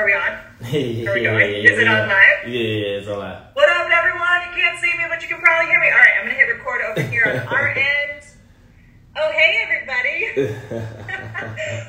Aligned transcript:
Are 0.00 0.06
we 0.06 0.14
on? 0.14 0.32
yeah, 0.72 1.10
Are 1.10 1.12
we 1.12 1.20
yeah, 1.20 1.30
going? 1.30 1.50
yeah, 1.60 1.72
Is 1.72 1.78
it 1.78 1.86
on 1.86 2.08
live? 2.08 2.48
Yeah, 2.48 2.56
yeah, 2.56 2.96
it's 3.04 3.08
on 3.08 3.18
live. 3.18 3.52
What 3.52 3.68
up, 3.68 3.84
everyone? 3.84 4.40
You 4.48 4.56
can't 4.56 4.80
see 4.80 4.88
me, 4.96 5.04
but 5.10 5.20
you 5.20 5.28
can 5.28 5.40
probably 5.44 5.68
hear 5.68 5.78
me. 5.78 5.92
All 5.92 5.98
right, 6.00 6.16
I'm 6.16 6.24
gonna 6.24 6.40
hit 6.40 6.48
record 6.48 6.80
over 6.88 7.02
here 7.02 7.28
on 7.28 7.54
our 7.54 7.68
end. 7.76 8.24
Oh, 9.14 9.30
hey, 9.30 9.60
everybody. 9.60 10.48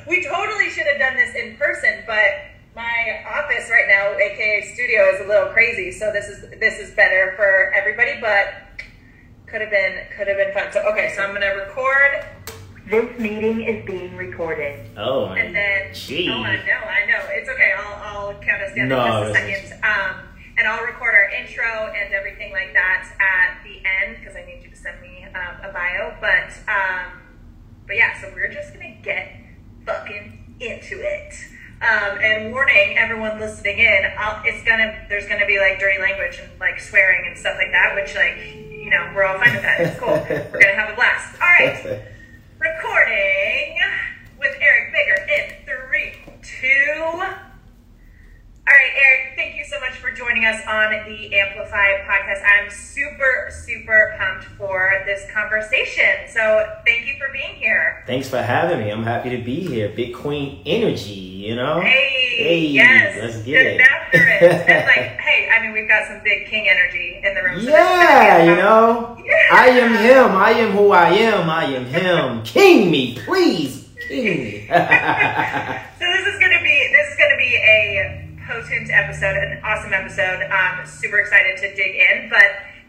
we 0.10 0.26
totally 0.28 0.68
should 0.68 0.84
have 0.92 0.98
done 0.98 1.16
this 1.16 1.34
in 1.34 1.56
person, 1.56 2.04
but 2.06 2.52
my 2.76 3.24
office 3.32 3.70
right 3.70 3.88
now, 3.88 4.12
aka 4.12 4.60
studio, 4.74 5.08
is 5.14 5.24
a 5.24 5.26
little 5.26 5.48
crazy. 5.48 5.90
So 5.90 6.12
this 6.12 6.28
is 6.28 6.50
this 6.60 6.80
is 6.80 6.94
better 6.94 7.32
for 7.34 7.72
everybody, 7.72 8.20
but 8.20 8.76
could 9.46 9.62
have 9.62 9.70
been 9.70 10.04
could 10.18 10.28
have 10.28 10.36
been 10.36 10.52
fun. 10.52 10.70
So 10.70 10.84
okay, 10.92 11.14
so 11.16 11.22
I'm 11.22 11.32
gonna 11.32 11.56
record. 11.56 12.26
This 12.92 13.18
meeting 13.18 13.62
is 13.62 13.86
being 13.86 14.14
recorded. 14.18 14.78
oh 14.98 15.28
my. 15.28 15.38
And 15.38 15.56
then, 15.56 15.94
Gee. 15.94 16.28
oh, 16.28 16.42
I 16.42 16.56
know, 16.56 16.76
I 16.76 17.06
know. 17.06 17.24
It's 17.30 17.48
okay. 17.48 17.72
I'll, 17.74 18.28
I'll 18.28 18.34
count 18.34 18.60
us 18.60 18.76
down 18.76 18.88
No, 18.88 19.22
in 19.22 19.32
just 19.32 19.40
a 19.40 19.40
second. 19.40 19.82
Um, 19.82 20.16
and 20.58 20.68
I'll 20.68 20.84
record 20.84 21.14
our 21.14 21.30
intro 21.30 21.64
and 21.64 22.12
everything 22.12 22.52
like 22.52 22.74
that 22.74 23.08
at 23.18 23.64
the 23.64 23.80
end 23.88 24.18
because 24.20 24.36
I 24.36 24.44
need 24.44 24.62
you 24.62 24.68
to 24.68 24.76
send 24.76 25.00
me 25.00 25.24
um, 25.24 25.70
a 25.70 25.72
bio. 25.72 26.14
But, 26.20 26.52
um, 26.68 27.22
but 27.86 27.96
yeah, 27.96 28.20
so 28.20 28.30
we're 28.34 28.52
just 28.52 28.74
gonna 28.74 28.94
get 29.02 29.40
fucking 29.86 30.56
into 30.60 31.00
it. 31.00 31.32
Um, 31.80 32.18
and 32.20 32.52
warning 32.52 32.98
everyone 32.98 33.40
listening 33.40 33.78
in, 33.78 34.02
I'll, 34.18 34.42
it's 34.44 34.62
gonna 34.68 35.06
there's 35.08 35.26
gonna 35.26 35.46
be 35.46 35.58
like 35.58 35.80
dirty 35.80 35.98
language 35.98 36.38
and 36.42 36.60
like 36.60 36.78
swearing 36.78 37.26
and 37.26 37.38
stuff 37.38 37.56
like 37.56 37.72
that, 37.72 37.94
which 37.94 38.14
like 38.14 38.36
you 38.70 38.90
know 38.90 39.10
we're 39.16 39.24
all 39.24 39.38
fine 39.38 39.54
with 39.54 39.62
that. 39.62 39.80
It's 39.80 39.98
cool. 39.98 40.10
we're 40.52 40.60
gonna 40.60 40.74
have 40.74 40.90
a 40.90 40.94
blast. 40.94 41.40
All 41.40 41.48
right. 41.48 42.02
Recording 42.62 43.76
with 44.38 44.54
Eric 44.60 44.92
Bigger 44.92 45.26
in 45.34 45.52
three, 45.66 46.14
two. 46.42 47.51
All 48.64 48.72
right, 48.74 48.92
Eric, 48.96 49.32
thank 49.36 49.56
you 49.56 49.64
so 49.64 49.80
much 49.80 49.94
for 49.98 50.12
joining 50.12 50.44
us 50.44 50.60
on 50.68 50.92
the 51.04 51.34
Amplify 51.36 51.98
podcast. 52.06 52.42
I'm 52.46 52.70
super, 52.70 53.50
super 53.50 54.14
pumped 54.18 54.44
for 54.56 55.02
this 55.04 55.28
conversation. 55.32 56.28
So 56.28 56.64
thank 56.86 57.06
you 57.08 57.14
for 57.18 57.26
being 57.32 57.56
here. 57.56 58.04
Thanks 58.06 58.28
for 58.30 58.40
having 58.40 58.78
me. 58.78 58.90
I'm 58.90 59.02
happy 59.02 59.30
to 59.36 59.42
be 59.42 59.56
here. 59.66 59.88
Big 59.88 60.14
Queen 60.14 60.62
energy, 60.64 61.10
you 61.12 61.56
know? 61.56 61.80
Hey, 61.80 62.18
Hey, 62.38 62.66
yes, 62.66 63.18
let's 63.20 63.36
get 63.42 63.62
good 63.62 63.66
it. 63.66 63.80
after 63.80 64.18
it. 64.18 64.42
and 64.70 64.86
like, 64.86 65.20
hey, 65.20 65.50
I 65.50 65.60
mean, 65.60 65.72
we've 65.72 65.88
got 65.88 66.06
some 66.06 66.20
big 66.22 66.46
king 66.46 66.68
energy 66.68 67.20
in 67.22 67.34
the 67.34 67.42
room. 67.42 67.60
so 67.60 67.68
Yeah, 67.68 68.44
you 68.44 68.54
know? 68.56 69.18
Yeah. 69.24 69.32
I 69.50 69.66
am 69.70 69.90
him. 69.96 70.36
I 70.36 70.50
am 70.52 70.70
who 70.70 70.92
I 70.92 71.08
am. 71.10 71.50
I 71.50 71.64
am 71.64 71.84
him. 71.84 72.42
King 72.44 72.90
me, 72.92 73.18
please. 73.24 73.88
King 74.08 74.24
me. 74.44 74.68
So 75.98 76.06
this 76.10 76.26
is 76.34 76.40
gonna 76.40 76.60
be 76.62 76.90
this 76.92 77.12
is 77.12 77.16
gonna 77.16 77.36
be 77.36 77.54
a 77.54 78.31
potent 78.52 78.90
episode, 78.90 79.36
an 79.36 79.60
awesome 79.64 79.92
episode. 79.92 80.42
Um, 80.50 80.86
super 80.86 81.18
excited 81.20 81.56
to 81.58 81.74
dig 81.74 81.96
in, 81.96 82.28
but 82.28 82.44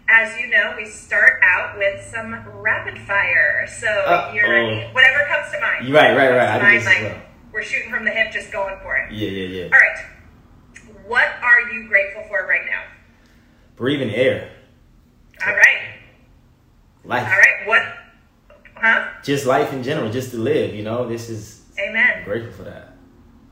as 0.09 0.37
you 0.37 0.47
know, 0.47 0.73
we 0.77 0.85
start 0.85 1.39
out 1.43 1.77
with 1.77 2.03
some 2.03 2.35
rapid 2.59 2.99
fire. 2.99 3.65
So 3.67 3.87
Uh-oh. 3.87 4.33
you're 4.33 4.49
ready. 4.49 4.87
Whatever 4.93 5.25
comes 5.29 5.51
to 5.53 5.59
mind. 5.61 5.93
Right, 5.93 6.15
right, 6.15 6.31
right. 6.31 6.49
I 6.49 6.59
to 6.59 6.65
do 6.65 6.71
this 6.71 6.85
mind, 6.85 7.03
like, 7.03 7.13
well. 7.13 7.23
We're 7.53 7.63
shooting 7.63 7.91
from 7.91 8.03
the 8.03 8.11
hip, 8.11 8.33
just 8.33 8.51
going 8.51 8.77
for 8.81 8.95
it. 8.97 9.11
yeah, 9.13 9.29
yeah, 9.29 9.47
yeah. 9.47 9.63
All 9.65 9.69
right. 9.71 10.05
What 11.07 11.27
are 11.41 11.71
you 11.71 11.87
grateful 11.87 12.23
for 12.27 12.47
right 12.47 12.65
now? 12.65 12.83
Breathing 13.75 14.09
air. 14.09 14.51
All 15.45 15.53
right. 15.53 15.99
Life. 17.05 17.27
All 17.27 17.37
right. 17.37 17.67
What? 17.67 17.81
Huh? 18.75 19.09
Just 19.23 19.45
life 19.45 19.71
in 19.71 19.83
general, 19.83 20.11
just 20.11 20.31
to 20.31 20.37
live, 20.37 20.73
you 20.73 20.83
know? 20.83 21.07
This 21.07 21.29
is 21.29 21.61
Amen. 21.79 22.19
I'm 22.19 22.23
grateful 22.25 22.51
for 22.53 22.63
that. 22.63 22.95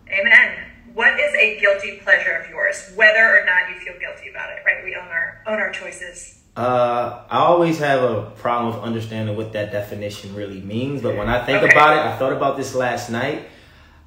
Amen. 0.09 0.70
What 0.93 1.19
is 1.19 1.33
a 1.35 1.59
guilty 1.59 1.99
pleasure 2.03 2.31
of 2.33 2.49
yours, 2.49 2.91
whether 2.95 3.19
or 3.39 3.45
not 3.45 3.69
you 3.69 3.75
feel 3.79 3.93
guilty 3.99 4.29
about 4.29 4.49
it? 4.51 4.57
Right? 4.65 4.83
We 4.83 4.95
own 4.95 5.07
our 5.07 5.41
own 5.47 5.59
our 5.59 5.71
choices. 5.71 6.39
Uh, 6.55 7.23
I 7.29 7.37
always 7.39 7.79
have 7.79 8.03
a 8.03 8.23
problem 8.31 8.73
with 8.75 8.83
understanding 8.83 9.37
what 9.37 9.53
that 9.53 9.71
definition 9.71 10.35
really 10.35 10.59
means, 10.59 11.01
but 11.01 11.15
when 11.15 11.29
I 11.29 11.45
think 11.45 11.63
Okay. 11.63 11.71
about 11.71 11.93
it, 11.95 12.01
I 12.11 12.17
thought 12.17 12.33
about 12.33 12.57
this 12.57 12.75
last 12.75 13.09
night. 13.09 13.47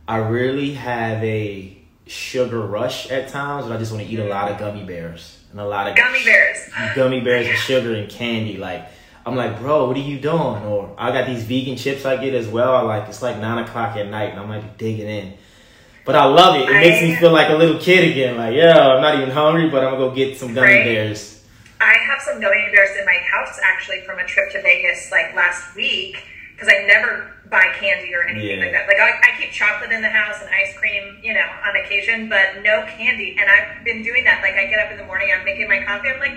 I 0.07 0.19
really 0.19 0.75
have 0.75 1.25
a 1.25 1.75
sugar 2.07 2.61
rush 2.61 3.11
at 3.11 3.29
times, 3.29 3.65
and 3.65 3.73
I 3.73 3.79
just 3.79 3.93
want 3.93 4.05
to 4.05 4.13
eat 4.13 4.19
a 4.19 4.27
lot 4.27 4.51
of 4.51 4.59
gummy 4.59 4.85
bears 4.85 5.39
and 5.51 5.59
a 5.61 5.65
lot 5.65 5.89
of 5.89 5.97
Gummy 5.97 6.23
bears. 6.23 6.59
gummy 6.95 7.21
bears 7.21 7.47
and 7.47 7.57
sugar 7.71 7.95
and 7.95 8.11
candy. 8.11 8.59
Like 8.59 8.87
I'm 9.25 9.37
like, 9.37 9.59
bro, 9.59 9.87
what 9.87 9.97
are 9.97 10.01
you 10.01 10.19
doing? 10.19 10.37
Or 10.67 10.95
I 10.99 11.13
got 11.13 11.25
these 11.27 11.45
vegan 11.45 11.77
chips 11.77 12.05
I 12.05 12.17
get 12.23 12.35
as 12.35 12.47
well. 12.47 12.75
I 12.77 12.83
like 12.83 13.09
it's 13.09 13.23
like 13.23 13.39
nine 13.39 13.65
o'clock 13.65 13.97
at 13.97 14.09
night, 14.11 14.33
and 14.33 14.41
I'm 14.41 14.51
like 14.51 14.77
digging 14.77 15.09
in. 15.09 15.33
But 16.05 16.17
I 16.17 16.25
love 16.27 16.57
it. 16.57 16.69
It 16.69 16.73
makes 16.73 17.01
me 17.03 17.15
feel 17.17 17.33
like 17.33 17.49
a 17.49 17.55
little 17.55 17.81
kid 17.81 18.11
again. 18.11 18.37
Like, 18.37 18.55
yeah, 18.55 18.77
I'm 18.79 19.01
not 19.01 19.17
even 19.17 19.31
hungry, 19.31 19.71
but 19.71 19.83
I'm 19.85 19.95
gonna 19.95 20.09
go 20.09 20.15
get 20.15 20.37
some 20.39 20.53
gummy 20.53 20.69
Right. 20.69 20.85
bears. 20.85 21.43
I 21.81 21.95
have 22.07 22.21
some 22.21 22.41
gummy 22.41 22.69
bears 22.73 22.91
in 22.99 23.05
my 23.07 23.17
house 23.33 23.59
actually 23.63 24.03
from 24.03 24.19
a 24.19 24.25
trip 24.25 24.51
to 24.53 24.63
Vegas 24.63 25.11
like 25.11 25.35
last 25.35 25.75
week 25.75 26.17
because 26.55 26.69
I 26.69 26.85
never 26.87 27.31
buy 27.51 27.67
candy 27.79 28.15
or 28.15 28.23
anything 28.23 28.59
Yeah. 28.59 28.65
like 28.65 28.73
that. 28.73 28.87
Like 28.87 29.01
I, 29.01 29.11
I 29.33 29.41
keep 29.41 29.51
chocolate 29.53 29.93
in 29.93 30.03
the 30.03 30.09
house 30.11 30.37
and 30.41 30.51
ice 30.55 30.77
cream, 30.77 31.19
you 31.23 31.33
know, 31.35 31.45
on 31.67 31.77
occasion, 31.77 32.29
but 32.29 32.63
no 32.63 32.85
candy. 32.97 33.37
And 33.41 33.49
I've 33.51 33.85
been 33.85 34.03
doing 34.03 34.25
that. 34.25 34.41
Like 34.43 34.55
I 34.55 34.67
get 34.67 34.79
up 34.85 34.91
in 34.93 34.99
the 34.99 35.05
morning, 35.05 35.29
I'm 35.37 35.45
making 35.45 35.69
my 35.69 35.83
coffee. 35.85 36.09
I'm 36.09 36.21
like, 36.21 36.37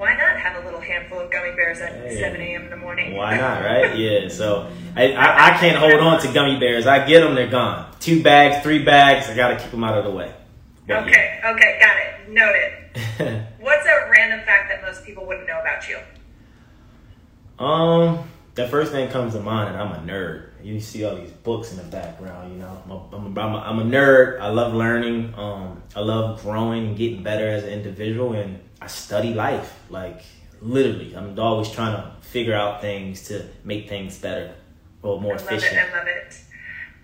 why 0.00 0.14
not 0.14 0.40
have 0.40 0.62
a 0.62 0.64
little 0.64 0.80
handful 0.80 1.20
of 1.20 1.30
gummy 1.30 1.52
bears 1.54 1.78
at 1.80 1.92
Hey. 1.92 2.18
7 2.18 2.40
a.m. 2.40 2.64
in 2.64 2.70
the 2.70 2.76
morning? 2.76 3.14
Why 3.14 3.36
not, 3.36 3.62
right? 3.62 3.94
Yeah. 3.96 4.28
So 4.28 4.70
I, 4.96 5.12
I, 5.12 5.48
I 5.48 5.58
can't 5.58 5.76
hold 5.76 5.92
on 6.00 6.18
to 6.22 6.32
gummy 6.32 6.58
bears. 6.58 6.86
I 6.86 7.06
get 7.06 7.20
them, 7.20 7.34
they're 7.34 7.50
gone. 7.50 7.94
Two 8.00 8.22
bags, 8.22 8.62
three 8.62 8.82
bags. 8.82 9.28
I 9.28 9.36
gotta 9.36 9.56
keep 9.56 9.70
them 9.70 9.84
out 9.84 9.98
of 9.98 10.04
the 10.04 10.10
way. 10.10 10.32
But 10.88 11.02
Okay, 11.06 11.40
okay, 11.44 11.78
got 11.80 11.96
it. 11.98 12.30
Noted. 12.30 12.72
yeah. 13.20 13.46
What's 13.60 13.86
a 13.86 14.10
random 14.10 14.40
fact 14.46 14.70
that 14.70 14.80
most 14.82 15.04
people 15.04 15.26
wouldn't 15.26 15.46
know 15.46 15.60
about 15.60 15.86
you? 15.86 15.98
um, 17.58 18.26
the 18.54 18.66
first 18.68 18.92
thing 18.92 19.08
comes 19.10 19.34
to 19.34 19.40
mind, 19.40 19.68
and 19.74 19.76
I'm 19.78 19.92
a 19.92 20.10
nerd. 20.12 20.46
You 20.62 20.80
see 20.80 21.04
all 21.04 21.14
these 21.16 21.30
books 21.30 21.70
in 21.72 21.76
the 21.76 21.84
background. 21.84 22.52
You 22.52 22.58
know, 22.58 22.82
I'm 22.84 22.90
a, 22.90 23.16
I'm 23.16 23.36
a, 23.36 23.40
I'm 23.40 23.54
a, 23.54 23.58
I'm 23.58 23.78
a 23.80 23.84
nerd. 23.84 24.40
I 24.40 24.48
love 24.48 24.74
learning. 24.74 25.34
Um, 25.36 25.82
I 25.94 26.00
love 26.00 26.42
growing 26.42 26.88
and 26.88 26.96
getting 26.96 27.22
better 27.22 27.48
as 27.48 27.64
an 27.64 27.70
individual, 27.70 28.32
and 28.32 28.58
I 28.80 28.86
study 28.86 29.34
life. 29.34 29.78
Like 29.90 30.22
literally, 30.60 31.14
I'm 31.14 31.38
always 31.38 31.70
trying 31.70 31.96
to 31.96 32.12
figure 32.26 32.54
out 32.54 32.80
things 32.80 33.24
to 33.28 33.48
make 33.64 33.88
things 33.88 34.18
better 34.18 34.54
or 35.02 35.20
more 35.20 35.34
I 35.34 35.36
love 35.36 35.46
efficient. 35.46 35.76
it. 35.76 35.92
I 35.92 35.98
love 35.98 36.06
it. 36.06 36.36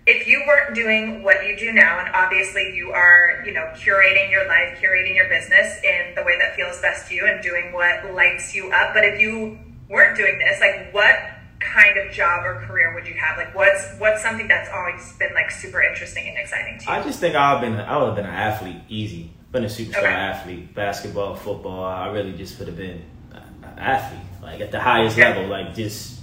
If 0.09 0.25
you 0.25 0.41
weren't 0.47 0.73
doing 0.73 1.21
what 1.21 1.45
you 1.45 1.57
do 1.57 1.73
now, 1.73 1.99
and 1.99 2.15
obviously 2.15 2.73
you 2.75 2.91
are, 2.91 3.43
you 3.45 3.51
know, 3.51 3.73
curating 3.75 4.31
your 4.31 4.47
life, 4.47 4.79
curating 4.79 5.15
your 5.15 5.27
business 5.27 5.81
in 5.83 6.15
the 6.15 6.23
way 6.23 6.37
that 6.39 6.55
feels 6.55 6.79
best 6.81 7.09
to 7.09 7.15
you, 7.15 7.25
and 7.27 7.43
doing 7.43 7.73
what 7.73 8.13
lights 8.13 8.55
you 8.55 8.71
up. 8.71 8.93
But 8.93 9.03
if 9.03 9.19
you 9.19 9.59
weren't 9.89 10.15
doing 10.15 10.39
this, 10.39 10.61
like, 10.61 10.93
what 10.93 11.13
kind 11.59 11.97
of 11.97 12.13
job 12.13 12.45
or 12.45 12.61
career 12.65 12.93
would 12.95 13.05
you 13.05 13.15
have? 13.15 13.37
Like, 13.37 13.53
what's 13.53 13.95
what's 13.97 14.21
something 14.23 14.47
that's 14.47 14.69
always 14.73 15.11
been 15.17 15.33
like 15.33 15.51
super 15.51 15.81
interesting 15.81 16.29
and 16.29 16.37
exciting 16.37 16.79
to 16.79 16.85
you? 16.85 16.91
I 16.91 17.03
just 17.03 17.19
think 17.19 17.35
I've 17.35 17.59
been 17.59 17.75
I 17.75 17.97
would 17.97 18.07
have 18.07 18.15
been 18.15 18.25
an 18.25 18.31
athlete 18.31 18.81
easy. 18.87 19.33
Been 19.51 19.63
a 19.63 19.67
superstar 19.67 19.97
Okay. 19.99 20.07
athlete, 20.07 20.75
basketball, 20.75 21.35
football. 21.35 21.83
I 21.83 22.09
really 22.09 22.33
just 22.33 22.59
would 22.59 22.67
have 22.67 22.77
been 22.77 23.01
an 23.31 23.43
athlete, 23.79 24.19
like 24.41 24.59
at 24.61 24.71
the 24.71 24.79
highest 24.79 25.17
Yeah. 25.17 25.29
level, 25.29 25.47
like 25.47 25.73
just 25.73 26.19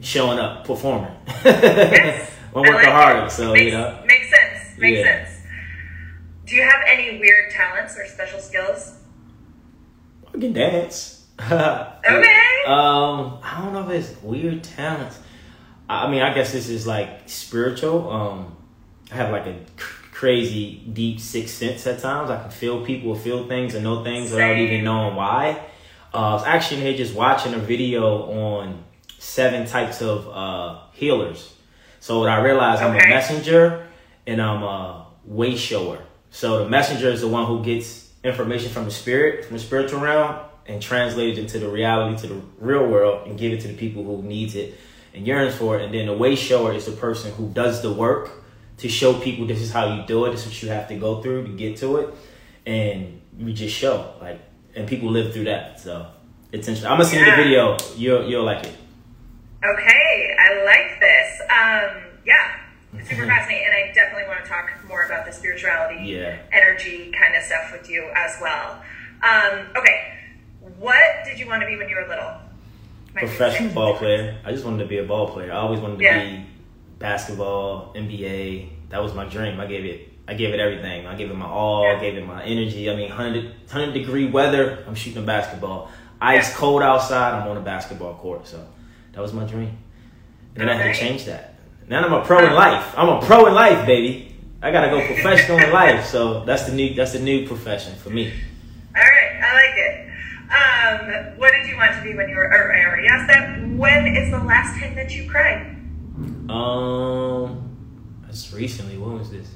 showing 0.00 0.38
up, 0.38 0.64
performing. 0.64 1.14
Yes. 1.44 2.30
I'm 2.54 2.62
working 2.62 2.90
like 2.90 3.26
it. 3.26 3.30
so 3.30 3.52
makes, 3.52 3.64
you 3.66 3.70
know. 3.72 4.02
makes 4.06 4.28
sense. 4.30 4.78
Makes 4.78 4.98
Yeah. 4.98 5.24
sense. 5.26 5.36
Do 6.46 6.56
you 6.56 6.62
have 6.62 6.80
any 6.88 7.20
weird 7.20 7.50
talents 7.52 7.96
or 7.96 8.06
special 8.06 8.40
skills? 8.40 8.94
I 10.34 10.38
can 10.38 10.52
dance. 10.52 11.16
Okay. 11.42 12.64
Um, 12.66 13.38
I 13.42 13.60
don't 13.62 13.72
know 13.72 13.88
if 13.90 14.10
it's 14.12 14.22
weird 14.22 14.62
talents. 14.64 15.18
I 15.88 16.10
mean, 16.10 16.22
I 16.22 16.34
guess 16.34 16.52
this 16.52 16.68
is 16.68 16.86
like 16.86 17.22
spiritual. 17.28 18.10
Um, 18.10 18.56
I 19.12 19.14
have 19.16 19.30
like 19.32 19.46
a 19.46 19.56
crazy 20.20 20.82
deep 20.92 21.18
sixth 21.18 21.54
sense 21.54 21.86
at 21.86 21.98
times. 21.98 22.28
I 22.28 22.42
can 22.42 22.50
feel 22.50 22.84
people, 22.84 23.14
feel 23.14 23.48
things, 23.48 23.74
and 23.74 23.82
know 23.82 24.04
things 24.04 24.30
without 24.30 24.58
even 24.58 24.84
knowing 24.84 25.16
why. 25.16 25.58
Uh, 26.12 26.16
I 26.18 26.34
was 26.34 26.44
actually 26.44 26.82
here 26.82 26.94
just 26.94 27.14
watching 27.14 27.54
a 27.54 27.58
video 27.58 28.04
on 28.30 28.84
seven 29.18 29.66
types 29.66 30.02
of 30.02 30.28
uh, 30.28 30.80
healers. 30.92 31.54
So 32.00 32.18
what 32.20 32.28
I 32.28 32.42
realized, 32.42 32.82
I'm 32.82 32.94
a 32.94 33.08
messenger 33.08 33.86
and 34.26 34.42
I'm 34.42 34.62
a 34.62 35.06
way 35.24 35.56
shower. 35.56 36.02
So 36.30 36.64
the 36.64 36.68
messenger 36.68 37.08
is 37.08 37.22
the 37.22 37.28
one 37.28 37.46
who 37.46 37.64
gets 37.64 38.12
information 38.22 38.68
from 38.70 38.84
the 38.84 38.90
spirit, 38.90 39.46
from 39.46 39.56
the 39.56 39.62
spiritual 39.62 40.00
realm, 40.00 40.36
and 40.66 40.82
translates 40.82 41.38
it 41.38 41.42
into 41.44 41.58
the 41.60 41.68
reality, 41.70 42.20
to 42.20 42.34
the 42.34 42.42
real 42.58 42.86
world, 42.86 43.26
and 43.26 43.38
give 43.38 43.54
it 43.54 43.62
to 43.62 43.68
the 43.68 43.74
people 43.74 44.04
who 44.04 44.22
needs 44.22 44.54
it 44.54 44.74
and 45.14 45.26
yearns 45.26 45.54
for 45.54 45.78
it. 45.78 45.84
And 45.86 45.94
then 45.94 46.08
the 46.08 46.12
way 46.12 46.34
shower 46.34 46.74
is 46.74 46.84
the 46.84 46.92
person 46.92 47.32
who 47.32 47.48
does 47.48 47.80
the 47.80 47.90
work 47.90 48.39
to 48.80 48.88
show 48.88 49.14
people 49.14 49.46
this 49.46 49.60
is 49.60 49.70
how 49.72 49.94
you 49.94 50.02
do 50.06 50.24
it, 50.26 50.30
this 50.32 50.40
is 50.40 50.46
what 50.52 50.62
you 50.62 50.68
have 50.70 50.88
to 50.88 50.96
go 50.96 51.20
through 51.22 51.46
to 51.46 51.52
get 51.52 51.76
to 51.78 51.96
it, 51.98 52.14
and 52.66 53.20
we 53.38 53.52
just 53.52 53.74
show 53.76 54.14
like, 54.20 54.40
and 54.74 54.86
people 54.88 55.10
live 55.10 55.32
through 55.32 55.44
that. 55.44 55.80
So 55.80 56.06
it's 56.52 56.66
interesting. 56.68 56.90
I'm 56.90 56.98
gonna 56.98 57.08
send 57.08 57.20
you 57.20 57.26
Yeah. 57.26 57.36
the 57.36 57.42
video. 57.42 57.76
You'll 57.96 58.28
you'll 58.30 58.44
like 58.44 58.64
it. 58.64 58.74
Okay, 59.62 60.36
I 60.38 60.64
like 60.64 61.00
this. 61.00 61.40
Um, 61.50 62.02
yeah, 62.24 63.04
super 63.04 63.26
fascinating, 63.32 63.66
and 63.66 63.74
I 63.74 63.92
definitely 63.92 64.26
want 64.28 64.42
to 64.44 64.48
talk 64.50 64.70
more 64.88 65.04
about 65.04 65.26
the 65.26 65.32
spirituality, 65.32 66.04
Yeah. 66.12 66.36
energy 66.52 67.12
kind 67.18 67.34
of 67.36 67.42
stuff 67.42 67.70
with 67.72 67.90
you 67.90 68.08
as 68.14 68.36
well. 68.40 68.82
Um, 69.22 69.66
okay, 69.76 70.14
what 70.78 71.24
did 71.26 71.38
you 71.38 71.46
want 71.46 71.60
to 71.60 71.66
be 71.66 71.76
when 71.76 71.88
you 71.90 71.96
were 71.96 72.08
little? 72.08 72.32
My 73.14 73.20
Professional 73.22 73.72
ball 73.74 73.96
player. 73.96 74.38
I 74.44 74.52
just 74.52 74.64
wanted 74.64 74.78
to 74.84 74.88
be 74.88 74.98
a 74.98 75.02
ball 75.04 75.28
player. 75.28 75.52
I 75.52 75.56
always 75.56 75.80
wanted 75.80 75.98
to 75.98 76.04
Yeah. 76.04 76.24
be 76.24 76.46
basketball, 77.00 77.92
NBA. 77.94 78.68
That 78.90 79.02
was 79.02 79.12
my 79.14 79.24
dream. 79.24 79.58
I 79.58 79.66
gave 79.66 79.84
it. 79.84 80.08
I 80.28 80.34
gave 80.34 80.54
it 80.54 80.60
everything. 80.60 81.08
I 81.08 81.16
gave 81.16 81.28
it 81.28 81.34
my 81.34 81.46
all. 81.46 81.82
Yeah. 81.82 81.98
Gave 81.98 82.16
it 82.16 82.24
my 82.24 82.44
energy. 82.44 82.88
I 82.88 82.94
mean, 82.94 83.08
100, 83.08 83.44
100 83.44 83.92
degree 83.92 84.30
weather. 84.30 84.84
I'm 84.86 84.94
shooting 84.94 85.20
a 85.20 85.26
basketball. 85.26 85.90
Ice 86.20 86.54
cold 86.54 86.82
outside. 86.82 87.32
I'm 87.34 87.48
on 87.48 87.56
a 87.56 87.60
basketball 87.60 88.14
court. 88.14 88.46
So 88.46 88.64
that 89.12 89.20
was 89.20 89.32
my 89.32 89.44
dream. 89.44 89.76
And 90.54 90.62
then 90.62 90.68
I 90.68 90.76
had 90.76 90.94
to 90.94 91.00
change 91.00 91.24
that. 91.24 91.54
Now 91.88 92.04
I'm 92.04 92.12
a 92.12 92.24
pro 92.24 92.46
in 92.46 92.54
life. 92.54 92.94
I'm 92.96 93.08
a 93.08 93.20
pro 93.20 93.46
in 93.46 93.54
life, 93.54 93.84
baby. 93.86 94.36
I 94.62 94.70
gotta 94.70 94.90
go 94.90 95.04
professional 95.04 95.58
in 95.58 95.72
life. 95.72 96.06
So 96.06 96.44
that's 96.44 96.64
the 96.64 96.74
new. 96.74 96.94
That's 96.94 97.12
the 97.12 97.18
new 97.18 97.48
profession 97.48 97.96
for 97.96 98.10
me. 98.10 98.32
All 98.94 99.02
right, 99.02 99.40
I 99.42 99.54
like 99.54 99.76
it. 99.76 100.10
Um, 100.50 101.38
what 101.38 101.52
did 101.52 101.66
you 101.68 101.76
want 101.76 101.94
to 101.96 102.02
be 102.02 102.14
when 102.14 102.28
you 102.28 102.36
were? 102.36 102.44
Or 102.44 102.72
I 102.72 102.84
already 102.84 103.08
asked 103.08 103.28
that. 103.28 103.68
When 103.70 104.06
is 104.14 104.30
the 104.30 104.38
last 104.38 104.78
time 104.78 104.94
that 104.96 105.14
you 105.14 105.28
cried? 105.30 105.79
Um, 106.50 107.76
that's 108.22 108.52
recently. 108.52 108.98
When 108.98 109.18
was 109.18 109.30
this? 109.30 109.48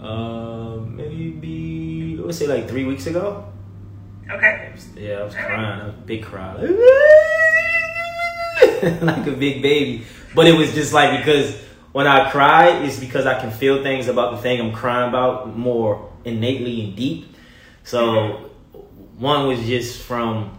Um, 0.00 0.96
maybe 0.96 2.16
let's 2.18 2.38
say 2.38 2.46
like 2.46 2.68
three 2.68 2.84
weeks 2.84 3.06
ago. 3.06 3.52
Okay. 4.30 4.72
Yeah, 4.96 5.20
I 5.20 5.24
was 5.24 5.34
crying. 5.34 5.80
I 5.80 5.86
was 5.86 5.94
a 5.94 5.98
big 5.98 6.22
cry, 6.22 6.54
like, 6.54 6.70
like 9.02 9.26
a 9.26 9.32
big 9.32 9.62
baby. 9.62 10.04
But 10.34 10.46
it 10.46 10.52
was 10.52 10.74
just 10.74 10.92
like 10.92 11.18
because 11.18 11.56
when 11.92 12.06
I 12.06 12.30
cry, 12.30 12.68
it's 12.84 13.00
because 13.00 13.26
I 13.26 13.40
can 13.40 13.50
feel 13.50 13.82
things 13.82 14.06
about 14.08 14.36
the 14.36 14.42
thing 14.42 14.60
I'm 14.60 14.72
crying 14.72 15.08
about 15.08 15.56
more 15.56 16.12
innately 16.24 16.84
and 16.84 16.94
deep. 16.94 17.34
So 17.84 18.50
one 19.16 19.48
was 19.48 19.60
just 19.60 20.02
from 20.02 20.57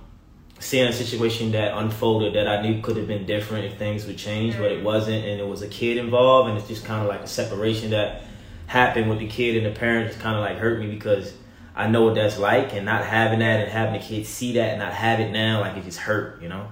seeing 0.59 0.87
a 0.87 0.93
situation 0.93 1.51
that 1.53 1.77
unfolded 1.77 2.35
that 2.35 2.47
I 2.47 2.61
knew 2.61 2.81
could 2.81 2.97
have 2.97 3.07
been 3.07 3.25
different 3.25 3.65
if 3.65 3.77
things 3.77 4.05
would 4.05 4.17
change, 4.17 4.57
but 4.57 4.71
it 4.71 4.83
wasn't, 4.83 5.25
and 5.25 5.39
it 5.39 5.47
was 5.47 5.61
a 5.61 5.67
kid 5.67 5.97
involved, 5.97 6.49
and 6.49 6.57
it's 6.57 6.67
just 6.67 6.85
kind 6.85 7.01
of 7.01 7.07
like 7.07 7.21
a 7.21 7.27
separation 7.27 7.91
that 7.91 8.21
happened 8.67 9.09
with 9.09 9.19
the 9.19 9.27
kid 9.27 9.57
and 9.57 9.65
the 9.65 9.79
parents 9.79 10.15
kind 10.17 10.35
of 10.35 10.41
like 10.41 10.57
hurt 10.57 10.79
me 10.79 10.87
because 10.87 11.33
I 11.75 11.87
know 11.87 12.03
what 12.03 12.15
that's 12.15 12.37
like, 12.37 12.73
and 12.73 12.85
not 12.85 13.05
having 13.05 13.39
that 13.39 13.61
and 13.61 13.71
having 13.71 13.99
the 13.99 14.05
kid 14.05 14.25
see 14.25 14.53
that 14.53 14.71
and 14.71 14.79
not 14.79 14.93
have 14.93 15.21
it 15.21 15.31
now, 15.31 15.61
like 15.61 15.77
it 15.77 15.85
just 15.85 15.99
hurt, 15.99 16.41
you 16.41 16.49
know. 16.49 16.67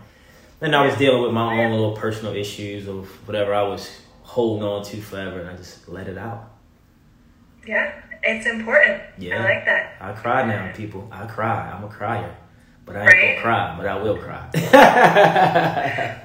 And 0.60 0.76
I 0.76 0.86
was 0.86 0.96
dealing 0.98 1.22
with 1.22 1.32
my 1.32 1.64
own 1.64 1.72
little 1.72 1.96
personal 1.96 2.36
issues 2.36 2.88
of 2.88 3.08
whatever 3.28 3.54
I 3.54 3.64
was 3.64 3.90
holding 4.24 4.64
on 4.68 4.84
to 4.86 4.98
forever, 5.02 5.40
and 5.40 5.50
I 5.50 5.56
just 5.56 5.88
let 5.88 6.08
it 6.08 6.18
out. 6.18 6.52
Yeah, 7.66 7.94
it's 8.22 8.48
important. 8.48 9.02
Yeah. 9.18 9.40
I 9.40 9.44
like 9.44 9.66
that. 9.66 9.96
I 10.02 10.12
cry 10.12 10.46
now, 10.46 10.74
people. 10.76 11.08
I 11.12 11.26
cry. 11.26 11.72
I'm 11.72 11.84
a 11.84 11.88
crier. 11.88 12.36
But 12.88 12.96
I 12.96 13.00
ain't 13.02 13.08
Right. 13.14 13.30
gonna 13.36 13.42
cry, 13.42 13.76
but 13.78 13.86
I 13.86 13.96
will 14.02 14.18
cry. 14.18 14.48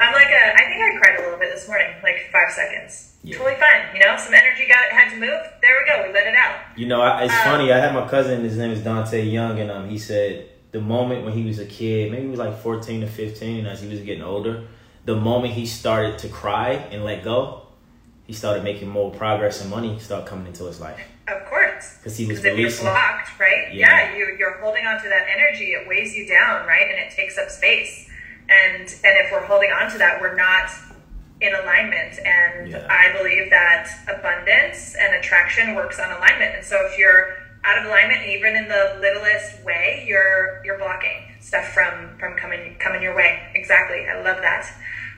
I'm 0.01 0.13
like 0.13 0.31
a. 0.31 0.55
I 0.55 0.65
think 0.69 0.81
I 0.83 0.97
cried 0.99 1.19
a 1.19 1.23
little 1.25 1.39
bit 1.39 1.53
this 1.53 1.67
morning, 1.69 1.89
like 2.03 2.29
five 2.33 2.51
seconds. 2.53 3.17
Yeah. 3.25 3.37
Totally 3.39 3.57
fine. 3.57 3.95
You 3.95 4.01
know, 4.01 4.17
some 4.17 4.33
energy 4.35 4.67
got 4.69 4.79
had 4.91 5.11
to 5.11 5.17
move. 5.17 5.41
There 5.61 5.75
we 5.81 5.89
go. 5.89 6.07
We 6.09 6.15
let 6.15 6.27
it 6.27 6.35
out. 6.35 6.57
You 6.77 6.87
know, 6.87 7.01
I, 7.03 7.25
it's 7.25 7.33
Um, 7.35 7.41
funny. 7.45 7.73
I 7.73 7.79
had 7.79 7.93
my 7.95 8.07
cousin. 8.09 8.43
His 8.45 8.57
name 8.57 8.71
is 8.71 8.81
Dante 8.83 9.23
Young, 9.25 9.59
and 9.61 9.71
um, 9.71 9.89
he 9.89 9.99
said 9.99 10.49
the 10.73 10.81
moment 10.81 11.25
when 11.25 11.33
he 11.35 11.45
was 11.45 11.59
a 11.59 11.67
kid, 11.67 12.11
maybe 12.11 12.23
he 12.25 12.29
was 12.31 12.39
like 12.39 12.59
fourteen 12.63 13.01
to 13.01 13.07
fifteen, 13.09 13.67
as 13.67 13.81
he 13.83 13.89
was 13.89 14.01
getting 14.01 14.23
older, 14.23 14.65
the 15.05 15.17
moment 15.17 15.55
he 15.55 15.67
started 15.67 16.19
to 16.21 16.29
cry 16.29 16.73
and 16.93 17.05
let 17.05 17.25
go, 17.25 17.62
he 18.27 18.33
started 18.33 18.63
making 18.65 18.89
more 18.89 19.11
progress 19.11 19.61
and 19.61 19.71
money 19.71 19.99
started 19.99 20.27
coming 20.29 20.47
into 20.47 20.65
his 20.65 20.81
life 20.81 21.01
Of 21.29 21.45
course. 21.47 21.97
because 21.99 22.17
he 22.17 22.27
was 22.27 22.41
Because 22.41 22.59
if 22.59 22.83
you're 22.83 22.91
blocked, 22.93 23.39
right? 23.39 23.73
Yeah. 23.75 24.11
Yeah, 24.11 24.17
you, 24.17 24.37
you're 24.39 24.59
holding 24.59 24.87
on 24.87 25.03
to 25.03 25.09
that 25.09 25.27
energy. 25.37 25.73
It 25.73 25.89
weighs 25.89 26.15
you 26.15 26.27
down, 26.29 26.67
right? 26.67 26.89
And 26.91 26.99
it 26.99 27.11
takes 27.15 27.37
up 27.39 27.51
space. 27.51 28.09
And 28.49 28.83
and 28.83 29.15
if 29.25 29.31
we're 29.33 29.45
holding 29.47 29.71
on 29.71 29.91
to 29.93 29.99
that, 29.99 30.21
we're 30.21 30.35
not 30.37 30.71
in 31.41 31.55
alignment. 31.55 32.19
And 32.25 32.69
Yeah. 32.69 32.87
I 32.89 33.17
believe 33.17 33.51
that 33.51 33.89
abundance 34.09 34.95
and 34.99 35.15
attraction 35.17 35.75
works 35.75 35.99
on 35.99 36.11
alignment. 36.13 36.55
And 36.57 36.65
so 36.65 36.77
if 36.87 36.99
you're 36.99 37.35
out 37.65 37.79
of 37.79 37.85
alignment, 37.87 38.27
even 38.27 38.57
in 38.57 38.69
the 38.69 38.99
littlest 39.01 39.65
way, 39.65 40.05
you're 40.07 40.61
you're 40.65 40.79
blocking 40.79 41.35
stuff 41.41 41.67
from 41.73 42.17
from 42.19 42.37
coming 42.37 42.77
coming 42.79 43.03
your 43.03 43.15
way. 43.17 43.41
Exactly. 43.55 44.07
I 44.09 44.21
love 44.23 44.39
that. 44.43 44.65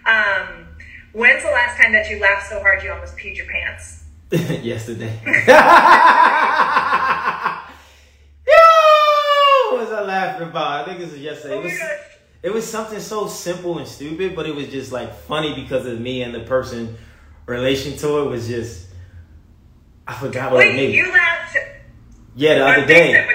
Um, 0.06 0.63
when's 1.14 1.42
the 1.42 1.50
last 1.50 1.80
time 1.80 1.92
that 1.92 2.10
you 2.10 2.18
laughed 2.20 2.48
so 2.48 2.60
hard 2.60 2.82
you 2.82 2.92
almost 2.92 3.16
peed 3.16 3.36
your 3.36 3.46
pants? 3.46 4.02
yesterday. 4.62 5.18
Yo, 8.46 9.76
was 9.78 9.90
I 9.90 10.02
laughing 10.02 10.48
about? 10.48 10.82
I 10.82 10.84
think 10.84 10.98
this 11.00 11.12
was 11.12 11.20
yesterday. 11.20 11.54
Oh 11.54 11.60
It 11.60 11.64
was, 11.64 11.80
it 12.42 12.52
was 12.52 12.66
something 12.68 13.00
so 13.00 13.26
simple 13.26 13.78
and 13.78 13.86
stupid, 13.88 14.36
but 14.36 14.46
it 14.46 14.54
was 14.54 14.68
just 14.68 14.92
like 14.92 15.14
funny 15.14 15.54
because 15.54 15.86
of 15.86 16.00
me 16.00 16.22
and 16.22 16.34
the 16.34 16.40
person 16.40 16.96
relation 17.46 17.96
to 17.98 18.18
it 18.18 18.28
was 18.28 18.46
just. 18.48 18.88
I 20.06 20.12
forgot 20.12 20.52
what 20.52 20.66
it 20.66 20.70
Wait, 20.70 20.76
made. 20.76 20.94
you 20.94 21.10
laughed 21.10 21.56
Yeah, 22.34 22.54
the 22.56 22.66
other 22.66 22.86
day. 22.86 23.12
That 23.14 23.26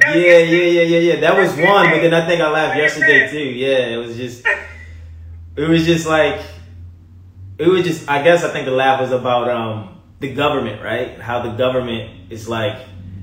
that 0.00 0.16
Yeah, 0.16 0.38
yeah, 0.38 0.38
yeah, 0.38 0.82
yeah, 0.82 0.98
yeah. 0.98 1.20
That 1.20 1.36
was 1.36 1.50
one, 1.50 1.90
but 1.90 2.00
then 2.00 2.14
I 2.14 2.26
think 2.26 2.40
I 2.40 2.48
laughed 2.50 2.78
yesterday 2.78 3.28
too. 3.30 3.38
Yeah, 3.50 3.88
it 3.88 3.96
was 3.98 4.16
just, 4.16 4.46
it 5.56 5.68
was 5.68 5.84
just 5.84 6.06
like, 6.06 6.40
it 7.60 7.68
was 7.68 7.84
just. 7.84 8.08
I 8.08 8.22
guess 8.22 8.42
I 8.42 8.48
think 8.48 8.64
the 8.64 8.72
laugh 8.72 9.00
was 9.00 9.12
about 9.12 9.50
um 9.50 10.00
the 10.18 10.32
government, 10.32 10.82
right? 10.82 11.20
How 11.20 11.42
the 11.42 11.50
government 11.50 12.32
is 12.32 12.48
like, 12.48 12.78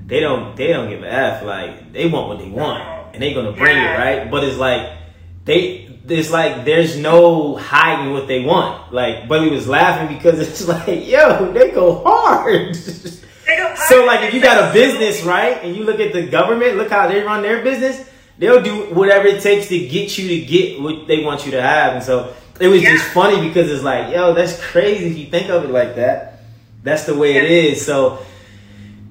they 0.06 0.20
don't, 0.20 0.56
they 0.56 0.68
don't 0.68 0.90
give 0.90 1.04
a 1.04 1.12
f. 1.12 1.44
Like 1.44 1.92
they 1.92 2.08
want 2.08 2.28
what 2.28 2.40
they 2.40 2.50
want, 2.50 3.14
and 3.14 3.22
they 3.22 3.34
gonna 3.34 3.52
bring 3.52 3.76
it, 3.78 3.98
right? 3.98 4.30
But 4.30 4.44
it's 4.44 4.58
like 4.58 4.98
they. 5.46 5.86
It's 6.10 6.32
like 6.32 6.64
there's 6.64 6.96
no 6.96 7.58
hiding 7.58 8.14
what 8.14 8.28
they 8.28 8.42
want. 8.42 8.94
Like 8.94 9.28
Buddy 9.28 9.50
was 9.50 9.68
laughing 9.68 10.16
because 10.16 10.40
it's 10.48 10.66
like, 10.66 11.06
yo, 11.06 11.52
they 11.52 11.72
go 11.72 12.02
hard. 12.02 12.76
They 12.76 13.76
So 13.88 14.06
like 14.06 14.22
if 14.22 14.34
you 14.34 14.42
got 14.42 14.70
a 14.70 14.74
business, 14.74 15.24
right, 15.24 15.58
and 15.64 15.76
you 15.76 15.84
look 15.84 16.00
at 16.00 16.14
the 16.14 16.26
government, 16.28 16.78
look 16.78 16.92
how 16.92 17.10
they 17.10 17.24
run 17.24 17.42
their 17.42 17.62
business, 17.62 18.10
they'll 18.38 18.62
do 18.62 18.94
whatever 18.94 19.28
it 19.28 19.42
takes 19.42 19.68
to 19.68 19.80
get 19.88 20.18
you 20.18 20.30
to 20.30 20.46
get 20.46 20.80
what 20.80 21.08
they 21.08 21.24
want 21.26 21.46
you 21.46 21.52
to 21.52 21.62
have. 21.62 21.96
And 21.96 22.04
so 22.04 22.34
it 22.60 22.68
was 22.68 22.82
just 22.82 23.06
funny 23.14 23.48
because 23.48 23.70
it's 23.72 23.84
like, 23.84 24.12
yo, 24.14 24.34
that's 24.34 24.60
crazy 24.64 25.06
if 25.08 25.18
you 25.18 25.26
think 25.28 25.50
of 25.50 25.64
it 25.66 25.70
like 25.72 25.96
that. 25.96 26.42
That's 26.84 27.06
the 27.06 27.16
way 27.16 27.36
it 27.38 27.44
Yeah. 27.44 27.72
is. 27.72 27.86
So 27.86 28.20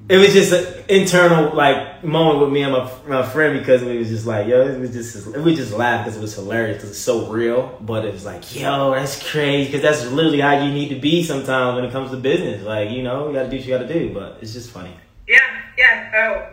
it 0.09 0.17
was 0.17 0.31
just 0.33 0.53
an 0.53 0.65
internal 0.87 1.53
like 1.53 2.01
moment 2.03 2.39
with 2.39 2.49
me 2.49 2.61
and 2.63 2.71
my, 2.71 2.89
my 3.07 3.21
friend 3.23 3.59
because 3.59 3.83
we 3.83 3.97
was 3.97 4.07
just 4.09 4.25
like, 4.25 4.47
yo, 4.47 4.61
it 4.65 4.79
was 4.79 4.91
just 4.93 5.27
we 5.37 5.53
just 5.55 5.73
laughed 5.73 6.05
because 6.05 6.17
it 6.17 6.21
was 6.21 6.33
hilarious 6.35 6.77
because 6.77 6.91
it's 6.91 6.99
so 6.99 7.27
real. 7.29 7.77
But 7.81 8.05
it 8.05 8.13
was 8.13 8.23
like, 8.25 8.55
yo, 8.55 8.91
that's 8.91 9.19
crazy 9.31 9.65
because 9.71 9.81
that's 9.81 10.05
literally 10.11 10.39
how 10.39 10.63
you 10.63 10.71
need 10.71 10.89
to 10.89 10.95
be 10.99 11.23
sometimes 11.23 11.75
when 11.75 11.83
it 11.85 11.91
comes 11.91 12.11
to 12.11 12.17
business. 12.17 12.63
Like, 12.63 12.89
you 12.91 13.03
know, 13.03 13.27
you 13.27 13.33
got 13.33 13.43
to 13.43 13.49
do 13.49 13.57
what 13.57 13.65
you 13.65 13.77
got 13.77 13.85
to 13.87 13.93
do. 13.93 14.13
But 14.13 14.37
it's 14.41 14.53
just 14.53 14.71
funny. 14.71 14.93
Yeah, 15.27 15.39
yeah. 15.77 16.11
Oh, 16.15 16.47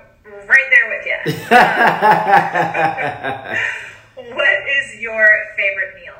right 0.46 0.68
there 0.70 0.88
with 0.90 1.06
you. 1.06 1.18
what 4.34 4.68
is 4.68 5.00
your 5.00 5.26
favorite 5.56 5.94
meal? 6.02 6.14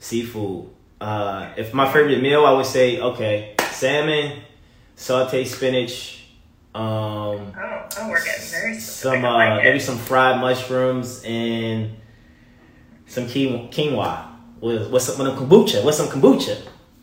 Seafood. 0.00 0.66
Uh, 1.00 1.52
if 1.56 1.72
my 1.72 1.90
favorite 1.92 2.20
meal, 2.20 2.44
I 2.44 2.52
would 2.52 2.66
say 2.66 3.00
okay, 3.00 3.54
salmon, 3.70 4.40
sauteed 4.96 5.46
spinach, 5.46 6.24
um, 6.74 6.82
Oh, 6.82 7.88
oh, 7.98 8.08
we're 8.10 8.24
getting 8.24 8.44
very 8.50 8.78
some 8.78 9.24
uh, 9.24 9.32
like 9.32 9.62
maybe 9.62 9.78
some 9.78 9.96
fried 9.98 10.40
mushrooms 10.40 11.22
and 11.24 11.90
some 13.06 13.26
quinoa. 13.26 14.26
with 14.60 14.90
with 14.90 15.02
some 15.02 15.18
with 15.24 15.28
some 15.36 15.48
kombucha. 15.48 15.84
With 15.84 15.94
some 15.94 16.08
kombucha. 16.08 16.56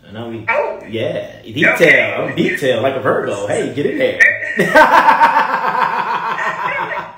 And 0.03 0.31
be 0.31 0.45
Oh. 0.49 0.79
yeah, 0.89 1.41
detail. 1.41 1.73
Okay. 1.73 2.13
I'm 2.13 2.35
detailed 2.35 2.81
like 2.83 2.95
a 2.95 3.01
Virgo. 3.01 3.45
Hey, 3.47 3.73
get 3.75 3.85
in 3.87 3.97
there. 3.97 4.19
like 4.57 4.67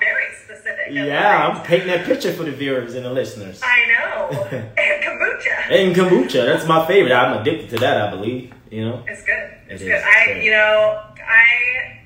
very 0.00 0.24
specific. 0.44 0.86
Yeah, 0.90 1.48
I'm 1.48 1.62
painting 1.62 1.88
that 1.88 2.04
picture 2.04 2.32
for 2.32 2.42
the 2.44 2.50
viewers 2.50 2.94
and 2.96 3.04
the 3.04 3.12
listeners. 3.12 3.60
I 3.62 3.86
know. 3.86 4.66
and 5.46 5.66
kombucha. 5.70 5.70
And 5.70 5.96
kombucha, 5.96 6.46
that's 6.46 6.66
my 6.66 6.86
favorite. 6.86 7.12
I'm 7.12 7.40
addicted 7.40 7.70
to 7.70 7.76
that. 7.78 8.00
I 8.08 8.10
believe. 8.10 8.52
You 8.70 8.84
know. 8.88 9.04
It's 9.08 9.22
good. 9.24 9.50
It's 9.68 9.82
It 9.82 9.86
good. 9.86 9.94
is, 9.96 10.02
I, 10.04 10.26
good. 10.34 10.44
you 10.44 10.50
know, 10.52 11.02
I 11.26 11.98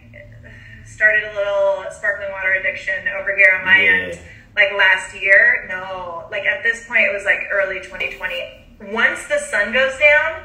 started 0.86 1.24
a 1.24 1.34
little 1.34 1.84
sparkling 1.90 2.30
water 2.32 2.52
addiction 2.54 3.06
over 3.20 3.36
here 3.36 3.56
on 3.58 3.64
my 3.66 3.80
Yeah. 3.82 3.90
end, 3.90 4.18
like 4.56 4.72
last 4.72 5.14
year. 5.14 5.66
No, 5.68 6.26
like 6.30 6.44
at 6.44 6.62
this 6.62 6.86
point, 6.86 7.02
it 7.02 7.12
was 7.12 7.24
like 7.24 7.40
early 7.52 7.80
2020. 7.80 8.66
Once 8.92 9.26
the 9.28 9.38
sun 9.38 9.72
goes 9.72 9.92
down, 9.98 10.42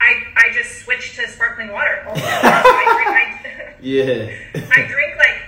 I 0.00 0.22
I 0.36 0.52
just 0.52 0.84
switched 0.84 1.16
to 1.16 1.26
sparkling 1.28 1.72
water. 1.72 2.04
Oh, 2.06 2.12
I, 2.14 3.02
drink, 3.04 3.56
I, 3.56 3.74
Yeah. 3.80 4.30
I 4.72 4.86
drink 4.86 5.16
like 5.18 5.42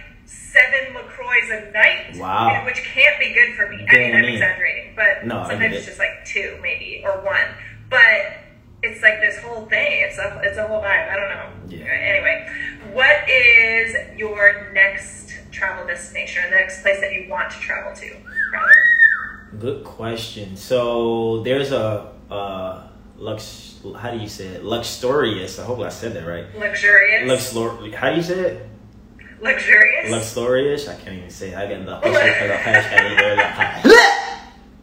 seven 0.61 0.95
LaCroix 0.95 1.51
a 1.51 1.73
night. 1.73 2.17
Wow. 2.19 2.65
Which 2.65 2.83
can't 2.83 3.19
be 3.19 3.33
good 3.33 3.55
for 3.57 3.69
me. 3.69 3.87
I 3.89 3.97
mean, 3.97 4.15
I'm 4.15 4.25
in. 4.25 4.35
exaggerating, 4.35 4.93
but 4.97 5.27
No, 5.27 5.45
sometimes 5.49 5.75
it's 5.77 5.87
just 5.87 5.99
like 5.99 6.25
two, 6.25 6.59
maybe, 6.63 7.03
or 7.05 7.25
one. 7.25 7.49
But 7.89 8.39
it's 8.83 9.03
like 9.03 9.21
this 9.21 9.39
whole 9.43 9.67
thing. 9.67 10.03
It's 10.09 10.19
a 10.19 10.41
it's 10.45 10.59
a 10.59 10.67
whole 10.67 10.81
vibe. 10.81 11.11
I 11.11 11.17
don't 11.17 11.29
know. 11.31 11.77
Yeah. 11.77 11.85
Anyway, 11.87 12.49
what 12.93 13.29
is 13.29 13.95
your 14.19 14.71
next 14.73 15.33
travel 15.51 15.87
destination, 15.87 16.45
or 16.45 16.51
the 16.51 16.57
next 16.57 16.83
place 16.83 17.01
that 17.01 17.13
you 17.13 17.29
want 17.29 17.51
to 17.51 17.59
travel 17.59 17.95
to? 17.95 18.17
Rather. 18.53 19.59
Good 19.59 19.85
question. 19.85 20.57
So 20.57 21.43
there's 21.43 21.73
a 21.73 22.13
uh, 22.31 22.89
lux. 23.19 23.79
How 23.99 24.11
do 24.13 24.19
you 24.19 24.29
say 24.29 24.47
it? 24.49 24.65
Luxurious. 24.65 25.59
I 25.59 25.65
hope 25.65 25.81
I 25.81 25.89
said 25.89 26.15
that 26.15 26.27
right. 26.27 26.47
Luxurious. 26.59 27.29
Luxlor. 27.29 27.93
How 27.95 28.11
do 28.11 28.17
you 28.17 28.23
say 28.23 28.39
it? 28.41 28.67
Luxurious. 29.41 30.11
Luxurious. 30.11 30.89
I 30.89 30.95
can't 30.97 31.17
even 31.17 31.31
say. 31.31 31.51
It. 31.51 31.57
I 31.57 31.67
got 31.69 32.03
the 32.03 32.09
hashtag 32.09 33.17
there. 33.85 34.37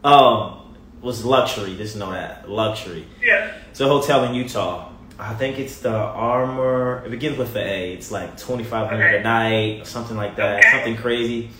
Um, 0.04 0.74
was 1.00 1.24
luxury. 1.24 1.76
Just 1.76 1.96
know 1.96 2.10
that 2.12 2.48
luxury. 2.50 3.06
yeah. 3.22 3.52
It's 3.70 3.80
a 3.80 3.86
hotel 3.88 4.24
in 4.24 4.34
Utah. 4.34 4.90
I 5.18 5.34
think 5.34 5.58
it's 5.58 5.80
the 5.80 5.92
Armor. 5.94 7.02
It 7.04 7.10
begins 7.10 7.38
with 7.38 7.52
the 7.52 7.60
A. 7.60 7.92
It's 7.94 8.10
like 8.10 8.36
twenty 8.38 8.64
five 8.64 8.88
hundred 8.88 9.06
Okay. 9.08 9.18
a 9.18 9.22
night, 9.22 9.86
something 9.86 10.16
like 10.16 10.36
that, 10.36 10.58
Okay. 10.60 10.70
something 10.70 10.96
crazy. 10.96 11.50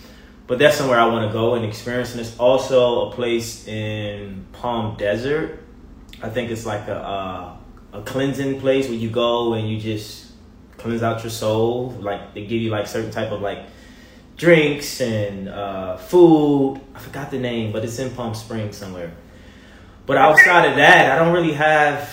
But 0.47 0.59
that's 0.59 0.77
somewhere 0.77 0.99
I 0.99 1.07
want 1.07 1.29
to 1.29 1.33
go 1.33 1.55
and 1.55 1.65
experience. 1.65 2.13
And 2.13 2.21
it's 2.21 2.37
also 2.39 3.11
a 3.11 3.13
place 3.15 3.67
in 3.69 4.47
Palm 4.53 4.97
Desert. 4.97 5.61
I 6.23 6.29
think 6.31 6.51
it's 6.51 6.65
like 6.67 6.89
a 6.89 6.97
uh, 6.97 7.57
a 7.93 8.03
cleansing 8.03 8.61
place 8.61 8.87
where 8.89 8.97
you 8.99 9.11
go 9.11 9.55
and 9.55 9.69
you 9.69 9.79
just 9.81 10.28
cleanse 10.79 11.03
out 11.03 11.23
your 11.23 11.31
soul. 11.31 11.91
Like 12.01 12.35
they 12.35 12.47
give 12.47 12.63
you 12.63 12.71
like 12.71 12.87
certain 12.87 13.11
type 13.11 13.31
of 13.31 13.43
like 13.43 13.67
drinks 14.37 15.01
and 15.01 15.49
uh, 15.49 15.97
food. 15.97 16.81
I 16.95 16.99
forgot 16.99 17.31
the 17.31 17.39
name, 17.39 17.73
but 17.73 17.85
it's 17.85 17.99
in 17.99 18.11
Palm 18.15 18.35
Springs 18.35 18.77
somewhere. 18.77 19.13
But 20.07 20.17
outside 20.17 20.71
of 20.71 20.77
that, 20.77 21.13
I 21.13 21.23
don't 21.23 21.35
really 21.35 21.53
have 21.53 22.09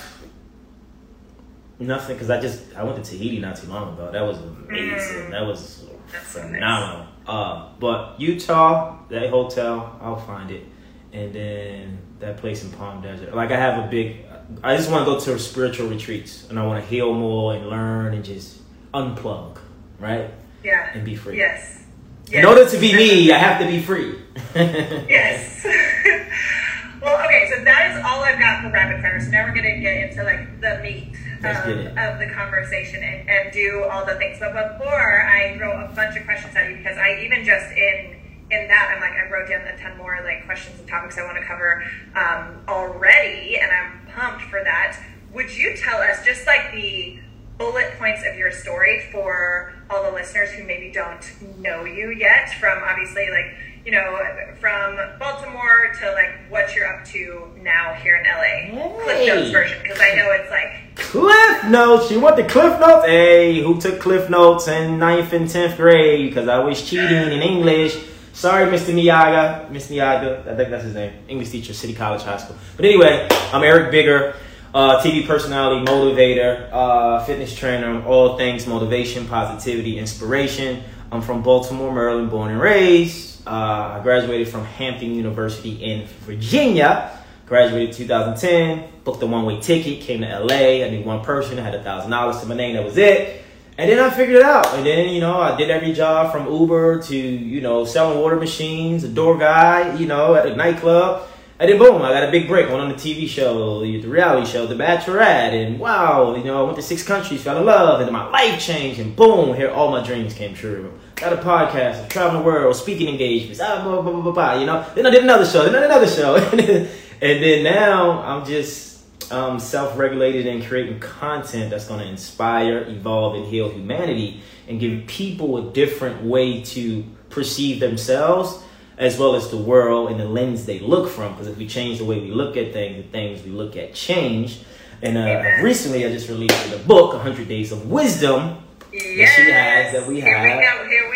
nothing 1.80 2.16
because 2.16 2.30
I 2.30 2.42
just 2.42 2.76
I 2.76 2.84
went 2.84 3.04
to 3.04 3.10
Tahiti 3.10 3.40
not 3.40 3.56
too 3.56 3.68
long 3.68 3.94
ago. 3.94 4.12
That 4.12 4.24
was 4.24 4.38
amazing. 4.38 5.28
Mm. 5.28 5.32
That 5.32 5.46
was 5.46 5.86
That's 6.12 6.28
so 6.28 6.42
nice. 6.42 6.52
phenomenal. 6.52 7.08
Uh, 7.28 7.70
but 7.80 8.20
Utah, 8.20 8.98
that 9.10 9.30
hotel, 9.30 9.98
I'll 10.02 10.20
find 10.20 10.52
it, 10.52 10.66
and 11.12 11.34
then 11.34 12.00
that 12.20 12.38
place 12.38 12.64
in 12.64 12.72
Palm 12.72 13.02
Desert. 13.02 13.34
Like 13.34 13.52
I 13.52 13.58
have 13.58 13.84
a 13.84 13.88
big. 13.88 14.25
I 14.64 14.76
just 14.78 14.90
want 14.92 15.06
to 15.06 15.12
go 15.12 15.20
to 15.20 15.40
spiritual 15.40 15.88
retreats, 15.88 16.48
and 16.50 16.60
I 16.60 16.66
want 16.66 16.84
to 16.84 16.90
heal 16.90 17.14
more 17.14 17.54
and 17.56 17.68
learn 17.68 18.14
and 18.14 18.24
just 18.24 18.60
unplug, 18.94 19.58
right, 20.00 20.30
Yeah. 20.64 20.90
and 20.94 21.04
be 21.04 21.16
free. 21.16 21.38
Yes. 21.38 21.84
In 22.32 22.46
order 22.46 22.68
to 22.68 22.78
be 22.78 22.94
me, 22.94 23.32
I 23.32 23.38
have 23.38 23.60
to 23.62 23.68
be 23.68 23.82
free. 23.82 24.20
Yes. 24.56 25.64
well, 27.02 27.24
okay, 27.26 27.50
so 27.54 27.64
that 27.64 27.92
is 27.92 28.04
all 28.06 28.24
I've 28.24 28.40
got 28.40 28.64
for 28.64 28.72
rapid 28.72 29.02
fire. 29.02 29.20
So 29.22 29.30
now 29.30 29.46
we're 29.46 29.54
gonna 29.54 29.80
get 29.80 30.10
into 30.10 30.24
like 30.24 30.60
the 30.62 30.80
meat 30.82 31.16
of, 31.44 31.98
of 31.98 32.20
the 32.20 32.30
conversation 32.34 33.04
and, 33.04 33.30
and 33.30 33.54
do 33.54 33.84
all 33.92 34.06
the 34.06 34.16
things. 34.16 34.38
But 34.40 34.54
before 34.54 35.24
I 35.28 35.56
throw 35.58 35.86
a 35.86 35.88
bunch 35.94 36.18
of 36.18 36.26
questions 36.26 36.56
at 36.56 36.70
you, 36.70 36.78
because 36.78 36.98
I 36.98 37.22
even 37.24 37.46
just 37.46 37.72
in 37.72 38.16
in 38.52 38.68
that 38.68 38.94
I'm 38.96 39.02
like 39.02 39.14
I 39.14 39.30
wrote 39.32 39.50
down 39.50 39.62
a 39.68 39.78
ton 39.78 39.98
more 39.98 40.20
like 40.24 40.46
questions 40.46 40.80
and 40.80 40.88
topics 40.88 41.18
I 41.18 41.24
want 41.26 41.38
to 41.38 41.44
cover 41.46 41.84
um, 42.16 42.62
already, 42.68 43.58
and 43.58 43.72
I'm 43.72 44.05
pumped 44.16 44.44
for 44.46 44.64
that. 44.64 45.00
Would 45.34 45.56
you 45.56 45.76
tell 45.78 46.00
us 46.00 46.24
just 46.24 46.48
like 46.48 46.72
the 46.72 47.20
bullet 47.58 47.94
points 48.00 48.22
of 48.30 48.38
your 48.38 48.52
story 48.52 49.08
for 49.12 49.74
all 49.90 50.04
the 50.04 50.12
listeners 50.12 50.52
who 50.52 50.64
maybe 50.64 50.92
don't 50.92 51.24
know 51.60 51.86
you 51.86 52.12
yet 52.12 52.50
from 52.60 52.84
obviously 52.84 53.30
like 53.30 53.56
you 53.86 53.92
know 53.94 54.20
from 54.60 54.98
baltimore 55.20 55.94
to 55.98 56.12
like 56.12 56.32
what 56.50 56.76
you're 56.76 56.86
up 56.86 57.06
to 57.06 57.50
now 57.62 57.94
here 57.94 58.18
in 58.18 58.24
la 58.26 59.04
cliff 59.04 59.28
notes 59.28 59.52
version 59.52 59.82
because 59.82 60.00
i 60.02 60.14
know 60.16 60.32
it's 60.32 60.52
like 60.52 60.86
Cliff 60.96 61.66
Notes. 61.66 62.10
You 62.10 62.22
want 62.22 62.38
the 62.38 62.46
Cliff 62.46 62.80
Notes? 62.80 63.06
Hey, 63.06 63.62
who 63.62 63.80
took 63.80 64.00
Cliff 64.00 64.30
Notes 64.30 64.70
in 64.70 64.98
ninth 64.98 65.34
and 65.34 65.50
tenth 65.50 65.76
grade? 65.76 66.30
Because 66.30 66.48
I 66.48 66.60
was 66.60 66.82
cheating 66.82 67.34
in 67.34 67.42
English. 67.42 67.98
Sorry, 68.36 68.66
Mr. 68.70 68.94
Niaga. 68.94 69.72
Miss 69.72 69.88
Niaga. 69.90 70.46
I 70.46 70.58
think 70.58 70.70
that's 70.70 70.84
his 70.84 70.94
name. 70.94 71.14
English 71.30 71.52
teacher, 71.52 71.74
City 71.74 71.94
College 71.94 72.22
High 72.22 72.36
School. 72.36 72.58
But 72.76 72.84
anyway, 72.84 73.30
I'm 73.54 73.64
Eric 73.64 73.92
Bigger, 73.92 74.36
uh, 74.74 75.02
TV 75.02 75.26
personality, 75.26 75.86
motivator, 75.86 76.70
uh, 76.70 77.24
fitness 77.24 77.56
trainer, 77.56 78.06
all 78.06 78.38
things 78.38 78.68
motivation, 78.68 79.26
positivity, 79.26 79.98
inspiration. 79.98 80.84
I'm 81.14 81.22
from 81.22 81.44
Baltimore, 81.44 81.94
Maryland, 81.96 82.30
born 82.30 82.52
and 82.52 82.60
raised. 82.60 83.48
Uh, 83.48 83.52
I 83.52 84.00
graduated 84.04 84.50
from 84.50 84.66
Hampton 84.66 85.16
University 85.16 85.82
in 85.82 86.06
Virginia. 86.26 87.18
Graduated 87.46 87.96
2010, 87.96 88.84
booked 89.06 89.24
a 89.24 89.28
one 89.28 89.46
way 89.46 89.62
ticket, 89.62 90.02
came 90.02 90.20
to 90.20 90.40
LA. 90.40 90.84
I 90.84 90.90
knew 90.90 91.04
one 91.04 91.24
person, 91.24 91.58
I 91.58 91.62
had 91.62 91.76
a 91.76 91.84
thousand 91.84 92.12
dollars 92.12 92.42
to 92.42 92.48
my 92.48 92.56
name, 92.56 92.76
that 92.76 92.84
was 92.84 92.98
it. 92.98 93.45
And 93.78 93.90
then 93.90 94.00
I 94.00 94.10
figured 94.10 94.38
it 94.38 94.44
out. 94.44 94.74
And 94.76 94.86
then, 94.86 95.10
you 95.10 95.20
know, 95.20 95.38
I 95.38 95.58
did 95.58 95.70
every 95.70 95.92
job 95.92 96.32
from 96.32 96.52
Uber 96.52 97.02
to, 97.04 97.16
you 97.16 97.60
know, 97.60 97.84
selling 97.84 98.20
water 98.20 98.38
machines, 98.38 99.04
a 99.04 99.10
door 99.10 99.38
guy, 99.38 99.96
you 99.98 100.06
know, 100.06 100.34
at 100.34 100.48
a 100.48 100.56
nightclub. 100.56 101.28
And 101.58 101.70
then 101.70 101.78
boom, 101.78 102.02
I 102.02 102.12
got 102.12 102.28
a 102.28 102.32
big 102.32 102.48
break. 102.48 102.68
Went 102.70 102.82
on 102.82 102.90
the 102.90 102.96
TV 102.96 103.28
show, 103.28 103.80
the 103.80 104.08
reality 104.08 104.50
show, 104.50 104.66
The 104.66 104.76
Bachelorette. 104.76 105.54
And 105.54 105.80
wow, 105.80 106.36
you 106.36 106.44
know, 106.44 106.62
I 106.62 106.64
went 106.64 106.76
to 106.78 106.82
six 106.82 107.04
countries, 107.04 107.44
fell 107.44 107.58
in 107.58 107.66
love, 107.66 108.00
and 108.00 108.08
then 108.08 108.14
my 108.14 108.28
life 108.30 108.60
changed. 108.60 109.00
And 109.00 109.16
boom, 109.16 109.56
here 109.56 109.72
all 109.72 109.92
my 109.92 110.06
dreams 110.06 110.34
came 110.34 110.54
true. 110.54 110.92
Got 111.16 111.34
a 111.34 111.38
podcast, 111.38 112.10
traveling 112.10 112.42
the 112.42 112.46
world, 112.46 112.76
speaking 112.76 113.08
engagements, 113.08 113.62
ah, 113.62 113.82
blah, 113.84 114.02
blah, 114.02 114.12
blah, 114.12 114.22
blah, 114.22 114.32
blah, 114.34 114.60
you 114.60 114.66
know. 114.66 114.86
Then 114.96 115.06
I 115.06 115.10
did 115.10 115.24
another 115.24 115.46
show, 115.46 115.64
then 115.64 115.82
another 115.82 116.08
show. 116.08 116.36
and 116.52 116.90
then 117.22 117.64
now 117.64 118.22
I'm 118.22 118.46
just 118.46 118.95
um, 119.32 119.60
self-regulated 119.60 120.48
and 120.48 120.64
creating 120.66 121.00
content 121.00 121.70
that's 121.70 121.88
going 121.88 122.00
to 122.00 122.08
inspire, 122.08 122.80
evolve, 122.88 123.36
and 123.36 123.46
heal 123.46 123.70
humanity, 123.70 124.42
and 124.68 124.80
give 124.80 125.06
people 125.08 125.58
a 125.58 125.74
different 125.74 126.24
way 126.24 126.62
to 126.62 127.04
perceive 127.30 127.80
themselves 127.80 128.62
as 128.98 129.18
well 129.18 129.36
as 129.36 129.50
the 129.50 129.58
world 129.58 130.10
and 130.10 130.20
the 130.20 130.26
lens 130.26 130.66
they 130.66 130.80
look 130.80 131.10
from. 131.10 131.34
Because 131.34 131.48
if 131.48 131.58
we 131.58 131.68
change 131.68 131.98
the 131.98 132.06
way 132.06 132.20
we 132.20 132.32
look 132.32 132.58
at 132.58 132.74
things, 132.74 133.04
the 133.04 133.10
things 133.10 133.44
we 133.44 133.52
look 133.52 133.76
at 133.76 133.94
change. 133.94 134.62
And 135.02 135.18
uh, 135.18 135.62
recently, 135.62 136.06
I 136.06 136.10
just 136.10 136.30
released 136.30 136.74
a 136.74 136.80
book, 136.80 137.14
100 137.14 137.48
Days 137.48 137.72
of 137.72 137.90
Wisdom. 137.90 138.64
yes 138.92 139.36
she 139.36 139.52
has, 139.52 139.94
that 139.94 140.08
we 140.08 140.22
have. 140.22 140.60
here 140.88 141.10
we 141.12 141.15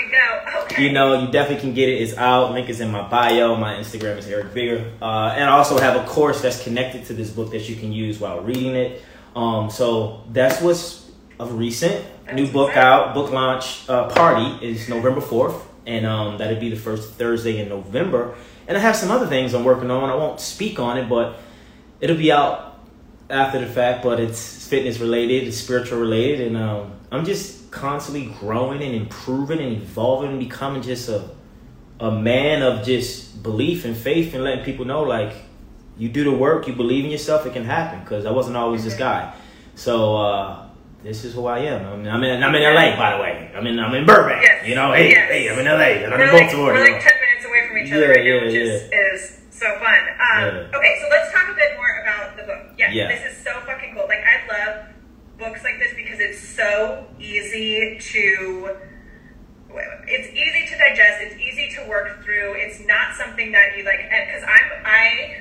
You 0.77 0.91
know, 0.91 1.19
you 1.19 1.31
definitely 1.31 1.61
can 1.61 1.73
get 1.73 1.89
it. 1.89 2.01
It's 2.01 2.15
out. 2.15 2.51
Link 2.53 2.69
is 2.69 2.79
in 2.79 2.91
my 2.91 3.07
bio. 3.07 3.55
My 3.55 3.75
Instagram 3.75 4.17
is 4.17 4.27
Eric 4.27 4.53
Bigger. 4.53 4.91
Uh, 5.01 5.33
and 5.35 5.49
I 5.49 5.57
also 5.57 5.79
have 5.79 6.01
a 6.01 6.07
course 6.07 6.41
that's 6.41 6.63
connected 6.63 7.05
to 7.05 7.13
this 7.13 7.29
book 7.29 7.51
that 7.51 7.67
you 7.67 7.75
can 7.75 7.91
use 7.91 8.19
while 8.19 8.41
reading 8.41 8.75
it. 8.75 9.01
Um, 9.35 9.69
so 9.69 10.23
that's 10.31 10.61
what's 10.61 11.09
of 11.39 11.57
recent. 11.57 12.05
New 12.33 12.47
book 12.51 12.77
out. 12.77 13.13
Book 13.13 13.31
launch 13.31 13.89
uh, 13.89 14.09
party 14.09 14.65
is 14.65 14.87
November 14.87 15.21
4th. 15.21 15.61
And 15.85 16.05
um, 16.05 16.37
that'll 16.37 16.59
be 16.59 16.69
the 16.69 16.75
first 16.75 17.13
Thursday 17.13 17.59
in 17.59 17.69
November. 17.69 18.35
And 18.67 18.77
I 18.77 18.81
have 18.81 18.95
some 18.95 19.09
other 19.09 19.25
things 19.25 19.53
I'm 19.55 19.63
working 19.63 19.89
on. 19.89 20.09
I 20.09 20.15
won't 20.15 20.39
speak 20.39 20.79
on 20.79 20.97
it, 20.97 21.09
but 21.09 21.39
it'll 21.99 22.17
be 22.17 22.31
out 22.31 22.79
after 23.29 23.59
the 23.59 23.65
fact. 23.65 24.03
But 24.03 24.19
it's 24.19 24.67
fitness 24.67 24.99
related, 24.99 25.47
it's 25.47 25.57
spiritual 25.57 25.99
related. 25.99 26.47
And 26.47 26.57
um, 26.57 26.93
I'm 27.11 27.25
just 27.25 27.58
constantly 27.71 28.25
growing 28.39 28.81
and 28.81 28.95
improving 28.95 29.59
and 29.59 29.73
evolving 29.81 30.31
and 30.31 30.39
becoming 30.39 30.81
just 30.81 31.09
a 31.09 31.29
a 31.99 32.09
man 32.11 32.61
of 32.61 32.85
just 32.85 33.43
belief 33.43 33.83
and 33.83 33.95
faith 33.95 34.33
and 34.33 34.43
letting 34.43 34.63
people 34.63 34.85
know 34.85 35.03
like 35.03 35.33
you 35.97 36.07
do 36.07 36.23
the 36.23 36.31
work, 36.31 36.65
you 36.65 36.73
believe 36.73 37.03
in 37.03 37.11
yourself, 37.11 37.45
it 37.45 37.51
can 37.51 37.65
happen. 37.65 37.99
Because 37.99 38.25
I 38.25 38.31
wasn't 38.31 38.55
always 38.55 38.85
this 38.85 38.95
guy. 38.95 39.33
So 39.75 40.15
uh, 40.15 40.69
this 41.03 41.25
is 41.25 41.33
who 41.33 41.45
I 41.47 41.59
am. 41.59 41.85
I 41.85 41.95
mean, 41.97 42.07
I'm 42.07 42.23
in 42.23 42.41
I'm 42.41 42.55
in 42.55 42.63
LA, 42.63 42.95
by 42.95 43.17
the 43.17 43.21
way. 43.23 43.51
I'm 43.53 43.67
in 43.67 43.77
I'm 43.79 43.93
in 43.93 44.05
Burbank. 44.05 44.41
Yes. 44.41 44.65
You 44.65 44.75
know, 44.75 44.93
hey, 44.93 45.09
Yes. 45.09 45.29
hey, 45.29 45.49
I'm 45.51 45.59
in 45.59 45.65
LA. 45.65 46.05
and 46.05 46.13
I'm 46.13 46.19
we're 46.19 46.27
in 46.27 46.33
like, 46.33 46.41
Baltimore. 46.43 46.73
we're 46.73 46.79
like 46.93 47.03
10 47.03 47.11
minutes 47.19 47.45
away 47.45 47.67
from 47.67 47.77
each 47.79 47.91
other 47.91 48.01
Yeah, 48.01 48.07
right 48.15 48.23
now 48.23 48.31
yeah, 48.31 48.45
which 48.45 48.55
is, 48.55 48.81
is 48.91 49.39
so 49.51 49.65
fun 49.79 49.99
um, 49.99 50.39
Yeah. 50.39 50.77
okay 50.79 50.93
so 51.01 51.07
let's 51.11 51.33
talk 51.33 51.49
a 51.51 51.55
bit 51.55 51.75
more 51.75 51.99
about 52.01 52.37
the 52.37 52.43
book 52.43 52.63
yeah, 52.77 52.91
Yeah. 52.91 53.07
this 53.11 53.35
is 53.35 53.43
so 53.43 53.51
fucking 53.67 53.93
cool 53.93 54.07
like 54.07 54.23
i 54.23 54.39
love 54.47 54.85
books 55.39 55.63
like 55.63 55.79
this 55.79 55.93
because 55.95 56.19
it's 56.19 56.39
so 56.39 57.07
easy 57.19 57.97
to 57.99 58.75
it's 60.07 60.27
easy 60.33 60.65
to 60.67 60.77
digest 60.77 61.21
it's 61.21 61.35
easy 61.39 61.69
to 61.75 61.87
work 61.87 62.23
through 62.23 62.53
it's 62.57 62.79
not 62.85 63.15
something 63.15 63.51
that 63.51 63.77
you 63.77 63.83
like 63.85 63.99
because 64.09 64.43
i'm 64.43 64.85
i 64.85 65.37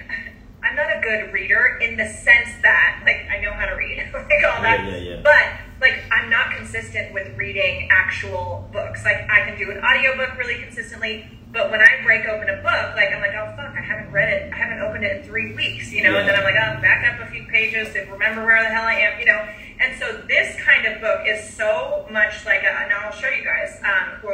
i'm 0.63 0.77
not 0.77 0.87
a 0.97 1.01
good 1.01 1.33
reader 1.33 1.79
in 1.83 1.97
the 1.97 2.07
sense 2.07 2.51
that 2.63 3.01
like 3.05 3.27
i 3.31 3.43
know 3.43 3.53
how 3.53 3.67
to 3.67 3.73
read 3.75 3.99
like 4.13 4.45
all 4.45 4.63
that 4.63 4.85
Yeah, 4.85 4.97
yeah, 4.97 5.15
yeah. 5.17 5.21
but 5.25 5.81
like 5.81 6.05
i'm 6.13 6.29
not 6.31 6.55
consistent 6.57 7.13
with 7.15 7.35
reading 7.37 7.89
actual 7.91 8.69
books 8.73 9.03
like 9.05 9.27
i 9.31 9.49
can 9.49 9.59
do 9.59 9.71
an 9.71 9.79
audiobook 9.83 10.37
really 10.39 10.63
consistently 10.63 11.27
but 11.51 11.71
when 11.71 11.81
i 11.81 11.89
break 12.05 12.27
open 12.29 12.49
a 12.51 12.57
book 12.63 12.95
like 12.95 13.09
i'm 13.11 13.21
like 13.23 13.33
oh 13.35 13.51
fuck 13.57 13.75
i 13.75 13.81
haven't 13.81 14.13
read 14.13 14.29
it 14.29 14.53
i 14.53 14.57
haven't 14.57 14.81
opened 14.81 15.05
it 15.05 15.17
in 15.17 15.23
three 15.23 15.55
weeks 15.55 15.91
you 15.91 16.03
know 16.03 16.15
and 16.19 16.29
then 16.29 16.37
i'm 16.37 16.45
like 16.45 16.55
oh 16.61 16.81
back 16.83 17.01
up 17.09 17.27
a 17.27 17.31
few 17.33 17.47
pages 17.47 17.91
to 17.95 18.01
remember 18.13 18.45
where 18.45 18.63
the 18.63 18.69
hell 18.69 18.85
i 18.85 18.93
am 18.95 19.19
you 19.19 19.25
know 19.25 19.49
and 19.81 19.99
so 19.99 20.23
this 20.29 20.57
kind 20.61 20.87
of 20.87 21.01
book 21.01 21.21
is 21.27 21.55
so 21.55 22.07
much 22.11 22.45
like 22.45 22.63
a, 22.63 22.83
and 22.83 22.93
i'll 22.93 23.13
show 23.13 23.29
you 23.29 23.45
guys 23.45 23.81
um, 23.85 24.19
who 24.21 24.29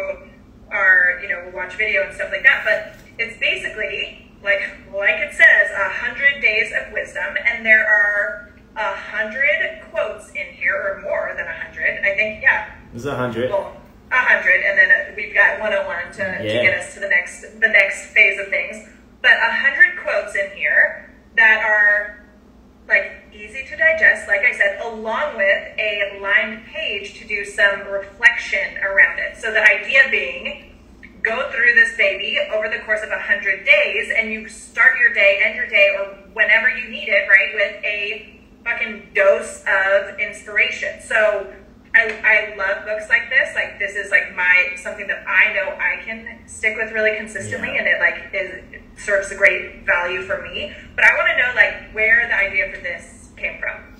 are 0.70 1.18
you 1.22 1.28
know 1.28 1.44
will 1.44 1.52
watch 1.52 1.74
video 1.76 2.04
and 2.04 2.14
stuff 2.14 2.30
like 2.30 2.42
that 2.42 2.64
but 2.64 2.98
it's 3.18 3.38
basically 3.38 4.30
like 4.42 4.60
like 4.92 5.20
it 5.20 5.32
says 5.32 5.70
a 5.76 5.88
hundred 5.88 6.40
days 6.40 6.72
of 6.72 6.92
wisdom 6.92 7.36
and 7.46 7.64
there 7.64 7.86
are 7.86 8.54
a 8.76 8.94
hundred 8.94 9.82
quotes 9.90 10.30
in 10.30 10.46
here, 10.54 10.74
or 10.74 11.00
more 11.02 11.32
than 11.36 11.46
a 11.46 11.52
hundred. 11.52 12.00
I 12.04 12.14
think, 12.16 12.42
yeah, 12.42 12.74
It's 12.94 13.04
a 13.04 13.14
hundred. 13.14 13.50
well, 13.50 13.76
a 14.10 14.16
hundred, 14.16 14.62
and 14.64 14.78
then 14.78 14.90
uh, 14.90 15.14
we've 15.16 15.34
got 15.34 15.60
101 15.60 16.12
to, 16.14 16.38
to 16.38 16.44
get 16.44 16.78
us 16.78 16.94
to 16.94 17.00
the 17.00 17.08
next 17.08 17.42
the 17.60 17.68
next 17.68 18.06
phase 18.06 18.38
of 18.40 18.48
things. 18.48 18.88
But 19.22 19.32
a 19.32 19.52
hundred 19.52 20.02
quotes 20.02 20.34
in 20.34 20.50
here 20.56 21.14
that 21.36 21.62
are 21.64 22.23
like 22.88 23.12
easy 23.32 23.64
to 23.68 23.76
digest, 23.76 24.28
like 24.28 24.40
I 24.42 24.52
said, 24.52 24.80
along 24.82 25.36
with 25.36 25.78
a 25.78 26.18
lined 26.20 26.64
page 26.66 27.18
to 27.18 27.26
do 27.26 27.44
some 27.44 27.86
reflection 27.88 28.76
around 28.78 29.18
it. 29.18 29.36
So 29.38 29.50
the 29.52 29.62
idea 29.62 30.02
being, 30.10 30.72
go 31.22 31.50
through 31.50 31.74
this 31.74 31.96
baby 31.96 32.38
over 32.52 32.68
the 32.68 32.80
course 32.84 33.00
of 33.02 33.08
a 33.10 33.18
hundred 33.18 33.64
days, 33.64 34.12
and 34.14 34.30
you 34.30 34.48
start 34.48 34.98
your 34.98 35.14
day, 35.14 35.40
end 35.42 35.56
your 35.56 35.66
day, 35.66 35.96
or 35.98 36.04
whenever 36.34 36.68
you 36.68 36.88
need 36.90 37.08
it, 37.08 37.26
right, 37.28 37.54
with 37.54 37.84
a 37.84 38.40
fucking 38.64 39.10
dose 39.14 39.64
of 39.66 40.18
inspiration. 40.18 41.00
So 41.02 41.52
I, 41.94 42.10
I 42.22 42.56
love 42.56 42.84
books 42.84 43.08
like 43.08 43.30
this. 43.30 43.54
Like 43.54 43.78
this 43.78 43.94
is 43.94 44.10
like 44.10 44.34
my 44.36 44.72
something 44.76 45.06
that 45.06 45.24
I 45.26 45.54
know 45.54 45.74
I 45.78 46.02
can 46.04 46.46
stick 46.46 46.76
with 46.76 46.92
really 46.92 47.16
consistently, 47.16 47.68
Yeah. 47.74 47.78
and 47.78 47.86
it 47.88 48.00
like 48.00 48.34
is 48.34 48.82
serves 48.96 49.30
a 49.30 49.36
great 49.36 49.84
value 49.84 50.22
for 50.22 50.42
me. 50.42 50.72
But 50.94 51.04
I 51.04 51.14
want 51.14 51.28
to 51.30 51.38
know 51.38 51.52
like 51.54 51.92
where 51.92 52.26
the 52.28 52.34
idea 52.34 52.72
for 52.74 52.80
this 52.80 53.30
came 53.36 53.60
from. 53.60 53.96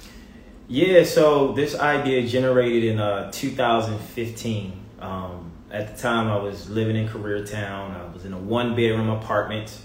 Yeah, 0.67 1.05
so 1.05 1.53
this 1.53 1.75
idea 1.79 2.27
generated 2.27 2.85
in 2.85 2.99
uh, 2.99 3.31
2015. 3.33 4.81
Um, 5.01 5.53
at 5.71 5.95
the 5.95 6.01
time, 6.01 6.29
I 6.29 6.37
was 6.37 6.71
living 6.71 6.97
in 6.97 7.09
Koreatown. 7.09 8.01
I 8.01 8.13
was 8.13 8.25
in 8.25 8.33
a 8.33 8.39
one 8.39 8.75
bedroom 8.75 9.11
apartment 9.11 9.79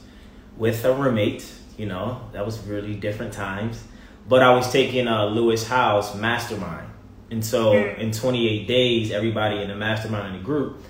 with 0.56 0.86
a 0.86 0.94
roommate. 0.94 1.46
You 1.78 1.88
know, 1.88 2.22
that 2.32 2.46
was 2.46 2.60
really 2.66 2.96
different 2.96 3.34
times. 3.34 3.84
But 4.28 4.42
I 4.44 4.54
was 4.54 4.72
taking 4.72 5.08
a 5.08 5.25
Lewis 5.25 5.68
Howes 5.68 6.16
mastermind. 6.16 6.88
And 7.32 7.46
so 7.46 7.74
in 7.74 8.12
28 8.12 8.68
days, 8.68 9.12
everybody 9.12 9.62
in 9.62 9.70
the 9.70 9.75
mastermind 9.75 10.36
in 10.36 10.42
the 10.42 10.46
group 10.46 10.84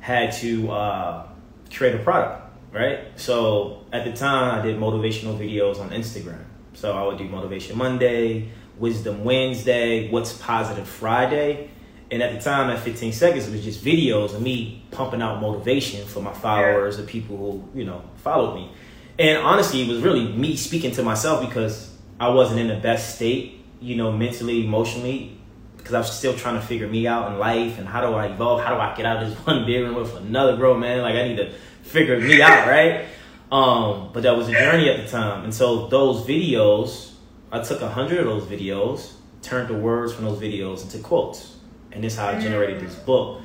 had 0.00 0.32
to 0.32 0.70
uh, 0.70 1.28
create 1.72 1.94
a 1.94 1.98
product, 1.98 2.45
right? 2.76 3.18
So 3.18 3.86
at 3.92 4.04
the 4.04 4.12
time, 4.12 4.58
I 4.58 4.62
did 4.62 4.78
motivational 4.78 5.38
videos 5.38 5.80
on 5.80 5.90
Instagram. 5.90 6.44
So 6.74 6.92
I 6.92 7.02
would 7.06 7.16
do 7.16 7.24
Motivation 7.24 7.78
Monday, 7.78 8.50
Wisdom 8.78 9.24
Wednesday, 9.24 10.10
What's 10.10 10.34
Positive 10.34 10.86
Friday. 10.86 11.70
And 12.10 12.22
at 12.22 12.34
the 12.34 12.40
time, 12.40 12.70
at 12.70 12.78
15 12.78 13.12
seconds, 13.12 13.48
it 13.48 13.52
was 13.52 13.64
just 13.64 13.82
videos 13.82 14.34
of 14.34 14.42
me 14.42 14.84
pumping 14.90 15.22
out 15.22 15.40
motivation 15.40 16.06
for 16.06 16.20
my 16.20 16.32
followers, 16.34 16.98
the 16.98 17.02
people 17.02 17.36
who, 17.36 17.78
you 17.78 17.84
know, 17.84 18.02
followed 18.16 18.54
me. 18.54 18.70
And 19.18 19.38
honestly, 19.38 19.82
it 19.82 19.88
was 19.88 20.02
really 20.02 20.30
me 20.30 20.56
speaking 20.56 20.92
to 20.92 21.02
myself 21.02 21.48
because 21.48 21.96
I 22.20 22.28
wasn't 22.28 22.60
in 22.60 22.68
the 22.68 22.76
best 22.76 23.16
state, 23.16 23.64
you 23.80 23.96
know, 23.96 24.12
mentally, 24.12 24.64
emotionally, 24.64 25.38
because 25.78 25.94
I 25.94 25.98
was 25.98 26.12
still 26.12 26.34
trying 26.34 26.60
to 26.60 26.66
figure 26.66 26.86
me 26.86 27.06
out 27.06 27.32
in 27.32 27.38
life 27.38 27.78
and 27.78 27.88
how 27.88 28.02
do 28.02 28.14
I 28.14 28.26
evolve? 28.26 28.62
How 28.62 28.74
do 28.74 28.80
I 28.80 28.94
get 28.94 29.06
out 29.06 29.22
of 29.22 29.30
this 29.30 29.38
one 29.46 29.64
bedroom 29.64 29.94
with 29.94 30.14
another 30.16 30.56
grown 30.56 30.80
man? 30.80 31.00
Like 31.00 31.14
I 31.14 31.26
need 31.26 31.36
to 31.38 31.54
figure 31.86 32.20
me 32.20 32.42
out, 32.42 32.66
right? 32.68 33.06
Um, 33.50 34.10
but 34.12 34.24
that 34.24 34.36
was 34.36 34.48
a 34.48 34.52
journey 34.52 34.90
at 34.90 35.04
the 35.04 35.10
time. 35.10 35.44
And 35.44 35.54
so 35.54 35.86
those 35.86 36.26
videos, 36.26 37.12
I 37.52 37.60
took 37.62 37.80
a 37.80 37.88
hundred 37.88 38.18
of 38.18 38.26
those 38.26 38.44
videos, 38.44 39.12
turned 39.42 39.68
the 39.68 39.74
words 39.74 40.12
from 40.12 40.24
those 40.24 40.40
videos 40.40 40.82
into 40.82 40.98
quotes. 40.98 41.56
And 41.92 42.02
this 42.02 42.14
is 42.14 42.18
how 42.18 42.28
I 42.28 42.40
generated 42.40 42.80
this 42.80 42.94
book. 42.96 43.42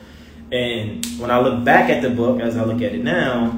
And 0.52 1.06
when 1.18 1.32
I 1.32 1.40
look 1.40 1.64
back 1.64 1.90
at 1.90 2.02
the 2.02 2.10
book, 2.10 2.42
as 2.42 2.58
I 2.58 2.64
look 2.64 2.82
at 2.82 2.94
it 2.94 3.04
now, 3.04 3.58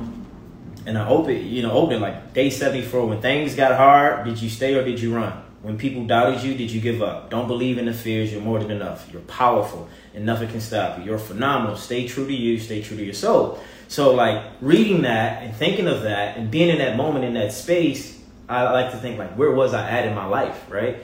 and 0.86 0.98
I 0.98 1.08
open, 1.08 1.48
you 1.48 1.64
know, 1.64 1.72
open 1.72 2.02
like 2.02 2.34
day 2.34 2.50
74, 2.50 3.08
when 3.08 3.22
things 3.22 3.56
got 3.56 3.76
hard, 3.76 4.26
did 4.26 4.42
you 4.42 4.50
stay 4.50 4.76
or 4.76 4.84
did 4.84 5.00
you 5.00 5.16
run? 5.16 5.44
When 5.64 5.78
people 5.78 6.06
doubted 6.06 6.44
you, 6.44 6.56
did 6.56 6.72
you 6.72 6.82
give 6.82 7.02
up? 7.02 7.30
Don't 7.30 7.48
believe 7.48 7.78
in 7.78 7.86
the 7.86 7.94
fears, 7.94 8.34
you're 8.34 8.42
more 8.42 8.60
than 8.60 8.70
enough. 8.70 9.08
You're 9.10 9.22
powerful 9.22 9.88
and 10.14 10.26
nothing 10.26 10.50
can 10.50 10.60
stop 10.60 11.00
you. 11.00 11.06
You're 11.06 11.18
phenomenal. 11.18 11.78
Stay 11.78 12.06
true 12.06 12.28
to 12.28 12.34
you, 12.34 12.60
stay 12.60 12.82
true 12.82 12.98
to 12.98 13.04
your 13.04 13.14
soul. 13.14 13.58
So 13.88 14.14
like 14.14 14.44
reading 14.60 15.04
that 15.04 15.42
and 15.42 15.56
thinking 15.56 15.88
of 15.88 16.02
that 16.04 16.36
and 16.36 16.52
being 16.52 16.68
in 16.68 16.80
that 16.80 16.98
moment 16.98 17.24
in 17.24 17.34
that 17.36 17.54
space, 17.54 18.20
I 18.50 18.64
like 18.72 18.92
to 18.92 18.98
think 18.98 19.18
like 19.18 19.38
where 19.38 19.52
was 19.52 19.74
I 19.74 19.90
at 19.90 20.06
in 20.06 20.14
my 20.14 20.26
life, 20.26 20.70
right? 20.70 20.98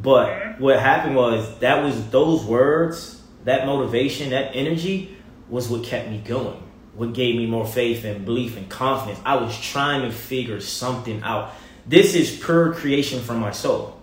But 0.00 0.60
what 0.60 0.78
happened 0.78 1.16
was 1.16 1.58
that 1.58 1.82
was 1.82 2.10
those 2.10 2.44
words, 2.44 3.20
that 3.42 3.66
motivation, 3.66 4.30
that 4.30 4.54
energy 4.54 5.16
was 5.48 5.68
what 5.68 5.82
kept 5.82 6.08
me 6.08 6.18
going. 6.18 6.62
What 6.94 7.14
gave 7.14 7.34
me 7.34 7.46
more 7.46 7.66
faith 7.66 8.04
and 8.04 8.24
belief 8.24 8.56
and 8.56 8.68
confidence. 8.68 9.18
I 9.24 9.34
was 9.36 9.60
trying 9.60 10.02
to 10.02 10.12
figure 10.12 10.60
something 10.60 11.20
out. 11.22 11.52
This 11.84 12.14
is 12.14 12.38
pure 12.38 12.72
creation 12.74 13.20
from 13.20 13.40
my 13.40 13.50
soul. 13.50 13.93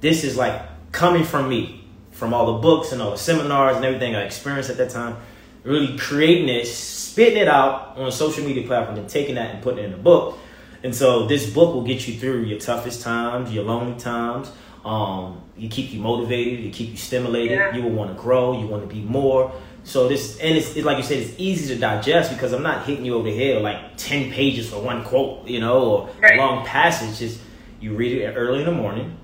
This 0.00 0.24
is 0.24 0.36
like 0.36 0.60
coming 0.92 1.24
from 1.24 1.48
me, 1.48 1.84
from 2.12 2.32
all 2.34 2.54
the 2.54 2.58
books 2.58 2.92
and 2.92 3.00
all 3.02 3.10
the 3.12 3.18
seminars 3.18 3.76
and 3.76 3.84
everything 3.84 4.14
I 4.16 4.22
experienced 4.22 4.70
at 4.70 4.76
that 4.78 4.90
time. 4.90 5.16
Really 5.62 5.98
creating 5.98 6.48
it, 6.48 6.66
spitting 6.66 7.36
it 7.36 7.48
out 7.48 7.96
on 7.98 8.08
a 8.08 8.12
social 8.12 8.44
media 8.44 8.66
platform, 8.66 8.98
and 8.98 9.08
taking 9.08 9.34
that 9.34 9.54
and 9.54 9.62
putting 9.62 9.80
it 9.84 9.86
in 9.88 9.92
a 9.92 9.98
book. 9.98 10.38
And 10.82 10.94
so 10.94 11.26
this 11.26 11.50
book 11.50 11.74
will 11.74 11.84
get 11.84 12.08
you 12.08 12.18
through 12.18 12.44
your 12.44 12.58
toughest 12.58 13.02
times, 13.02 13.52
your 13.52 13.64
lonely 13.64 13.98
times. 14.00 14.50
Um, 14.86 15.42
you 15.58 15.68
keep 15.68 15.92
you 15.92 16.00
motivated, 16.00 16.60
you 16.64 16.70
keep 16.70 16.90
you 16.92 16.96
stimulated. 16.96 17.58
Yeah. 17.58 17.76
You 17.76 17.82
will 17.82 17.90
want 17.90 18.16
to 18.16 18.20
grow. 18.20 18.58
You 18.58 18.66
want 18.66 18.88
to 18.88 18.94
be 18.94 19.02
more. 19.02 19.52
So 19.84 20.08
this 20.08 20.38
and 20.38 20.56
it's, 20.56 20.74
it's 20.76 20.86
like 20.86 20.96
you 20.96 21.02
said, 21.02 21.18
it's 21.18 21.34
easy 21.38 21.74
to 21.74 21.78
digest 21.80 22.32
because 22.32 22.54
I'm 22.54 22.62
not 22.62 22.86
hitting 22.86 23.04
you 23.04 23.14
over 23.16 23.24
the 23.28 23.36
head 23.36 23.56
with 23.56 23.64
like 23.64 23.98
ten 23.98 24.30
pages 24.30 24.70
for 24.70 24.80
one 24.80 25.04
quote, 25.04 25.46
you 25.46 25.60
know, 25.60 25.82
or 25.84 26.10
Right. 26.22 26.38
a 26.38 26.42
long 26.42 26.64
passage. 26.64 27.18
Just 27.18 27.40
you 27.80 27.94
read 27.94 28.12
it 28.16 28.32
early 28.34 28.60
in 28.60 28.64
the 28.66 28.72
morning, 28.72 29.18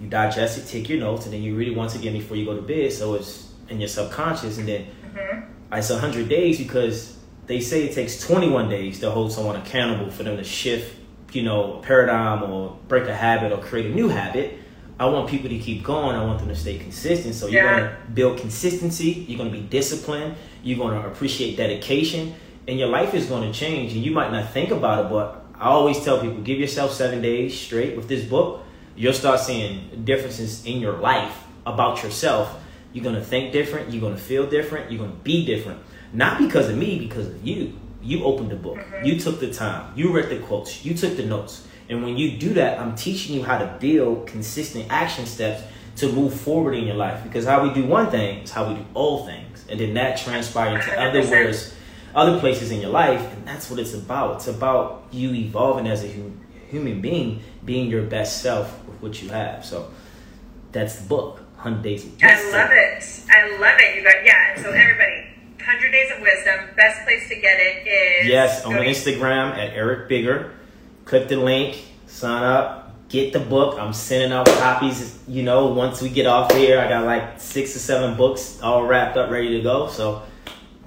you 0.00 0.08
digest 0.08 0.58
it, 0.58 0.66
take 0.66 0.88
your 0.88 0.98
notes, 0.98 1.24
and 1.24 1.34
then 1.34 1.42
you 1.42 1.54
read 1.56 1.68
it 1.68 1.76
once 1.76 1.94
again 1.94 2.12
before 2.12 2.36
you 2.36 2.44
go 2.44 2.54
to 2.54 2.62
bed. 2.62 2.92
So 2.92 3.14
it's 3.14 3.52
in 3.68 3.80
your 3.80 3.88
subconscious, 3.88 4.58
and 4.58 4.68
then 4.68 4.86
mm-hmm. 5.14 5.74
it's 5.74 5.90
hundred 5.90 6.28
days 6.28 6.58
because 6.58 7.16
they 7.46 7.60
say 7.60 7.84
it 7.84 7.94
takes 7.94 8.20
21 8.20 8.68
days 8.68 9.00
to 9.00 9.10
hold 9.10 9.32
someone 9.32 9.56
accountable 9.56 10.10
for 10.10 10.22
them 10.22 10.36
to 10.36 10.44
shift, 10.44 10.96
you 11.32 11.42
know, 11.42 11.78
a 11.78 11.82
paradigm 11.82 12.42
or 12.42 12.78
break 12.88 13.06
a 13.08 13.14
habit 13.14 13.52
or 13.52 13.58
create 13.58 13.86
a 13.86 13.94
new 13.94 14.08
habit. 14.08 14.58
I 14.98 15.06
want 15.06 15.28
people 15.28 15.50
to 15.50 15.58
keep 15.58 15.82
going. 15.82 16.16
I 16.16 16.24
want 16.24 16.38
them 16.38 16.48
to 16.48 16.56
stay 16.56 16.78
consistent. 16.78 17.34
So 17.34 17.48
you're 17.48 17.62
Yeah. 17.62 17.80
gonna 17.80 17.96
build 18.14 18.38
consistency. 18.38 19.26
You're 19.28 19.38
gonna 19.38 19.50
be 19.50 19.60
disciplined. 19.60 20.36
You're 20.62 20.78
gonna 20.78 21.06
appreciate 21.06 21.56
dedication, 21.56 22.34
and 22.66 22.78
your 22.78 22.88
life 22.88 23.14
is 23.14 23.26
gonna 23.26 23.52
change. 23.52 23.92
And 23.92 24.02
you 24.02 24.10
might 24.10 24.32
not 24.32 24.52
think 24.52 24.70
about 24.70 25.04
it, 25.04 25.10
but 25.10 25.44
I 25.60 25.68
always 25.68 26.02
tell 26.02 26.18
people: 26.18 26.42
give 26.42 26.58
yourself 26.58 26.92
seven 26.92 27.20
days 27.20 27.58
straight 27.58 27.94
with 27.94 28.08
this 28.08 28.24
book. 28.24 28.62
You'll 28.96 29.12
start 29.12 29.40
seeing 29.40 30.04
differences 30.04 30.64
in 30.64 30.80
your 30.80 30.94
life 30.94 31.44
about 31.66 32.02
yourself. 32.02 32.58
You're 32.92 33.04
gonna 33.04 33.22
think 33.22 33.52
different. 33.52 33.92
You're 33.92 34.00
gonna 34.00 34.16
feel 34.16 34.46
different. 34.48 34.90
You're 34.90 35.04
gonna 35.04 35.18
be 35.22 35.44
different. 35.44 35.80
Not 36.12 36.38
because 36.38 36.70
of 36.70 36.76
me, 36.78 36.98
because 36.98 37.26
of 37.26 37.46
you. 37.46 37.78
You 38.02 38.24
opened 38.24 38.50
the 38.50 38.56
book. 38.56 38.78
Mm-hmm. 38.78 39.04
You 39.04 39.20
took 39.20 39.38
the 39.40 39.52
time. 39.52 39.92
You 39.96 40.12
read 40.14 40.30
the 40.30 40.38
quotes. 40.38 40.84
You 40.84 40.94
took 40.94 41.16
the 41.16 41.26
notes. 41.26 41.66
And 41.88 42.02
when 42.02 42.16
you 42.16 42.38
do 42.38 42.54
that, 42.54 42.80
I'm 42.80 42.94
teaching 42.94 43.36
you 43.36 43.42
how 43.42 43.58
to 43.58 43.76
build 43.80 44.26
consistent 44.26 44.86
action 44.90 45.26
steps 45.26 45.62
to 45.96 46.10
move 46.10 46.32
forward 46.32 46.74
in 46.74 46.84
your 46.84 46.96
life. 46.96 47.22
Because 47.22 47.44
how 47.44 47.62
we 47.62 47.74
do 47.74 47.84
one 47.84 48.10
thing 48.10 48.42
is 48.44 48.50
how 48.50 48.68
we 48.68 48.76
do 48.76 48.86
all 48.94 49.26
things. 49.26 49.64
And 49.68 49.78
then 49.78 49.94
that 49.94 50.18
transpires 50.18 50.84
into 50.84 51.00
other 51.00 51.22
100%. 51.22 51.74
other 52.14 52.40
places 52.40 52.70
in 52.70 52.80
your 52.80 52.90
life. 52.90 53.20
And 53.34 53.46
that's 53.46 53.68
what 53.70 53.78
it's 53.78 53.94
about. 53.94 54.36
It's 54.36 54.48
about 54.48 55.04
you 55.10 55.34
evolving 55.34 55.86
as 55.86 56.02
a 56.02 56.08
hu- 56.08 56.32
human 56.70 57.00
being, 57.00 57.42
being 57.64 57.90
your 57.90 58.02
best 58.02 58.42
self 58.42 58.84
with 58.86 59.02
what 59.02 59.22
you 59.22 59.28
have. 59.30 59.64
So 59.64 59.90
that's 60.72 60.96
the 60.96 61.08
book, 61.08 61.36
100 61.56 61.82
Days 61.82 62.04
of 62.04 62.12
Wisdom. 62.12 62.28
I 62.30 62.52
love 62.52 62.70
it. 62.72 63.22
I 63.30 63.58
love 63.58 63.78
it. 63.78 63.96
You 63.96 64.02
got 64.02 64.24
yeah. 64.24 64.54
And 64.54 64.62
so 64.62 64.70
everybody, 64.70 65.26
hundred 65.66 65.90
days 65.90 66.10
of 66.12 66.20
wisdom. 66.20 66.70
Best 66.76 67.02
place 67.04 67.28
to 67.28 67.34
get 67.34 67.58
it 67.58 67.86
is 67.86 68.28
Yes, 68.28 68.64
on 68.64 68.74
Instagram 68.74 69.50
at 69.52 69.72
Eric 69.74 70.08
Bigger. 70.08 70.52
Click 71.04 71.28
the 71.28 71.36
link, 71.36 71.84
sign 72.06 72.42
up, 72.44 72.94
get 73.08 73.32
the 73.32 73.40
book. 73.40 73.78
I'm 73.78 73.92
sending 73.92 74.32
out 74.32 74.46
copies. 74.46 75.18
You 75.26 75.42
know, 75.42 75.66
once 75.66 76.00
we 76.00 76.08
get 76.08 76.26
off 76.26 76.52
here, 76.52 76.78
I 76.78 76.88
got 76.88 77.04
like 77.04 77.40
six 77.40 77.74
or 77.74 77.80
seven 77.80 78.16
books 78.16 78.60
all 78.62 78.84
wrapped 78.84 79.16
up, 79.16 79.30
ready 79.30 79.56
to 79.56 79.62
go. 79.62 79.88
So 79.88 80.22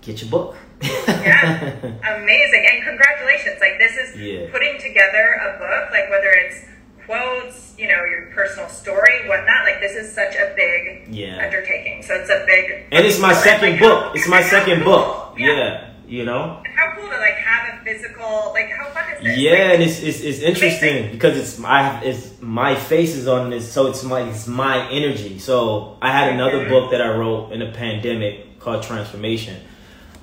get 0.02 0.22
your 0.22 0.32
book. 0.32 0.56
Yeah. 0.82 1.72
Amazing. 2.16 2.68
And 2.72 2.84
congratulations. 2.84 3.58
Like 3.60 3.78
this 3.78 3.96
is 3.98 4.16
Yeah. 4.20 4.52
putting 4.52 4.80
together 4.80 5.40
a 5.46 5.58
book, 5.60 5.92
like 5.92 6.10
whether 6.10 6.30
it's 6.32 6.66
quotes, 7.06 7.74
you 7.78 7.88
know, 7.88 8.04
your 8.06 8.32
personal 8.34 8.70
story, 8.70 9.28
whatnot, 9.28 9.66
like 9.66 9.80
this 9.82 9.94
is 9.96 10.14
such 10.14 10.36
a 10.36 10.54
big 10.56 11.08
Yeah. 11.10 11.44
undertaking. 11.46 12.04
So 12.04 12.16
it's 12.16 12.30
a 12.30 12.44
big 12.46 12.86
and 12.92 13.06
it's 13.06 13.20
my 13.20 13.34
Like, 13.34 13.44
second 13.44 13.78
how- 13.78 13.88
book. 13.88 14.16
It's 14.16 14.28
my 14.28 14.42
second 14.44 14.84
book. 14.84 15.36
Yeah. 15.38 15.48
Yeah, 15.54 15.86
you 16.08 16.26
know. 16.26 16.62
And 16.66 16.74
How 16.76 16.94
cool 16.96 17.10
to 17.10 17.18
like 17.18 17.36
have 17.36 17.80
a 17.82 17.84
physical 17.84 18.52
like 18.54 18.70
how 18.72 18.86
fun 18.92 19.04
is 19.18 19.24
this? 19.24 19.38
Yeah, 19.38 19.52
Like, 19.52 19.60
and 19.74 19.84
it's, 19.84 20.02
it's, 20.02 20.22
it's 20.22 20.40
interesting 20.40 21.12
because 21.12 21.38
it's 21.38 21.58
my 21.58 22.00
it's 22.02 22.30
my 22.42 22.76
face 22.76 23.16
is 23.16 23.28
on 23.28 23.50
this, 23.50 23.72
so 23.72 23.88
it's 23.88 24.04
my 24.04 24.22
it's 24.22 24.48
my 24.48 24.88
energy. 24.90 25.40
So 25.40 25.98
I 26.02 26.12
had 26.12 26.32
another 26.34 26.66
Mhm. 26.66 26.70
book 26.70 26.92
that 26.92 27.02
I 27.02 27.10
wrote 27.10 27.52
in 27.52 27.60
the 27.60 27.72
pandemic 27.72 28.60
called 28.60 28.84
Transformation. 28.84 29.56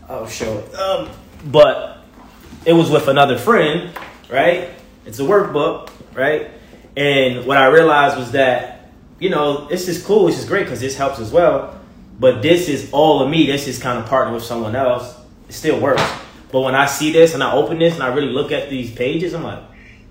I'll 0.09 0.27
show 0.27 0.59
it. 0.59 0.75
Um, 0.75 1.11
but 1.47 2.05
it 2.65 2.73
was 2.73 2.91
with 2.91 3.09
another 3.09 3.39
friend, 3.39 3.91
right? 4.31 4.71
It's 5.05 5.19
a 5.19 5.23
workbook, 5.23 5.91
right? 6.15 6.51
And 6.97 7.47
what 7.47 7.59
I 7.59 7.67
realized 7.67 8.17
was 8.17 8.33
that 8.33 8.77
you 9.19 9.31
know, 9.31 9.67
this 9.69 9.89
is 9.89 10.05
cool, 10.05 10.27
this 10.27 10.39
is 10.39 10.45
great 10.45 10.65
because 10.65 10.81
this 10.81 10.97
helps 10.97 11.19
as 11.19 11.33
well. 11.33 11.79
But 12.19 12.43
this 12.43 12.69
is 12.69 12.91
all 12.93 13.23
of 13.23 13.31
me. 13.31 13.47
This 13.47 13.69
is 13.69 13.79
kind 13.79 13.99
of 13.99 14.07
partner 14.07 14.33
with 14.33 14.43
someone 14.43 14.75
else. 14.75 15.15
It 15.49 15.53
still 15.53 15.81
works. 15.81 16.03
But 16.51 16.63
when 16.63 16.75
I 16.75 16.87
see 16.87 17.13
this 17.13 17.35
and 17.35 17.43
I 17.43 17.53
open 17.53 17.79
this 17.79 17.95
and 17.95 18.03
I 18.03 18.09
really 18.15 18.29
look 18.29 18.53
at 18.53 18.71
these 18.71 18.91
pages, 18.91 19.35
I'm 19.35 19.43
like, 19.43 19.63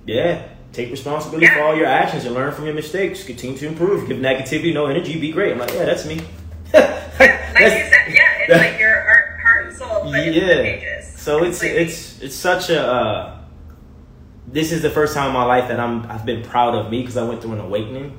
yeah, 0.05 0.47
take 0.71 0.91
responsibility 0.91 1.47
for 1.47 1.62
all 1.62 1.75
your 1.75 1.88
actions 1.88 2.25
and 2.25 2.36
learn 2.36 2.53
from 2.53 2.65
your 2.65 2.75
mistakes. 2.75 3.23
Continue 3.23 3.58
to 3.58 3.67
improve. 3.67 4.08
Give 4.08 4.17
negativity 4.17 4.73
no 4.73 4.86
energy. 4.86 5.19
Be 5.19 5.31
great. 5.31 5.53
I'm 5.53 5.60
like, 5.60 5.73
yeah, 5.73 5.86
that's 5.86 6.05
me. 6.05 6.17
like 6.73 7.60
you 7.60 7.69
said, 7.69 8.05
yeah, 8.10 8.24
heart 10.15 10.28
and 10.28 10.36
soul 10.36 10.43
put 10.43 10.43
into 10.43 10.45
the 10.45 10.62
pages. 10.63 11.21
So 11.21 11.43
it's 11.43 11.63
it's 11.63 12.21
it's 12.21 12.36
such 12.36 12.69
a. 12.69 12.82
Uh, 12.82 13.32
this 14.47 14.71
is 14.71 14.82
the 14.82 14.89
first 14.91 15.13
time 15.13 15.28
in 15.28 15.34
my 15.34 15.43
life 15.43 15.67
that 15.69 15.80
I'm 15.80 16.06
I've 16.10 16.25
been 16.25 16.43
proud 16.43 16.75
of 16.75 16.91
me 16.91 17.01
because 17.01 17.17
I 17.17 17.23
went 17.23 17.41
through 17.41 17.54
an 17.54 17.60
awakening 17.60 18.17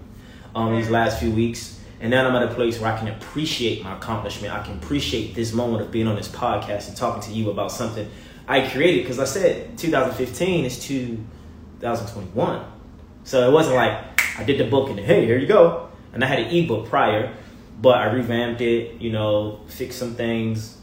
um, 0.54 0.74
these 0.74 0.90
last 0.90 1.20
few 1.20 1.30
weeks, 1.30 1.80
and 2.00 2.10
now 2.10 2.26
I'm 2.26 2.34
at 2.34 2.42
a 2.42 2.54
place 2.54 2.80
where 2.80 2.92
I 2.92 2.98
can 2.98 3.08
appreciate 3.08 3.82
my 3.84 3.96
accomplishment. 3.96 4.52
I 4.52 4.62
can 4.62 4.76
appreciate 4.78 5.34
this 5.34 5.52
moment 5.52 5.82
of 5.82 5.90
being 5.90 6.08
on 6.08 6.16
this 6.16 6.28
podcast 6.28 6.88
and 6.88 6.96
talking 6.96 7.22
to 7.22 7.32
you 7.32 7.50
about 7.50 7.70
something 7.70 8.08
I 8.48 8.68
created 8.68 9.02
because 9.02 9.18
I 9.18 9.24
said 9.24 9.76
2015 9.78 10.64
is 10.64 10.78
2021, 10.84 12.64
so 13.24 13.48
it 13.48 13.52
wasn't 13.52 13.76
like 13.76 14.20
I 14.38 14.44
did 14.44 14.58
the 14.58 14.64
book 14.64 14.90
and 14.90 14.98
hey 14.98 15.24
here 15.24 15.38
you 15.38 15.46
go, 15.46 15.88
and 16.12 16.24
I 16.24 16.26
had 16.26 16.38
an 16.40 16.48
ebook 16.54 16.88
prior, 16.88 17.34
but 17.80 17.98
I 17.98 18.06
revamped 18.12 18.60
it, 18.60 19.00
you 19.00 19.10
know, 19.10 19.60
fixed 19.68 19.98
some 19.98 20.14
things, 20.14 20.75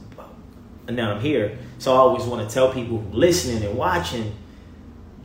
and 0.88 0.96
now 0.96 1.14
I'm 1.14 1.22
here. 1.22 1.58
So 1.78 1.94
I 1.94 1.98
always 1.98 2.26
want 2.26 2.48
to 2.48 2.54
tell 2.54 2.74
people 2.74 3.04
listening 3.12 3.64
and 3.64 3.78
watching, 3.78 4.36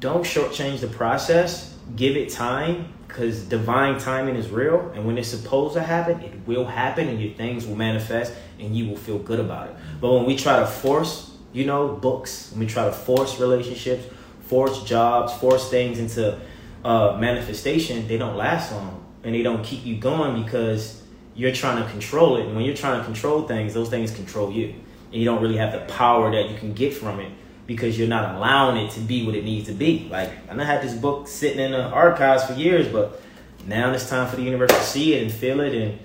don't 0.00 0.24
shortchange 0.24 0.80
the 0.80 0.86
process. 0.88 1.74
Give 1.96 2.16
it 2.16 2.30
time 2.30 2.92
because 3.06 3.42
divine 3.44 3.98
timing 3.98 4.36
is 4.36 4.50
real. 4.50 4.92
And 4.94 5.06
when 5.06 5.18
it's 5.18 5.28
supposed 5.28 5.74
to 5.74 5.82
happen, 5.82 6.20
it 6.20 6.46
will 6.46 6.66
happen 6.66 7.08
and 7.08 7.20
your 7.20 7.34
things 7.34 7.66
will 7.66 7.76
manifest 7.76 8.32
and 8.60 8.76
you 8.76 8.88
will 8.88 8.96
feel 8.96 9.18
good 9.18 9.40
about 9.40 9.70
it. 9.70 9.76
But 10.00 10.12
when 10.12 10.26
we 10.26 10.36
try 10.36 10.60
to 10.60 10.66
force, 10.66 11.32
you 11.52 11.64
know, 11.64 11.88
books, 11.88 12.50
when 12.52 12.60
we 12.60 12.66
try 12.66 12.84
to 12.84 12.92
force 12.92 13.40
relationships, 13.40 14.04
force 14.42 14.84
jobs, 14.84 15.32
force 15.34 15.70
things 15.70 15.98
into 15.98 16.38
uh, 16.84 17.16
manifestation, 17.18 18.06
they 18.06 18.18
don't 18.18 18.36
last 18.36 18.72
long 18.72 19.04
and 19.24 19.34
they 19.34 19.42
don't 19.42 19.64
keep 19.64 19.84
you 19.84 19.96
going 19.96 20.42
because 20.42 21.02
you're 21.34 21.52
trying 21.52 21.82
to 21.82 21.90
control 21.90 22.36
it. 22.36 22.46
And 22.46 22.54
when 22.54 22.64
you're 22.64 22.76
trying 22.76 23.00
to 23.00 23.04
control 23.04 23.42
things, 23.42 23.74
those 23.74 23.88
things 23.88 24.10
control 24.10 24.52
you. 24.52 24.74
And 25.12 25.20
you 25.20 25.24
don't 25.24 25.42
really 25.42 25.56
have 25.56 25.72
the 25.72 25.92
power 25.92 26.30
that 26.30 26.50
you 26.50 26.56
can 26.56 26.74
get 26.74 26.94
from 26.94 27.20
it 27.20 27.32
because 27.66 27.98
you're 27.98 28.08
not 28.08 28.34
allowing 28.34 28.78
it 28.78 28.90
to 28.92 29.00
be 29.00 29.24
what 29.24 29.34
it 29.34 29.44
needs 29.44 29.68
to 29.68 29.74
be. 29.74 30.08
Like 30.10 30.30
I 30.50 30.64
had 30.64 30.82
this 30.82 30.94
book 30.94 31.28
sitting 31.28 31.60
in 31.60 31.72
the 31.72 31.84
archives 31.84 32.44
for 32.44 32.54
years, 32.54 32.88
but 32.88 33.20
now 33.66 33.92
it's 33.92 34.08
time 34.08 34.28
for 34.28 34.36
the 34.36 34.42
universe 34.42 34.70
to 34.70 34.82
see 34.82 35.14
it 35.14 35.22
and 35.22 35.30
feel 35.30 35.60
it 35.60 35.74
and 35.74 35.98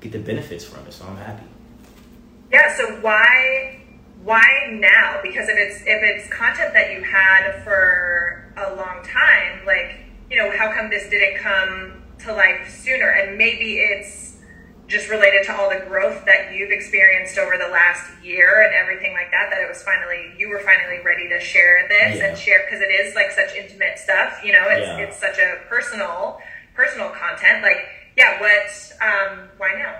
get 0.00 0.12
the 0.12 0.18
benefits 0.18 0.64
from 0.64 0.86
it. 0.86 0.92
So 0.92 1.04
I'm 1.06 1.16
happy. 1.16 1.44
Yeah. 2.50 2.74
So 2.76 2.86
why 3.00 3.80
why 4.24 4.42
now? 4.72 5.20
Because 5.22 5.48
if 5.48 5.56
it's 5.56 5.80
if 5.82 6.02
it's 6.02 6.28
content 6.32 6.72
that 6.74 6.92
you 6.92 7.02
had 7.02 7.62
for 7.64 8.44
a 8.56 8.74
long 8.74 9.04
time, 9.04 9.64
like 9.66 10.00
you 10.30 10.36
know, 10.36 10.50
how 10.56 10.72
come 10.72 10.90
this 10.90 11.08
didn't 11.10 11.38
come 11.38 12.02
to 12.20 12.32
life 12.32 12.70
sooner? 12.70 13.10
And 13.10 13.36
maybe 13.36 13.78
it's 13.78 14.29
just 14.90 15.08
related 15.08 15.44
to 15.44 15.56
all 15.56 15.70
the 15.70 15.86
growth 15.86 16.24
that 16.26 16.52
you've 16.52 16.72
experienced 16.72 17.38
over 17.38 17.56
the 17.56 17.68
last 17.68 18.10
year 18.22 18.66
and 18.66 18.74
everything 18.74 19.12
like 19.12 19.30
that 19.30 19.48
that 19.48 19.62
it 19.62 19.68
was 19.68 19.82
finally 19.82 20.34
you 20.36 20.48
were 20.48 20.58
finally 20.60 20.98
ready 21.04 21.28
to 21.28 21.38
share 21.38 21.86
this 21.88 22.18
yeah. 22.18 22.26
and 22.26 22.36
share 22.36 22.62
because 22.66 22.80
it 22.80 22.90
is 22.90 23.14
like 23.14 23.30
such 23.30 23.54
intimate 23.54 23.96
stuff 23.98 24.40
you 24.44 24.52
know 24.52 24.64
it's 24.68 24.86
yeah. 24.86 24.98
it's 24.98 25.16
such 25.16 25.38
a 25.38 25.58
personal 25.68 26.38
personal 26.74 27.08
content 27.10 27.62
like 27.62 27.78
yeah 28.16 28.40
what 28.40 28.98
um 29.00 29.48
why 29.58 29.72
now 29.78 29.94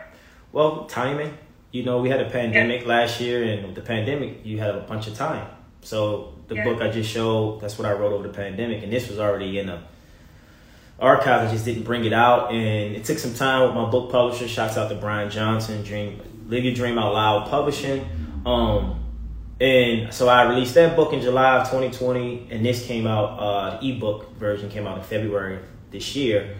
well 0.52 0.84
timing 0.86 1.38
you 1.70 1.84
know 1.84 2.00
we 2.00 2.10
had 2.10 2.20
a 2.20 2.28
pandemic 2.28 2.82
yeah. 2.82 2.88
last 2.88 3.20
year 3.20 3.44
and 3.44 3.64
with 3.64 3.76
the 3.76 3.82
pandemic 3.82 4.40
you 4.44 4.58
had 4.58 4.74
a 4.74 4.80
bunch 4.80 5.06
of 5.06 5.14
time 5.14 5.48
so 5.82 6.34
the 6.48 6.56
book 6.56 6.82
i 6.82 6.90
just 6.90 7.08
showed 7.08 7.60
that's 7.60 7.78
what 7.78 7.86
i 7.86 7.92
wrote 7.92 8.12
over 8.12 8.26
the 8.26 8.34
pandemic 8.34 8.82
and 8.82 8.92
this 8.92 9.08
was 9.08 9.20
already 9.20 9.60
in 9.60 9.68
a 9.68 9.86
archive. 11.00 11.48
I 11.48 11.50
just 11.50 11.64
didn't 11.64 11.84
bring 11.84 12.04
it 12.04 12.12
out, 12.12 12.52
and 12.52 12.94
it 12.94 13.04
took 13.04 13.18
some 13.18 13.34
time 13.34 13.66
with 13.66 13.74
my 13.74 13.90
book 13.90 14.10
publisher. 14.10 14.46
Shouts 14.46 14.76
out 14.76 14.88
to 14.90 14.94
Brian 14.94 15.30
Johnson, 15.30 15.82
Dream 15.82 16.20
Live 16.46 16.64
Your 16.64 16.74
Dream 16.74 16.98
Out 16.98 17.12
Loud 17.12 17.48
Publishing. 17.48 18.06
Um, 18.44 18.96
and 19.60 20.12
so 20.12 20.28
I 20.28 20.48
released 20.48 20.74
that 20.74 20.96
book 20.96 21.12
in 21.12 21.20
July 21.20 21.58
of 21.58 21.68
2020, 21.68 22.48
and 22.50 22.64
this 22.64 22.86
came 22.86 23.06
out. 23.06 23.38
Uh, 23.38 23.80
the 23.80 23.90
ebook 23.90 24.34
version 24.36 24.70
came 24.70 24.86
out 24.86 24.98
in 24.98 25.04
February 25.04 25.58
this 25.90 26.16
year. 26.16 26.56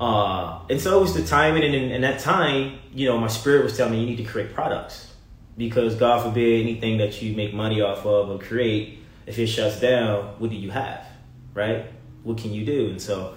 Uh, 0.00 0.60
and 0.70 0.80
so 0.80 0.98
it 0.98 1.00
was 1.02 1.14
the 1.14 1.24
timing, 1.24 1.62
and 1.62 1.74
in, 1.74 1.90
in 1.90 2.00
that 2.00 2.20
time, 2.20 2.78
you 2.92 3.06
know, 3.06 3.18
my 3.18 3.28
spirit 3.28 3.62
was 3.64 3.76
telling 3.76 3.92
me 3.92 4.00
you 4.00 4.06
need 4.06 4.16
to 4.16 4.24
create 4.24 4.54
products 4.54 5.12
because 5.56 5.94
God 5.94 6.22
forbid 6.22 6.62
anything 6.62 6.98
that 6.98 7.20
you 7.20 7.36
make 7.36 7.52
money 7.52 7.82
off 7.82 8.06
of 8.06 8.30
or 8.30 8.38
create, 8.38 8.98
if 9.26 9.38
it 9.38 9.46
shuts 9.46 9.78
down, 9.78 10.24
what 10.38 10.48
do 10.48 10.56
you 10.56 10.70
have, 10.70 11.04
right? 11.52 11.84
What 12.22 12.38
can 12.38 12.52
you 12.52 12.64
do? 12.64 12.88
And 12.88 13.00
so 13.00 13.34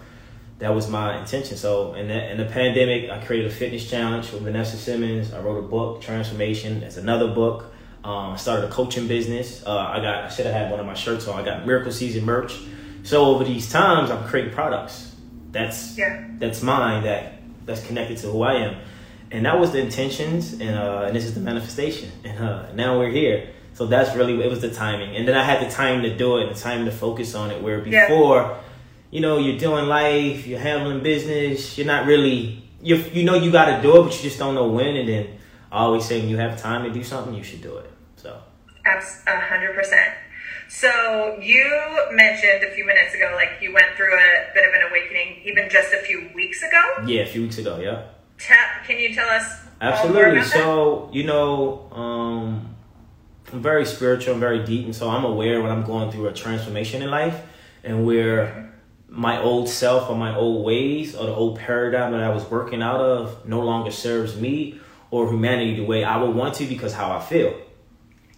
that 0.60 0.74
was 0.74 0.90
my 0.90 1.20
intention. 1.20 1.58
So 1.58 1.94
in 1.94 2.08
the, 2.08 2.32
in 2.32 2.38
the 2.38 2.46
pandemic, 2.46 3.10
I 3.10 3.24
created 3.24 3.52
a 3.52 3.54
fitness 3.54 3.90
challenge 3.90 4.32
with 4.32 4.44
Vanessa 4.44 4.78
Simmons. 4.78 5.34
I 5.34 5.42
wrote 5.42 5.58
a 5.58 5.68
book, 5.68 6.02
Transformation. 6.02 6.82
That's 6.82 6.98
another 6.98 7.34
book. 7.34 7.74
Um, 8.04 8.34
I 8.34 8.36
started 8.36 8.66
a 8.68 8.72
coaching 8.72 9.08
business. 9.08 9.64
Uh, 9.66 9.78
I 9.78 10.00
got 10.02 10.26
I 10.26 10.30
should 10.30 10.46
have 10.46 10.54
had 10.54 10.72
one 10.72 10.80
of 10.80 10.86
my 10.86 10.94
shirts 10.94 11.28
on. 11.28 11.40
I 11.40 11.46
got 11.46 11.66
Miracle 11.66 11.92
Season 11.92 12.26
merch. 12.26 12.60
So 13.04 13.26
over 13.26 13.46
these 13.46 13.72
times, 13.72 14.12
I'm 14.12 14.28
creating 14.28 14.54
products. 14.54 15.16
That's 15.52 15.98
yeah. 15.98 16.28
that's 16.38 16.62
mine. 16.62 17.04
That 17.04 17.42
that's 17.66 17.86
connected 17.86 18.18
to 18.20 18.28
who 18.28 18.42
I 18.42 18.56
am, 18.56 18.82
and 19.32 19.46
that 19.46 19.58
was 19.58 19.72
the 19.72 19.80
intentions. 19.80 20.52
And 20.52 20.78
uh, 20.78 21.06
and 21.08 21.16
this 21.16 21.24
is 21.24 21.34
the 21.34 21.40
manifestation. 21.40 22.12
And 22.26 22.40
uh, 22.40 22.74
now 22.74 23.00
we're 23.00 23.12
here. 23.12 23.52
So 23.74 23.86
that's 23.86 24.16
really 24.18 24.42
it 24.44 24.50
was 24.50 24.60
the 24.60 24.70
timing. 24.70 25.16
And 25.16 25.26
then 25.26 25.36
I 25.36 25.44
had 25.44 25.66
the 25.66 25.72
time 25.72 26.02
to 26.02 26.14
do 26.14 26.40
it, 26.40 26.48
and 26.48 26.56
the 26.56 26.60
time 26.60 26.84
to 26.84 26.92
focus 26.92 27.36
on 27.36 27.52
it. 27.52 27.62
Where 27.62 27.80
before. 27.80 28.42
Yeah 28.42 28.60
you 29.14 29.22
know, 29.22 29.38
you're 29.38 29.60
doing 29.60 29.86
life, 29.86 30.48
you're 30.48 30.60
handling 30.60 31.04
business, 31.04 31.78
you're 31.78 31.86
not 31.86 32.08
really, 32.08 32.64
you 32.82 32.96
you 33.14 33.24
know 33.24 33.36
you 33.36 33.52
got 33.52 33.66
to 33.76 33.80
do 33.80 34.00
it, 34.00 34.04
but 34.06 34.16
you 34.16 34.24
just 34.24 34.40
don't 34.40 34.56
know 34.56 34.68
when. 34.68 34.96
And 34.96 35.08
then 35.08 35.38
I 35.72 35.82
always 35.82 36.04
say 36.04 36.20
when 36.20 36.30
you 36.30 36.38
have 36.38 36.60
time 36.60 36.84
to 36.84 36.90
do 36.90 37.04
something, 37.04 37.32
you 37.36 37.44
should 37.44 37.62
do 37.62 37.78
it. 37.78 37.92
So. 38.16 38.42
A 38.88 39.40
hundred 39.40 39.76
percent. 39.76 40.16
So 40.68 41.38
you 41.40 41.64
mentioned 42.12 42.64
a 42.64 42.72
few 42.74 42.86
minutes 42.86 43.14
ago, 43.14 43.32
like 43.36 43.62
you 43.62 43.72
went 43.72 43.96
through 43.96 44.16
a 44.16 44.52
bit 44.56 44.68
of 44.68 44.74
an 44.74 44.90
awakening, 44.90 45.44
even 45.46 45.70
just 45.70 45.94
a 45.94 45.98
few 45.98 46.32
weeks 46.34 46.64
ago. 46.64 47.06
Yeah, 47.06 47.22
a 47.22 47.28
few 47.28 47.44
weeks 47.44 47.60
ago. 47.60 47.80
Yeah. 47.80 48.06
Tap 48.40 48.84
can 48.84 48.98
you 48.98 49.14
tell 49.14 49.30
us? 49.30 49.46
Absolutely. 49.80 50.42
So 50.42 51.12
you 51.14 51.26
know, 51.26 51.88
um, 51.92 52.76
I'm 53.52 53.62
very 53.62 53.86
spiritual, 53.86 54.34
I'm 54.34 54.40
very 54.40 54.66
deep, 54.66 54.86
and 54.86 54.96
so 54.96 55.08
I'm 55.08 55.24
aware 55.24 55.62
when 55.62 55.70
I'm 55.70 55.84
going 55.84 56.12
through 56.12 56.30
a 56.30 56.34
transformation 56.34 57.04
in 57.04 57.12
life, 57.12 57.40
and 57.84 58.08
where 58.08 58.48
mm-hmm 58.48 58.73
my 59.16 59.40
old 59.40 59.70
self 59.70 60.10
or 60.10 60.18
my 60.18 60.36
old 60.36 60.66
ways 60.66 61.16
or 61.16 61.28
the 61.28 61.34
old 61.34 61.60
paradigm 61.60 62.14
that 62.14 62.24
I 62.24 62.30
was 62.30 62.44
working 62.46 62.82
out 62.82 63.00
of 63.00 63.48
no 63.48 63.62
longer 63.62 63.92
serves 63.92 64.36
me 64.36 64.80
or 65.12 65.30
humanity 65.30 65.76
the 65.76 65.86
way 65.86 66.04
I 66.04 66.18
would 66.18 66.36
want 66.36 66.56
to 66.56 66.66
because 66.66 66.94
how 66.94 67.16
I 67.16 67.22
feel. 67.22 67.54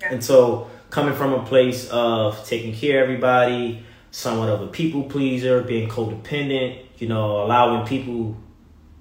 Yeah. 0.01 0.11
And 0.11 0.23
so 0.23 0.69
coming 0.89 1.13
from 1.13 1.31
a 1.31 1.45
place 1.45 1.87
of 1.89 2.45
taking 2.45 2.75
care 2.75 3.01
of 3.01 3.03
everybody, 3.03 3.85
somewhat 4.11 4.49
of 4.49 4.61
a 4.61 4.67
people 4.67 5.03
pleaser, 5.03 5.63
being 5.63 5.87
codependent, 5.87 6.83
you 6.97 7.07
know, 7.07 7.45
allowing 7.45 7.87
people 7.87 8.35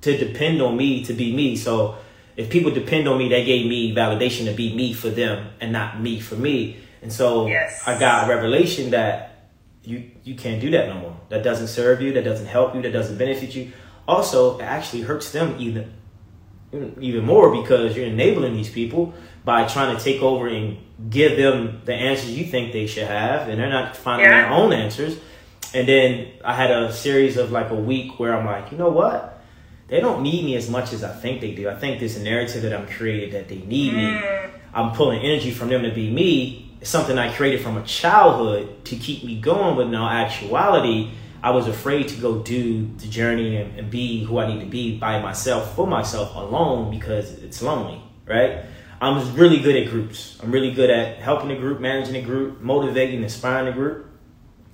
to 0.03 0.17
depend 0.17 0.63
on 0.63 0.77
me 0.77 1.05
to 1.07 1.13
be 1.13 1.35
me. 1.35 1.57
So 1.57 1.97
if 2.37 2.51
people 2.51 2.71
depend 2.71 3.09
on 3.09 3.19
me, 3.19 3.29
they 3.29 3.45
gave 3.45 3.67
me 3.67 3.93
validation 3.93 4.45
to 4.45 4.53
be 4.53 4.73
me 4.77 4.93
for 4.93 5.09
them 5.11 5.49
and 5.61 5.73
not 5.73 6.01
me 6.01 6.21
for 6.21 6.37
me. 6.37 6.77
And 7.03 7.13
so 7.13 7.49
yes. 7.49 7.83
I 7.85 7.99
got 7.99 8.27
a 8.27 8.29
revelation 8.29 8.91
that 8.91 9.34
you 9.85 10.11
you 10.25 10.35
can't 10.35 10.61
do 10.61 10.71
that 10.71 10.89
no 10.89 10.95
more. 10.95 11.17
That 11.29 11.43
doesn't 11.43 11.69
serve 11.69 12.01
you. 12.01 12.13
That 12.13 12.25
doesn't 12.25 12.47
help 12.47 12.75
you. 12.75 12.83
That 12.83 12.93
doesn't 12.93 13.19
benefit 13.19 13.55
you. 13.55 13.73
Also, 14.07 14.59
it 14.59 14.63
actually 14.63 15.03
hurts 15.03 15.31
them 15.33 15.57
even 15.59 15.93
even 17.01 17.25
more 17.25 17.55
because 17.63 17.97
you're 17.97 18.07
enabling 18.07 18.55
these 18.55 18.71
people 18.71 19.15
by 19.45 19.67
trying 19.67 19.97
to 19.97 20.03
take 20.03 20.23
over 20.23 20.49
and 20.49 20.79
give 21.11 21.37
them 21.37 21.83
the 21.85 21.95
answers 21.95 22.31
you 22.31 22.45
think 22.45 22.73
they 22.73 22.87
should 22.87 23.07
have, 23.07 23.49
and 23.49 23.61
they're 23.61 23.71
not 23.71 23.97
finding 23.97 24.27
yeah. 24.27 24.43
their 24.43 24.51
own 24.51 24.73
answers. 24.73 25.19
And 25.75 25.89
then 25.89 26.29
I 26.45 26.55
had 26.55 26.71
a 26.71 26.93
series 26.93 27.37
of 27.37 27.51
like 27.51 27.71
a 27.71 27.75
week 27.75 28.19
where 28.19 28.35
I'm 28.35 28.47
like, 28.47 28.73
you 28.73 28.79
know 28.79 28.91
what? 28.91 29.43
They 29.89 30.01
don't 30.01 30.23
need 30.23 30.45
me 30.45 30.57
as 30.57 30.71
much 30.71 30.93
as 30.93 31.05
I 31.05 31.13
think 31.13 31.41
they 31.41 31.55
do. 31.55 31.69
I 31.69 31.75
think 31.75 32.01
this 32.01 32.17
narrative 32.19 32.63
that 32.63 32.73
I'm 32.73 32.87
created 32.87 33.33
that 33.33 33.49
they 33.49 33.59
need 33.59 33.93
mm. 33.93 33.97
me. 33.97 34.51
I'm 34.73 34.93
pulling 34.93 35.21
energy 35.21 35.51
from 35.51 35.69
them 35.69 35.83
to 35.83 35.91
be 35.91 36.11
me, 36.11 36.64
something 36.85 37.19
I 37.19 37.33
created 37.33 37.61
from 37.63 37.77
a 37.77 37.83
childhood 37.83 38.85
to 38.87 38.97
keep 38.97 39.25
me 39.25 39.41
going, 39.41 39.77
but 39.77 39.87
in 39.87 39.95
all 39.95 40.09
actuality, 40.09 41.11
I 41.43 41.51
was 41.51 41.67
afraid 41.67 42.09
to 42.09 42.17
go 42.17 42.43
do 42.43 42.87
the 42.97 43.09
journey 43.09 43.57
and, 43.57 43.79
and, 43.79 43.91
be 43.91 44.25
who 44.25 44.39
I 44.39 44.47
need 44.47 44.61
to 44.61 44.67
be 44.67 44.97
by 44.99 45.21
myself, 45.21 45.75
for 45.75 45.87
myself, 45.87 46.35
alone, 46.35 46.91
because 46.91 47.33
it's 47.43 47.61
lonely, 47.61 48.03
right? 48.27 48.65
I'm 49.01 49.35
really 49.35 49.61
good 49.61 49.77
at 49.77 49.91
groups. 49.91 50.39
I'm 50.43 50.51
really 50.51 50.73
good 50.73 50.89
at 50.89 51.19
helping 51.19 51.51
a 51.51 51.57
group, 51.57 51.81
managing 51.81 52.17
a 52.17 52.23
group, 52.23 52.61
motivating, 52.61 53.23
inspiring 53.23 53.69
a 53.69 53.73
group. 53.73 54.07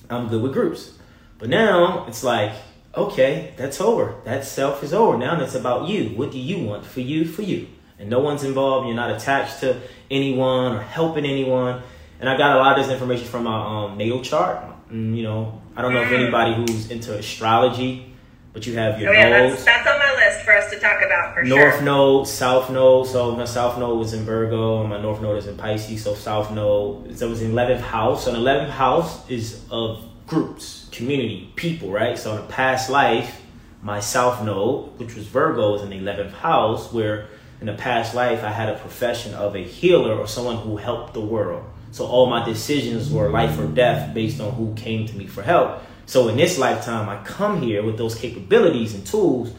I'm 0.08 0.28
good 0.28 0.42
with 0.42 0.52
groups. 0.52 0.94
But 1.38 1.48
now 1.48 2.06
it's 2.06 2.22
like 2.22 2.52
okay, 2.94 3.52
that's 3.56 3.80
over. 3.80 4.16
That 4.24 4.44
self 4.44 4.82
is 4.82 4.92
over. 4.92 5.16
Now 5.16 5.40
it's 5.40 5.54
about 5.54 5.88
you. 5.88 6.10
What 6.10 6.32
do 6.32 6.38
you 6.38 6.64
want 6.64 6.84
for 6.84 7.00
you, 7.00 7.24
for 7.24 7.42
you? 7.42 7.68
And 7.98 8.08
no 8.08 8.18
one's 8.20 8.44
involved. 8.44 8.86
You're 8.86 8.96
not 8.96 9.10
attached 9.10 9.60
to 9.60 9.80
anyone 10.10 10.76
or 10.76 10.82
helping 10.82 11.24
anyone. 11.24 11.82
And 12.20 12.28
I 12.28 12.36
got 12.36 12.56
a 12.56 12.58
lot 12.58 12.78
of 12.78 12.84
this 12.84 12.92
information 12.92 13.26
from 13.26 13.44
my 13.44 13.84
um, 13.86 13.96
natal 13.98 14.20
chart. 14.22 14.62
And, 14.90 15.16
you 15.16 15.22
know, 15.22 15.60
I 15.76 15.82
don't 15.82 15.94
know 15.94 16.02
if 16.02 16.08
Mm. 16.08 16.20
anybody 16.22 16.54
who's 16.54 16.90
into 16.90 17.16
astrology, 17.16 18.14
but 18.52 18.66
you 18.66 18.76
have 18.76 19.00
your 19.00 19.10
Oh 19.10 19.12
yeah, 19.12 19.28
nodes. 19.30 19.64
that's 19.64 19.84
that's 19.84 19.88
on 19.88 19.98
my 19.98 20.12
list 20.26 20.40
for 20.44 20.52
us 20.56 20.68
to 20.70 20.78
talk 20.80 21.00
about 21.02 21.34
for 21.34 21.42
North 21.44 21.76
sure. 21.76 21.82
node, 21.82 22.26
south 22.28 22.68
node. 22.70 23.06
So 23.06 23.34
my 23.36 23.44
south 23.44 23.78
node 23.78 23.98
was 23.98 24.12
in 24.12 24.24
Virgo, 24.24 24.80
and 24.80 24.90
my 24.90 25.00
north 25.00 25.22
node 25.22 25.38
is 25.38 25.46
in 25.46 25.56
Pisces. 25.56 26.02
So 26.02 26.14
south 26.14 26.50
node, 26.50 27.16
so 27.16 27.26
it 27.26 27.30
was 27.30 27.40
in 27.42 27.52
eleventh 27.52 27.80
house. 27.82 28.24
So 28.24 28.32
the 28.32 28.38
eleventh 28.38 28.70
house 28.72 29.28
is 29.30 29.62
of 29.70 30.04
groups, 30.26 30.88
community, 30.92 31.52
people, 31.56 31.90
right? 31.90 32.18
So 32.18 32.32
in 32.32 32.38
a 32.38 32.46
past 32.48 32.90
life, 32.90 33.40
my 33.82 34.00
south 34.00 34.44
node, 34.44 34.98
which 34.98 35.14
was 35.14 35.26
Virgo, 35.26 35.72
was 35.72 35.82
in 35.82 35.90
the 35.90 35.98
eleventh 35.98 36.34
house, 36.34 36.92
where 36.92 37.28
in 37.60 37.68
a 37.68 37.74
past 37.74 38.14
life 38.14 38.42
I 38.42 38.50
had 38.50 38.68
a 38.68 38.76
profession 38.78 39.32
of 39.34 39.54
a 39.54 39.62
healer 39.62 40.14
or 40.16 40.26
someone 40.26 40.56
who 40.56 40.76
helped 40.76 41.14
the 41.14 41.20
world. 41.20 41.62
So 41.92 42.06
all 42.06 42.26
my 42.26 42.44
decisions 42.44 43.10
were 43.10 43.30
life 43.30 43.58
or 43.58 43.66
death 43.66 44.14
based 44.14 44.40
on 44.40 44.52
who 44.52 44.74
came 44.74 45.06
to 45.06 45.16
me 45.16 45.26
for 45.26 45.42
help. 45.42 45.82
So 46.06 46.28
in 46.28 46.36
this 46.36 46.58
lifetime, 46.58 47.08
I 47.08 47.22
come 47.24 47.62
here 47.62 47.82
with 47.82 47.96
those 47.96 48.14
capabilities 48.14 48.94
and 48.94 49.06
tools, 49.06 49.52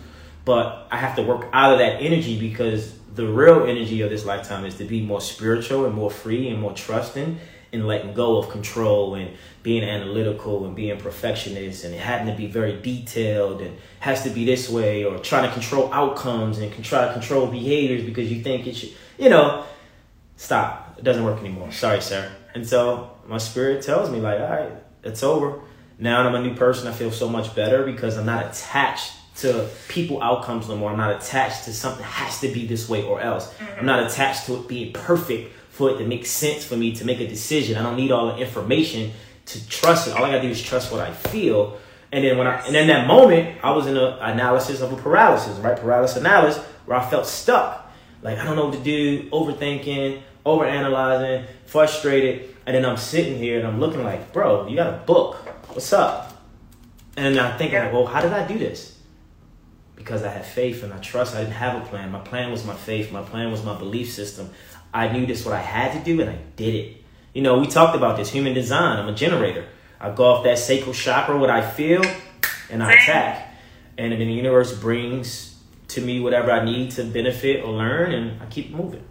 but 0.46 0.88
I 0.92 0.98
have 0.98 1.16
to 1.16 1.22
work 1.22 1.48
out 1.54 1.74
of 1.74 1.80
that 1.80 2.02
energy 2.02 2.40
because 2.40 2.94
the 3.14 3.28
real 3.28 3.64
energy 3.64 4.02
of 4.02 4.10
this 4.10 4.26
lifetime 4.26 4.66
is 4.66 4.76
to 4.76 4.86
be 4.86 5.02
more 5.02 5.22
spiritual 5.22 5.86
and 5.86 5.94
more 5.94 6.10
free 6.10 6.48
and 6.48 6.60
more 6.60 6.74
trusting 6.74 7.40
and 7.74 7.88
letting 7.88 8.14
go 8.14 8.38
of 8.38 8.50
control 8.50 9.16
and 9.16 9.32
being 9.64 9.84
analytical 9.84 10.66
and 10.66 10.76
being 10.76 10.98
perfectionist 10.98 11.86
and 11.86 11.96
having 11.96 12.28
to 12.28 12.38
be 12.38 12.48
very 12.48 12.82
detailed 12.82 13.62
and 13.62 13.78
has 14.00 14.24
to 14.24 14.30
be 14.30 14.44
this 14.46 14.70
way 14.70 15.06
or 15.06 15.18
trying 15.20 15.48
to 15.48 15.54
control 15.54 15.92
outcomes 15.94 16.60
and 16.60 16.84
try 16.84 17.06
to 17.06 17.14
control 17.14 17.48
behaviors 17.48 18.04
because 18.04 18.32
you 18.32 18.42
think 18.42 18.68
it 18.68 18.76
should, 18.76 18.92
you 19.18 19.30
know, 19.30 19.66
stop. 20.36 20.91
It 21.02 21.06
doesn't 21.06 21.24
work 21.24 21.40
anymore. 21.40 21.72
Sorry, 21.72 22.00
sir. 22.00 22.32
And 22.54 22.68
so 22.68 23.10
my 23.28 23.40
spirit 23.40 23.82
tells 23.82 24.12
me 24.12 24.20
like, 24.20 24.40
all 24.40 24.50
right, 24.50 24.72
it's 25.04 25.24
over. 25.24 25.60
Now 25.98 26.22
I'm 26.22 26.36
a 26.36 26.42
new 26.44 26.54
person. 26.54 26.88
I 26.88 26.92
feel 26.92 27.10
so 27.10 27.28
much 27.28 27.56
better 27.56 27.84
because 27.84 28.20
I'm 28.20 28.28
not 28.28 28.46
attached 28.46 29.14
to 29.38 29.68
people 29.88 30.22
outcomes 30.22 30.70
no 30.70 30.76
more. 30.76 30.92
I'm 30.92 30.98
not 30.98 31.20
attached 31.20 31.66
to 31.66 31.74
something 31.74 32.04
has 32.04 32.40
to 32.42 32.50
be 32.50 32.68
this 32.68 32.88
way 32.88 33.04
or 33.04 33.20
else. 33.20 33.52
Mm-hmm. 33.52 33.80
I'm 33.80 33.86
not 33.88 34.04
attached 34.04 34.46
to 34.46 34.58
it 34.58 34.68
being 34.68 34.94
perfect 34.94 35.52
for 35.72 35.90
it 35.90 35.98
to 35.98 36.06
make 36.06 36.28
sense 36.28 36.64
for 36.64 36.78
me 36.78 36.94
to 36.98 37.04
make 37.04 37.20
a 37.20 37.28
decision. 37.28 37.80
I 37.80 37.82
don't 37.82 37.96
need 37.96 38.12
all 38.12 38.28
the 38.28 38.38
information 38.38 39.12
to 39.48 39.68
trust 39.68 40.08
it. 40.08 40.16
All 40.16 40.24
I 40.24 40.30
gotta 40.30 40.44
do 40.44 40.50
is 40.50 40.62
trust 40.62 40.92
what 40.92 41.02
I 41.02 41.12
feel. 41.12 41.80
And 42.12 42.24
then 42.24 42.38
when 42.38 42.46
I 42.46 42.64
and 42.68 42.76
in 42.76 42.86
that 42.88 43.08
moment, 43.08 43.58
I 43.64 43.72
was 43.72 43.88
in 43.88 43.98
an 43.98 44.20
analysis 44.20 44.82
of 44.82 44.94
a 44.94 44.98
paralysis, 44.98 45.58
right? 45.58 45.76
Paralysis 45.76 46.18
analysis, 46.18 46.64
where 46.86 47.00
I 47.00 47.10
felt 47.10 47.26
stuck. 47.26 47.92
Like 48.22 48.38
I 48.38 48.44
don't 48.44 48.56
know 48.56 48.66
what 48.66 48.76
to 48.76 48.84
do, 48.84 49.30
overthinking, 49.32 50.22
overanalyzing, 50.46 51.46
frustrated. 51.66 52.56
And 52.66 52.76
then 52.76 52.86
I'm 52.86 52.98
sitting 52.98 53.38
here 53.38 53.58
and 53.58 53.68
I'm 53.68 53.80
looking 53.80 54.04
like, 54.04 54.34
bro, 54.34 54.68
you 54.68 54.76
got 54.76 54.94
a 54.94 54.98
book. 54.98 55.36
What's 55.70 55.92
up? 55.94 56.42
And 57.18 57.38
I'm 57.40 57.58
thinking, 57.58 57.74
Yeah. 57.76 57.86
like, 57.86 57.94
well, 57.94 58.06
how 58.06 58.22
did 58.22 58.34
I 58.34 58.48
do 58.48 58.58
this? 58.58 58.98
Because 59.96 60.24
I 60.24 60.30
had 60.30 60.46
faith 60.46 60.84
and 60.84 60.94
I 60.94 60.98
trust. 60.98 61.36
I 61.36 61.40
didn't 61.42 61.54
have 61.54 61.82
a 61.82 61.86
plan. 61.86 62.12
My 62.12 62.20
plan 62.20 62.52
was 62.52 62.66
my 62.66 62.74
faith. 62.74 63.12
My 63.12 63.22
plan 63.22 63.52
was 63.52 63.64
my 63.64 63.78
belief 63.78 64.12
system. 64.12 64.50
I 64.94 65.08
knew 65.10 65.26
this 65.26 65.46
what 65.46 65.54
I 65.54 65.62
had 65.62 65.94
to 65.94 66.00
do 66.04 66.22
and 66.22 66.30
I 66.30 66.38
did 66.56 66.74
it. 66.76 67.04
You 67.34 67.42
know, 67.42 67.60
we 67.60 67.68
talked 67.68 67.96
about 67.96 68.18
this 68.18 68.30
human 68.30 68.54
design. 68.54 68.98
I'm 69.00 69.08
a 69.08 69.14
generator. 69.16 69.66
I 70.00 70.10
go 70.12 70.26
off 70.26 70.44
that 70.44 70.58
sacral 70.58 70.94
chakra, 70.94 71.38
what 71.38 71.50
I 71.50 71.62
feel, 71.62 72.02
and 72.70 72.84
I 72.84 72.94
attack. 72.94 73.54
And 73.98 74.12
then 74.12 74.20
the 74.20 74.26
universe 74.26 74.74
brings 74.78 75.56
to 75.90 76.02
me 76.02 76.20
whatever 76.20 76.52
I 76.52 76.66
need 76.66 76.92
to 76.92 77.04
benefit 77.04 77.64
or 77.64 77.72
learn, 77.74 78.12
and 78.12 78.42
I 78.42 78.46
keep 78.48 78.72
moving. 78.72 79.04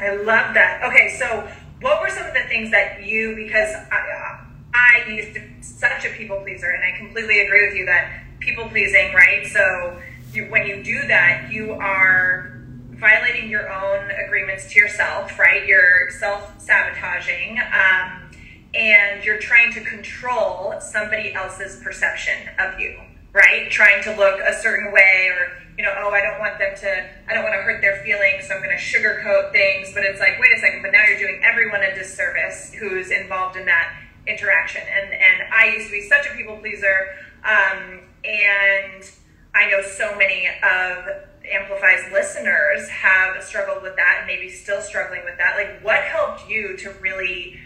I 0.00 0.16
love 0.16 0.54
that. 0.54 0.82
Okay, 0.84 1.16
so 1.18 1.48
what 1.80 2.00
were 2.00 2.08
some 2.08 2.26
of 2.26 2.34
the 2.34 2.44
things 2.48 2.70
that 2.70 3.04
you, 3.04 3.34
because 3.36 3.74
I, 3.90 4.40
I 4.74 5.10
used 5.10 5.34
to 5.34 5.42
such 5.60 6.04
a 6.04 6.10
people 6.10 6.40
pleaser, 6.40 6.70
and 6.70 6.82
I 6.82 6.96
completely 6.96 7.40
agree 7.40 7.66
with 7.66 7.76
you 7.76 7.86
that 7.86 8.22
people 8.40 8.68
pleasing, 8.68 9.12
right? 9.14 9.46
So 9.46 10.00
you, 10.32 10.46
when 10.46 10.66
you 10.66 10.82
do 10.82 11.06
that, 11.08 11.50
you 11.50 11.72
are 11.72 12.64
violating 12.90 13.48
your 13.48 13.72
own 13.72 14.10
agreements 14.10 14.72
to 14.72 14.80
yourself, 14.80 15.38
right? 15.38 15.66
You're 15.66 16.10
self 16.10 16.60
sabotaging. 16.60 17.58
Um, 17.58 18.28
and 18.74 19.24
you're 19.24 19.38
trying 19.38 19.72
to 19.72 19.80
control 19.80 20.74
somebody 20.80 21.32
else's 21.32 21.80
perception 21.82 22.50
of 22.58 22.78
you, 22.78 23.00
right? 23.32 23.70
Trying 23.70 24.02
to 24.04 24.14
look 24.14 24.40
a 24.40 24.54
certain 24.54 24.92
way 24.92 25.30
or, 25.30 25.52
you 25.78 25.84
know, 25.84 25.94
oh, 25.96 26.10
I 26.10 26.20
don't 26.20 26.40
want 26.40 26.58
them 26.58 26.74
to, 26.74 27.06
I 27.30 27.34
don't 27.34 27.44
want 27.44 27.54
to 27.54 27.62
hurt 27.62 27.80
their 27.80 28.02
feelings, 28.02 28.48
so 28.48 28.54
I'm 28.54 28.62
going 28.62 28.76
to 28.76 28.82
sugarcoat 28.82 29.52
things. 29.52 29.94
But 29.94 30.02
it's 30.02 30.18
like, 30.18 30.38
wait 30.40 30.50
a 30.50 30.58
second, 30.58 30.82
but 30.82 30.90
now 30.90 31.04
you're 31.08 31.18
doing 31.18 31.40
everyone 31.44 31.82
a 31.82 31.94
disservice 31.94 32.74
who's 32.74 33.12
involved 33.12 33.56
in 33.56 33.64
that 33.66 33.96
interaction. 34.26 34.82
And, 34.82 35.14
and 35.14 35.54
I 35.54 35.68
used 35.76 35.86
to 35.86 35.92
be 35.92 36.08
such 36.08 36.26
a 36.26 36.34
people 36.34 36.56
pleaser. 36.56 37.14
Um, 37.44 38.00
and 38.24 39.08
I 39.54 39.70
know 39.70 39.80
so 39.82 40.16
many 40.18 40.48
of 40.48 41.28
Amplify's 41.48 42.12
listeners 42.12 42.88
have 42.88 43.42
struggled 43.42 43.84
with 43.84 43.94
that 43.94 44.16
and 44.18 44.26
maybe 44.26 44.50
still 44.50 44.82
struggling 44.82 45.24
with 45.24 45.38
that. 45.38 45.56
Like, 45.56 45.82
what 45.84 46.02
helped 46.02 46.50
you 46.50 46.76
to 46.78 46.90
really 47.00 47.58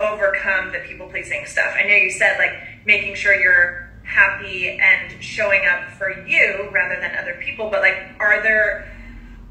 overcome 0.00 0.72
the 0.72 0.80
people 0.80 1.08
pleasing 1.08 1.46
stuff? 1.46 1.72
I 1.78 1.84
know 1.84 1.94
you 1.94 2.10
said 2.10 2.36
like 2.36 2.84
making 2.84 3.14
sure 3.14 3.34
you're 3.34 3.89
happy 4.10 4.68
and 4.80 5.22
showing 5.22 5.62
up 5.66 5.88
for 5.92 6.10
you 6.26 6.68
rather 6.72 7.00
than 7.00 7.14
other 7.16 7.40
people, 7.40 7.70
but 7.70 7.80
like, 7.80 7.96
are 8.18 8.42
there 8.42 8.90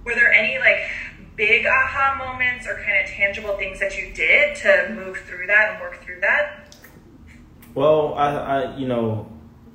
were 0.05 0.13
there 0.15 0.31
any 0.31 0.57
like 0.59 0.79
big 1.35 1.65
aha 1.65 2.15
moments 2.17 2.67
or 2.67 2.75
kind 2.85 3.03
of 3.03 3.09
tangible 3.09 3.55
things 3.57 3.79
that 3.79 3.97
you 3.97 4.11
did 4.13 4.55
to 4.57 4.91
move 4.93 5.17
through 5.25 5.47
that 5.47 5.71
and 5.73 5.81
work 5.81 6.03
through 6.03 6.19
that? 6.19 6.75
Well, 7.73 8.13
I, 8.15 8.35
I, 8.35 8.77
you 8.77 8.87
know, 8.87 9.31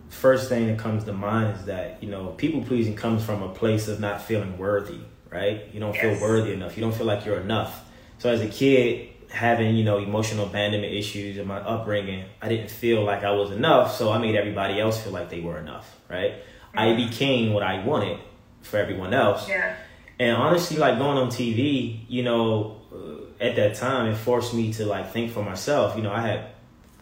first 0.09 0.49
thing 0.49 0.67
that 0.67 0.79
comes 0.79 1.05
to 1.05 1.13
mind 1.13 1.57
is 1.59 1.65
that 1.67 2.03
you 2.03 2.11
know, 2.11 2.29
people 2.37 2.63
pleasing 2.63 2.95
comes 2.95 3.25
from 3.25 3.43
a 3.43 3.49
place 3.49 3.89
of 3.89 4.01
not 4.01 4.21
feeling 4.23 4.59
worthy, 4.59 5.01
right? 5.31 5.65
You 5.73 5.81
don't 5.81 5.95
Yes. 5.95 6.19
feel 6.19 6.29
worthy 6.29 6.53
enough. 6.53 6.77
You 6.77 6.83
don't 6.83 6.95
feel 6.95 7.07
like 7.07 7.25
you're 7.25 7.41
enough. 7.41 7.85
So 8.19 8.31
as 8.31 8.41
a 8.41 8.49
kid, 8.49 9.09
having 9.35 9.77
you 9.77 9.85
know 9.85 9.99
emotional 9.99 10.47
abandonment 10.47 10.93
issues 10.93 11.37
in 11.37 11.47
my 11.47 11.59
upbringing, 11.59 12.25
I 12.41 12.49
didn't 12.49 12.71
feel 12.71 13.03
like 13.05 13.25
I 13.25 13.33
was 13.33 13.51
enough. 13.51 13.95
So 13.95 14.11
I 14.11 14.19
made 14.19 14.37
everybody 14.37 14.81
else 14.81 15.03
feel 15.03 15.13
like 15.13 15.29
they 15.29 15.41
were 15.41 15.59
enough, 15.59 15.99
right? 16.09 16.35
I 16.75 16.95
became 16.95 17.53
what 17.53 17.63
I 17.63 17.85
wanted 17.85 18.19
for 18.63 18.79
everyone 18.79 19.15
else. 19.15 19.49
Yeah. 19.49 19.77
And 20.19 20.37
honestly, 20.37 20.77
like 20.77 20.99
going 20.99 21.19
on 21.19 21.29
TV, 21.29 22.01
you 22.09 22.23
know, 22.23 22.81
uh, 22.93 23.45
at 23.45 23.57
that 23.57 23.75
time, 23.75 24.07
it 24.07 24.17
forced 24.17 24.55
me 24.55 24.73
to 24.75 24.87
like 24.87 25.13
think 25.13 25.33
for 25.33 25.43
myself. 25.43 25.97
You 25.97 26.03
know, 26.03 26.13
I 26.13 26.21
had 26.21 26.47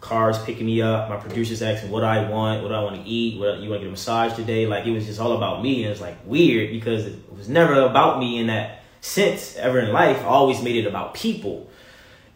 cars 0.01 0.37
picking 0.43 0.65
me 0.65 0.81
up. 0.81 1.09
My 1.09 1.17
producers 1.17 1.61
asking 1.61 1.91
what 1.91 2.03
I 2.03 2.29
want, 2.29 2.63
what 2.63 2.73
I 2.73 2.83
want 2.83 2.95
to 2.95 3.09
eat, 3.09 3.39
what 3.39 3.59
you 3.59 3.69
want 3.69 3.81
to 3.81 3.85
get 3.85 3.87
a 3.87 3.91
massage 3.91 4.33
today. 4.33 4.67
Like 4.67 4.85
it 4.85 4.91
was 4.91 5.05
just 5.05 5.19
all 5.19 5.37
about 5.37 5.61
me, 5.61 5.83
and 5.83 5.87
it 5.87 5.89
was 5.89 6.01
like 6.01 6.17
weird 6.25 6.71
because 6.71 7.05
it 7.05 7.33
was 7.35 7.47
never 7.47 7.81
about 7.81 8.19
me 8.19 8.39
in 8.39 8.47
that 8.47 8.83
sense 9.01 9.55
ever 9.57 9.79
in 9.79 9.91
life. 9.91 10.19
I 10.21 10.25
always 10.25 10.61
made 10.61 10.75
it 10.75 10.87
about 10.87 11.13
people. 11.13 11.69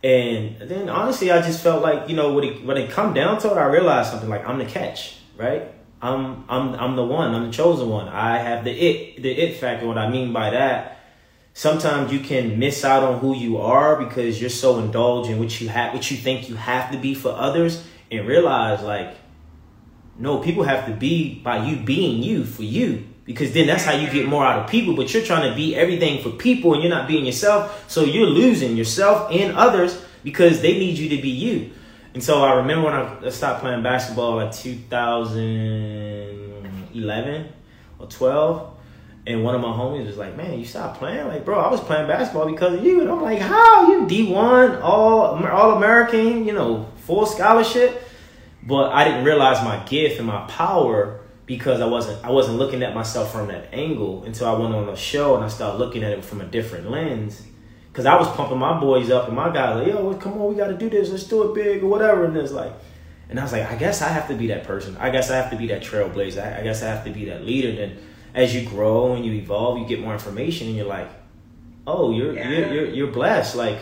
And 0.04 0.58
then 0.60 0.90
honestly, 0.90 1.32
I 1.32 1.42
just 1.42 1.64
felt 1.64 1.82
like 1.82 2.10
you 2.10 2.16
know 2.16 2.34
when 2.34 2.44
it 2.44 2.66
when 2.66 2.78
it 2.78 2.92
come 2.92 3.14
down 3.14 3.40
to 3.40 3.52
it, 3.52 3.58
I 3.58 3.66
realized 3.66 4.12
something 4.12 4.30
like 4.30 4.48
I'm 4.48 4.60
the 4.60 4.66
catch, 4.66 5.18
right? 5.36 5.74
I'm 6.02 6.46
I'm 6.48 6.76
I'm 6.76 6.96
the 6.96 7.04
one. 7.04 7.34
I'm 7.34 7.48
the 7.48 7.52
chosen 7.52 7.90
one. 7.90 8.08
I 8.08 8.38
have 8.38 8.64
the 8.64 8.72
it 8.72 9.22
the 9.22 9.32
it 9.32 9.60
factor. 9.60 9.88
What 9.88 9.98
I 9.98 10.10
mean 10.10 10.32
by 10.32 10.52
that, 10.52 11.00
sometimes 11.54 12.12
you 12.12 12.20
can 12.20 12.60
miss 12.60 12.86
out 12.86 13.04
on 13.04 13.20
who 13.20 13.36
you 13.36 13.58
are 13.58 13.96
because 13.96 14.40
you're 14.40 14.52
so 14.52 14.78
indulged 14.78 15.30
in 15.32 15.40
what 15.40 15.60
you 15.60 15.70
have, 15.70 15.94
what 15.94 16.12
you 16.12 16.18
think 16.18 16.48
you 16.48 16.56
have 16.56 16.92
to 16.92 16.98
be 17.00 17.16
for 17.16 17.32
others, 17.32 17.84
and 18.12 18.28
realize 18.28 18.84
like, 18.84 19.16
no, 20.20 20.38
people 20.38 20.64
have 20.64 20.86
to 20.86 20.94
be 20.94 21.40
by 21.40 21.66
you 21.66 21.78
being 21.78 22.22
you 22.22 22.46
for 22.46 22.64
you. 22.64 23.08
Because 23.28 23.52
then 23.52 23.68
that's 23.68 23.84
how 23.84 23.92
you 23.92 24.10
get 24.10 24.26
more 24.26 24.44
out 24.44 24.64
of 24.64 24.70
people. 24.70 24.96
But 24.96 25.14
you're 25.14 25.22
trying 25.22 25.48
to 25.50 25.56
be 25.56 25.76
everything 25.76 26.24
for 26.24 26.32
people 26.32 26.74
and 26.74 26.82
you're 26.82 26.90
not 26.90 27.08
being 27.08 27.26
yourself. 27.26 27.86
So 27.92 28.06
you're 28.06 28.26
losing 28.26 28.76
yourself 28.76 29.32
and 29.32 29.56
others 29.56 30.04
because 30.24 30.62
they 30.62 30.80
need 30.80 30.98
you 30.98 31.10
to 31.10 31.18
be 31.22 31.30
you. 31.30 31.70
And 32.14 32.24
so 32.24 32.42
I 32.44 32.54
remember 32.56 32.86
when 32.86 32.96
I 32.96 33.30
stopped 33.30 33.62
playing 33.62 33.84
basketball 33.84 34.38
like 34.38 34.52
2011 34.54 37.50
or 38.00 38.08
12. 38.08 38.74
And 39.28 39.44
one 39.44 39.54
of 39.56 39.62
my 39.62 39.68
homies 39.68 40.08
was 40.08 40.18
like, 40.18 40.38
"Man, 40.38 40.58
you 40.58 40.64
stopped 40.64 41.00
playing? 41.00 41.28
Like, 41.28 41.44
bro, 41.44 41.60
I 41.60 41.70
was 41.70 41.82
playing 41.82 42.08
basketball 42.08 42.50
because 42.50 42.76
of 42.76 42.86
you." 42.86 43.02
And 43.02 43.12
I'm 43.12 43.22
like, 43.22 43.40
"How? 43.40 43.92
You 43.92 44.06
D1, 44.08 44.82
all 44.82 45.46
all 45.46 45.76
American, 45.76 46.46
you 46.46 46.54
know, 46.54 46.86
full 47.06 47.26
scholarship." 47.26 48.08
But 48.64 48.94
I 48.94 49.04
didn't 49.04 49.26
realize 49.26 49.62
my 49.66 49.84
gift 49.84 50.18
and 50.18 50.28
my 50.28 50.46
power 50.48 51.17
because 51.48 51.82
I 51.82 51.86
wasn't 51.88 52.24
I 52.24 52.30
wasn't 52.30 52.58
looking 52.60 52.84
at 52.84 52.94
myself 52.94 53.32
from 53.32 53.48
that 53.48 53.74
angle 53.74 54.24
until 54.26 54.48
I 54.48 54.60
went 54.60 54.76
on 54.76 54.88
a 54.90 54.96
show 54.96 55.36
and 55.36 55.44
I 55.44 55.48
started 55.48 55.80
looking 55.80 56.04
at 56.04 56.12
it 56.12 56.24
from 56.24 56.42
a 56.42 56.46
different 56.46 56.92
lens. 56.92 57.42
Cause 57.94 58.06
I 58.06 58.16
was 58.16 58.28
pumping 58.36 58.60
my 58.60 58.80
boys 58.80 59.10
up 59.10 59.28
and 59.28 59.36
my 59.36 59.52
guys 59.52 59.78
like, 59.78 59.88
"Yo, 59.88 60.14
come 60.16 60.34
on, 60.34 60.50
we 60.50 60.56
got 60.56 60.68
to 60.68 60.78
do 60.78 60.88
this. 60.88 61.10
Let's 61.10 61.24
do 61.24 61.50
it 61.50 61.56
big 61.56 61.82
or 61.82 61.88
whatever." 61.88 62.26
And 62.26 62.38
it's 62.38 62.52
like, 62.52 62.72
And 63.28 63.40
I 63.40 63.44
was 63.44 63.52
like, 63.52 63.72
I 63.72 63.76
guess 63.76 64.04
I 64.04 64.10
have 64.10 64.28
to 64.28 64.36
be 64.36 64.48
that 64.48 64.66
person. 64.66 64.96
I 64.98 65.10
guess 65.10 65.32
I 65.32 65.36
have 65.38 65.50
to 65.50 65.58
be 65.58 65.66
that 65.68 65.82
trailblazer. 65.82 66.60
I, 66.60 66.62
guess 66.62 66.84
I 66.84 66.88
have 66.90 67.04
to 67.06 67.12
be 67.12 67.26
that 67.26 67.44
leader. 67.44 67.76
Then 67.76 67.98
as 68.36 68.54
you 68.54 68.70
grow 68.70 69.14
and 69.16 69.26
you 69.26 69.34
evolve, 69.34 69.80
you 69.80 69.88
get 69.88 70.00
more 70.00 70.14
information, 70.14 70.68
and 70.68 70.76
you're 70.78 70.86
like, 70.86 71.10
oh, 71.88 72.12
you're 72.12 72.34
Yeah. 72.34 72.50
you're, 72.50 72.74
you're 72.74 72.86
you're 72.98 73.12
blessed. 73.12 73.56
Like 73.56 73.80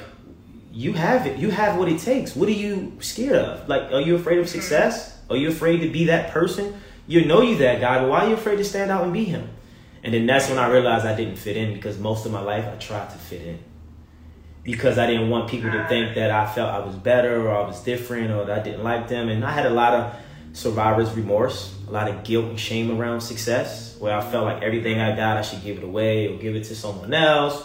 you 0.72 0.94
have 0.94 1.28
it. 1.28 1.38
You 1.38 1.50
have 1.50 1.78
what 1.78 1.90
it 1.90 2.00
takes. 2.00 2.36
What 2.38 2.48
are 2.48 2.54
you 2.54 2.98
scared 3.02 3.36
of? 3.36 3.68
Like, 3.68 3.92
are 3.92 4.02
you 4.02 4.16
afraid 4.16 4.40
of 4.40 4.48
success? 4.48 5.18
Are 5.30 5.36
you 5.36 5.50
afraid 5.50 5.80
to 5.82 5.90
be 5.90 6.06
that 6.06 6.32
person? 6.32 6.74
You 7.08 7.26
know 7.26 7.42
you 7.42 7.58
that 7.58 7.80
guy, 7.80 8.00
but 8.00 8.10
why 8.10 8.26
are 8.26 8.30
you 8.30 8.34
afraid 8.34 8.58
to 8.58 8.64
stand 8.64 8.90
out 8.90 9.04
and 9.04 9.14
be 9.14 9.26
him? 9.26 9.50
And 10.04 10.14
then 10.14 10.26
that's 10.26 10.50
when 10.50 10.58
I 10.58 10.70
realized 10.70 11.06
I 11.06 11.16
didn't 11.16 11.38
fit 11.38 11.58
in 11.58 11.74
because 11.74 11.98
most 11.98 12.26
of 12.26 12.32
my 12.32 12.42
life 12.42 12.66
I 12.66 12.76
tried 12.78 13.10
to 13.10 13.18
fit 13.18 13.42
in. 13.42 13.60
Because 14.64 14.98
I 14.98 15.06
didn't 15.08 15.30
want 15.30 15.50
people 15.50 15.72
to 15.72 15.88
think 15.88 16.16
that 16.16 16.32
I 16.32 16.52
felt 16.52 16.70
I 16.70 16.80
was 16.80 16.96
better 16.96 17.48
or 17.48 17.56
I 17.56 17.68
was 17.68 17.82
different 17.82 18.32
or 18.32 18.46
that 18.46 18.60
I 18.60 18.64
didn't 18.64 18.84
like 18.84 19.08
them. 19.08 19.30
And 19.30 19.46
I 19.46 19.52
had 19.52 19.66
a 19.66 19.72
lot 19.72 19.94
of 19.94 20.16
survivor's 20.54 21.12
remorse, 21.14 21.76
a 21.88 21.92
lot 21.92 22.08
of 22.08 22.24
guilt 22.24 22.46
and 22.46 22.60
shame 22.60 22.96
around 22.98 23.22
success, 23.22 23.98
where 24.00 24.16
I 24.16 24.22
felt 24.22 24.46
like 24.46 24.64
everything 24.64 25.00
I 25.00 25.16
got 25.16 25.38
I 25.38 25.42
should 25.42 25.64
give 25.64 25.78
it 25.78 25.84
away 25.84 26.28
or 26.28 26.38
give 26.38 26.56
it 26.56 26.64
to 26.66 26.76
someone 26.76 27.14
else. 27.14 27.64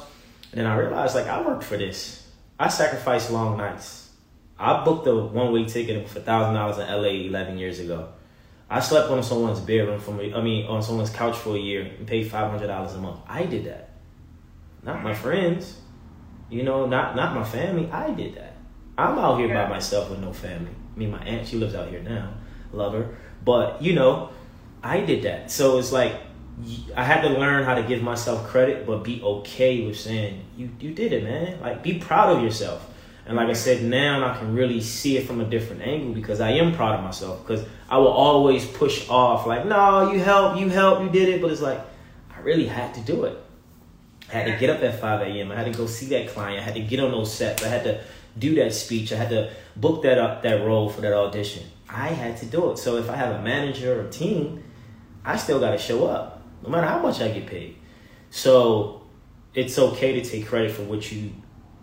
And 0.53 0.61
then 0.61 0.67
I 0.67 0.77
realized 0.77 1.15
like 1.15 1.27
I 1.27 1.41
worked 1.47 1.65
for 1.65 1.77
this. 1.77 2.27
I 2.59 2.69
sacrificed 2.69 3.31
long 3.31 3.57
nights. 3.57 4.11
I 4.59 4.85
booked 4.85 5.07
a 5.07 5.15
one 5.15 5.53
way 5.53 5.65
ticket 5.65 6.07
for 6.09 6.21
thousand 6.21 6.55
dollars 6.55 6.79
in 6.79 6.87
LA 6.87 7.27
eleven 7.29 7.57
years 7.57 7.81
ago. 7.81 8.09
I 8.71 8.79
slept 8.79 9.11
on 9.11 9.23
someone's 9.23 9.59
bedroom 9.59 9.99
for 9.99 10.13
me. 10.13 10.33
I 10.33 10.41
mean, 10.41 10.67
on 10.67 10.81
someone's 10.81 11.11
couch 11.11 11.37
for 11.37 11.57
a 11.57 11.59
year 11.59 11.83
and 11.83 12.07
paid 12.07 12.31
five 12.31 12.51
hundred 12.51 12.69
dollars 12.69 12.95
a 12.95 12.99
month. 12.99 13.19
I 13.27 13.45
did 13.45 13.65
that. 13.65 13.91
Not 14.85 15.03
my 15.03 15.13
friends, 15.13 15.81
you 16.49 16.63
know, 16.63 16.87
not 16.87 17.17
not 17.17 17.35
my 17.35 17.45
family. 17.45 17.91
I 17.91 18.13
did 18.13 18.37
that. 18.37 18.57
I'm 18.97 19.19
out 19.19 19.39
here 19.39 19.49
by 19.49 19.69
myself 19.69 20.11
with 20.11 20.21
no 20.21 20.33
family. 20.33 20.71
I 20.95 20.99
mean, 20.99 21.11
my 21.11 21.23
aunt, 21.25 21.49
she 21.49 21.57
lives 21.57 21.75
out 21.75 21.89
here 21.89 22.01
now. 22.01 22.35
Love 22.73 22.93
her, 22.93 23.17
but 23.45 23.83
you 23.83 23.95
know, 23.95 24.31
I 24.83 25.01
did 25.01 25.25
that. 25.25 25.51
So 25.51 25.79
it's 25.79 25.91
like 25.91 26.21
I 26.97 27.05
had 27.05 27.23
to 27.23 27.31
learn 27.31 27.65
how 27.65 27.75
to 27.75 27.83
give 27.83 28.03
myself 28.03 28.47
credit, 28.47 28.87
but 28.87 29.03
be 29.03 29.21
okay 29.23 29.85
with 29.85 29.99
saying 29.99 30.45
you 30.57 30.71
you 30.79 30.93
did 30.93 31.13
it, 31.13 31.25
man. 31.25 31.61
Like 31.61 31.83
be 31.83 31.99
proud 31.99 32.37
of 32.37 32.43
yourself. 32.43 32.87
And 33.31 33.37
like 33.37 33.49
I 33.49 33.53
said, 33.53 33.85
now 33.85 34.29
I 34.29 34.37
can 34.37 34.57
really 34.57 34.81
see 34.81 35.17
it 35.17 35.25
from 35.25 35.41
a 35.41 35.45
different 35.45 35.83
angle 35.83 36.13
because 36.13 36.41
I 36.41 36.51
am 36.51 36.75
proud 36.75 36.99
of 36.99 37.05
myself. 37.05 37.47
Because 37.47 37.65
I 37.89 37.97
will 37.97 38.09
always 38.09 38.67
push 38.67 39.09
off 39.09 39.47
like, 39.47 39.67
no, 39.67 40.11
you 40.11 40.19
help, 40.19 40.59
you 40.59 40.69
help, 40.69 41.01
you 41.01 41.11
did 41.11 41.29
it. 41.29 41.41
But 41.41 41.53
it's 41.53 41.61
like 41.61 41.79
I 42.37 42.41
really 42.41 42.67
had 42.67 42.93
to 42.95 43.01
do 43.03 43.23
it. 43.27 43.41
I 44.31 44.33
had 44.33 44.47
to 44.47 44.59
get 44.59 44.69
up 44.69 44.83
at 44.83 45.01
5 45.01 45.21
a.m. 45.21 45.53
I 45.53 45.55
had 45.55 45.73
to 45.73 45.79
go 45.79 45.87
see 45.87 46.07
that 46.07 46.31
client. 46.31 46.59
I 46.59 46.63
had 46.65 46.75
to 46.75 46.81
get 46.81 46.99
on 46.99 47.13
those 47.13 47.33
sets. 47.33 47.63
I 47.63 47.69
had 47.69 47.85
to 47.85 48.03
do 48.37 48.57
that 48.57 48.75
speech. 48.75 49.13
I 49.13 49.17
had 49.17 49.31
to 49.31 49.53
book 49.77 50.03
that 50.03 50.19
up 50.19 50.43
that 50.43 50.67
role 50.67 50.91
for 50.91 51.01
that 51.03 51.13
audition. 51.13 51.63
I 51.89 52.09
had 52.09 52.37
to 52.39 52.47
do 52.47 52.73
it. 52.73 52.79
So 52.79 52.97
if 52.97 53.09
I 53.09 53.15
have 53.15 53.33
a 53.37 53.43
manager 53.43 54.01
or 54.01 54.09
a 54.09 54.11
team, 54.11 54.65
I 55.25 55.37
still 55.37 55.61
got 55.61 55.71
to 55.71 55.79
show 55.79 56.09
up, 56.09 56.43
no 56.65 56.69
matter 56.69 56.89
how 56.89 56.99
much 56.99 57.21
I 57.21 57.29
get 57.29 57.47
paid. 57.47 57.77
So 58.31 59.03
it's 59.55 59.79
okay 59.79 60.21
to 60.21 60.29
take 60.29 60.49
credit 60.49 60.73
for 60.73 60.83
what 60.83 61.13
you 61.13 61.31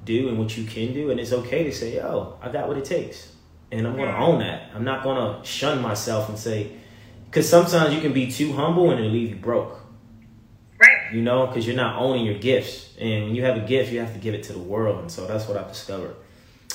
do 0.07 0.29
and 0.29 0.39
what 0.39 0.57
you 0.57 0.63
can 0.63 0.93
do, 0.93 1.11
and 1.11 1.19
it's 1.19 1.33
okay 1.33 1.63
to 1.65 1.71
say, 1.71 1.95
"Yo, 1.97 2.37
I 2.41 2.49
got 2.49 2.67
what 2.67 2.77
it 2.77 2.85
takes," 2.85 3.31
and 3.71 3.85
I'm 3.85 3.95
gonna 3.95 4.17
own 4.17 4.39
that. 4.39 4.71
I'm 4.73 4.83
not 4.83 5.03
gonna 5.03 5.39
shun 5.43 5.81
myself 5.81 6.29
and 6.29 6.39
say, 6.39 6.71
because 7.25 7.47
sometimes 7.49 7.93
you 7.93 8.01
can 8.01 8.13
be 8.13 8.31
too 8.31 8.53
humble 8.53 8.89
and 8.89 8.99
it'll 8.99 9.11
leave 9.11 9.29
you 9.29 9.35
broke 9.35 9.81
Right. 10.79 11.13
you 11.13 11.21
know, 11.21 11.47
because 11.47 11.65
you're 11.67 11.75
not 11.75 11.99
owning 11.99 12.25
your 12.25 12.37
gifts. 12.37 12.95
And 12.99 13.25
when 13.25 13.35
you 13.35 13.43
have 13.43 13.57
a 13.57 13.61
gift, 13.61 13.91
you 13.91 13.99
have 13.99 14.13
to 14.13 14.19
give 14.19 14.33
it 14.33 14.43
to 14.43 14.53
the 14.53 14.59
world. 14.59 14.99
And 14.99 15.11
so 15.11 15.25
that's 15.25 15.47
what 15.47 15.57
I've 15.57 15.67
discovered. 15.67 16.15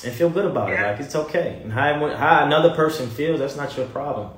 And 0.04 0.12
feel 0.12 0.28
good 0.28 0.44
about 0.44 0.72
it. 0.72 0.80
Like 0.80 1.00
it's 1.00 1.14
okay. 1.14 1.60
And 1.62 1.72
how, 1.72 2.14
how 2.16 2.44
another 2.44 2.70
person 2.74 3.08
feels, 3.08 3.38
that's 3.38 3.56
not 3.56 3.76
your 3.76 3.86
problem. 3.86 4.30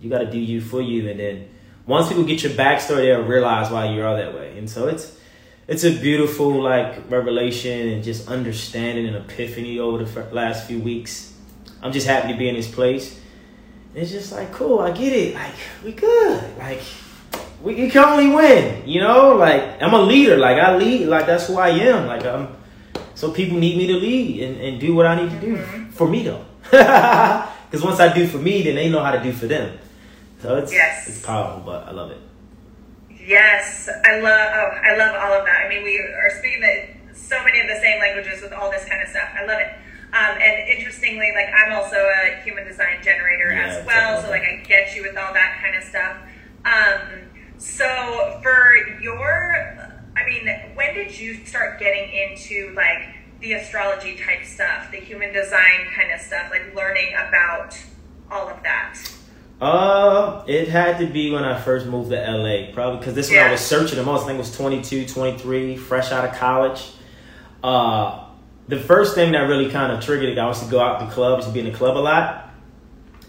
You 0.00 0.10
got 0.10 0.18
to 0.18 0.30
do 0.30 0.38
you 0.38 0.60
for 0.60 0.82
you. 0.82 1.08
And 1.08 1.18
then 1.18 1.48
once 1.86 2.08
people 2.08 2.24
get 2.24 2.42
your 2.42 2.52
backstory, 2.52 3.02
they'll 3.06 3.22
realize 3.22 3.70
why 3.70 3.90
you 3.90 4.02
are 4.02 4.16
that 4.16 4.34
way. 4.34 4.58
And 4.58 4.68
so 4.68 4.86
it's 4.88 5.18
it's 5.68 5.84
a 5.84 5.90
beautiful 5.90 6.62
like 6.62 7.10
revelation 7.10 7.88
and 7.88 8.04
just 8.04 8.28
understanding 8.28 9.06
and 9.06 9.16
epiphany 9.16 9.78
over 9.78 9.98
the 9.98 10.06
fir- 10.06 10.28
last 10.32 10.66
few 10.66 10.78
weeks. 10.78 11.34
I'm 11.82 11.92
just 11.92 12.06
happy 12.06 12.32
to 12.32 12.38
be 12.38 12.48
in 12.48 12.54
this 12.54 12.70
place. 12.70 13.20
It's 13.94 14.10
just 14.10 14.32
like 14.32 14.52
cool. 14.52 14.78
I 14.78 14.90
get 14.92 15.12
it. 15.12 15.34
Like 15.34 15.54
we 15.84 15.92
good. 15.92 16.58
Like 16.58 16.82
we 17.62 17.80
you 17.82 17.90
can 17.90 18.04
only 18.04 18.28
win, 18.28 18.86
you 18.88 19.00
know. 19.00 19.34
Like 19.34 19.82
I'm 19.82 19.94
a 19.94 20.00
leader. 20.00 20.36
Like 20.36 20.58
I 20.58 20.76
lead. 20.76 21.08
Like 21.08 21.26
that's 21.26 21.46
who 21.48 21.58
I 21.58 21.70
am. 21.70 22.06
Like 22.06 22.24
I'm. 22.24 22.48
So 23.14 23.32
people 23.32 23.58
need 23.58 23.78
me 23.78 23.86
to 23.86 23.94
lead 23.94 24.42
and, 24.42 24.60
and 24.60 24.80
do 24.80 24.94
what 24.94 25.06
I 25.06 25.14
need 25.14 25.30
to 25.30 25.40
do 25.40 25.56
mm-hmm. 25.56 25.90
for 25.90 26.08
me 26.08 26.22
though. 26.22 26.44
Because 27.70 27.84
once 27.84 27.98
I 27.98 28.14
do 28.14 28.28
for 28.28 28.38
me, 28.38 28.62
then 28.62 28.76
they 28.76 28.88
know 28.88 29.02
how 29.02 29.10
to 29.10 29.20
do 29.20 29.32
for 29.32 29.46
them. 29.46 29.76
So 30.40 30.56
it's 30.56 30.72
Yes. 30.72 31.08
it's 31.08 31.22
powerful, 31.22 31.62
but 31.66 31.88
I 31.88 31.90
love 31.90 32.12
it. 32.12 32.18
Yes, 33.26 33.88
I 34.04 34.20
love. 34.20 34.50
Oh, 34.54 34.70
I 34.84 34.96
love 34.96 35.16
all 35.16 35.32
of 35.32 35.44
that. 35.46 35.66
I 35.66 35.68
mean, 35.68 35.82
we 35.82 35.98
are 35.98 36.30
speaking 36.38 36.60
the, 36.60 37.14
so 37.18 37.42
many 37.42 37.58
of 37.58 37.66
the 37.66 37.74
same 37.80 37.98
languages 37.98 38.40
with 38.40 38.52
all 38.52 38.70
this 38.70 38.84
kind 38.84 39.02
of 39.02 39.08
stuff. 39.08 39.28
I 39.34 39.44
love 39.44 39.58
it. 39.58 39.72
Um, 40.14 40.38
and 40.40 40.68
interestingly, 40.70 41.32
like 41.34 41.48
I'm 41.52 41.72
also 41.72 41.96
a 41.96 42.40
human 42.44 42.64
design 42.64 43.02
generator 43.02 43.50
Yeah, 43.52 43.66
as 43.66 43.84
well, 43.84 44.22
so 44.22 44.30
like 44.30 44.42
I 44.42 44.62
get 44.64 44.94
you 44.94 45.02
with 45.02 45.16
all 45.16 45.34
that 45.34 45.58
kind 45.60 45.74
of 45.74 45.82
stuff. 45.82 46.16
Um, 46.64 47.28
so 47.58 48.38
for 48.42 48.76
your, 49.02 49.76
I 50.16 50.24
mean, 50.24 50.48
when 50.76 50.94
did 50.94 51.18
you 51.18 51.44
start 51.44 51.80
getting 51.80 52.08
into 52.14 52.72
like 52.76 53.16
the 53.40 53.54
astrology 53.54 54.16
type 54.16 54.44
stuff, 54.44 54.92
the 54.92 54.98
human 54.98 55.32
design 55.32 55.88
kind 55.94 56.12
of 56.12 56.20
stuff, 56.20 56.48
like 56.50 56.74
learning 56.76 57.12
about 57.14 57.76
all 58.30 58.48
of 58.48 58.62
that? 58.62 58.96
Uh, 59.60 60.44
it 60.46 60.68
had 60.68 60.98
to 60.98 61.06
be 61.06 61.30
when 61.30 61.44
I 61.44 61.58
first 61.58 61.86
moved 61.86 62.10
to 62.10 62.16
LA, 62.16 62.72
probably 62.74 62.98
because 62.98 63.14
this 63.14 63.30
when 63.30 63.38
I 63.38 63.52
was 63.52 63.60
searching 63.60 63.96
the 63.96 64.04
most. 64.04 64.24
I 64.24 64.26
think 64.26 64.36
it 64.36 64.40
was 64.40 64.54
22, 64.54 65.06
23, 65.06 65.76
fresh 65.76 66.12
out 66.12 66.26
of 66.26 66.34
college. 66.34 66.90
Uh, 67.64 68.26
the 68.68 68.78
first 68.78 69.14
thing 69.14 69.32
that 69.32 69.40
really 69.48 69.70
kind 69.70 69.92
of 69.92 70.04
triggered 70.04 70.28
it, 70.28 70.38
I 70.38 70.46
was 70.46 70.62
to 70.62 70.70
go 70.70 70.80
out 70.80 71.00
to 71.00 71.06
clubs, 71.12 71.46
be 71.48 71.60
in 71.60 71.66
the 71.66 71.72
club 71.72 71.96
a 71.96 72.00
lot. 72.00 72.50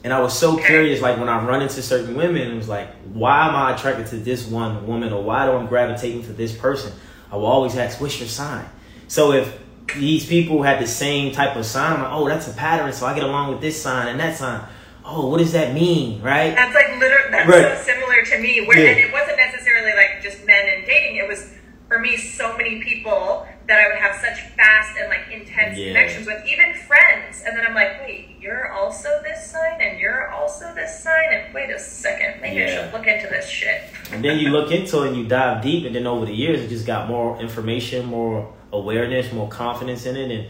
And 0.04 0.14
I 0.14 0.20
was 0.20 0.38
so 0.38 0.58
curious, 0.58 1.02
like 1.02 1.18
when 1.18 1.30
I 1.30 1.44
run 1.46 1.62
into 1.62 1.82
certain 1.82 2.16
women, 2.16 2.52
it 2.52 2.56
was 2.56 2.70
like, 2.70 2.90
why 3.14 3.48
am 3.48 3.56
I 3.56 3.76
attracted 3.76 4.08
to 4.08 4.18
this 4.18 4.48
one 4.48 4.86
woman, 4.86 5.14
or 5.14 5.24
why 5.24 5.46
do 5.46 5.54
I'm 5.54 5.68
gravitating 5.68 6.24
to 6.24 6.34
this 6.34 6.56
person? 6.56 6.94
I 7.32 7.38
will 7.38 7.46
always 7.46 7.76
ask, 7.76 8.00
what's 8.00 8.20
your 8.20 8.30
sign? 8.30 8.66
So 9.08 9.32
if 9.32 9.60
these 9.96 10.26
people 10.26 10.62
had 10.62 10.82
the 10.82 10.88
same 10.88 11.34
type 11.34 11.56
of 11.56 11.66
sign, 11.66 11.94
I'm 11.94 12.04
like, 12.04 12.12
oh, 12.12 12.28
that's 12.28 12.48
a 12.48 12.54
pattern, 12.54 12.92
so 12.94 13.06
I 13.06 13.16
get 13.16 13.24
along 13.24 13.52
with 13.52 13.62
this 13.62 13.82
sign 13.82 14.10
and 14.10 14.20
that 14.20 14.38
sign. 14.38 14.68
Oh, 15.10 15.28
what 15.28 15.38
does 15.38 15.54
that 15.54 15.74
mean, 15.74 16.22
right? 16.22 16.54
That's 16.54 16.76
like 16.76 16.90
literally 17.00 17.32
that's 17.32 17.48
Right. 17.50 17.78
so 17.78 17.84
similar 17.94 18.22
to 18.24 18.40
me. 18.40 18.66
Where 18.68 18.78
Yeah. 18.78 18.90
and 18.92 19.00
it 19.00 19.12
wasn't 19.14 19.38
necessarily 19.38 19.94
like 19.96 20.22
just 20.22 20.46
men 20.46 20.68
and 20.76 20.86
dating. 20.86 21.16
It 21.16 21.28
was 21.28 21.54
for 21.88 21.98
me 22.00 22.18
so 22.18 22.58
many 22.58 22.82
people 22.84 23.48
that 23.68 23.80
I 23.80 23.88
would 23.88 23.98
have 24.00 24.16
such 24.18 24.42
fast 24.58 24.98
and 25.00 25.08
like 25.10 25.32
intense 25.32 25.78
Yeah. 25.78 25.88
connections 25.94 26.28
with, 26.28 26.44
even 26.46 26.74
friends. 26.74 27.44
And 27.46 27.58
then 27.58 27.66
I'm 27.66 27.74
like, 27.74 28.02
wait, 28.04 28.36
you're 28.42 28.72
also 28.74 29.08
this 29.24 29.50
sign, 29.50 29.80
and 29.80 29.98
you're 30.00 30.30
also 30.30 30.74
this 30.76 31.02
sign, 31.02 31.30
and 31.32 31.54
wait 31.54 31.70
a 31.70 31.80
second, 31.80 32.42
maybe 32.42 32.64
I 32.64 32.68
should 32.68 32.92
look 32.94 33.08
into 33.08 33.28
this 33.28 33.48
shit. 33.50 33.84
And 34.12 34.24
then 34.24 34.40
you 34.40 34.50
look 34.50 34.72
into 34.72 35.04
it 35.04 35.08
and 35.10 35.18
you 35.18 35.26
dive 35.26 35.62
deep, 35.62 35.86
and 35.86 35.96
then 35.96 36.06
over 36.08 36.26
the 36.26 36.34
years, 36.34 36.60
it 36.62 36.68
just 36.70 36.86
got 36.86 37.08
more 37.08 37.40
information, 37.40 38.06
more 38.06 38.54
awareness, 38.74 39.32
more 39.32 39.48
confidence 39.48 40.06
in 40.06 40.18
it. 40.18 40.32
And 40.32 40.48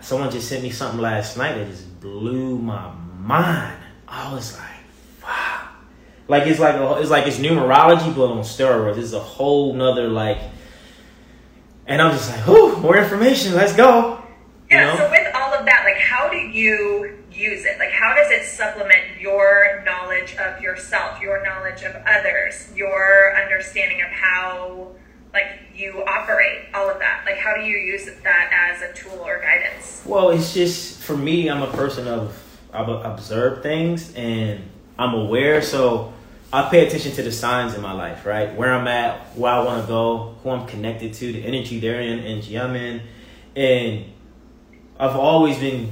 someone 0.00 0.30
just 0.32 0.48
sent 0.48 0.62
me 0.64 0.70
something 0.70 1.00
last 1.00 1.36
night 1.36 1.54
that 1.56 1.68
just 1.68 2.00
blew 2.00 2.58
my 2.58 2.90
mind. 3.20 3.78
I 4.14 4.32
was 4.32 4.56
like, 4.56 5.24
wow. 5.24 5.68
Like 6.28 6.46
it's 6.46 6.60
like 6.60 6.76
a, 6.76 7.00
it's 7.00 7.10
like 7.10 7.26
it's 7.26 7.38
numerology, 7.38 8.14
but 8.14 8.26
on 8.30 8.38
steroids. 8.38 8.96
It's 8.96 9.12
a 9.12 9.20
whole 9.20 9.74
nother 9.74 10.08
like. 10.08 10.38
And 11.86 12.00
I'm 12.00 12.12
just 12.12 12.30
like, 12.30 12.46
whew, 12.46 12.76
more 12.76 12.96
information. 12.96 13.54
Let's 13.54 13.74
go. 13.74 14.22
You 14.70 14.78
Yeah. 14.78 14.86
know? 14.86 14.96
So 14.96 15.10
with 15.10 15.34
all 15.34 15.52
of 15.52 15.66
that, 15.66 15.82
like, 15.84 15.98
how 16.00 16.30
do 16.30 16.36
you 16.38 17.18
use 17.30 17.64
it? 17.66 17.78
Like, 17.78 17.90
how 17.90 18.14
does 18.14 18.30
it 18.30 18.44
supplement 18.44 19.20
your 19.20 19.82
knowledge 19.84 20.36
of 20.36 20.62
yourself, 20.62 21.20
your 21.20 21.44
knowledge 21.44 21.82
of 21.82 21.94
others, 22.06 22.70
your 22.74 23.36
understanding 23.36 24.00
of 24.00 24.08
how, 24.08 24.92
like, 25.34 25.46
you 25.74 26.02
operate? 26.06 26.68
All 26.72 26.88
of 26.88 26.98
that. 27.00 27.24
Like, 27.26 27.36
how 27.36 27.54
do 27.54 27.62
you 27.62 27.76
use 27.76 28.06
that 28.22 28.70
as 28.72 28.80
a 28.80 28.92
tool 28.94 29.20
or 29.26 29.40
guidance? 29.42 30.02
Well, 30.06 30.30
it's 30.30 30.54
just 30.54 31.02
for 31.02 31.16
me. 31.16 31.50
I'm 31.50 31.60
a 31.60 31.70
person 31.72 32.08
of 32.08 32.40
I 32.74 33.12
observe 33.12 33.62
things 33.62 34.12
and 34.14 34.60
I'm 34.98 35.14
aware, 35.14 35.62
so 35.62 36.12
I 36.52 36.68
pay 36.68 36.86
attention 36.86 37.12
to 37.12 37.22
the 37.22 37.32
signs 37.32 37.74
in 37.74 37.82
my 37.82 37.92
life, 37.92 38.26
right? 38.26 38.54
Where 38.54 38.72
I'm 38.72 38.86
at, 38.86 39.36
where 39.36 39.52
I 39.52 39.64
want 39.64 39.82
to 39.82 39.88
go, 39.88 40.36
who 40.42 40.50
I'm 40.50 40.66
connected 40.66 41.14
to, 41.14 41.32
the 41.32 41.44
energy 41.44 41.80
they're 41.80 42.00
in, 42.00 42.20
energy 42.20 42.58
I'm 42.58 42.76
in, 42.76 43.02
and 43.56 44.04
I've 44.98 45.16
always 45.16 45.58
been 45.58 45.90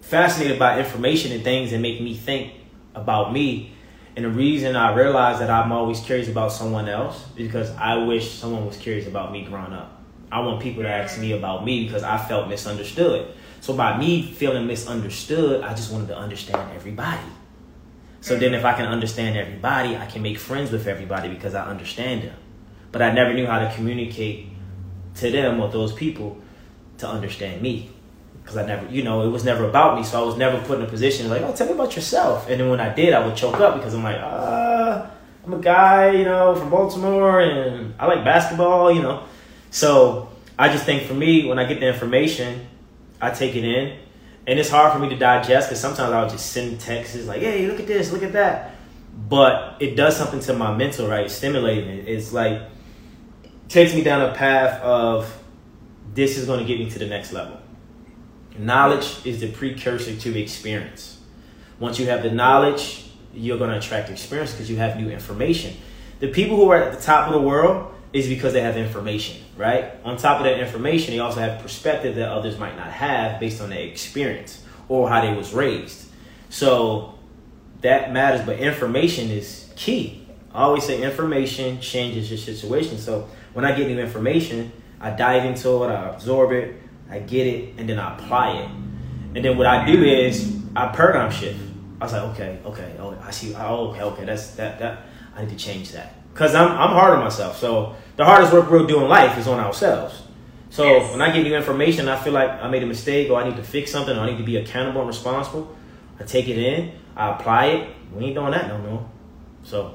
fascinated 0.00 0.58
by 0.58 0.80
information 0.80 1.32
and 1.32 1.44
things 1.44 1.70
that 1.70 1.78
make 1.78 2.00
me 2.00 2.14
think 2.14 2.52
about 2.94 3.32
me. 3.32 3.72
And 4.16 4.24
the 4.24 4.30
reason 4.30 4.76
I 4.76 4.94
realize 4.94 5.40
that 5.40 5.50
I'm 5.50 5.72
always 5.72 6.00
curious 6.00 6.28
about 6.28 6.52
someone 6.52 6.88
else 6.88 7.24
is 7.36 7.46
because 7.46 7.70
I 7.72 7.96
wish 7.96 8.32
someone 8.32 8.66
was 8.66 8.76
curious 8.76 9.06
about 9.06 9.32
me 9.32 9.44
growing 9.44 9.72
up. 9.72 10.00
I 10.30 10.40
want 10.40 10.60
people 10.60 10.82
to 10.82 10.88
ask 10.88 11.18
me 11.18 11.32
about 11.32 11.64
me 11.64 11.84
because 11.84 12.02
I 12.02 12.18
felt 12.18 12.48
misunderstood. 12.48 13.34
So 13.64 13.72
by 13.72 13.96
me 13.96 14.20
feeling 14.20 14.66
misunderstood, 14.66 15.62
I 15.62 15.72
just 15.72 15.90
wanted 15.90 16.08
to 16.08 16.18
understand 16.18 16.70
everybody. 16.76 17.30
So 18.20 18.36
then 18.36 18.52
if 18.52 18.62
I 18.62 18.74
can 18.74 18.84
understand 18.84 19.38
everybody, 19.38 19.96
I 19.96 20.04
can 20.04 20.20
make 20.20 20.36
friends 20.36 20.70
with 20.70 20.86
everybody 20.86 21.30
because 21.30 21.54
I 21.54 21.64
understand 21.64 22.24
them. 22.24 22.36
But 22.92 23.00
I 23.00 23.10
never 23.12 23.32
knew 23.32 23.46
how 23.46 23.60
to 23.60 23.74
communicate 23.74 24.48
to 25.14 25.30
them 25.30 25.60
or 25.60 25.70
those 25.70 25.94
people 25.94 26.36
to 26.98 27.08
understand 27.08 27.62
me. 27.62 27.88
Because 28.42 28.58
I 28.58 28.66
never, 28.66 28.86
you 28.90 29.02
know, 29.02 29.26
it 29.26 29.30
was 29.30 29.46
never 29.46 29.66
about 29.66 29.96
me. 29.96 30.04
So 30.04 30.22
I 30.22 30.26
was 30.26 30.36
never 30.36 30.60
put 30.66 30.80
in 30.80 30.84
a 30.84 30.86
position 30.86 31.30
like, 31.30 31.40
oh, 31.40 31.54
tell 31.56 31.66
me 31.66 31.72
about 31.72 31.96
yourself. 31.96 32.50
And 32.50 32.60
then 32.60 32.68
when 32.68 32.80
I 32.80 32.94
did, 32.94 33.14
I 33.14 33.26
would 33.26 33.34
choke 33.34 33.60
up 33.60 33.76
because 33.76 33.94
I'm 33.94 34.04
like, 34.04 34.20
uh, 34.20 35.06
I'm 35.46 35.54
a 35.54 35.58
guy, 35.58 36.10
you 36.10 36.26
know, 36.26 36.54
from 36.54 36.68
Baltimore 36.68 37.40
and 37.40 37.94
I 37.98 38.04
like 38.08 38.26
basketball, 38.26 38.92
you 38.92 39.00
know. 39.00 39.24
So 39.70 40.28
I 40.58 40.68
just 40.68 40.84
think 40.84 41.04
for 41.04 41.14
me, 41.14 41.46
when 41.46 41.58
I 41.58 41.64
get 41.64 41.80
the 41.80 41.88
information, 41.88 42.66
I 43.20 43.30
take 43.30 43.54
it 43.56 43.64
in. 43.64 43.98
And 44.46 44.58
it's 44.58 44.68
hard 44.68 44.92
for 44.92 44.98
me 44.98 45.08
to 45.08 45.16
digest 45.16 45.68
because 45.68 45.80
sometimes 45.80 46.12
I'll 46.12 46.28
just 46.28 46.52
send 46.52 46.78
texts 46.80 47.16
like, 47.26 47.40
hey, 47.40 47.66
look 47.66 47.80
at 47.80 47.86
this, 47.86 48.12
look 48.12 48.22
at 48.22 48.34
that. 48.34 48.72
But 49.28 49.76
it 49.80 49.96
does 49.96 50.16
something 50.16 50.40
to 50.40 50.54
my 50.54 50.76
mental, 50.76 51.08
right? 51.08 51.30
Stimulating 51.30 51.88
it. 51.88 52.08
It's 52.08 52.32
like, 52.32 52.62
takes 53.68 53.94
me 53.94 54.02
down 54.02 54.22
a 54.22 54.34
path 54.34 54.80
of 54.82 55.42
this 56.14 56.36
is 56.36 56.46
going 56.46 56.60
to 56.60 56.66
get 56.66 56.78
me 56.78 56.90
to 56.90 56.98
the 56.98 57.06
next 57.06 57.32
level. 57.32 57.58
Knowledge 58.58 59.24
is 59.24 59.40
the 59.40 59.50
precursor 59.50 60.14
to 60.14 60.38
experience. 60.38 61.20
Once 61.78 61.98
you 61.98 62.06
have 62.06 62.22
the 62.22 62.30
knowledge, 62.30 63.10
you're 63.32 63.58
going 63.58 63.70
to 63.70 63.78
attract 63.78 64.10
experience 64.10 64.52
because 64.52 64.70
you 64.70 64.76
have 64.76 64.96
new 64.96 65.10
information. 65.10 65.74
The 66.20 66.28
people 66.28 66.56
who 66.56 66.70
are 66.70 66.82
at 66.82 66.96
the 66.96 67.02
top 67.02 67.26
of 67.28 67.34
the 67.34 67.40
world 67.40 67.93
is 68.14 68.28
because 68.28 68.52
they 68.52 68.60
have 68.60 68.76
information, 68.76 69.44
right? 69.56 69.90
On 70.04 70.16
top 70.16 70.38
of 70.38 70.44
that 70.44 70.60
information, 70.60 71.12
they 71.12 71.18
also 71.18 71.40
have 71.40 71.60
perspective 71.60 72.14
that 72.14 72.30
others 72.30 72.56
might 72.58 72.76
not 72.76 72.86
have 72.86 73.40
based 73.40 73.60
on 73.60 73.70
their 73.70 73.80
experience 73.80 74.64
or 74.88 75.08
how 75.08 75.20
they 75.20 75.34
was 75.34 75.52
raised. 75.52 76.06
So 76.48 77.18
that 77.80 78.12
matters, 78.12 78.46
but 78.46 78.60
information 78.60 79.30
is 79.30 79.68
key. 79.74 80.26
I 80.52 80.62
always 80.62 80.84
say 80.84 81.02
information 81.02 81.80
changes 81.80 82.30
your 82.30 82.38
situation. 82.38 82.98
So 82.98 83.28
when 83.52 83.64
I 83.64 83.76
get 83.76 83.88
new 83.88 83.98
information, 83.98 84.70
I 85.00 85.10
dive 85.10 85.44
into 85.44 85.82
it, 85.82 85.88
I 85.88 86.10
absorb 86.10 86.52
it, 86.52 86.80
I 87.10 87.18
get 87.18 87.48
it, 87.48 87.74
and 87.78 87.88
then 87.88 87.98
I 87.98 88.16
apply 88.16 88.58
it. 88.58 88.70
And 89.34 89.44
then 89.44 89.58
what 89.58 89.66
I 89.66 89.84
do 89.84 90.04
is 90.04 90.56
I 90.76 90.86
paradigm 90.86 91.32
shift. 91.32 91.58
I 92.00 92.04
was 92.04 92.12
like, 92.12 92.22
okay, 92.22 92.60
okay, 92.64 92.94
oh, 93.00 93.18
I 93.20 93.32
see. 93.32 93.56
Oh, 93.56 93.88
okay, 93.88 94.02
okay, 94.02 94.24
that's 94.24 94.52
that 94.52 94.78
that. 94.78 95.06
I 95.34 95.42
need 95.42 95.50
to 95.50 95.56
change 95.56 95.90
that 95.92 96.14
because 96.32 96.54
I'm 96.54 96.70
I'm 96.70 96.90
hard 96.90 97.14
on 97.14 97.24
myself. 97.24 97.58
So 97.58 97.96
the 98.16 98.24
hardest 98.24 98.52
work 98.52 98.70
we'll 98.70 98.86
do 98.86 99.00
in 99.02 99.08
life 99.08 99.36
is 99.38 99.46
on 99.46 99.58
ourselves. 99.60 100.22
So 100.70 100.84
Yes. 100.84 101.10
when 101.12 101.22
I 101.22 101.30
give 101.30 101.46
you 101.46 101.54
information, 101.54 102.08
I 102.08 102.16
feel 102.16 102.32
like 102.32 102.50
I 102.62 102.68
made 102.68 102.82
a 102.82 102.86
mistake 102.86 103.30
or 103.30 103.40
I 103.40 103.44
need 103.48 103.56
to 103.56 103.62
fix 103.62 103.90
something 103.92 104.16
or 104.16 104.20
I 104.20 104.26
need 104.30 104.38
to 104.38 104.44
be 104.44 104.56
accountable 104.56 105.00
and 105.02 105.08
responsible. 105.08 105.68
I 106.20 106.24
take 106.24 106.48
it 106.48 106.58
in, 106.58 106.92
I 107.16 107.30
apply 107.30 107.66
it. 107.66 107.88
We 108.14 108.24
ain't 108.26 108.34
doing 108.34 108.52
that 108.52 108.68
no 108.68 108.78
more. 108.78 109.04
So 109.62 109.94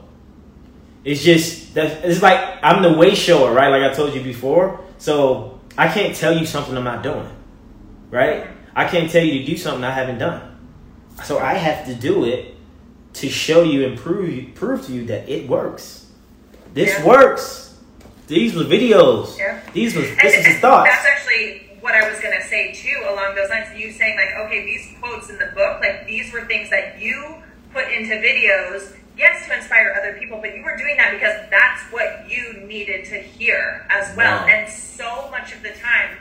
it's 1.05 1.24
just 1.24 1.74
that 1.76 2.03
it's 2.03 2.22
like 2.22 2.39
I'm 2.63 2.82
the 2.82 2.93
way 2.97 3.15
shower, 3.15 3.53
right? 3.53 3.70
Like 3.70 3.84
I 3.89 3.93
told 3.93 4.13
you 4.13 4.22
before. 4.22 4.80
So 4.97 5.59
I 5.78 5.88
can't 5.88 6.15
tell 6.15 6.38
you 6.38 6.45
something 6.45 6.76
I'm 6.78 6.84
not 6.84 7.03
doing, 7.03 7.28
right? 8.11 8.47
I 8.76 8.86
can't 8.88 9.09
tell 9.09 9.24
you 9.24 9.39
to 9.39 9.45
do 9.45 9.57
something 9.57 9.84
I 9.84 9.91
haven't 9.91 10.17
done. 10.20 10.41
So 11.24 11.39
I 11.39 11.53
have 11.55 11.86
to 11.88 11.93
do 11.95 12.24
it 12.26 12.55
to 13.13 13.30
show 13.30 13.63
you 13.63 13.86
and 13.86 13.97
prove 13.97 14.53
prove 14.55 14.86
to 14.86 14.91
you 14.93 15.05
that 15.05 15.28
it 15.30 15.47
works. 15.49 16.05
This 16.74 16.97
Yeah. 16.99 17.05
works. 17.05 17.68
These 18.30 18.55
were 18.55 18.63
videos. 18.63 19.38
Yeah. 19.38 19.59
These 19.73 19.95
was 19.95 20.07
And 20.07 20.19
this 20.19 20.38
was 20.38 20.45
his 20.45 20.59
thoughts. 20.59 20.88
That's 20.88 21.05
actually 21.05 21.67
what 21.82 21.95
I 21.95 22.07
was 22.07 22.19
gonna 22.19 22.43
say 22.43 22.73
too, 22.73 22.95
along 23.09 23.34
those 23.34 23.49
lines. 23.49 23.75
You 23.75 23.91
saying 23.91 24.17
like, 24.17 24.36
okay, 24.45 24.63
these 24.65 24.88
quotes 24.99 25.30
in 25.30 25.39
the 25.39 25.51
book, 25.55 25.82
like 25.82 26.05
these 26.05 26.32
were 26.32 26.45
things 26.45 26.69
that 26.69 27.01
you 27.01 27.41
put 27.73 27.91
into 27.91 28.13
videos, 28.13 28.95
yes, 29.17 29.47
to 29.47 29.55
inspire 29.57 29.95
other 29.99 30.17
people, 30.19 30.39
but 30.39 30.55
you 30.55 30.63
were 30.63 30.77
doing 30.77 30.95
that 30.97 31.11
because 31.11 31.36
that's 31.49 31.82
what 31.91 32.30
you 32.30 32.61
needed 32.67 33.05
to 33.05 33.15
hear 33.17 33.88
as 33.89 34.15
well. 34.15 34.41
Wow. 34.41 34.47
And 34.47 34.71
so 34.71 35.30
much 35.32 35.51
of 35.53 35.63
the 35.63 35.71
time, 35.71 36.17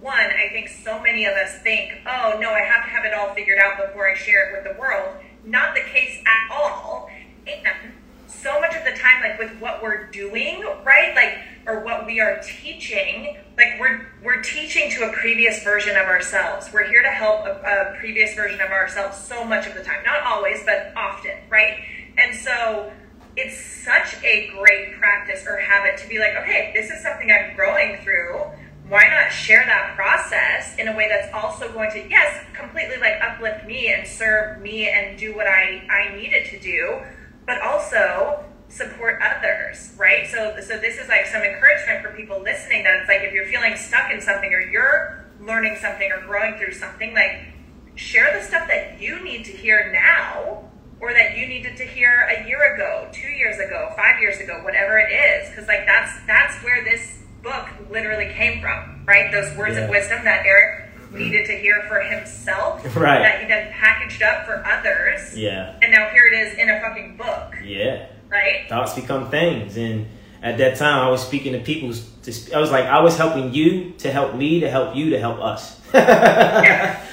one, 0.00 0.14
I 0.14 0.50
think 0.52 0.68
so 0.68 1.00
many 1.00 1.24
of 1.24 1.34
us 1.34 1.58
think, 1.62 1.92
oh 2.06 2.36
no, 2.38 2.50
I 2.50 2.60
have 2.60 2.84
to 2.84 2.90
have 2.90 3.06
it 3.06 3.14
all 3.14 3.34
figured 3.34 3.58
out 3.58 3.78
before 3.78 4.10
I 4.10 4.14
share 4.14 4.50
it 4.50 4.52
with 4.52 4.74
the 4.74 4.78
world. 4.78 5.16
Not 5.44 5.74
the 5.74 5.80
case 5.80 6.22
at 6.26 6.54
all. 6.54 7.08
And 7.46 7.66
so 8.46 8.60
much 8.60 8.76
of 8.76 8.84
the 8.84 8.92
time, 8.92 9.20
like 9.22 9.38
with 9.40 9.50
what 9.60 9.82
we're 9.82 10.06
doing, 10.06 10.64
right? 10.84 11.14
Like, 11.16 11.38
or 11.66 11.84
what 11.84 12.06
we 12.06 12.20
are 12.20 12.40
teaching, 12.62 13.36
like 13.56 13.80
we're 13.80 14.06
we're 14.22 14.40
teaching 14.40 14.88
to 14.92 15.08
a 15.08 15.12
previous 15.12 15.64
version 15.64 15.96
of 15.96 16.06
ourselves. 16.06 16.68
We're 16.72 16.86
here 16.86 17.02
to 17.02 17.10
help 17.10 17.44
a, 17.44 17.94
a 17.94 17.96
previous 17.98 18.34
version 18.34 18.60
of 18.60 18.70
ourselves 18.70 19.16
so 19.16 19.44
much 19.44 19.66
of 19.66 19.74
the 19.74 19.82
time. 19.82 20.04
Not 20.04 20.22
always, 20.22 20.62
but 20.64 20.92
often, 20.96 21.32
right? 21.48 21.78
And 22.16 22.36
so 22.36 22.92
it's 23.36 23.58
such 23.58 24.22
a 24.22 24.48
great 24.56 24.96
practice 24.98 25.44
or 25.46 25.58
habit 25.58 25.98
to 26.02 26.08
be 26.08 26.20
like, 26.20 26.36
okay, 26.36 26.70
this 26.72 26.88
is 26.90 27.02
something 27.02 27.28
I'm 27.30 27.56
growing 27.56 27.96
through. 28.04 28.42
Why 28.88 29.08
not 29.08 29.32
share 29.32 29.64
that 29.66 29.96
process 29.96 30.78
in 30.78 30.86
a 30.86 30.96
way 30.96 31.08
that's 31.08 31.34
also 31.34 31.72
going 31.72 31.90
to, 31.90 32.08
yes, 32.08 32.44
completely 32.54 32.98
like 32.98 33.14
uplift 33.20 33.66
me 33.66 33.92
and 33.92 34.06
serve 34.06 34.62
me 34.62 34.88
and 34.88 35.18
do 35.18 35.34
what 35.34 35.48
I, 35.48 35.82
I 35.90 36.16
needed 36.16 36.46
to 36.50 36.60
do, 36.60 37.02
but 37.46 37.60
also 37.62 38.44
support 38.68 39.20
others, 39.22 39.92
right? 39.96 40.26
So, 40.26 40.56
so 40.60 40.78
this 40.78 40.98
is 40.98 41.08
like 41.08 41.26
some 41.26 41.42
encouragement 41.42 42.02
for 42.04 42.10
people 42.16 42.40
listening 42.42 42.82
that 42.84 43.00
it's 43.00 43.08
like 43.08 43.20
if 43.22 43.32
you're 43.32 43.46
feeling 43.46 43.76
stuck 43.76 44.10
in 44.12 44.20
something 44.20 44.52
or 44.52 44.60
you're 44.60 45.24
learning 45.40 45.76
something 45.80 46.10
or 46.10 46.20
growing 46.26 46.58
through 46.58 46.72
something, 46.72 47.14
like 47.14 47.46
share 47.94 48.36
the 48.38 48.44
stuff 48.44 48.66
that 48.68 49.00
you 49.00 49.22
need 49.22 49.44
to 49.44 49.52
hear 49.52 49.90
now 49.92 50.64
or 51.00 51.12
that 51.12 51.36
you 51.36 51.46
needed 51.46 51.76
to 51.76 51.84
hear 51.84 52.26
a 52.28 52.46
year 52.48 52.74
ago, 52.74 53.08
two 53.12 53.28
years 53.28 53.58
ago, 53.58 53.92
five 53.96 54.18
years 54.20 54.40
ago, 54.40 54.60
whatever 54.64 54.98
it 54.98 55.12
is. 55.12 55.54
Cause 55.54 55.68
like 55.68 55.86
that's 55.86 56.12
that's 56.26 56.56
where 56.64 56.82
this 56.84 57.22
book 57.42 57.66
literally 57.90 58.32
came 58.34 58.60
from, 58.60 59.04
right? 59.06 59.30
Those 59.30 59.56
words 59.56 59.76
Yeah. 59.76 59.84
of 59.84 59.90
wisdom 59.90 60.24
that 60.24 60.44
Eric 60.44 60.85
needed 61.18 61.46
to 61.46 61.52
hear 61.56 61.82
for 61.88 62.00
himself. 62.00 62.84
Right. 62.96 63.20
That 63.22 63.40
he 63.42 63.46
then 63.48 63.72
packaged 63.72 64.22
up 64.22 64.46
for 64.46 64.64
others. 64.66 65.36
Yeah. 65.36 65.78
And 65.82 65.92
now 65.92 66.08
here 66.10 66.24
it 66.26 66.34
is 66.38 66.58
in 66.58 66.68
a 66.70 66.80
fucking 66.80 67.16
book, 67.16 67.54
Yeah. 67.64 68.06
right? 68.28 68.66
thoughts 68.68 68.94
become 68.94 69.30
things 69.30 69.76
and 69.76 70.06
at 70.42 70.58
that 70.58 70.76
time 70.76 70.98
i 71.06 71.08
was 71.08 71.24
speaking 71.26 71.52
to 71.52 71.60
people 71.60 71.92
to 72.22 72.30
sp- 72.34 72.52
i 72.54 72.60
was 72.60 72.70
like 72.70 72.84
i 72.84 73.00
was 73.00 73.16
helping 73.16 73.54
you 73.54 73.92
to 73.98 74.10
help 74.12 74.34
me 74.34 74.60
to 74.60 74.68
help 74.70 74.94
you 74.94 75.10
to 75.10 75.18
help 75.18 75.40
us 75.40 75.80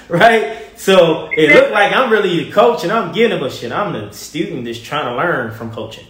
right 0.09 0.57
so 0.75 1.29
it 1.31 1.53
looked 1.55 1.71
like 1.71 1.93
i'm 1.93 2.11
really 2.11 2.43
the 2.45 2.51
coach 2.51 2.83
and 2.83 2.91
i'm 2.91 3.11
giving 3.13 3.37
them 3.37 3.45
a 3.45 3.49
shit 3.49 3.71
i'm 3.71 3.93
the 3.93 4.11
student 4.13 4.65
that's 4.65 4.79
trying 4.79 5.05
to 5.05 5.15
learn 5.15 5.51
from 5.53 5.71
coaching 5.71 6.05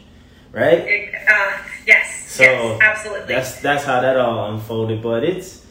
right 0.52 0.80
It, 0.80 1.14
uh, 1.30 1.58
yes. 1.86 2.30
so 2.32 2.44
yes, 2.44 2.80
absolutely. 2.82 3.28
that's 3.34 3.62
that's 3.62 3.84
how 3.84 4.02
that 4.02 4.18
all 4.18 4.52
unfolded 4.54 5.02
but 5.02 5.24
it's 5.24 5.63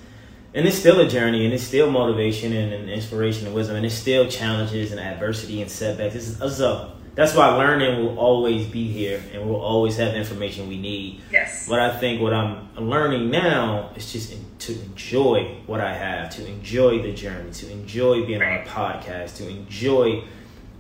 and 0.54 0.66
it's 0.66 0.76
still 0.76 1.00
a 1.00 1.08
journey 1.08 1.44
and 1.44 1.54
it's 1.54 1.62
still 1.62 1.90
motivation 1.90 2.52
and, 2.52 2.72
and 2.72 2.90
inspiration 2.90 3.46
and 3.46 3.54
wisdom 3.54 3.76
and 3.76 3.86
it's 3.86 3.94
still 3.94 4.28
challenges 4.28 4.92
and 4.92 5.00
adversity 5.00 5.62
and 5.62 5.70
setbacks 5.70 6.14
it's, 6.14 6.40
it's 6.40 6.60
a, 6.60 6.92
that's 7.14 7.34
why 7.34 7.48
learning 7.56 8.04
will 8.04 8.18
always 8.18 8.66
be 8.66 8.88
here 8.88 9.22
and 9.32 9.48
we'll 9.48 9.60
always 9.60 9.96
have 9.96 10.12
the 10.12 10.18
information 10.18 10.68
we 10.68 10.78
need 10.78 11.20
yes. 11.30 11.68
but 11.68 11.78
I 11.78 11.96
think 11.96 12.20
what 12.20 12.32
I'm 12.32 12.74
learning 12.76 13.30
now 13.30 13.90
is 13.96 14.12
just 14.12 14.32
in, 14.32 14.44
to 14.60 14.72
enjoy 14.72 15.56
what 15.66 15.80
I 15.80 15.92
have, 15.92 16.30
to 16.36 16.46
enjoy 16.46 17.02
the 17.02 17.12
journey, 17.12 17.50
to 17.52 17.70
enjoy 17.70 18.24
being 18.24 18.40
on 18.40 18.60
a 18.60 18.64
podcast, 18.64 19.36
to 19.38 19.48
enjoy 19.48 20.24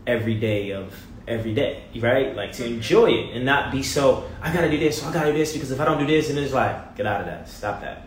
every 0.06 0.34
day 0.34 0.70
of 0.70 0.94
every 1.28 1.54
day, 1.54 1.84
right? 1.96 2.34
Like 2.34 2.52
to 2.52 2.62
mm-hmm. 2.62 2.74
enjoy 2.74 3.10
it 3.10 3.36
and 3.36 3.44
not 3.44 3.70
be 3.70 3.82
so 3.82 4.28
I 4.40 4.52
gotta 4.52 4.70
do 4.70 4.78
this, 4.78 5.04
I 5.04 5.12
gotta 5.12 5.32
do 5.32 5.38
this 5.38 5.52
because 5.52 5.70
if 5.70 5.80
I 5.80 5.84
don't 5.84 5.98
do 5.98 6.06
this, 6.06 6.30
and 6.30 6.38
it's 6.38 6.52
like 6.52 6.96
get 6.96 7.06
out 7.06 7.20
of 7.20 7.26
that, 7.26 7.48
stop 7.48 7.80
that. 7.82 8.06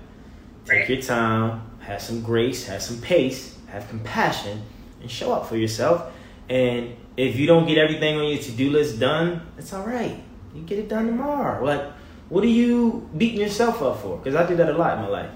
Take 0.65 0.89
your 0.89 1.01
time, 1.01 1.61
have 1.79 2.01
some 2.01 2.21
grace, 2.21 2.65
have 2.65 2.81
some 2.81 2.99
pace, 2.99 3.55
have 3.67 3.87
compassion, 3.87 4.63
and 5.01 5.09
show 5.09 5.31
up 5.31 5.47
for 5.47 5.57
yourself. 5.57 6.11
And 6.49 6.95
if 7.17 7.37
you 7.37 7.45
don't 7.45 7.67
get 7.67 7.77
everything 7.77 8.17
on 8.17 8.27
your 8.27 8.39
to 8.39 8.51
do 8.51 8.71
list 8.71 8.99
done, 8.99 9.45
it's 9.57 9.73
all 9.73 9.85
right. 9.85 10.21
You 10.55 10.63
get 10.63 10.79
it 10.79 10.89
done 10.89 11.05
tomorrow. 11.05 11.63
Like, 11.63 11.91
what 12.29 12.43
are 12.43 12.47
you 12.47 13.07
beating 13.15 13.39
yourself 13.39 13.81
up 13.81 14.01
for? 14.01 14.17
Because 14.17 14.35
I 14.35 14.47
do 14.47 14.55
that 14.55 14.69
a 14.69 14.77
lot 14.77 14.97
in 14.97 15.03
my 15.03 15.09
life. 15.09 15.31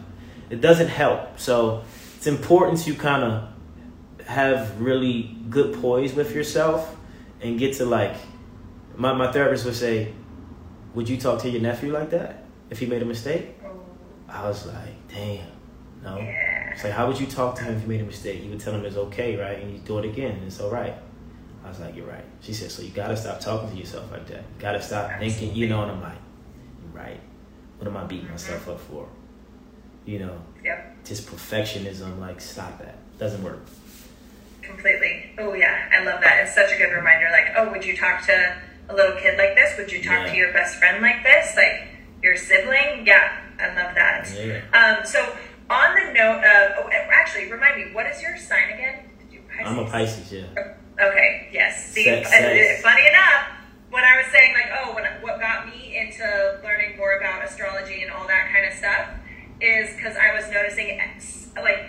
It 0.50 0.62
doesn't 0.62 0.88
help. 0.88 1.40
So 1.40 1.84
it's 2.18 2.28
important 2.28 2.80
to 2.84 2.96
kind 2.96 3.24
of 3.24 3.50
have 4.26 4.82
really 4.82 5.38
good 5.50 5.80
poise 5.80 6.14
with 6.14 6.34
yourself 6.34 6.96
and 7.42 7.60
get 7.60 7.76
to 7.76 7.86
like, 7.86 8.16
my, 8.96 9.14
my 9.14 9.32
therapist 9.32 9.66
would 9.66 9.76
say, 9.76 10.14
Would 10.96 11.08
you 11.08 11.18
talk 11.18 11.42
to 11.42 11.50
your 11.50 11.62
nephew 11.62 11.92
like 11.92 12.10
that 12.10 12.46
if 12.70 12.80
he 12.80 12.88
made 12.88 13.02
a 13.02 13.06
mistake? 13.06 13.59
I 14.30 14.48
was 14.48 14.66
like, 14.66 15.08
Damn, 15.08 15.48
no. 16.04 16.18
Yeah. 16.18 16.72
It's 16.72 16.84
like, 16.84 16.94
how 16.94 17.08
would 17.08 17.20
you 17.20 17.28
talk 17.28 17.56
to 17.56 17.64
him 17.64 17.76
if 17.76 17.82
you 17.82 17.88
made 17.88 18.02
a 18.02 18.06
mistake? 18.06 18.44
You 18.44 18.50
would 18.52 18.60
tell 18.60 18.74
him 18.74 18.86
it's 18.86 18.96
okay, 18.96 19.36
right? 19.38 19.60
And 19.60 19.72
you 19.74 19.80
do 19.80 19.98
it 20.00 20.06
again, 20.06 20.32
and 20.32 20.44
it's 20.46 20.60
all 20.60 20.70
right. 20.70 20.94
I 21.66 21.68
was 21.68 21.80
like, 21.80 21.96
you're 21.96 22.06
right. 22.08 22.24
She 22.42 22.54
said, 22.54 22.72
so 22.72 22.82
you 22.82 22.90
gotta 22.90 23.18
stop 23.18 23.40
talking 23.40 23.70
to 23.72 23.76
yourself 23.76 24.12
like 24.12 24.28
that. 24.28 24.38
You 24.38 24.60
gotta 24.60 24.82
stop 24.82 25.12
thinking, 25.20 25.54
you 25.56 25.68
know. 25.68 25.82
And 25.84 25.92
I'm 25.92 26.02
like, 26.02 26.18
you're 26.82 27.04
right. 27.04 27.20
What 27.78 27.88
am 27.88 27.98
I 27.98 28.06
beating 28.06 28.26
mm-hmm. 28.26 28.34
myself 28.34 28.68
up 28.70 28.80
for? 28.80 29.08
you 30.06 30.18
know, 30.18 30.42
Yep. 30.64 31.06
just 31.06 31.28
perfectionism. 31.28 32.20
Like, 32.20 32.42
stop 32.42 32.80
that. 32.80 32.96
Doesn't 33.20 33.44
work. 33.44 33.60
Completely. 34.62 35.32
Oh 35.38 35.54
yeah, 35.54 35.90
I 35.94 36.04
love 36.04 36.22
that. 36.22 36.44
It's 36.44 36.56
such 36.56 36.72
a 36.72 36.78
good 36.78 36.92
reminder. 36.94 37.28
Like, 37.32 37.54
oh, 37.56 37.70
would 37.72 37.86
you 37.86 37.96
talk 37.96 38.26
to 38.26 38.56
a 38.90 38.96
little 38.96 39.16
kid 39.18 39.38
like 39.38 39.56
this? 39.56 39.78
Would 39.78 39.92
you 39.92 40.00
talk 40.00 40.26
Yeah. 40.26 40.32
to 40.32 40.36
your 40.36 40.54
best 40.54 40.78
friend 40.78 41.02
like 41.02 41.24
this? 41.24 41.56
Like 41.56 41.90
your 42.24 42.36
sibling? 42.36 43.06
Yeah, 43.06 43.38
I 43.60 43.68
love 43.76 43.95
that. 43.95 44.30
Yeah. 44.36 44.62
Um, 44.74 45.05
so 45.05 45.20
on 45.70 45.95
the 45.95 46.14
note 46.14 46.39
of, 46.43 46.86
oh, 46.86 46.89
actually, 46.91 47.51
remind 47.51 47.76
me, 47.78 47.93
what 47.93 48.07
is 48.07 48.22
your 48.22 48.38
sign 48.38 48.74
again? 48.74 49.10
Did 49.20 49.34
you 49.34 49.41
Pisces? 49.49 49.66
I'm 49.68 49.80
a 49.80 49.86
Pisces, 49.89 50.32
yeah. 50.32 50.74
Okay. 50.99 51.49
Yes. 51.51 51.91
See, 51.91 52.03
Sex, 52.03 52.28
uh, 52.28 52.32
sex. 52.32 52.82
funny 52.82 53.07
enough, 53.07 53.47
when 53.89 54.03
I 54.03 54.18
was 54.18 54.32
saying 54.32 54.53
like, 54.53 54.72
oh, 54.84 54.93
when, 54.95 55.05
what 55.22 55.39
got 55.39 55.68
me 55.68 55.97
into 55.97 56.60
learning 56.64 56.97
more 56.97 57.18
about 57.18 57.43
astrology 57.43 58.03
and 58.03 58.12
all 58.12 58.28
that 58.28 58.51
kind 58.53 58.66
of 58.66 58.74
stuff 58.74 59.10
is 59.62 59.95
because 59.95 60.16
I 60.16 60.34
was 60.34 60.49
noticing, 60.51 60.99
ex- 60.99 61.47
like, 61.55 61.86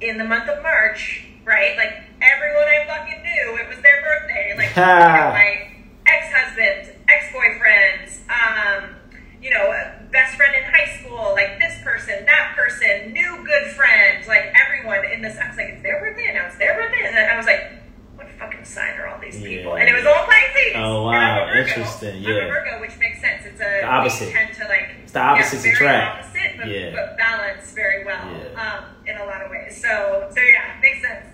in 0.00 0.18
the 0.18 0.24
month 0.24 0.48
of 0.48 0.62
March, 0.62 1.24
right? 1.44 1.76
Like 1.76 2.04
everyone 2.22 2.68
I 2.68 2.84
fucking 2.86 3.22
knew, 3.22 3.58
it 3.58 3.68
was 3.68 3.82
their 3.82 4.02
birthday. 4.02 4.54
Like 4.56 4.76
my 4.76 5.70
ex-husband, 6.06 6.94
ex-boyfriends, 7.08 8.20
um, 8.28 8.94
you 9.42 9.50
know, 9.50 9.70
best 10.10 10.34
friend 10.36 10.54
in 10.56 10.64
high 10.64 10.98
school, 10.98 11.32
like 11.32 11.58
this 11.58 11.80
person, 11.82 12.24
that 12.26 12.54
person, 12.56 13.12
new 13.12 13.44
good 13.44 13.70
friend, 13.72 14.26
like 14.26 14.52
everyone 14.54 15.04
in 15.10 15.22
this. 15.22 15.38
I 15.38 15.48
was 15.48 15.56
like, 15.56 15.68
it's 15.68 15.82
their 15.82 16.00
birthday, 16.00 16.26
and 16.28 16.34
now 16.36 16.46
it's 16.46 16.58
their 16.58 16.74
birthday, 16.74 17.06
and 17.06 17.16
then 17.16 17.30
I 17.30 17.36
was 17.36 17.46
like, 17.46 17.72
what 18.16 18.26
fucking 18.38 18.64
sign 18.64 18.98
are 18.98 19.06
all 19.06 19.20
these 19.20 19.36
people? 19.36 19.76
Yeah. 19.78 19.84
And 19.84 19.88
it 19.88 19.94
was 19.94 20.06
all 20.06 20.24
Pisces. 20.26 20.72
Oh, 20.74 21.06
I'm 21.06 21.14
wow. 21.14 21.46
Virgo. 21.46 21.68
Interesting, 21.68 22.16
I'm 22.16 22.22
yeah. 22.22 22.44
a 22.44 22.48
Virgo, 22.48 22.80
which 22.80 22.98
makes 22.98 23.20
sense. 23.20 23.42
It's 23.46 23.60
a 23.60 23.80
The 23.80 23.84
opposite. 23.86 24.32
Tend 24.32 24.54
to 24.56 24.64
like 24.64 24.90
It's 25.04 25.12
the 25.12 25.20
opposites 25.20 25.64
yeah, 25.64 25.72
very 25.78 25.86
attract. 25.86 26.24
opposite, 26.24 26.52
but, 26.58 26.66
Yeah. 26.68 26.90
but 26.94 27.16
balance 27.16 27.72
very 27.72 28.04
well 28.04 28.26
Yeah. 28.26 28.58
um, 28.58 28.84
in 29.06 29.16
a 29.16 29.24
lot 29.24 29.42
of 29.42 29.50
ways. 29.50 29.80
So, 29.80 30.28
so 30.34 30.40
yeah, 30.40 30.74
makes 30.82 31.00
sense. 31.00 31.26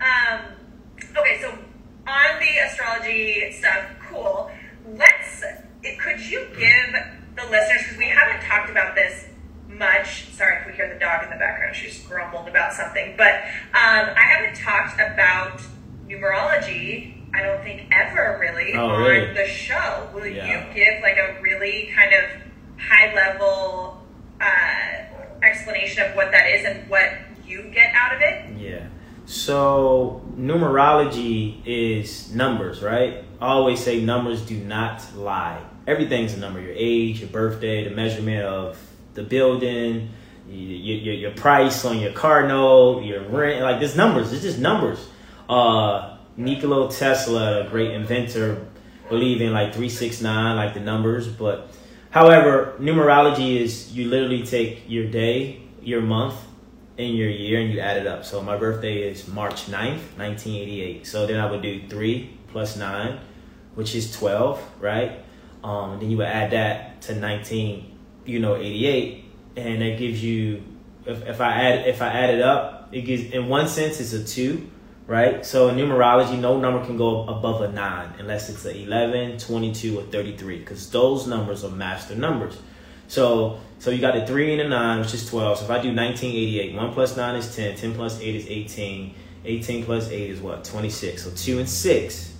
Um, 0.00 0.40
okay, 1.16 1.40
so 1.42 1.50
on 2.06 2.38
the 2.38 2.58
astrology 2.58 3.50
stuff, 3.52 3.84
cool. 4.08 4.50
Let's. 4.94 5.42
Could 6.00 6.20
you 6.20 6.46
give 6.58 6.94
the 7.38 7.50
listeners 7.50 7.82
because 7.82 7.98
we 7.98 8.08
haven't 8.08 8.44
talked 8.46 8.70
about 8.70 8.94
this 8.94 9.26
much. 9.68 10.28
Sorry 10.32 10.60
if 10.60 10.66
we 10.66 10.72
hear 10.72 10.92
the 10.92 10.98
dog 10.98 11.24
in 11.24 11.30
the 11.30 11.36
background; 11.36 11.76
she's 11.76 11.98
grumbled 12.06 12.48
about 12.48 12.72
something. 12.72 13.14
But 13.16 13.34
um, 13.74 14.10
I 14.16 14.24
haven't 14.26 14.56
talked 14.60 14.94
about 14.94 15.60
numerology. 16.08 17.14
I 17.34 17.42
don't 17.42 17.62
think 17.62 17.88
ever 17.92 18.38
really 18.40 18.72
Oh, 18.74 18.88
on 18.88 19.02
really? 19.02 19.34
the 19.34 19.46
show. 19.46 20.08
Will 20.14 20.26
Yeah. 20.26 20.46
you 20.68 20.74
give 20.74 21.02
like 21.02 21.16
a 21.18 21.40
really 21.42 21.92
kind 21.94 22.12
of 22.14 22.24
high 22.80 23.14
level 23.14 24.02
uh, 24.40 25.44
explanation 25.44 26.08
of 26.08 26.16
what 26.16 26.30
that 26.30 26.48
is 26.48 26.64
and 26.64 26.88
what 26.88 27.10
you 27.46 27.70
get 27.72 27.94
out 27.94 28.14
of 28.14 28.20
it? 28.22 28.58
Yeah. 28.58 28.86
So 29.26 30.22
numerology 30.36 31.60
is 31.66 32.34
numbers, 32.34 32.82
right? 32.82 33.24
I 33.40 33.46
always 33.48 33.80
say 33.84 34.00
numbers 34.00 34.40
do 34.44 34.56
not 34.56 35.02
lie. 35.14 35.60
Everything's 35.88 36.34
a 36.34 36.38
number. 36.38 36.60
Your 36.60 36.74
age, 36.76 37.20
your 37.20 37.30
birthday, 37.30 37.82
the 37.82 37.94
measurement 37.94 38.44
of 38.44 38.78
the 39.14 39.22
building, 39.22 40.10
your, 40.46 40.98
your, 40.98 41.14
your 41.14 41.30
price 41.30 41.86
on 41.86 41.98
your 41.98 42.12
car 42.12 42.46
note, 42.46 43.04
your 43.04 43.22
rent. 43.22 43.62
Like 43.62 43.80
there's 43.80 43.96
numbers. 43.96 44.30
It's 44.30 44.42
just 44.42 44.58
numbers. 44.58 45.08
Uh, 45.48 46.18
Nikola 46.36 46.92
Tesla, 46.92 47.64
a 47.66 47.70
great 47.70 47.92
inventor, 47.92 48.66
believed 49.08 49.40
in 49.40 49.50
like 49.54 49.74
three, 49.74 49.88
six, 49.88 50.20
nine, 50.20 50.56
like 50.56 50.74
the 50.74 50.80
numbers. 50.80 51.26
But 51.26 51.70
however, 52.10 52.76
numerology 52.78 53.56
is 53.56 53.90
you 53.90 54.10
literally 54.10 54.42
take 54.42 54.82
your 54.88 55.06
day, 55.06 55.62
your 55.80 56.02
month, 56.02 56.34
in 56.98 57.14
your 57.14 57.30
year 57.30 57.60
and 57.60 57.72
you 57.72 57.80
add 57.80 57.96
it 57.96 58.06
up. 58.06 58.26
So 58.26 58.42
my 58.42 58.58
birthday 58.58 59.08
is 59.08 59.26
March 59.26 59.66
9th, 59.66 60.18
1988. 60.18 61.06
So 61.06 61.26
then 61.26 61.40
I 61.40 61.50
would 61.50 61.62
do 61.62 61.88
3 61.88 62.38
plus 62.48 62.76
9, 62.76 63.18
which 63.74 63.94
is 63.94 64.12
12, 64.12 64.60
right? 64.80 65.24
Um, 65.62 65.98
then 66.00 66.10
you 66.10 66.16
would 66.18 66.26
add 66.26 66.52
that 66.52 67.02
to 67.02 67.14
19, 67.14 67.98
you 68.24 68.38
know, 68.38 68.56
88, 68.56 69.24
and 69.56 69.82
that 69.82 69.98
gives 69.98 70.22
you 70.22 70.62
if, 71.08 71.26
if 71.26 71.40
I 71.40 71.52
add 71.52 71.88
if 71.88 72.02
I 72.02 72.08
add 72.08 72.30
it 72.30 72.42
up, 72.42 72.88
it 72.92 73.02
gives 73.02 73.32
in 73.32 73.48
one 73.48 73.68
sense 73.68 74.00
it's 74.00 74.12
a 74.12 74.22
2, 74.22 74.70
right? 75.06 75.44
So 75.44 75.68
in 75.68 75.76
numerology, 75.76 76.38
no 76.38 76.60
number 76.60 76.84
can 76.84 76.96
go 76.96 77.26
above 77.26 77.62
a 77.62 77.72
9 77.72 78.14
unless 78.18 78.50
it's 78.50 78.64
a 78.66 78.76
11, 78.76 79.38
22 79.38 79.98
or 79.98 80.02
33 80.02 80.64
cuz 80.64 80.90
those 80.90 81.26
numbers 81.26 81.64
are 81.64 81.70
master 81.70 82.14
numbers. 82.14 82.58
So 83.08 83.58
so 83.78 83.90
you 83.90 84.00
got 84.00 84.14
the 84.14 84.26
three 84.26 84.52
and 84.52 84.60
the 84.60 84.68
nine, 84.68 85.00
which 85.00 85.14
is 85.14 85.28
twelve. 85.28 85.58
So 85.58 85.64
if 85.64 85.70
I 85.70 85.80
do 85.80 85.92
nineteen 85.92 86.30
eighty 86.30 86.60
eight, 86.60 86.74
one 86.74 86.92
plus 86.92 87.16
nine 87.16 87.36
is 87.36 87.54
10, 87.54 87.76
10 87.76 88.00
eight 88.20 88.34
is 88.34 88.46
18, 88.48 89.14
18 89.44 89.90
eight 89.90 90.30
is 90.30 90.40
what? 90.40 90.64
Twenty 90.64 90.90
six. 90.90 91.24
So 91.24 91.30
two 91.30 91.58
and 91.58 91.68
six 91.68 92.34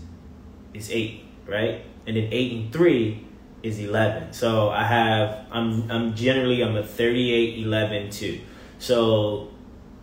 is 0.74 0.90
eight, 0.90 1.24
right? 1.46 1.84
And 2.08 2.16
then 2.16 2.28
eight 2.32 2.52
and 2.52 2.72
three 2.72 3.24
is 3.62 3.78
eleven. 3.78 4.32
So 4.32 4.70
I 4.70 4.82
have 4.82 5.46
I'm 5.52 5.90
I'm 5.90 6.14
generally 6.16 6.62
I'm 6.62 6.74
a 6.74 6.82
38, 6.82 7.64
11, 7.64 8.10
2. 8.10 8.40
So 8.78 9.50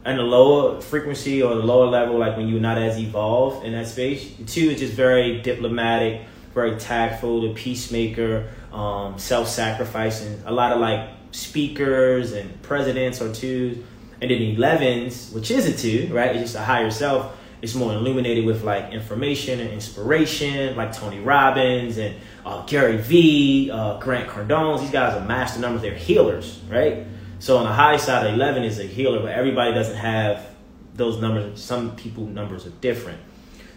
in 0.06 0.18
the 0.18 0.24
lower 0.24 0.80
frequency 0.82 1.42
or 1.42 1.56
the 1.56 1.64
lower 1.64 1.88
level, 1.88 2.20
like 2.20 2.38
when 2.38 2.48
you're 2.48 2.60
not 2.60 2.78
as 2.78 3.00
evolved 3.00 3.66
in 3.66 3.74
that 3.74 3.88
space, 3.88 4.32
two 4.46 4.70
is 4.70 4.80
just 4.80 4.94
very 4.94 5.42
diplomatic, 5.42 6.22
very 6.54 6.78
tactful, 6.78 7.42
the 7.42 7.54
peacemaker, 7.54 8.48
um, 8.72 9.18
self-sacrificing. 9.18 10.44
A 10.46 10.54
lot 10.54 10.72
of 10.72 10.80
like 10.80 11.10
speakers 11.32 12.34
and 12.34 12.62
presidents 12.62 13.20
are 13.20 13.34
twos, 13.34 13.78
and 14.22 14.30
then 14.30 14.42
elevens, 14.42 15.32
which 15.32 15.50
is 15.50 15.66
a 15.66 15.76
two, 15.76 16.14
right? 16.14 16.36
It's 16.36 16.52
just 16.52 16.56
a 16.56 16.64
higher 16.64 16.92
self. 16.92 17.36
It's 17.66 17.74
more 17.74 17.92
illuminated 17.94 18.46
with 18.46 18.64
like 18.64 18.94
information 18.94 19.60
and 19.60 19.72
inspiration, 19.72 20.76
like 20.76 20.94
Tony 20.94 21.20
Robbins 21.20 21.98
and 21.98 22.16
uh, 22.46 22.64
Gary 22.68 22.98
Vee, 22.98 23.72
uh, 23.72 23.98
Grant 23.98 24.30
Cardone. 24.30 24.80
These 24.82 24.92
guys 24.92 25.16
are 25.16 25.26
master 25.26 25.60
numbers. 25.60 25.82
They're 25.82 25.96
healers, 25.96 26.60
right? 26.70 27.08
So 27.40 27.58
on 27.58 27.64
the 27.64 27.74
high 27.74 27.98
side, 27.98 28.32
11 28.32 28.66
is 28.66 28.78
a 28.78 28.84
healer, 28.84 29.20
but 29.20 29.32
everybody 29.32 29.74
doesn't 29.74 29.96
have 29.96 30.48
those 30.94 31.20
numbers. 31.20 31.60
Some 31.60 31.96
people 31.96 32.28
numbers 32.28 32.68
are 32.68 32.76
different. 32.82 33.18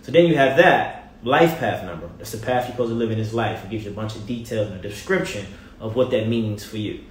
So 0.03 0.13
then 0.13 0.27
you 0.27 0.37
have 0.37 0.59
that 0.59 1.15
life 1.23 1.59
path 1.59 1.83
number. 1.83 2.11
That's 2.19 2.33
the 2.33 2.45
path 2.45 2.65
you're 2.65 2.73
supposed 2.73 2.91
to 2.91 2.95
live 2.95 3.11
in 3.11 3.17
this 3.17 3.33
life. 3.33 3.65
It 3.65 3.71
gives 3.71 3.87
you 3.87 3.91
a 3.93 3.95
bunch 3.95 4.17
of 4.17 4.27
details 4.27 4.71
and 4.71 4.79
a 4.79 4.83
description 4.87 5.47
of 5.81 5.97
what 5.97 6.11
that 6.11 6.29
means 6.29 6.63
for 6.63 6.77
you. 6.77 7.05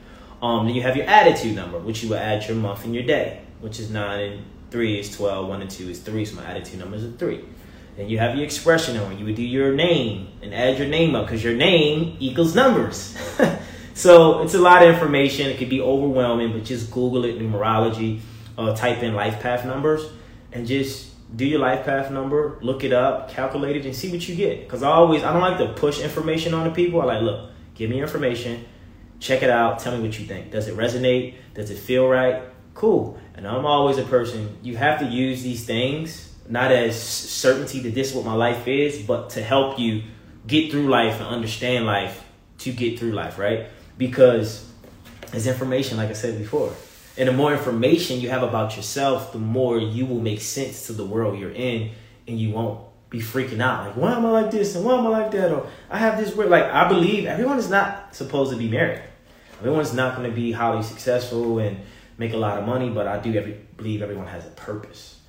Um, 0.43 0.67
then 0.67 0.75
you 0.75 0.83
have 0.83 0.95
your 0.95 1.07
attitude 1.07 1.55
number, 1.55 1.79
which 1.79 2.03
you 2.03 2.09
will 2.09 2.17
add 2.17 2.47
your 2.47 2.55
month 2.55 2.85
and 2.85 2.93
your 2.93 3.03
day, 3.03 3.41
which 3.61 3.79
is 3.79 3.89
9 3.89 4.19
and 4.19 4.43
3 4.71 4.99
is 4.99 5.15
12, 5.15 5.47
1 5.47 5.61
and 5.61 5.69
2 5.71 5.89
is 5.89 5.99
3, 5.99 6.25
so 6.25 6.35
my 6.35 6.45
attitude 6.45 6.79
number 6.79 6.97
is 6.97 7.03
a 7.03 7.11
3. 7.11 7.43
Then 7.97 8.09
you 8.09 8.19
have 8.19 8.35
your 8.35 8.45
expression 8.45 8.95
number. 8.95 9.15
You 9.15 9.25
would 9.25 9.35
do 9.35 9.43
your 9.43 9.73
name 9.73 10.27
and 10.41 10.53
add 10.53 10.77
your 10.77 10.87
name 10.87 11.15
up 11.15 11.25
because 11.25 11.43
your 11.43 11.55
name 11.55 12.15
equals 12.19 12.53
numbers. 12.53 13.17
so 13.95 14.43
it's 14.43 14.53
a 14.53 14.59
lot 14.59 14.83
of 14.83 14.93
information. 14.93 15.49
It 15.49 15.57
could 15.57 15.69
be 15.69 15.81
overwhelming, 15.81 16.53
but 16.53 16.63
just 16.63 16.91
Google 16.91 17.25
it, 17.25 17.39
numerology, 17.39 18.19
uh, 18.57 18.75
type 18.75 19.01
in 19.01 19.15
life 19.15 19.39
path 19.41 19.65
numbers, 19.65 20.07
and 20.51 20.67
just 20.67 21.07
do 21.35 21.45
your 21.45 21.59
life 21.59 21.85
path 21.85 22.11
number, 22.11 22.57
look 22.61 22.83
it 22.83 22.93
up, 22.93 23.29
calculate 23.29 23.75
it, 23.75 23.85
and 23.85 23.95
see 23.95 24.11
what 24.11 24.27
you 24.29 24.35
get. 24.35 24.61
Because 24.61 24.83
I 24.83 24.91
always, 24.91 25.23
I 25.23 25.33
don't 25.33 25.41
like 25.41 25.57
to 25.57 25.73
push 25.73 25.99
information 25.99 26.53
on 26.53 26.65
the 26.65 26.73
people. 26.73 27.01
I 27.01 27.05
like, 27.05 27.21
look, 27.23 27.51
give 27.73 27.89
me 27.89 27.99
information, 27.99 28.63
check 29.19 29.43
it 29.43 29.49
out, 29.49 29.79
tell 29.79 29.97
me 29.97 30.03
what 30.03 30.17
you 30.19 30.25
think. 30.25 30.51
Does 30.51 30.67
it 30.67 30.77
resonate? 30.77 31.35
Does 31.53 31.71
it 31.71 31.79
feel 31.79 32.07
right? 32.07 32.43
Cool. 32.77 33.17
And 33.33 33.47
I'm 33.47 33.65
always 33.65 33.97
a 33.97 34.03
person, 34.03 34.55
you 34.61 34.77
have 34.77 34.99
to 34.99 35.05
use 35.05 35.41
these 35.41 35.65
things, 35.65 36.31
not 36.47 36.71
as 36.71 37.01
certainty 37.01 37.79
that 37.79 37.95
this 37.95 38.11
is 38.11 38.15
what 38.15 38.23
my 38.23 38.35
life 38.35 38.67
is, 38.67 39.01
but 39.01 39.31
to 39.31 39.41
help 39.41 39.79
you 39.79 40.03
get 40.45 40.69
through 40.69 40.87
life 40.87 41.15
and 41.15 41.25
understand 41.25 41.87
life 41.87 42.23
to 42.59 42.71
get 42.71 42.99
through 42.99 43.13
life, 43.13 43.39
right? 43.39 43.65
Because 43.97 44.71
it's 45.33 45.47
information, 45.47 45.97
like 45.97 46.11
I 46.11 46.13
said 46.13 46.37
before. 46.37 46.71
And 47.17 47.27
the 47.27 47.33
more 47.33 47.51
information 47.51 48.21
you 48.21 48.29
have 48.29 48.43
about 48.43 48.77
yourself, 48.77 49.31
the 49.31 49.39
more 49.39 49.79
you 49.79 50.05
will 50.05 50.19
make 50.19 50.39
sense 50.39 50.85
to 50.85 50.93
the 50.93 51.03
world 51.03 51.39
you're 51.39 51.49
in, 51.49 51.89
and 52.27 52.39
you 52.39 52.51
won't 52.51 52.79
be 53.09 53.17
freaking 53.19 53.59
out 53.59 53.87
like, 53.87 53.97
why 53.97 54.13
am 54.13 54.23
I 54.23 54.29
like 54.29 54.51
this 54.51 54.75
and 54.75 54.85
why 54.85 54.99
am 54.99 55.07
I 55.07 55.09
like 55.09 55.31
that? 55.31 55.51
Or 55.51 55.65
I 55.89 55.97
have 55.97 56.19
this 56.19 56.35
weird. 56.35 56.51
Like 56.51 56.65
I 56.65 56.87
believe 56.87 57.25
everyone 57.25 57.57
is 57.57 57.71
not 57.71 58.13
supposed 58.13 58.51
to 58.51 58.57
be 58.57 58.67
married. 58.67 59.01
Everyone's 59.61 59.93
not 59.93 60.15
going 60.15 60.29
to 60.29 60.35
be 60.35 60.51
highly 60.51 60.83
successful 60.83 61.57
and 61.57 61.79
make 62.17 62.33
a 62.33 62.37
lot 62.37 62.57
of 62.57 62.65
money, 62.65 62.89
but 62.89 63.07
I 63.07 63.19
do 63.19 63.33
every, 63.35 63.53
believe 63.77 64.01
everyone 64.01 64.27
has 64.27 64.45
a 64.45 64.49
purpose. 64.49 65.19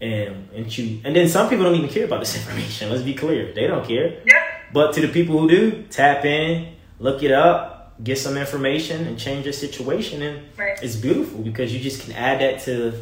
And 0.00 0.48
and 0.54 0.78
you 0.78 1.00
and 1.04 1.16
then 1.16 1.28
some 1.28 1.48
people 1.48 1.64
don't 1.64 1.74
even 1.74 1.88
care 1.90 2.04
about 2.04 2.20
this 2.20 2.36
information. 2.40 2.90
Let's 2.90 3.02
be 3.02 3.14
clear, 3.14 3.52
they 3.52 3.66
don't 3.66 3.86
care. 3.86 4.20
Yeah. 4.24 4.44
But 4.72 4.92
to 4.94 5.00
the 5.00 5.08
people 5.08 5.38
who 5.40 5.48
do, 5.48 5.82
tap 5.90 6.24
in, 6.24 6.74
look 7.00 7.22
it 7.22 7.32
up, 7.32 7.98
get 8.04 8.18
some 8.18 8.36
information, 8.36 9.06
and 9.08 9.18
change 9.18 9.44
your 9.46 9.52
situation. 9.54 10.22
And 10.22 10.42
Right. 10.56 10.78
it's 10.82 10.94
beautiful 10.94 11.40
because 11.42 11.74
you 11.74 11.80
just 11.80 12.02
can 12.02 12.12
add 12.12 12.40
that 12.40 12.60
to 12.62 12.92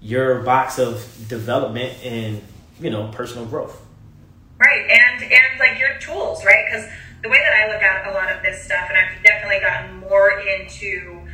your 0.00 0.42
box 0.42 0.78
of 0.78 1.04
development 1.28 1.94
and 2.04 2.40
you 2.78 2.90
know 2.90 3.08
personal 3.08 3.44
growth. 3.46 3.80
Right, 4.58 4.86
and 4.88 5.22
and 5.24 5.58
like 5.58 5.80
your 5.80 5.98
tools, 5.98 6.44
right? 6.44 6.64
Because 6.66 6.86
the 7.22 7.28
way 7.28 7.38
that 7.38 7.54
I 7.64 7.72
look 7.72 7.82
at 7.82 8.06
a 8.06 8.12
lot 8.12 8.30
of 8.30 8.40
this 8.42 8.62
stuff, 8.62 8.88
and 8.88 8.96
I've 8.96 9.20
definitely 9.24 9.58
gotten 9.60 9.96
more 10.00 10.30
into 10.38 11.25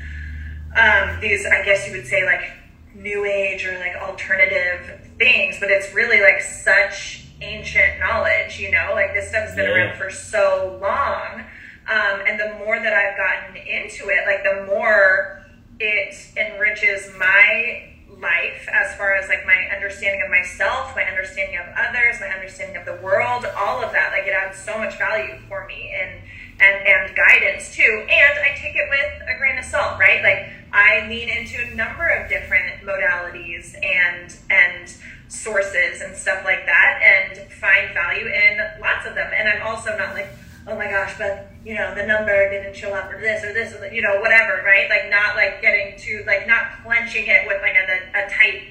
um, 0.76 1.20
these, 1.20 1.44
I 1.46 1.62
guess 1.64 1.86
you 1.86 1.92
would 1.94 2.06
say, 2.06 2.24
like 2.24 2.50
new 2.94 3.24
age 3.24 3.66
or 3.66 3.78
like 3.78 3.96
alternative 3.96 5.00
things, 5.18 5.56
but 5.60 5.70
it's 5.70 5.92
really 5.94 6.20
like 6.20 6.40
such 6.40 7.26
ancient 7.40 7.98
knowledge, 7.98 8.58
you 8.60 8.70
know, 8.70 8.90
like 8.92 9.12
this 9.14 9.28
stuff's 9.28 9.54
been 9.54 9.64
Yeah. 9.66 9.74
around 9.86 9.98
for 9.98 10.10
so 10.10 10.78
long. 10.80 11.44
Um, 11.88 12.22
and 12.26 12.38
the 12.38 12.54
more 12.64 12.78
that 12.78 12.92
I've 12.92 13.16
gotten 13.16 13.56
into 13.56 14.08
it, 14.08 14.24
like 14.26 14.44
the 14.44 14.66
more 14.66 15.44
it 15.80 16.14
enriches 16.36 17.10
my 17.18 17.88
life 18.08 18.68
as 18.72 18.94
far 18.94 19.14
as 19.16 19.28
like 19.28 19.44
my 19.44 19.66
understanding 19.74 20.22
of 20.22 20.30
myself, 20.30 20.94
my 20.94 21.02
understanding 21.02 21.58
of 21.58 21.66
others, 21.76 22.20
my 22.20 22.28
understanding 22.28 22.76
of 22.76 22.84
the 22.84 22.94
world, 23.02 23.44
all 23.56 23.82
of 23.82 23.90
that. 23.92 24.12
Like 24.12 24.28
it 24.28 24.32
adds 24.32 24.56
so 24.58 24.78
much 24.78 24.96
value 24.96 25.34
for 25.48 25.66
me 25.66 25.92
and 26.00 26.20
and 26.60 26.86
and 26.86 27.16
guidance 27.16 27.74
too. 27.74 28.06
And 28.08 28.38
I 28.38 28.56
take 28.56 28.76
it 28.76 28.88
with 28.88 29.28
a 29.28 29.38
grain 29.38 29.58
of 29.58 29.64
salt, 29.64 29.98
right? 29.98 30.22
Like 30.22 30.52
I 30.72 31.06
lean 31.08 31.28
into 31.28 31.60
a 31.60 31.74
number 31.74 32.06
of 32.08 32.28
different 32.28 32.82
modalities 32.82 33.74
and 33.82 34.34
and 34.50 34.92
sources 35.28 36.02
and 36.02 36.14
stuff 36.14 36.44
like 36.44 36.66
that 36.66 37.00
and 37.02 37.50
find 37.52 37.94
value 37.94 38.26
in 38.26 38.58
lots 38.80 39.06
of 39.06 39.14
them. 39.14 39.30
And 39.34 39.48
I'm 39.48 39.66
also 39.66 39.96
not 39.96 40.14
like, 40.14 40.28
oh 40.66 40.76
my 40.76 40.90
gosh, 40.90 41.14
but 41.16 41.48
you 41.64 41.74
know, 41.74 41.94
the 41.94 42.06
number 42.06 42.50
didn't 42.50 42.76
show 42.76 42.92
up 42.92 43.10
or 43.10 43.20
this 43.20 43.42
or 43.44 43.52
this 43.52 43.74
or 43.74 43.86
you 43.92 44.02
know, 44.02 44.20
whatever, 44.20 44.62
right? 44.64 44.88
Like 44.90 45.10
not 45.10 45.36
like 45.36 45.62
getting 45.62 45.98
to 45.98 46.24
like 46.26 46.46
not 46.46 46.82
clenching 46.84 47.24
it 47.26 47.46
with 47.46 47.62
like 47.62 47.74
a, 47.74 48.18
a 48.18 48.28
tight 48.30 48.62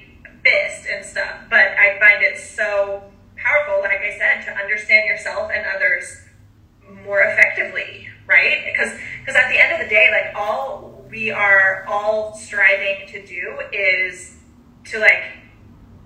fist 0.44 0.88
and 0.92 1.04
stuff. 1.04 1.36
But 1.50 1.74
I 1.78 2.00
find 2.00 2.24
it 2.24 2.38
so 2.38 3.04
powerful, 3.36 3.82
like 3.82 4.02
I 4.02 4.18
said, 4.18 4.46
to 4.46 4.52
understand 4.60 5.08
yourself 5.08 5.52
and 5.54 5.66
others 5.76 6.21
more 7.04 7.22
effectively, 7.22 8.08
right? 8.28 8.72
Because 8.72 8.98
because 9.20 9.36
at 9.36 9.50
the 9.50 9.60
end 9.60 9.74
of 9.74 9.80
the 9.80 9.90
day, 9.94 10.10
like 10.12 10.36
all 10.36 11.06
we 11.10 11.30
are 11.30 11.86
all 11.88 12.34
striving 12.36 13.08
to 13.10 13.26
do 13.26 13.60
is 13.74 14.38
to 14.86 15.00
like 15.00 15.24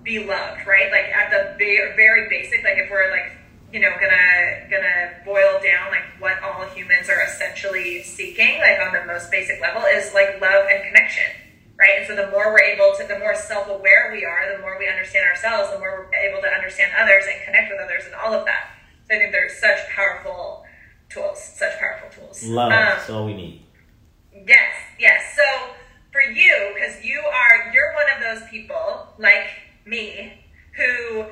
be 0.02 0.18
loved, 0.20 0.66
right? 0.66 0.90
Like 0.90 1.06
at 1.14 1.30
the 1.30 1.56
very, 1.58 1.96
very 1.96 2.28
basic, 2.28 2.62
like 2.64 2.78
if 2.78 2.90
we're 2.90 3.10
like 3.10 3.32
you 3.72 3.80
know 3.80 3.90
gonna 4.00 4.70
gonna 4.70 5.10
boil 5.24 5.58
down 5.62 5.90
like 5.90 6.06
what 6.20 6.40
all 6.42 6.64
humans 6.66 7.08
are 7.08 7.22
essentially 7.22 8.02
seeking, 8.02 8.58
like 8.60 8.78
on 8.80 8.92
the 8.92 9.04
most 9.06 9.30
basic 9.30 9.60
level, 9.60 9.82
is 9.82 10.12
like 10.14 10.40
love 10.40 10.66
and 10.70 10.82
connection, 10.84 11.26
right? 11.78 11.98
And 11.98 12.06
so 12.06 12.16
the 12.16 12.30
more 12.30 12.52
we're 12.52 12.62
able 12.62 12.94
to, 12.98 13.06
the 13.06 13.18
more 13.18 13.34
self-aware 13.34 14.10
we 14.12 14.24
are, 14.24 14.54
the 14.54 14.62
more 14.62 14.76
we 14.78 14.88
understand 14.88 15.26
ourselves, 15.26 15.72
the 15.72 15.78
more 15.78 16.06
we're 16.06 16.18
able 16.18 16.40
to 16.42 16.48
understand 16.48 16.92
others 16.98 17.24
and 17.26 17.42
connect 17.44 17.70
with 17.70 17.80
others 17.80 18.04
and 18.06 18.14
all 18.14 18.32
of 18.32 18.44
that. 18.46 18.70
So 19.08 19.14
I 19.14 19.18
think 19.18 19.32
they're 19.32 19.50
such 19.50 19.78
powerful 19.94 20.65
tools, 21.08 21.42
such 21.42 21.78
powerful 21.78 22.08
tools. 22.10 22.42
Love. 22.44 22.72
Um, 22.72 22.78
That's 22.78 23.10
all 23.10 23.26
we 23.26 23.34
need. 23.34 23.62
Yes, 24.46 24.72
yes. 24.98 25.34
So 25.36 25.42
for 26.12 26.20
you, 26.20 26.72
because 26.74 27.04
you 27.04 27.18
are, 27.20 27.72
you're 27.72 27.92
one 27.94 28.04
of 28.16 28.22
those 28.40 28.48
people 28.50 29.08
like 29.18 29.48
me 29.84 30.32
who 30.76 31.24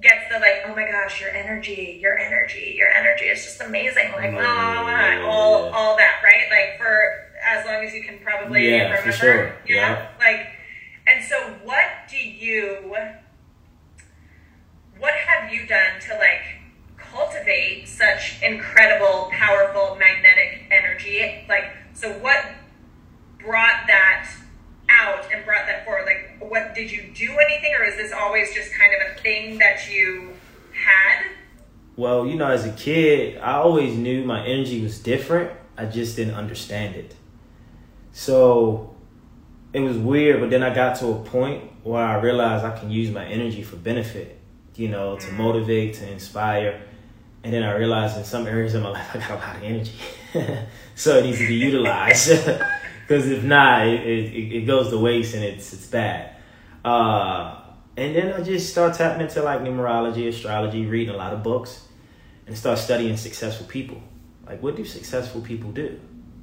gets 0.00 0.28
the 0.32 0.38
like, 0.38 0.62
oh 0.66 0.74
my 0.74 0.90
gosh, 0.90 1.20
your 1.20 1.30
energy, 1.30 1.98
your 2.00 2.18
energy, 2.18 2.74
your 2.76 2.88
energy 2.88 3.26
is 3.26 3.42
just 3.44 3.60
amazing. 3.60 4.10
Like, 4.12 4.32
oh, 4.34 4.38
yeah, 4.40 5.24
all, 5.26 5.66
yeah. 5.66 5.70
all 5.76 5.96
that, 5.96 6.22
right? 6.24 6.48
Like 6.50 6.78
for 6.78 7.12
as 7.46 7.66
long 7.66 7.84
as 7.84 7.92
you 7.94 8.02
can 8.02 8.18
probably 8.22 8.70
Yeah, 8.70 8.88
for 8.96 9.00
remember. 9.02 9.12
sure. 9.12 9.46
Yeah. 9.66 9.74
Yeah. 9.76 10.08
Like, 10.18 10.46
and 11.06 11.24
so 11.24 11.36
what 11.64 11.84
do 12.10 12.16
you, 12.16 12.94
what 14.98 15.14
have 15.14 15.52
you 15.52 15.66
done 15.66 15.98
to 16.08 16.14
like 16.18 16.59
cultivate 17.12 17.88
such 17.88 18.42
incredible, 18.42 19.30
powerful, 19.32 19.96
magnetic 19.96 20.64
energy? 20.70 21.44
Like, 21.48 21.72
so 21.94 22.12
what 22.14 22.44
brought 23.38 23.86
that 23.86 24.30
out 24.88 25.24
and 25.32 25.44
brought 25.44 25.66
that 25.66 25.84
forward? 25.84 26.06
Like, 26.06 26.50
what 26.50 26.74
did 26.74 26.90
you 26.90 27.02
do 27.14 27.36
anything, 27.38 27.74
or 27.78 27.84
is 27.84 27.96
this 27.96 28.12
always 28.12 28.54
just 28.54 28.72
kind 28.74 28.92
of 28.94 29.16
a 29.16 29.20
thing 29.20 29.58
that 29.58 29.90
you 29.90 30.34
had? 30.72 31.26
Well, 31.96 32.26
you 32.26 32.36
know, 32.36 32.46
as 32.46 32.64
a 32.64 32.72
kid, 32.72 33.38
I 33.38 33.54
always 33.54 33.96
knew 33.96 34.24
my 34.24 34.44
energy 34.44 34.80
was 34.80 34.98
different. 34.98 35.52
I 35.76 35.86
just 35.86 36.16
didn't 36.16 36.34
understand 36.34 36.96
it. 36.96 37.14
So 38.12 38.94
it 39.72 39.80
was 39.80 39.96
weird, 39.96 40.40
but 40.40 40.50
then 40.50 40.62
I 40.62 40.74
got 40.74 40.96
to 40.98 41.08
a 41.08 41.22
point 41.22 41.70
where 41.82 42.04
I 42.04 42.20
realized 42.20 42.64
I 42.64 42.78
can 42.78 42.90
use 42.90 43.10
my 43.10 43.24
energy 43.24 43.62
for 43.62 43.76
benefit, 43.76 44.38
you 44.74 44.88
know, 44.88 45.16
to 45.16 45.26
mm. 45.26 45.36
motivate, 45.36 45.94
to 45.94 46.10
inspire. 46.10 46.82
And 47.42 47.52
then 47.54 47.62
I 47.62 47.74
realized 47.74 48.18
in 48.18 48.24
some 48.24 48.46
areas 48.46 48.74
of 48.74 48.82
my 48.82 48.90
life, 48.90 49.16
I 49.16 49.18
got 49.18 49.30
a 49.30 49.34
lot 49.34 49.56
of 49.56 49.62
energy. 49.62 49.92
so 50.94 51.18
it 51.18 51.24
needs 51.24 51.38
to 51.38 51.48
be 51.48 51.54
utilized. 51.54 52.30
Because 53.10 53.28
if 53.28 53.42
not, 53.42 53.88
it, 53.88 54.06
it, 54.06 54.52
it 54.58 54.66
goes 54.68 54.90
to 54.90 54.98
waste 54.98 55.34
and 55.34 55.42
it's, 55.42 55.72
it's 55.72 55.88
bad. 55.88 56.36
Uh, 56.84 57.60
and 57.96 58.14
then 58.14 58.32
I 58.32 58.40
just 58.40 58.70
start 58.70 58.94
tapping 58.94 59.22
into 59.22 59.42
like 59.42 59.62
numerology, 59.62 60.28
astrology, 60.28 60.86
reading 60.86 61.12
a 61.12 61.16
lot 61.16 61.32
of 61.32 61.42
books, 61.42 61.88
and 62.46 62.56
start 62.56 62.78
studying 62.78 63.16
successful 63.16 63.66
people. 63.66 64.00
Like, 64.46 64.62
what 64.62 64.76
do 64.76 64.84
successful 64.84 65.40
people 65.40 65.72
do? 65.72 65.98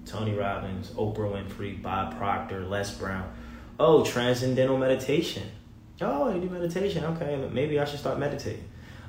Tony 0.06 0.34
Robbins, 0.34 0.90
Oprah 0.90 1.32
Winfrey, 1.32 1.82
Bob 1.82 2.18
Proctor, 2.18 2.66
Les 2.66 2.94
Brown. 2.98 3.34
Oh, 3.80 4.04
transcendental 4.04 4.78
meditation. 4.78 5.44
Oh, 6.02 6.30
they 6.30 6.38
do 6.38 6.50
meditation. 6.50 7.06
Okay, 7.06 7.48
maybe 7.50 7.80
I 7.80 7.86
should 7.86 8.00
start 8.00 8.20
meditating. 8.20 8.68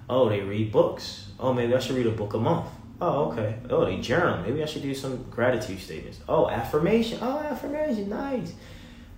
Oh, 0.08 0.28
they 0.28 0.40
read 0.40 0.72
books. 0.72 1.26
Oh, 1.38 1.52
maybe 1.52 1.74
I 1.74 1.78
should 1.78 1.96
read 1.96 2.06
a 2.06 2.10
book 2.10 2.34
a 2.34 2.38
month. 2.38 2.66
Oh, 3.00 3.30
okay. 3.30 3.56
Oh, 3.70 3.84
they 3.84 3.98
journal. 3.98 4.42
Maybe 4.42 4.62
I 4.62 4.66
should 4.66 4.82
do 4.82 4.94
some 4.94 5.24
gratitude 5.30 5.78
statements. 5.80 6.18
Oh, 6.28 6.48
affirmation. 6.48 7.18
Oh, 7.22 7.38
affirmation. 7.38 8.08
Nice. 8.08 8.54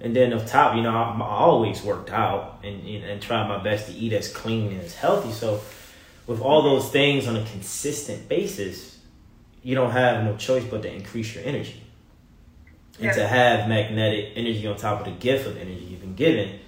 And 0.02 0.14
then 0.14 0.32
up 0.32 0.46
top, 0.46 0.76
you 0.76 0.82
know, 0.82 0.90
I, 0.90 1.16
I 1.18 1.22
always 1.22 1.82
worked 1.82 2.10
out 2.10 2.60
and, 2.64 2.86
and 2.86 3.04
and 3.04 3.22
tried 3.22 3.48
my 3.48 3.62
best 3.62 3.86
to 3.88 3.92
eat 3.94 4.12
as 4.12 4.32
clean 4.32 4.72
and 4.72 4.80
as 4.82 4.94
healthy. 4.94 5.32
So, 5.32 5.60
with 6.26 6.40
all 6.40 6.62
those 6.62 6.90
things 6.90 7.26
on 7.26 7.36
a 7.36 7.44
consistent 7.46 8.28
basis, 8.28 8.98
you 9.62 9.74
don't 9.74 9.90
have 9.90 10.24
no 10.24 10.36
choice 10.36 10.64
but 10.64 10.82
to 10.82 10.92
increase 10.92 11.34
your 11.34 11.44
energy. 11.44 11.82
And 12.96 13.06
Yeah. 13.06 13.12
to 13.14 13.26
have 13.28 13.68
magnetic 13.68 14.32
energy 14.36 14.66
on 14.66 14.76
top 14.76 15.00
of 15.00 15.04
the 15.06 15.12
gift 15.12 15.46
of 15.46 15.56
energy 15.56 15.86
you've 15.88 16.00
been 16.00 16.14
given, 16.14 16.58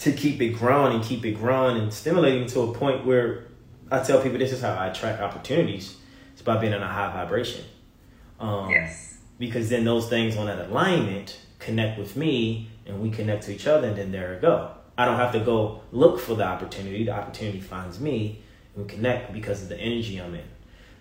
to 0.00 0.12
keep 0.12 0.40
it 0.40 0.50
growing 0.50 0.94
and 0.94 1.04
keep 1.04 1.24
it 1.24 1.32
growing 1.32 1.76
and 1.76 1.92
stimulating 1.92 2.46
to 2.48 2.60
a 2.60 2.72
point 2.74 3.04
where 3.04 3.44
I 3.90 4.00
tell 4.00 4.20
people 4.22 4.38
this 4.38 4.52
is 4.52 4.60
how 4.62 4.74
I 4.74 4.88
attract 4.88 5.20
opportunities. 5.20 5.96
It's 6.34 6.42
by 6.42 6.56
being 6.58 6.72
in 6.72 6.82
a 6.82 6.88
high 6.88 7.12
vibration. 7.12 7.64
Um, 8.38 8.70
Yes. 8.70 9.18
because 9.38 9.68
then 9.68 9.84
those 9.84 10.08
things 10.08 10.36
on 10.36 10.46
that 10.46 10.68
alignment 10.68 11.38
connect 11.58 11.98
with 11.98 12.16
me 12.16 12.68
and 12.86 13.00
we 13.02 13.10
connect 13.10 13.44
to 13.44 13.52
each 13.54 13.66
other 13.66 13.88
and 13.88 13.96
then 13.96 14.12
there 14.12 14.32
we 14.34 14.40
go 14.40 14.70
i 14.96 15.04
don't 15.04 15.16
have 15.16 15.32
to 15.32 15.40
go 15.40 15.80
look 15.90 16.20
for 16.20 16.34
the 16.36 16.44
opportunity 16.44 17.04
the 17.04 17.10
opportunity 17.10 17.60
finds 17.60 17.98
me 17.98 18.40
and 18.76 18.84
we 18.84 18.88
connect 18.88 19.32
because 19.32 19.62
of 19.64 19.68
the 19.68 19.76
energy 19.76 20.18
i'm 20.20 20.32
in 20.36 20.44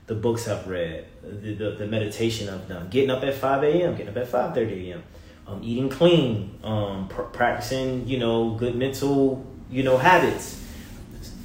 the 0.08 0.16
books 0.16 0.48
i've 0.48 0.68
read 0.68 1.06
the, 1.22 1.54
the, 1.54 1.70
the 1.72 1.86
meditation 1.88 2.50
i've 2.50 2.68
done 2.68 2.90
getting 2.90 3.12
up 3.12 3.24
at 3.24 3.36
5 3.36 3.64
a.m 3.64 3.92
getting 3.96 4.10
up 4.10 4.18
at 4.18 4.28
5.30 4.28 4.90
a.m 4.90 5.04
um, 5.48 5.62
eating 5.64 5.90
clean 5.90 6.60
um, 6.64 7.08
pr- 7.08 7.22
practicing 7.24 8.08
you 8.08 8.20
know 8.20 8.52
good 8.52 8.76
mental 8.76 9.46
you 9.70 9.84
know 9.84 9.98
habits 9.98 10.64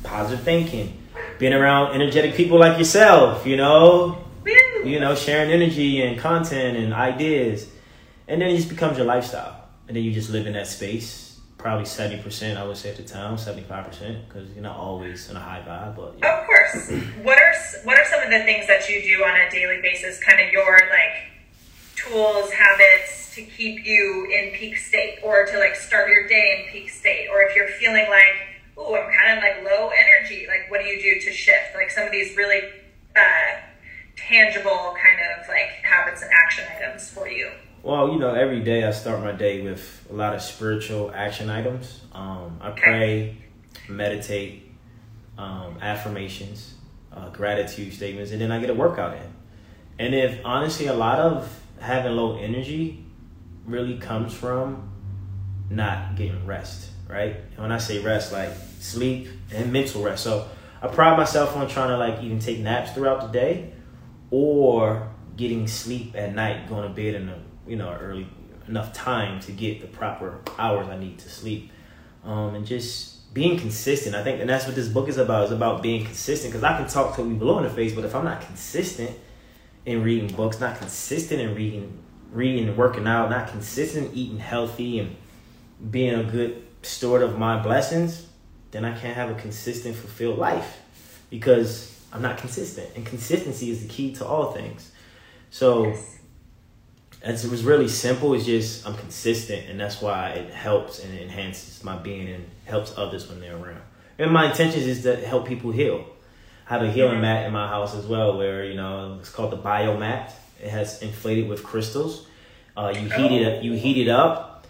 positive 0.03 0.45
thinking 0.45 0.99
being 1.39 1.53
around 1.53 1.95
energetic 1.95 2.35
people 2.35 2.59
like 2.59 2.79
yourself 2.79 3.47
you 3.47 3.57
know 3.57 4.23
you 4.85 5.01
know, 5.01 5.15
sharing 5.15 5.51
energy 5.51 6.03
and 6.03 6.19
content 6.19 6.77
and 6.77 6.93
ideas. 6.93 7.69
And 8.29 8.41
then 8.41 8.51
it 8.51 8.57
just 8.57 8.69
becomes 8.69 8.97
your 8.99 9.07
lifestyle. 9.07 9.69
And 9.89 9.97
then 9.97 10.05
you 10.05 10.13
just 10.13 10.31
live 10.31 10.47
in 10.47 10.53
that 10.55 10.67
space. 10.67 11.41
Probably 11.59 11.85
70%, 11.85 12.57
I 12.57 12.65
would 12.65 12.77
say 12.77 12.91
at 12.91 12.97
the 12.97 13.05
time, 13.05 13.37
75%, 13.37 14.27
because 14.27 14.51
you're 14.53 14.63
not 14.63 14.77
always 14.77 15.31
in 15.31 15.37
a 15.37 15.41
high 15.41 15.63
vibe. 15.67 15.97
But 15.97 16.15
yeah. 16.19 16.41
Of 16.41 16.47
course. 16.47 16.91
What 17.23 17.39
are 17.39 17.53
what 17.85 17.99
are 17.99 18.05
some 18.05 18.23
of 18.23 18.31
the 18.31 18.41
things 18.41 18.67
that 18.67 18.89
you 18.89 19.01
do 19.03 19.25
on 19.25 19.39
a 19.39 19.51
daily 19.51 19.81
basis? 19.81 20.23
Kind 20.23 20.41
of 20.41 20.53
your 20.53 20.73
like 20.91 21.32
tools, 22.03 22.53
habits 22.53 23.35
to 23.35 23.43
keep 23.43 23.85
you 23.85 24.27
in 24.31 24.53
peak 24.55 24.77
state, 24.77 25.19
or 25.23 25.47
to 25.47 25.59
like 25.59 25.75
start 25.75 26.09
your 26.09 26.27
day 26.29 26.65
in 26.65 26.73
peak 26.73 26.91
state, 26.91 27.29
or 27.31 27.43
if 27.43 27.57
you're 27.57 27.69
feeling 27.69 28.07
like, 28.09 28.35
oh, 28.77 28.95
I'm 28.95 29.11
kind 29.13 29.39
of 29.39 29.43
like 29.43 29.65
low 29.65 29.91
energy. 29.91 30.47
Like, 30.47 30.71
what 30.71 30.81
do 30.81 30.87
you 30.87 31.01
do 31.01 31.21
to 31.21 31.33
shift? 31.33 31.75
Like 31.75 31.91
some 31.91 32.05
of 32.05 32.13
these 32.13 32.37
really 32.37 32.63
uh, 33.17 33.61
tangible 34.17 34.95
kind 35.03 35.19
of 35.41 35.49
like 35.49 35.69
habits 35.83 36.23
and 36.23 36.31
action 36.33 36.65
items 36.77 37.09
for 37.09 37.29
you. 37.29 37.51
Well, 37.83 38.13
you 38.13 38.19
know, 38.19 38.33
every 38.33 38.61
day 38.61 38.85
I 38.85 38.93
start 38.93 39.21
my 39.23 39.33
day 39.33 39.61
with 39.63 40.07
a 40.09 40.13
lot 40.13 40.35
of 40.35 40.43
spiritual 40.43 41.11
action 41.13 41.51
items. 41.51 42.03
Um, 42.13 42.59
I 42.61 42.71
pray, 42.71 43.37
meditate, 43.89 44.71
um, 45.37 45.79
affirmations, 45.81 46.75
uh, 47.13 47.31
gratitude 47.31 47.93
statements, 47.93 48.31
and 48.31 48.41
then 48.41 48.53
I 48.53 48.61
get 48.61 48.71
a 48.71 48.75
workout 48.75 49.17
in. 49.17 49.33
And 49.99 50.15
if 50.15 50.41
honestly, 50.45 50.87
a 50.87 50.95
lot 50.95 51.19
of 51.19 51.62
having 51.83 52.13
low 52.13 52.39
energy 52.39 53.05
really 53.67 53.99
comes 53.99 54.33
from 54.33 54.89
not 55.69 56.15
getting 56.17 56.47
rest, 56.47 56.91
right? 57.09 57.37
And 57.53 57.59
when 57.59 57.73
I 57.73 57.79
say 57.79 57.99
rest, 57.99 58.33
like 58.33 58.53
sleep 58.79 59.29
and 59.53 59.73
mental 59.73 60.03
rest. 60.03 60.23
So 60.23 60.49
I 60.81 60.89
pride 60.89 61.17
myself 61.17 61.57
on 61.57 61.69
trying 61.69 61.89
to 61.89 61.99
like 61.99 62.23
even 62.23 62.39
take 62.39 62.61
naps 62.61 62.93
throughout 62.93 63.21
the 63.21 63.29
day 63.29 63.73
or 64.31 65.09
getting 65.37 65.67
sleep 65.67 66.15
at 66.15 66.35
night, 66.35 66.69
going 66.69 66.89
to 66.89 66.95
bed 66.95 67.15
in 67.15 67.29
a 67.29 67.39
you 67.67 67.77
know 67.77 67.97
early 68.01 68.29
enough 68.69 68.93
time 68.93 69.41
to 69.41 69.53
get 69.53 69.81
the 69.81 69.87
proper 69.89 70.41
hours 70.59 70.89
I 70.89 70.99
need 70.99 71.19
to 71.19 71.29
sleep, 71.29 71.73
um, 72.25 72.55
and 72.55 72.65
just 72.65 73.35
being 73.35 73.59
consistent. 73.59 74.15
I 74.15 74.23
think, 74.23 74.41
and 74.41 74.49
that's 74.49 74.67
what 74.67 74.77
this 74.77 74.89
book 74.89 75.09
is 75.09 75.19
about. 75.19 75.47
Is 75.47 75.53
about 75.53 75.83
being 75.83 76.05
consistent. 76.05 76.53
Because 76.53 76.65
I 76.65 76.77
can 76.79 76.87
talk 76.87 77.17
till 77.17 77.25
we 77.25 77.35
blow 77.35 77.59
in 77.59 77.65
the 77.65 77.71
face, 77.71 77.93
but 77.93 78.05
if 78.05 78.15
I'm 78.15 78.25
not 78.25 78.41
consistent 78.41 79.11
in 79.85 80.03
reading 80.03 80.35
books, 80.35 80.61
not 80.61 80.79
consistent 80.79 81.41
in 81.41 81.55
reading, 81.55 81.99
reading 82.31 82.69
and 82.69 82.77
working 82.77 83.07
out, 83.07 83.31
not 83.31 83.49
consistent 83.49 84.11
in 84.11 84.17
eating 84.17 84.39
healthy 84.39 85.01
and 85.01 85.17
being 85.91 86.15
a 86.15 86.25
good 86.25 86.63
steward 86.83 87.23
of 87.23 87.39
my 87.39 87.63
blessings, 87.63 88.27
then 88.71 88.85
I 88.85 88.97
can't 88.97 89.15
have 89.15 89.31
a 89.31 89.35
consistent, 89.35 89.97
fulfilled 89.97 90.39
life 90.39 90.81
because 91.31 92.01
I'm 92.13 92.23
not 92.23 92.39
consistent. 92.39 92.91
And 92.95 93.05
consistency 93.05 93.71
is 93.71 93.83
the 93.83 93.89
key 93.89 94.15
to 94.17 94.27
all 94.27 94.53
things. 94.53 94.93
So 95.51 95.95
as 97.23 97.45
it 97.45 97.51
was 97.51 97.65
really 97.65 97.89
simple, 97.89 98.35
it's 98.35 98.45
just 98.45 98.87
I'm 98.87 98.95
consistent 98.95 99.69
and 99.69 99.79
that's 99.79 100.01
why 100.01 100.31
it 100.31 100.53
helps 100.53 101.03
and 101.03 101.13
it 101.15 101.23
enhances 101.23 101.83
my 101.85 101.97
being 101.97 102.29
and 102.29 102.45
helps 102.65 102.97
others 102.97 103.29
when 103.29 103.41
they're 103.41 103.57
around. 103.57 103.83
And 104.19 104.31
my 104.31 104.51
intentions 104.51 104.87
is 104.87 105.03
to 105.03 105.17
help 105.17 105.47
people 105.47 105.71
heal. 105.71 106.07
I 106.73 106.77
have 106.77 106.89
a 106.89 106.91
healing 106.91 107.21
mat 107.21 107.45
in 107.45 107.53
my 107.53 107.69
house 107.69 107.95
as 107.95 108.07
well 108.07 108.39
where, 108.39 108.65
you 108.65 108.73
know, 108.73 109.19
it's 109.21 109.29
called 109.29 109.51
the 109.53 109.59
biomat. 109.59 110.33
It 110.59 110.71
has 110.71 111.03
inflated 111.03 111.47
with 111.47 111.63
crystals. 111.63 112.27
Uh, 112.75 112.95
you 112.97 113.11
heat 113.11 113.31
it 113.43 113.47
up, 113.59 113.63
you 113.63 113.75
heat 113.75 113.99
it 113.99 114.09
up 114.09 114.67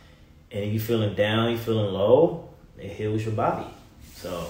and 0.50 0.64
if 0.64 0.72
you're 0.72 0.82
feeling 0.82 1.14
down, 1.14 1.50
you're 1.50 1.60
feeling 1.60 1.92
low, 1.94 2.48
it 2.76 2.90
heals 2.90 3.22
your 3.24 3.34
body. 3.34 3.68
So 4.16 4.48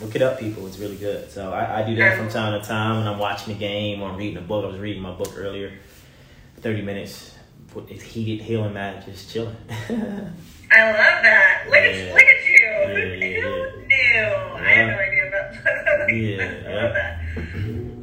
look 0.00 0.16
it 0.16 0.22
up, 0.22 0.40
people. 0.40 0.66
It's 0.66 0.78
really 0.78 0.96
good. 0.96 1.30
So 1.30 1.52
I, 1.52 1.82
I 1.82 1.86
do 1.86 1.94
that 1.96 2.16
from 2.16 2.30
time 2.30 2.58
to 2.58 2.66
time 2.66 2.96
when 2.96 3.06
I'm 3.06 3.18
watching 3.18 3.54
a 3.54 3.58
game 3.58 4.00
or 4.00 4.08
I'm 4.08 4.16
reading 4.16 4.38
a 4.38 4.40
book. 4.40 4.64
I 4.64 4.68
was 4.68 4.78
reading 4.78 5.02
my 5.02 5.12
book 5.12 5.34
earlier. 5.36 5.72
30 6.62 6.80
minutes, 6.80 7.34
it's 7.90 8.02
heated 8.04 8.42
healing 8.42 8.72
mat, 8.72 9.04
just 9.04 9.30
chilling. 9.30 9.54
I 9.68 9.92
love 9.92 10.32
that. 10.72 11.64
Look 11.66 11.74
Yeah. 11.74 11.80
at 11.82 12.14
look 12.14 12.22
at 12.22 12.46
you. 12.46 12.56
Yeah, 12.62 12.86
Who, 12.86 13.26
yeah, 13.26 13.70
who 13.70 13.86
knew? 13.86 14.64
I 14.64 14.70
had 14.70 14.86
no 14.88 14.98
idea. 14.98 15.15
Yeah, 16.08 16.62
I 16.68 16.72
love 16.72 16.94
that. 16.94 17.18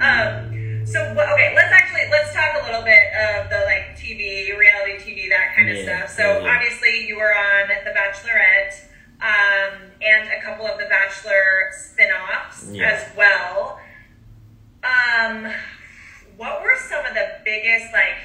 Um, 0.04 0.86
so 0.86 1.00
okay, 1.02 1.54
let's 1.56 1.72
actually 1.72 2.10
let's 2.12 2.34
talk 2.34 2.62
a 2.62 2.66
little 2.66 2.84
bit 2.84 3.08
of 3.14 3.50
the 3.50 3.62
like 3.66 3.96
TV, 3.98 4.58
reality 4.58 5.00
TV, 5.00 5.30
that 5.30 5.56
kind 5.56 5.70
of 5.70 5.78
Yeah, 5.78 6.06
stuff. 6.06 6.10
So 6.18 6.24
yeah. 6.44 6.54
obviously 6.56 7.08
you 7.08 7.16
were 7.16 7.34
on 7.34 7.70
The 7.86 7.92
Bachelorette, 7.92 8.76
um, 9.22 9.80
and 10.02 10.30
a 10.30 10.42
couple 10.44 10.66
of 10.68 10.78
the 10.80 10.86
Bachelor 10.86 11.72
spin-offs 11.72 12.70
as 12.76 13.06
well. 13.16 13.80
Um, 14.84 15.48
what 16.36 16.62
were 16.62 16.76
some 16.78 17.06
of 17.06 17.14
the 17.14 17.28
biggest 17.46 17.94
like 17.94 18.18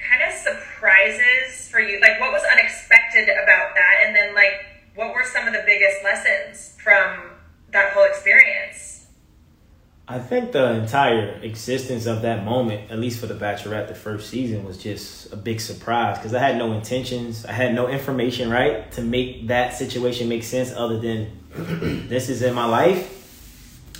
kind 0.00 0.22
of 0.28 0.34
surprises 0.34 1.68
for 1.70 1.80
you? 1.80 2.00
Like, 2.00 2.20
what 2.20 2.32
was 2.32 2.42
unexpected 2.50 3.28
about 3.28 3.74
that? 3.74 4.02
And 4.06 4.14
then, 4.16 4.34
like, 4.34 4.66
what 4.94 5.14
were 5.14 5.24
some 5.24 5.46
of 5.46 5.52
the 5.52 5.62
biggest 5.64 6.02
lessons 6.04 6.76
from 6.82 7.30
that 7.74 7.92
whole 7.92 8.04
experience? 8.04 9.06
I 10.06 10.18
think 10.18 10.52
the 10.52 10.72
entire 10.72 11.40
existence 11.42 12.04
of 12.06 12.22
that 12.22 12.44
moment, 12.44 12.90
at 12.90 12.98
least 12.98 13.20
for 13.20 13.26
the 13.26 13.34
Bachelorette, 13.34 13.88
the 13.88 13.94
first 13.94 14.28
season, 14.28 14.64
was 14.64 14.76
just 14.76 15.32
a 15.32 15.36
big 15.36 15.60
surprise 15.60 16.18
because 16.18 16.34
I 16.34 16.40
had 16.40 16.58
no 16.58 16.72
intentions, 16.72 17.46
I 17.46 17.52
had 17.52 17.74
no 17.74 17.88
information, 17.88 18.50
right, 18.50 18.90
to 18.92 19.02
make 19.02 19.46
that 19.48 19.74
situation 19.74 20.28
make 20.28 20.42
sense 20.42 20.72
other 20.72 20.98
than 20.98 21.30
this 22.08 22.28
is 22.28 22.42
in 22.42 22.54
my 22.54 22.66
life. 22.66 23.10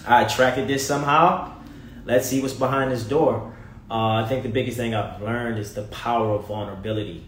I 0.06 0.22
attracted 0.22 0.68
this 0.68 0.86
somehow. 0.86 1.56
Let's 2.04 2.28
see 2.28 2.42
what's 2.42 2.52
behind 2.52 2.92
this 2.92 3.04
door. 3.04 3.54
Uh, 3.90 4.22
I 4.22 4.26
think 4.28 4.42
the 4.42 4.50
biggest 4.50 4.76
thing 4.76 4.94
I've 4.94 5.22
learned 5.22 5.58
is 5.58 5.72
the 5.72 5.84
power 5.84 6.34
of 6.34 6.46
vulnerability 6.46 7.26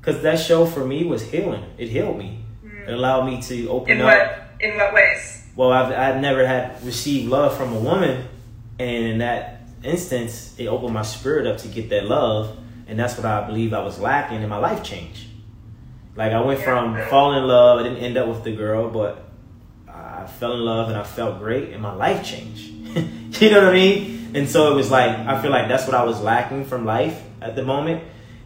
because 0.00 0.22
that 0.22 0.38
show 0.38 0.64
for 0.64 0.84
me 0.84 1.04
was 1.04 1.22
healing. 1.22 1.64
It 1.76 1.88
healed 1.88 2.18
me. 2.18 2.44
It 2.86 2.92
allowed 2.92 3.26
me 3.26 3.42
to 3.42 3.68
open 3.68 3.92
In 3.92 4.00
up 4.00 4.06
what 4.06 4.42
in 4.60 4.76
what 4.76 4.94
ways? 4.94 5.41
Well, 5.54 5.72
I've, 5.72 5.92
I've 5.92 6.20
never 6.20 6.46
had 6.46 6.82
received 6.84 7.30
love 7.30 7.56
from 7.56 7.72
a 7.72 7.78
woman, 7.78 8.26
and 8.78 9.06
in 9.06 9.18
that 9.18 9.62
instance, 9.84 10.54
it 10.58 10.66
opened 10.66 10.94
my 10.94 11.02
spirit 11.02 11.46
up 11.46 11.58
to 11.58 11.68
get 11.68 11.90
that 11.90 12.06
love, 12.06 12.56
and 12.86 12.98
that's 12.98 13.16
what 13.16 13.26
I 13.26 13.46
believe 13.46 13.74
I 13.74 13.82
was 13.82 13.98
lacking, 13.98 14.38
and 14.38 14.48
my 14.48 14.56
life 14.56 14.82
changed. 14.82 15.26
Like 16.16 16.32
I 16.32 16.40
went 16.40 16.60
from 16.60 16.98
falling 17.08 17.42
in 17.42 17.48
love, 17.48 17.80
I 17.80 17.82
didn't 17.82 17.98
end 17.98 18.16
up 18.16 18.28
with 18.28 18.44
the 18.44 18.52
girl, 18.52 18.88
but 18.88 19.24
I 19.88 20.26
fell 20.26 20.54
in 20.54 20.60
love 20.60 20.88
and 20.88 20.96
I 20.96 21.04
felt 21.04 21.38
great, 21.38 21.70
and 21.70 21.82
my 21.82 21.92
life 21.92 22.24
changed. 22.24 22.66
you 23.40 23.50
know 23.50 23.64
what 23.64 23.70
I 23.70 23.72
mean? 23.72 24.32
And 24.34 24.48
so 24.48 24.72
it 24.72 24.74
was 24.74 24.90
like 24.90 25.10
I 25.10 25.40
feel 25.40 25.50
like 25.50 25.68
that's 25.68 25.86
what 25.86 25.94
I 25.94 26.04
was 26.04 26.20
lacking 26.20 26.64
from 26.64 26.84
life 26.84 27.22
at 27.40 27.56
the 27.56 27.62
moment, 27.62 28.04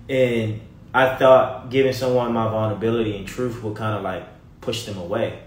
and 0.08 0.60
I 0.94 1.16
thought 1.16 1.70
giving 1.70 1.92
someone 1.92 2.32
my 2.32 2.48
vulnerability 2.48 3.16
and 3.16 3.26
truth 3.26 3.62
would 3.62 3.76
kind 3.76 3.96
of 3.96 4.02
like 4.02 4.24
push 4.60 4.86
them 4.86 4.98
away 4.98 5.40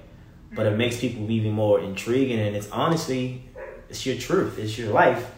but 0.54 0.66
it 0.66 0.76
makes 0.78 1.00
people 1.00 1.30
even 1.32 1.52
more 1.52 1.80
intriguing 1.80 2.40
and 2.40 2.56
it's 2.56 2.70
honestly 2.72 3.44
it's 3.90 4.06
your 4.06 4.16
truth 4.18 4.58
it's 4.60 4.78
your 4.78 4.92
life 4.92 5.32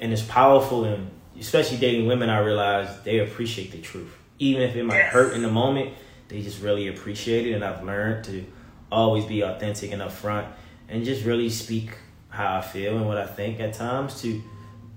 and 0.00 0.12
it's 0.12 0.22
powerful 0.22 0.84
and 0.84 1.10
especially 1.38 1.76
dating 1.76 2.06
women 2.06 2.28
i 2.30 2.38
realize 2.38 2.88
they 3.02 3.18
appreciate 3.20 3.70
the 3.72 3.80
truth 3.80 4.12
even 4.38 4.62
if 4.62 4.76
it 4.76 4.82
might 4.84 4.96
Yes. 4.96 5.12
hurt 5.12 5.34
in 5.34 5.42
the 5.42 5.50
moment 5.50 5.92
they 6.28 6.42
just 6.42 6.60
really 6.62 6.88
appreciate 6.88 7.46
it 7.46 7.52
and 7.52 7.64
i've 7.64 7.82
learned 7.84 8.24
to 8.24 8.44
always 8.90 9.24
be 9.24 9.42
authentic 9.42 9.92
and 9.92 10.00
upfront 10.02 10.46
and 10.88 11.04
just 11.04 11.24
really 11.24 11.50
speak 11.50 11.90
how 12.28 12.56
i 12.56 12.60
feel 12.60 12.96
and 12.96 13.06
what 13.06 13.18
i 13.18 13.26
think 13.26 13.60
at 13.60 13.72
times 13.74 14.20
to 14.22 14.42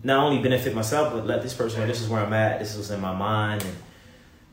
not 0.04 0.24
only 0.26 0.42
benefit 0.42 0.74
myself 0.74 1.12
but 1.14 1.26
let 1.28 1.42
this 1.42 1.54
person 1.54 1.82
know 1.82 1.88
this 1.88 2.02
is 2.02 2.08
where 2.08 2.22
i'm 2.26 2.34
at 2.34 2.60
this 2.60 2.72
is 2.72 2.78
what's 2.78 2.90
in 2.92 3.00
my 3.02 3.14
mind 3.14 3.62
and 3.64 3.76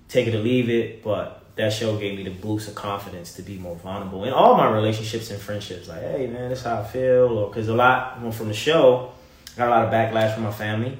take 0.09 0.29
it 0.29 0.35
or 0.37 0.39
leave 0.39 0.71
it, 0.71 1.03
but 1.03 1.43
that 1.57 1.73
show 1.73 1.97
gave 1.99 2.17
me 2.19 2.23
the 2.23 2.31
boost 2.31 2.69
of 2.69 2.75
confidence 2.75 3.33
to 3.35 3.43
be 3.43 3.57
more 3.57 3.75
vulnerable 3.77 4.25
in 4.25 4.33
all 4.33 4.57
my 4.57 4.71
relationships 4.71 5.31
and 5.31 5.41
friendships. 5.41 5.89
Like, 5.89 6.03
hey 6.03 6.27
man, 6.27 6.51
this 6.51 6.61
is 6.61 6.65
how 6.65 6.81
I 6.81 6.85
feel, 6.85 7.39
or 7.39 7.49
because 7.49 7.69
a 7.69 7.75
lot 7.75 8.21
well, 8.21 8.31
from 8.31 8.49
the 8.49 8.55
show, 8.55 9.13
I 9.55 9.59
got 9.59 9.69
a 9.69 9.71
lot 9.71 9.85
of 9.87 9.93
backlash 9.93 10.35
from 10.35 10.45
my 10.45 10.53
family 10.53 10.97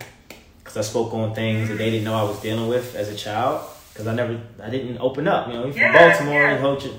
because 0.59 0.77
I 0.79 0.81
spoke 0.81 1.13
on 1.13 1.35
things 1.35 1.69
that 1.69 1.77
they 1.77 1.91
didn't 1.91 2.05
know 2.05 2.15
I 2.15 2.23
was 2.23 2.41
dealing 2.41 2.69
with 2.69 2.97
as 2.97 3.11
a 3.11 3.15
child 3.15 3.69
because 3.93 4.07
I 4.07 4.15
never, 4.15 4.41
I 4.63 4.71
didn't 4.71 4.99
open 4.99 5.29
up. 5.29 5.49
You 5.49 5.53
know, 5.53 5.65
you're 5.65 5.73
from 5.73 5.83
Yeah, 5.83 6.11
Baltimore, 6.11 6.41
yeah. 6.41 6.55
you 6.55 6.61
hold 6.61 6.83
your, 6.83 6.95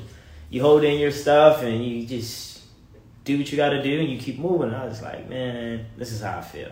you 0.51 0.61
hold 0.61 0.83
in 0.83 0.99
your 0.99 1.11
stuff 1.11 1.63
and 1.63 1.83
you 1.83 2.05
just 2.05 2.61
do 3.23 3.39
what 3.39 3.51
you 3.51 3.57
got 3.57 3.69
to 3.69 3.81
do 3.81 3.99
and 3.99 4.09
you 4.09 4.19
keep 4.19 4.37
moving. 4.37 4.67
And 4.67 4.77
I 4.77 4.85
was 4.85 5.01
like, 5.01 5.27
man, 5.27 5.87
this 5.97 6.11
is 6.11 6.21
how 6.21 6.37
I 6.37 6.41
feel, 6.41 6.69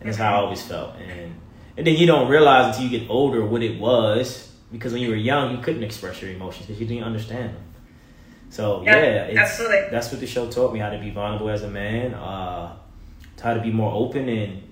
and 0.00 0.08
that's 0.08 0.18
how 0.18 0.30
I 0.30 0.32
mm-hmm. 0.32 0.44
always 0.44 0.62
felt, 0.62 0.96
and 0.96 1.36
and 1.76 1.86
then 1.86 1.94
you 1.94 2.06
don't 2.06 2.28
realize 2.28 2.74
until 2.74 2.90
you 2.90 2.98
get 2.98 3.08
older 3.08 3.46
what 3.46 3.62
it 3.62 3.80
was 3.80 4.49
because 4.72 4.92
when 4.92 5.02
you 5.02 5.08
were 5.10 5.16
young 5.16 5.56
you 5.56 5.62
couldn't 5.62 5.82
express 5.82 6.20
your 6.22 6.30
emotions 6.30 6.66
because 6.66 6.80
you 6.80 6.86
didn't 6.86 7.04
understand 7.04 7.54
them. 7.54 7.64
So 8.50 8.82
Yeah, 8.84 9.28
yeah, 9.30 9.40
absolutely. 9.40 9.88
that's 9.90 10.10
what 10.10 10.20
the 10.20 10.26
show 10.26 10.48
taught 10.50 10.72
me 10.72 10.80
how 10.80 10.90
to 10.90 10.98
be 10.98 11.10
vulnerable 11.10 11.50
as 11.50 11.62
a 11.62 11.68
man, 11.70 12.14
uh, 12.14 12.74
how 13.42 13.54
to 13.54 13.60
be 13.60 13.70
more 13.70 13.92
open 13.92 14.28
and 14.28 14.62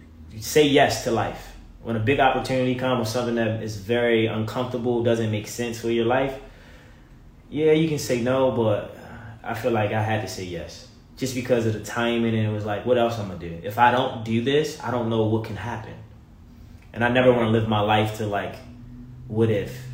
say 0.41 0.67
yes 0.67 1.05
to 1.05 1.11
life. 1.11 1.55
When 1.83 1.95
a 1.97 2.01
big 2.01 2.19
opportunity 2.21 2.75
comes 2.75 3.09
or 3.09 3.11
something 3.11 3.37
that 3.37 3.63
is 3.63 3.77
very 3.77 4.27
uncomfortable, 4.27 5.03
doesn't 5.05 5.31
make 5.31 5.47
sense 5.47 5.81
for 5.81 5.91
your 5.91 6.05
life, 6.07 6.39
yeah, 7.51 7.73
you 7.73 7.89
can 7.89 7.99
say 7.99 8.21
no, 8.21 8.51
but 8.51 8.97
I 9.43 9.55
feel 9.55 9.71
like 9.71 9.93
I 9.93 10.03
had 10.03 10.23
to 10.23 10.29
say 10.29 10.45
yes. 10.45 10.89
Just 11.17 11.35
because 11.35 11.65
of 11.67 11.73
the 11.73 11.81
timing 11.81 12.35
and 12.37 12.47
it 12.47 12.53
was 12.53 12.65
like, 12.65 12.85
what 12.85 12.99
else 12.99 13.19
I'm 13.19 13.29
gonna 13.29 13.41
do? 13.41 13.61
If 13.63 13.79
I 13.79 13.91
don't 13.91 14.25
do 14.25 14.43
this, 14.43 14.79
I 14.83 14.91
don't 14.91 15.09
know 15.09 15.23
what 15.25 15.45
can 15.45 15.57
happen. 15.57 15.95
And 16.93 17.05
I 17.05 17.09
never 17.09 17.33
want 17.33 17.45
to 17.47 17.51
live 17.51 17.69
my 17.69 17.81
life 17.81 18.19
to 18.19 18.27
like, 18.27 18.57
what 19.29 19.51
if? 19.51 19.88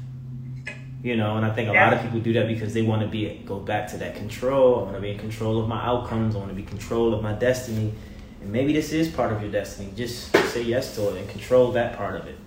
You 1.04 1.16
know, 1.16 1.36
and 1.36 1.44
I 1.44 1.50
think 1.50 1.68
a 1.68 1.72
lot 1.74 1.92
of 1.92 2.00
people 2.00 2.20
do 2.20 2.32
that 2.32 2.48
because 2.48 2.72
they 2.72 2.80
want 2.80 3.02
to 3.02 3.06
be 3.06 3.42
go 3.44 3.60
back 3.60 3.88
to 3.88 3.98
that 3.98 4.16
control. 4.16 4.80
I 4.80 4.82
want 4.84 4.94
to 4.94 5.02
be 5.02 5.10
in 5.10 5.18
control 5.18 5.60
of 5.60 5.68
my 5.68 5.84
outcomes. 5.84 6.34
I 6.34 6.38
want 6.38 6.48
to 6.48 6.54
be 6.54 6.62
in 6.62 6.68
control 6.68 7.12
of 7.12 7.22
my 7.22 7.34
destiny. 7.34 7.92
And 8.40 8.50
maybe 8.50 8.72
this 8.72 8.90
is 8.90 9.08
part 9.08 9.30
of 9.30 9.42
your 9.42 9.52
destiny. 9.52 9.92
Just 9.94 10.34
say 10.48 10.62
yes 10.62 10.94
to 10.96 11.10
it 11.10 11.20
and 11.20 11.28
control 11.28 11.72
that 11.72 11.98
part 11.98 12.16
of 12.16 12.26
it. 12.26 12.38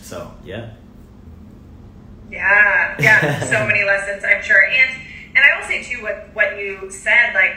So 0.00 0.32
yeah. 0.44 0.70
Yeah, 2.30 2.94
yeah, 3.00 3.40
so 3.40 3.66
many 3.66 3.82
lessons, 3.82 4.22
I'm 4.22 4.40
sure. 4.40 4.64
And 4.64 4.90
and 5.34 5.38
I 5.38 5.58
will 5.58 5.66
say 5.66 5.82
too 5.82 6.00
what 6.00 6.28
what 6.34 6.56
you 6.60 6.88
said, 6.88 7.34
like 7.34 7.56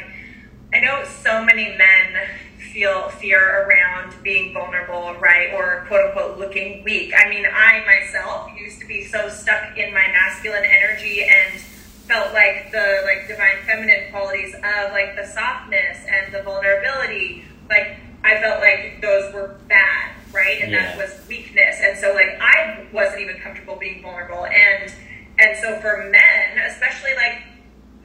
I 0.74 0.80
know 0.80 1.04
so 1.04 1.46
many 1.46 1.78
men 1.78 2.28
feel 2.72 3.10
fear 3.10 3.66
around 3.68 4.16
being 4.24 4.54
vulnerable, 4.54 5.14
right? 5.20 5.54
Or 5.54 5.86
quote 5.88 6.08
unquote 6.08 6.40
looking 6.40 6.84
weak. 6.84 7.14
I 7.16 7.30
mean, 7.30 7.46
I 7.46 7.84
myself 7.86 8.50
used 8.58 8.80
to 8.80 8.88
be 8.88 9.06
so 9.06 9.30
stuck 9.30 9.78
in 9.78 9.94
my 9.94 10.08
masculine 10.08 10.64
energy 10.64 11.24
and 11.24 11.60
felt 12.08 12.34
like 12.34 12.72
the 12.72 13.02
like 13.04 13.28
divine 13.28 13.58
feminine 13.66 14.12
qualities 14.12 14.54
of 14.56 14.92
like 14.92 15.16
the 15.16 15.26
softness 15.26 16.00
and 16.08 16.34
the 16.34 16.44
vulnerability, 16.44 17.44
like 17.70 17.98
I 18.24 18.40
felt 18.40 18.60
like 18.60 19.02
those 19.02 19.34
were 19.34 19.60
bad, 19.68 20.16
right? 20.34 20.62
And 20.62 20.74
that 20.74 20.98
was 20.98 21.20
weakness. 21.28 21.78
And 21.82 21.98
so 21.98 22.14
like 22.14 22.40
I 22.40 22.86
wasn't 22.94 23.22
even 23.22 23.38
comfortable 23.38 23.76
being 23.76 24.02
vulnerable. 24.02 24.46
And 24.46 24.94
and 25.40 25.58
so 25.58 25.80
for 25.80 26.10
men, 26.12 26.66
especially 26.68 27.16
like 27.16 27.42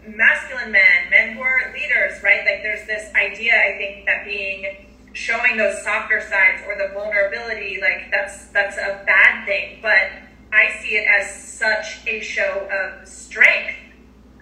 masculine 0.07 0.71
men, 0.73 1.11
men 1.11 1.35
who 1.35 1.41
are 1.43 1.73
leaders, 1.73 2.23
right? 2.23 2.41
Like 2.45 2.63
there's 2.63 2.87
this 2.87 3.13
idea, 3.15 3.53
I 3.55 3.77
think, 3.79 4.07
that 4.07 4.25
being 4.25 4.87
showing 5.13 5.57
those 5.57 5.83
softer 5.83 6.21
sides 6.21 6.63
or 6.67 6.77
the 6.77 6.93
vulnerability, 6.95 7.79
like 7.81 8.11
that's 8.11 8.47
that's 8.49 8.77
a 8.77 9.03
bad 9.07 9.47
thing. 9.47 9.79
But 9.83 10.11
I 10.53 10.79
see 10.81 10.97
it 10.97 11.07
as 11.09 11.35
such 11.35 12.07
a 12.07 12.21
show 12.21 12.69
of 12.71 13.09
strength, 13.09 13.75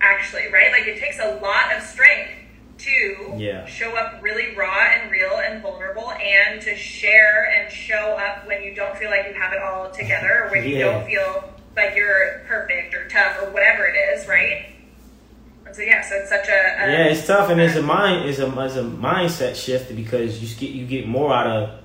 actually, 0.00 0.52
right? 0.52 0.72
Like 0.72 0.86
it 0.86 0.98
takes 0.98 1.18
a 1.20 1.38
lot 1.42 1.74
of 1.74 1.82
strength 1.82 2.32
to 2.76 3.34
Yeah. 3.36 3.64
show 3.66 3.96
up 3.96 4.20
really 4.20 4.54
raw 4.56 4.84
and 5.00 5.10
real 5.10 5.36
and 5.38 5.62
vulnerable 5.62 6.10
and 6.10 6.60
to 6.62 6.74
share 6.76 7.48
and 7.56 7.72
show 7.72 8.16
up 8.18 8.46
when 8.48 8.62
you 8.64 8.74
don't 8.74 8.96
feel 8.98 9.10
like 9.10 9.26
you 9.28 9.34
have 9.34 9.52
it 9.52 9.62
all 9.62 9.90
together 9.92 10.44
or 10.44 10.50
when 10.50 10.64
you 10.68 10.76
Yeah. 10.78 10.84
don't 10.90 11.06
feel 11.06 11.54
like 11.76 11.94
you're 11.94 12.42
perfect 12.48 12.92
or 12.94 13.08
tough 13.08 13.40
or 13.40 13.50
whatever 13.50 13.86
it 13.86 13.94
is, 13.96 14.26
right? 14.26 14.73
So 15.74 15.82
yeah, 15.82 16.08
so 16.08 16.14
it's 16.14 16.28
such 16.28 16.46
a, 16.46 16.52
a 16.52 16.92
Yeah, 16.92 17.04
it's 17.06 17.26
tough, 17.26 17.50
and 17.50 17.60
it's 17.60 17.74
a 17.74 17.82
mind, 17.82 18.28
it's 18.28 18.38
a, 18.38 18.46
it's 18.64 18.76
a 18.76 18.84
mindset 18.84 19.56
shift 19.56 19.94
because 19.96 20.40
you 20.40 20.46
get 20.56 20.70
you 20.70 20.86
get 20.86 21.08
more 21.08 21.34
out 21.34 21.48
of 21.48 21.80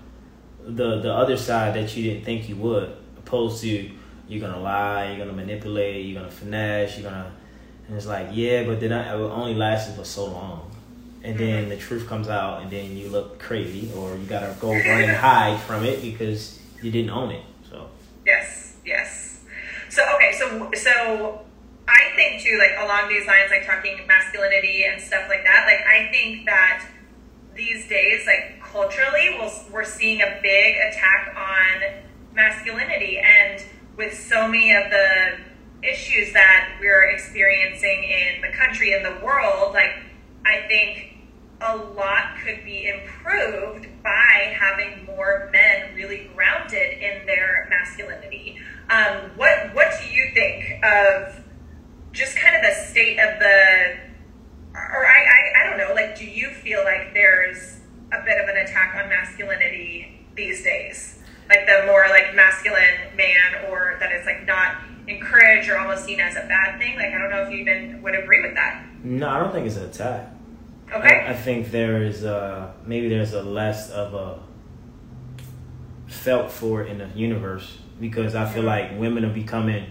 the 0.63 1.01
the 1.01 1.11
other 1.11 1.35
side 1.35 1.73
that 1.73 1.97
you 1.97 2.03
didn't 2.03 2.23
think 2.23 2.47
you 2.47 2.55
would, 2.57 2.95
opposed 3.17 3.61
to 3.61 3.89
you're 4.27 4.41
gonna 4.41 4.61
lie, 4.61 5.09
you're 5.09 5.17
gonna 5.17 5.35
manipulate, 5.35 6.05
you're 6.05 6.21
gonna 6.21 6.31
finesse, 6.31 6.99
you're 6.99 7.09
gonna, 7.09 7.31
and 7.87 7.97
it's 7.97 8.05
like 8.05 8.27
yeah, 8.31 8.63
but 8.63 8.79
then 8.79 8.93
I, 8.93 9.11
it 9.11 9.17
only 9.17 9.55
lasted 9.55 9.95
for 9.95 10.05
so 10.05 10.25
long, 10.25 10.69
and 11.23 11.39
then 11.39 11.61
mm-hmm. 11.61 11.69
the 11.69 11.77
truth 11.77 12.07
comes 12.07 12.29
out, 12.29 12.61
and 12.61 12.69
then 12.69 12.95
you 12.95 13.09
look 13.09 13.39
crazy, 13.39 13.91
or 13.97 14.15
you 14.15 14.25
gotta 14.25 14.55
go 14.59 14.69
run 14.71 15.01
and 15.01 15.17
hide 15.17 15.59
from 15.61 15.83
it 15.83 15.99
because 16.03 16.59
you 16.83 16.91
didn't 16.91 17.09
own 17.09 17.31
it. 17.31 17.43
So 17.67 17.89
Yes, 18.23 18.75
yes. 18.85 19.41
So 19.89 20.03
okay, 20.13 20.31
so 20.37 20.69
so 20.75 21.41
I 21.89 22.15
think 22.15 22.41
too, 22.41 22.57
like 22.59 22.77
along 22.85 23.09
these 23.09 23.25
lines, 23.25 23.49
like 23.49 23.65
talking 23.65 24.05
masculinity 24.07 24.85
and 24.85 25.01
stuff 25.01 25.25
like 25.27 25.43
that. 25.43 25.65
Like 25.65 25.85
I 25.85 26.11
think 26.11 26.45
that 26.45 26.85
these 27.55 27.87
days, 27.89 28.25
like 28.27 28.61
culturally, 28.61 29.35
we'll, 29.39 29.51
we're 29.71 29.83
seeing 29.83 30.21
a 30.21 30.39
big 30.41 30.75
attack 30.77 31.35
on 31.35 32.03
masculinity, 32.33 33.19
and 33.19 33.63
with 33.97 34.13
so 34.13 34.47
many 34.47 34.73
of 34.75 34.89
the 34.89 35.39
issues 35.81 36.33
that 36.33 36.77
we're 36.79 37.09
experiencing 37.09 38.03
in 38.03 38.41
the 38.41 38.55
country 38.55 38.93
and 38.93 39.03
the 39.03 39.25
world, 39.25 39.73
like 39.73 39.95
I 40.45 40.67
think 40.67 41.17
a 41.61 41.75
lot 41.75 42.37
could 42.43 42.63
be 42.63 42.87
improved 42.87 43.87
by 44.03 44.55
having 44.57 45.05
more 45.05 45.49
men 45.51 45.93
really 45.95 46.29
grounded 46.35 46.99
in 46.99 47.25
their 47.25 47.67
masculinity. 47.69 48.57
Um, 48.89 49.31
what 49.35 49.73
what 49.75 49.93
do 49.99 50.09
you 50.09 50.31
think 50.33 50.83
of 50.83 51.38
just 52.11 52.35
kind 52.37 52.55
of 52.55 52.61
the 52.61 52.73
state 52.73 53.19
of 53.19 53.39
the, 53.39 53.97
or 54.75 55.05
I, 55.05 55.19
I 55.19 55.61
I 55.61 55.69
don't 55.69 55.77
know, 55.77 55.93
like 55.93 56.17
do 56.17 56.25
you 56.25 56.49
feel 56.49 56.83
like 56.83 57.13
there's 57.13 57.79
a 58.11 58.23
bit 58.25 58.41
of 58.41 58.49
an 58.49 58.57
attack 58.57 58.95
on 58.95 59.09
masculinity 59.09 60.25
these 60.35 60.63
days, 60.63 61.19
like 61.49 61.65
the 61.65 61.83
more 61.85 62.05
like 62.09 62.33
masculine 62.35 63.15
man, 63.15 63.65
or 63.69 63.97
that 63.99 64.11
it's 64.11 64.25
like 64.25 64.45
not 64.47 64.77
encouraged 65.07 65.69
or 65.69 65.77
almost 65.77 66.05
seen 66.05 66.19
as 66.19 66.35
a 66.35 66.47
bad 66.47 66.79
thing? 66.79 66.95
Like 66.95 67.13
I 67.13 67.17
don't 67.17 67.29
know 67.29 67.43
if 67.43 67.51
you 67.51 67.57
even 67.59 68.01
would 68.01 68.15
agree 68.15 68.41
with 68.41 68.55
that. 68.55 68.85
no, 69.03 69.29
I 69.29 69.39
don't 69.39 69.51
think 69.51 69.67
it's 69.67 69.77
an 69.77 69.85
attack. 69.89 70.29
Okay. 70.91 71.25
I, 71.27 71.31
I 71.31 71.33
think 71.35 71.69
there 71.71 72.01
is 72.03 72.25
uh 72.25 72.71
maybe 72.85 73.09
there's 73.09 73.33
a 73.33 73.43
less 73.43 73.91
of 73.91 74.13
a 74.15 74.39
felt 76.07 76.51
for 76.51 76.83
in 76.83 76.97
the 76.97 77.07
universe 77.15 77.77
because 77.99 78.33
I 78.33 78.45
feel 78.51 78.63
like 78.63 78.97
women 78.97 79.23
are 79.25 79.33
becoming 79.33 79.85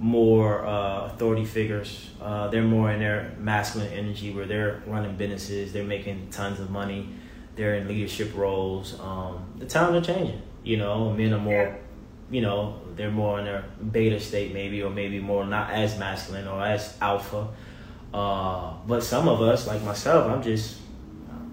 more 0.00 0.64
uh, 0.64 1.04
authority 1.04 1.44
figures. 1.44 2.10
Uh, 2.20 2.48
they're 2.48 2.62
more 2.62 2.90
in 2.90 3.00
their 3.00 3.34
masculine 3.38 3.92
energy 3.92 4.32
where 4.32 4.46
they're 4.46 4.82
running 4.86 5.14
businesses, 5.14 5.74
they're 5.74 5.84
making 5.84 6.30
tons 6.30 6.58
of 6.58 6.70
money, 6.70 7.10
they're 7.54 7.74
in 7.74 7.86
leadership 7.86 8.34
roles. 8.34 8.98
Um, 8.98 9.44
the 9.58 9.66
times 9.66 9.94
are 9.94 10.14
changing. 10.14 10.40
You 10.64 10.78
know, 10.78 11.12
men 11.12 11.34
are 11.34 11.38
more, 11.38 11.78
you 12.30 12.40
know, 12.40 12.80
they're 12.96 13.10
more 13.10 13.40
in 13.40 13.44
their 13.44 13.66
beta 13.92 14.18
state 14.18 14.54
maybe, 14.54 14.82
or 14.82 14.88
maybe 14.88 15.20
more 15.20 15.44
not 15.44 15.70
as 15.70 15.98
masculine 15.98 16.48
or 16.48 16.64
as 16.64 16.96
alpha. 17.02 17.48
Uh, 18.12 18.72
but 18.86 19.02
some 19.02 19.28
of 19.28 19.42
us, 19.42 19.66
like 19.66 19.82
myself, 19.82 20.30
I'm 20.30 20.42
just, 20.42 20.78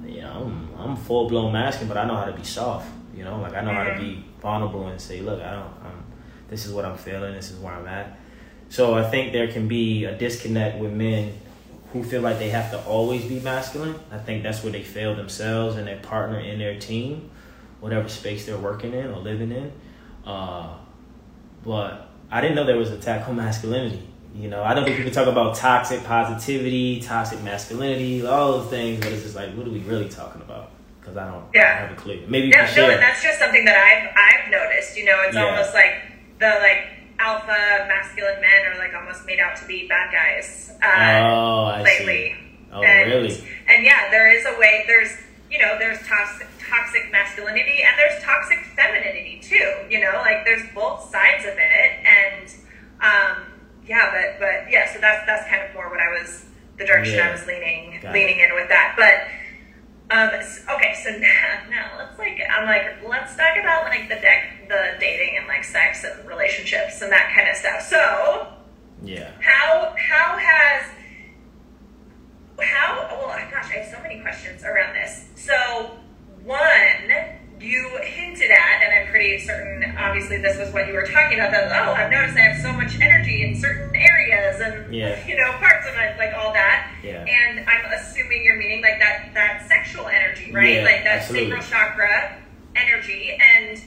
you 0.06 0.22
know, 0.22 0.44
I'm, 0.46 0.90
I'm 0.92 0.96
full 0.96 1.28
blown 1.28 1.52
masculine, 1.52 1.90
but 1.90 1.98
I 1.98 2.06
know 2.06 2.16
how 2.16 2.26
to 2.26 2.34
be 2.34 2.46
soft. 2.46 2.90
You 3.14 3.26
know, 3.26 3.42
like 3.42 3.56
I 3.56 3.62
know 3.62 3.74
how 3.74 3.84
to 3.84 4.00
be 4.00 4.24
vulnerable 4.40 4.88
and 4.88 5.02
say, 5.02 5.20
look, 5.20 5.42
I 5.42 5.52
don't, 5.52 5.74
I'm, 5.84 6.04
this 6.48 6.66
is 6.66 6.72
what 6.72 6.86
I'm 6.86 6.98
feeling, 6.98 7.34
this 7.34 7.52
is 7.52 7.60
where 7.60 7.74
I'm 7.74 7.88
at. 7.88 8.18
So 8.70 8.96
I 8.96 9.04
think 9.10 9.34
there 9.34 9.48
can 9.48 9.68
be 9.68 10.06
a 10.06 10.16
disconnect 10.18 10.78
with 10.80 10.92
men 10.92 11.34
who 11.94 12.04
feel 12.04 12.22
like 12.22 12.38
they 12.38 12.50
have 12.50 12.70
to 12.72 12.80
always 12.86 13.24
be 13.26 13.40
masculine. 13.40 13.96
I 14.12 14.18
think 14.18 14.44
that's 14.44 14.62
where 14.64 14.72
they 14.72 14.84
fail 14.84 15.16
themselves 15.16 15.78
and 15.78 15.88
their 15.88 15.98
partner 16.00 16.40
in 16.40 16.60
their 16.60 16.78
team, 16.80 17.30
whatever 17.80 18.10
space 18.10 18.46
they're 18.46 18.58
working 18.58 18.94
in 18.94 19.08
or 19.08 19.20
living 19.20 19.52
in. 19.52 19.72
Uh, 20.26 20.76
but 21.64 22.10
I 22.30 22.42
didn't 22.42 22.56
know 22.56 22.66
there 22.66 22.78
was 22.78 22.92
attack 22.92 23.28
on 23.30 23.38
masculinity. 23.38 24.02
You 24.36 24.50
know, 24.50 24.62
I 24.62 24.74
know 24.74 24.86
people 24.86 25.10
talk 25.12 25.28
about 25.28 25.56
toxic 25.56 26.04
positivity, 26.04 27.00
toxic 27.02 27.42
masculinity, 27.42 28.26
all 28.26 28.60
those 28.60 28.70
things, 28.70 29.00
but 29.00 29.12
it's 29.14 29.24
just 29.24 29.36
like, 29.36 29.54
what 29.56 29.66
are 29.66 29.72
we 29.72 29.80
really 29.80 30.10
talking 30.10 30.42
about? 30.42 30.72
Because 31.00 31.18
I 31.18 31.32
don't 31.32 31.46
Yeah. 31.56 31.80
have 31.88 31.92
a 31.92 31.96
clue. 31.96 32.22
Maybe 32.28 32.50
no, 32.50 32.58
and 32.60 32.68
that's 33.02 33.24
just 33.24 33.40
something 33.40 33.64
that 33.66 33.78
I've 33.78 34.14
I've 34.46 34.52
noticed. 34.52 34.98
You 34.98 35.06
know, 35.06 35.18
it's 35.26 35.36
Yeah. 35.36 35.46
almost 35.46 35.74
like 35.74 36.02
the 36.40 36.50
like 36.62 36.97
alpha 37.20 37.86
masculine 37.88 38.42
men 38.42 38.66
are 38.68 38.78
like 38.78 38.94
almost 38.94 39.26
made 39.26 39.40
out 39.40 39.56
to 39.58 39.66
be 39.66 39.88
bad 39.88 40.12
guys. 40.12 40.72
Uh, 40.82 40.86
oh, 40.86 41.64
I 41.66 41.82
lately. 41.82 42.06
see. 42.06 42.36
Oh, 42.72 42.82
and, 42.82 43.12
really? 43.12 43.44
And 43.68 43.84
yeah, 43.84 44.10
there 44.12 44.32
is 44.32 44.46
a 44.46 44.60
way. 44.60 44.84
There's 44.88 45.12
you 45.50 45.60
know, 45.60 45.78
there's 45.80 46.00
toxic 46.06 46.48
toxic 46.60 47.12
masculinity 47.12 47.82
and 47.84 47.98
there's 47.98 48.22
toxic 48.24 48.60
femininity 48.76 49.40
too. 49.42 49.74
You 49.90 50.02
know, 50.02 50.12
like 50.18 50.44
there's 50.46 50.64
both 50.76 51.10
sides 51.10 51.46
of 51.46 51.56
it, 51.56 51.92
and 52.06 52.50
um, 53.02 53.44
yeah, 53.86 54.12
but 54.12 54.40
but 54.40 54.72
yeah, 54.72 54.92
so 54.92 55.00
that's 55.00 55.26
that's 55.26 55.50
kind 55.50 55.64
of 55.64 55.74
more 55.74 55.90
what 55.90 56.00
I 56.00 56.10
was 56.20 56.46
the 56.78 56.86
direction 56.86 57.16
Yeah. 57.16 57.30
I 57.30 57.32
was 57.32 57.46
leaning 57.48 58.00
Got 58.02 58.14
leaning 58.14 58.40
in 58.40 58.54
with 58.54 58.70
that, 58.70 58.96
but. 58.98 59.34
Um, 60.10 60.30
okay, 60.30 60.96
so 61.04 61.10
now, 61.20 61.60
now 61.70 61.92
let's 61.98 62.18
like 62.18 62.40
I'm 62.50 62.66
like 62.66 63.04
let's 63.06 63.36
talk 63.36 63.58
about 63.60 63.90
like 63.90 64.08
the 64.08 64.16
deck, 64.16 64.57
the 64.68 64.98
dating 65.00 65.38
and 65.38 65.48
like 65.48 65.64
sex 65.64 66.04
and 66.04 66.28
relationships 66.28 67.02
and 67.02 67.12
that 67.12 67.32
kind 67.36 67.48
of 67.50 67.56
stuff. 67.56 67.82
So, 67.82 68.48
Yeah. 69.04 69.32
how 69.42 69.96
how 69.98 70.38
has 70.38 70.84
how 72.60 73.08
well 73.12 73.28
gosh 73.52 73.70
i 73.72 73.80
have 73.80 73.92
so 73.96 74.02
many 74.02 74.20
questions 74.22 74.64
around 74.64 74.94
this 74.96 75.26
so 75.36 75.92
one 76.44 77.12
you 77.60 77.90
hinted 78.02 78.50
at 78.50 78.82
and 78.84 78.94
i'm 79.06 79.12
pretty 79.12 79.38
certain 79.40 79.96
obviously 79.98 80.38
this 80.38 80.58
was 80.58 80.72
what 80.74 80.88
you 80.88 80.94
were 80.94 81.06
talking 81.06 81.38
about 81.40 81.52
that 81.52 81.88
oh 81.88 81.94
i've 81.94 82.10
noticed 82.10 82.36
i 82.36 82.42
have 82.42 82.60
so 82.62 82.72
much 82.74 83.00
energy 83.00 83.44
in 83.46 83.56
certain 83.56 83.96
areas 83.96 84.60
and 84.62 84.94
Yeah. 84.94 85.24
you 85.28 85.36
know 85.38 85.52
parts 85.60 85.88
of 85.88 85.96
my 85.96 86.16
like 86.18 86.34
all 86.34 86.52
that 86.54 86.92
Yeah. 87.04 87.24
and 87.26 87.68
i'm 87.70 87.86
assuming 87.94 88.44
you're 88.44 88.58
meaning 88.58 88.82
like 88.82 88.98
that 89.00 89.30
that 89.36 89.68
sexual 89.68 90.08
energy 90.08 90.52
right 90.52 90.78
Yeah, 90.78 90.84
like 90.84 91.04
that 91.04 91.20
absolutely. 91.22 91.52
sacral 91.52 91.64
chakra 91.70 92.38
energy 92.76 93.38
and 93.40 93.82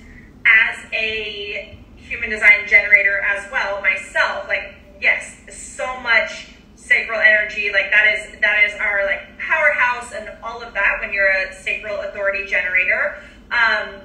as 0.47 0.79
a 0.93 1.79
human 1.97 2.31
design 2.31 2.67
generator 2.67 3.21
as 3.21 3.51
well 3.53 3.81
myself 3.81 4.49
like 4.49 4.75
yes 5.01 5.37
so 5.53 6.01
much 6.01 6.49
sacral 6.75 7.21
energy 7.21 7.71
like 7.73 7.91
that 7.93 8.07
is 8.09 8.41
that 8.41 8.65
is 8.65 8.75
our 8.81 9.07
like 9.07 9.39
powerhouse 9.39 10.13
and 10.13 10.29
all 10.43 10.61
of 10.61 10.75
that 10.75 10.97
when 11.01 11.13
you're 11.13 11.31
a 11.31 11.55
sacral 11.55 12.01
authority 12.01 12.47
generator. 12.47 13.23
Um 13.53 14.01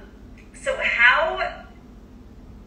so 0.53 0.77
how 0.81 1.65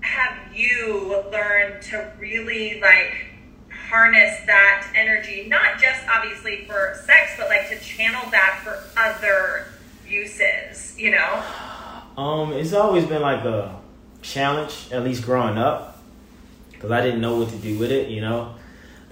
have 0.00 0.56
you 0.56 1.22
learned 1.30 1.82
to 1.82 2.12
really 2.18 2.80
like 2.80 3.26
harness 3.70 4.38
that 4.46 4.90
energy 4.94 5.46
not 5.48 5.78
just 5.78 6.00
obviously 6.08 6.64
for 6.66 7.00
sex 7.04 7.32
but 7.36 7.48
like 7.48 7.68
to 7.68 7.78
channel 7.78 8.28
that 8.30 8.60
for 8.64 8.82
other 8.98 9.66
uses 10.06 10.98
you 10.98 11.10
know 11.10 11.42
Um, 12.18 12.52
it's 12.52 12.72
always 12.72 13.04
been 13.04 13.22
like 13.22 13.44
a 13.44 13.80
challenge, 14.22 14.88
at 14.90 15.04
least 15.04 15.22
growing 15.22 15.56
up, 15.56 16.02
because 16.72 16.90
I 16.90 17.00
didn't 17.00 17.20
know 17.20 17.38
what 17.38 17.50
to 17.50 17.56
do 17.58 17.78
with 17.78 17.92
it. 17.92 18.08
You 18.08 18.20
know, 18.22 18.56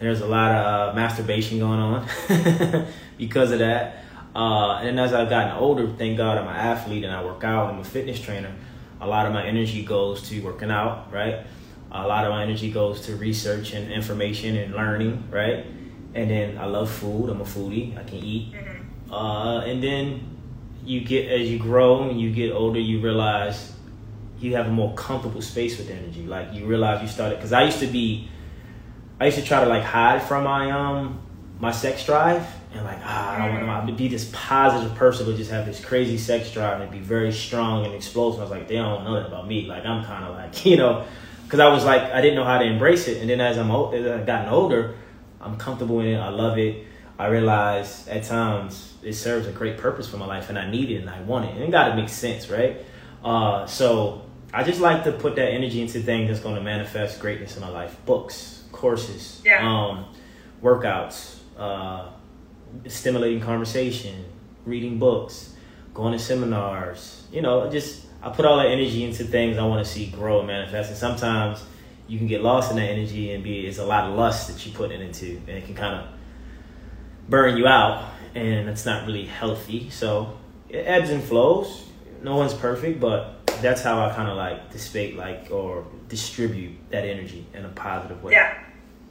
there's 0.00 0.22
a 0.22 0.26
lot 0.26 0.50
of 0.50 0.90
uh, 0.90 0.96
masturbation 0.96 1.60
going 1.60 1.78
on 1.78 2.08
because 3.16 3.52
of 3.52 3.60
that. 3.60 4.02
Uh, 4.34 4.78
and 4.78 4.98
as 4.98 5.14
I've 5.14 5.30
gotten 5.30 5.56
older, 5.56 5.88
thank 5.88 6.16
God 6.16 6.36
I'm 6.36 6.48
an 6.48 6.56
athlete 6.56 7.04
and 7.04 7.14
I 7.14 7.24
work 7.24 7.44
out. 7.44 7.72
I'm 7.72 7.78
a 7.78 7.84
fitness 7.84 8.20
trainer. 8.20 8.52
A 9.00 9.06
lot 9.06 9.24
of 9.26 9.32
my 9.32 9.46
energy 9.46 9.84
goes 9.84 10.28
to 10.28 10.40
working 10.40 10.72
out, 10.72 11.12
right? 11.12 11.46
A 11.92 12.08
lot 12.08 12.24
of 12.24 12.30
my 12.30 12.42
energy 12.42 12.72
goes 12.72 13.02
to 13.02 13.14
research 13.14 13.72
and 13.72 13.92
information 13.92 14.56
and 14.56 14.74
learning, 14.74 15.28
right? 15.30 15.64
And 16.14 16.28
then 16.28 16.58
I 16.58 16.64
love 16.64 16.90
food. 16.90 17.30
I'm 17.30 17.40
a 17.40 17.44
foodie. 17.44 17.96
I 17.96 18.02
can 18.02 18.18
eat. 18.18 18.52
Uh, 19.08 19.58
and 19.58 19.80
then 19.80 20.35
you 20.86 21.00
get 21.00 21.30
as 21.30 21.50
you 21.50 21.58
grow 21.58 22.08
and 22.08 22.20
you 22.20 22.30
get 22.30 22.52
older, 22.52 22.80
you 22.80 23.00
realize 23.00 23.72
you 24.38 24.54
have 24.54 24.66
a 24.66 24.70
more 24.70 24.94
comfortable 24.94 25.42
space 25.42 25.78
with 25.78 25.90
energy. 25.90 26.26
Like 26.26 26.52
you 26.52 26.66
realize 26.66 27.02
you 27.02 27.08
started 27.08 27.36
because 27.36 27.52
I 27.52 27.64
used 27.64 27.80
to 27.80 27.86
be, 27.86 28.28
I 29.20 29.26
used 29.26 29.38
to 29.38 29.44
try 29.44 29.62
to 29.62 29.68
like 29.68 29.82
hide 29.82 30.22
from 30.22 30.44
my 30.44 30.70
um 30.70 31.20
my 31.58 31.70
sex 31.70 32.04
drive 32.04 32.46
and 32.74 32.84
like 32.84 32.98
ah 33.02 33.32
I 33.32 33.48
don't 33.48 33.66
want 33.66 33.86
to 33.86 33.94
be 33.94 34.08
this 34.08 34.30
positive 34.34 34.94
person 34.96 35.24
but 35.24 35.36
just 35.36 35.50
have 35.50 35.64
this 35.64 35.82
crazy 35.82 36.18
sex 36.18 36.50
drive 36.50 36.82
and 36.82 36.90
be 36.90 36.98
very 36.98 37.32
strong 37.32 37.86
and 37.86 37.94
explosive. 37.94 38.40
I 38.40 38.42
was 38.42 38.50
like 38.50 38.68
they 38.68 38.76
don't 38.76 39.04
know 39.04 39.14
that 39.14 39.26
about 39.26 39.48
me. 39.48 39.66
Like 39.66 39.84
I'm 39.84 40.04
kind 40.04 40.24
of 40.24 40.34
like 40.34 40.64
you 40.66 40.76
know 40.76 41.04
because 41.44 41.60
I 41.60 41.68
was 41.68 41.84
like 41.84 42.02
I 42.02 42.20
didn't 42.20 42.36
know 42.36 42.44
how 42.44 42.58
to 42.58 42.64
embrace 42.64 43.08
it, 43.08 43.20
and 43.20 43.30
then 43.30 43.40
as 43.40 43.56
I'm 43.58 43.70
old, 43.70 43.94
as 43.94 44.06
I've 44.06 44.26
gotten 44.26 44.48
older, 44.48 44.96
I'm 45.40 45.56
comfortable 45.56 46.00
in 46.00 46.06
it. 46.06 46.18
I 46.18 46.28
love 46.28 46.58
it. 46.58 46.84
I 47.18 47.26
realize 47.28 48.06
at 48.08 48.24
times 48.24 48.94
it 49.02 49.14
serves 49.14 49.46
a 49.46 49.52
great 49.52 49.78
purpose 49.78 50.08
for 50.08 50.16
my 50.18 50.26
life, 50.26 50.48
and 50.50 50.58
I 50.58 50.70
need 50.70 50.90
it 50.90 50.96
and 50.96 51.08
I 51.10 51.20
want 51.22 51.46
it, 51.46 51.54
and 51.54 51.62
it 51.64 51.70
got 51.70 51.88
to 51.90 51.96
make 51.96 52.08
sense, 52.08 52.50
right? 52.50 52.78
Uh, 53.24 53.66
so 53.66 54.22
I 54.52 54.62
just 54.64 54.80
like 54.80 55.04
to 55.04 55.12
put 55.12 55.36
that 55.36 55.48
energy 55.50 55.80
into 55.82 56.00
things 56.00 56.28
that's 56.28 56.40
going 56.40 56.54
to 56.56 56.60
manifest 56.62 57.20
greatness 57.20 57.56
in 57.56 57.62
my 57.62 57.68
life. 57.70 57.96
Books, 58.04 58.64
courses, 58.72 59.40
Yeah. 59.44 59.66
um, 59.66 60.04
workouts, 60.62 61.36
uh, 61.58 62.06
stimulating 62.88 63.40
conversation, 63.40 64.24
reading 64.64 64.98
books, 64.98 65.54
going 65.94 66.12
to 66.12 66.18
seminars. 66.18 67.22
You 67.32 67.42
know, 67.42 67.70
just 67.70 68.04
I 68.22 68.30
put 68.30 68.44
all 68.44 68.58
that 68.58 68.66
energy 68.68 69.04
into 69.04 69.24
things 69.24 69.56
I 69.56 69.64
want 69.64 69.84
to 69.84 69.90
see 69.90 70.06
grow 70.06 70.38
and 70.38 70.46
manifest. 70.48 70.90
And 70.90 70.98
sometimes 70.98 71.62
you 72.08 72.18
can 72.18 72.26
get 72.26 72.42
lost 72.42 72.70
in 72.70 72.76
that 72.76 72.84
energy 72.90 73.32
and 73.32 73.42
be 73.42 73.66
it's 73.66 73.78
a 73.78 73.84
lot 73.86 74.08
of 74.10 74.14
lust 74.16 74.48
that 74.48 74.64
you 74.66 74.72
put 74.72 74.90
it 74.90 75.00
into, 75.00 75.40
and 75.48 75.56
it 75.56 75.64
can 75.64 75.74
kind 75.74 75.94
of 75.94 76.06
burn 77.28 77.56
you 77.56 77.66
out, 77.66 78.10
and 78.34 78.68
it's 78.68 78.84
not 78.84 79.06
really 79.06 79.26
healthy. 79.26 79.90
So 79.90 80.38
it 80.68 80.78
ebbs 80.86 81.10
and 81.10 81.22
flows. 81.22 81.84
No 82.22 82.36
one's 82.36 82.54
perfect, 82.54 83.00
but 83.00 83.46
that's 83.62 83.82
how 83.82 84.04
I 84.04 84.14
kind 84.14 84.28
of 84.28 84.36
like 84.36 84.70
dissipate, 84.72 85.16
like 85.16 85.48
or 85.50 85.86
distribute 86.08 86.76
that 86.90 87.04
energy 87.04 87.46
in 87.54 87.64
a 87.64 87.68
positive 87.70 88.22
way. 88.22 88.32
Yeah. 88.32 88.58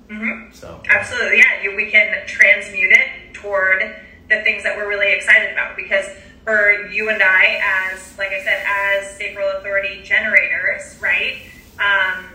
Mm-hmm. 0.09 0.53
So 0.53 0.81
Absolutely, 0.89 1.39
yeah. 1.39 1.63
You, 1.63 1.75
we 1.75 1.89
can 1.89 2.15
transmute 2.27 2.91
it 2.91 3.33
toward 3.33 3.81
the 4.29 4.41
things 4.43 4.63
that 4.63 4.77
we're 4.77 4.87
really 4.87 5.13
excited 5.13 5.51
about 5.51 5.75
because 5.75 6.05
for 6.43 6.87
you 6.89 7.09
and 7.09 7.21
I, 7.21 7.91
as 7.91 8.17
like 8.17 8.29
I 8.29 8.43
said, 8.43 8.63
as 8.65 9.17
sacral 9.17 9.49
authority 9.57 10.01
generators, 10.03 10.97
right? 11.01 11.41
Um, 11.79 12.25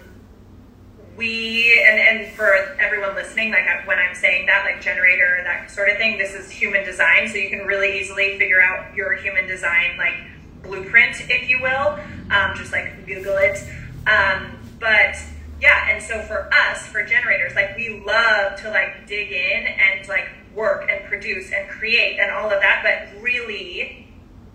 we 1.20 1.84
and 1.86 2.00
and 2.00 2.32
for 2.32 2.50
everyone 2.80 3.14
listening, 3.14 3.50
like 3.50 3.86
when 3.86 3.98
I'm 3.98 4.14
saying 4.14 4.46
that, 4.46 4.64
like 4.64 4.80
generator, 4.80 5.42
that 5.44 5.70
sort 5.70 5.90
of 5.90 5.98
thing, 5.98 6.16
this 6.16 6.34
is 6.34 6.50
human 6.50 6.82
design, 6.82 7.28
so 7.28 7.36
you 7.36 7.50
can 7.50 7.66
really 7.66 8.00
easily 8.00 8.38
figure 8.38 8.62
out 8.62 8.94
your 8.96 9.12
human 9.16 9.46
design 9.46 9.98
like 9.98 10.14
blueprint, 10.62 11.28
if 11.28 11.48
you 11.48 11.60
will. 11.60 12.00
Um, 12.30 12.56
just 12.56 12.72
like 12.72 13.06
Google 13.06 13.36
it. 13.36 13.58
Um, 14.06 14.56
but 14.78 15.14
yeah, 15.60 15.90
and 15.90 16.02
so 16.02 16.22
for 16.22 16.48
us, 16.54 16.86
for 16.86 17.04
generators, 17.04 17.54
like 17.54 17.76
we 17.76 18.02
love 18.06 18.58
to 18.62 18.70
like 18.70 19.06
dig 19.06 19.30
in 19.30 19.66
and 19.66 20.08
like 20.08 20.28
work 20.54 20.88
and 20.90 21.04
produce 21.04 21.52
and 21.52 21.68
create 21.68 22.18
and 22.18 22.30
all 22.30 22.50
of 22.50 22.60
that, 22.62 22.80
but 22.82 23.22
really 23.22 24.06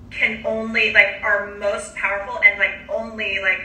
can 0.10 0.44
only 0.48 0.94
like 0.94 1.20
are 1.22 1.56
most 1.58 1.94
powerful 1.96 2.42
and 2.44 2.58
like 2.58 2.74
only 2.90 3.40
like 3.40 3.62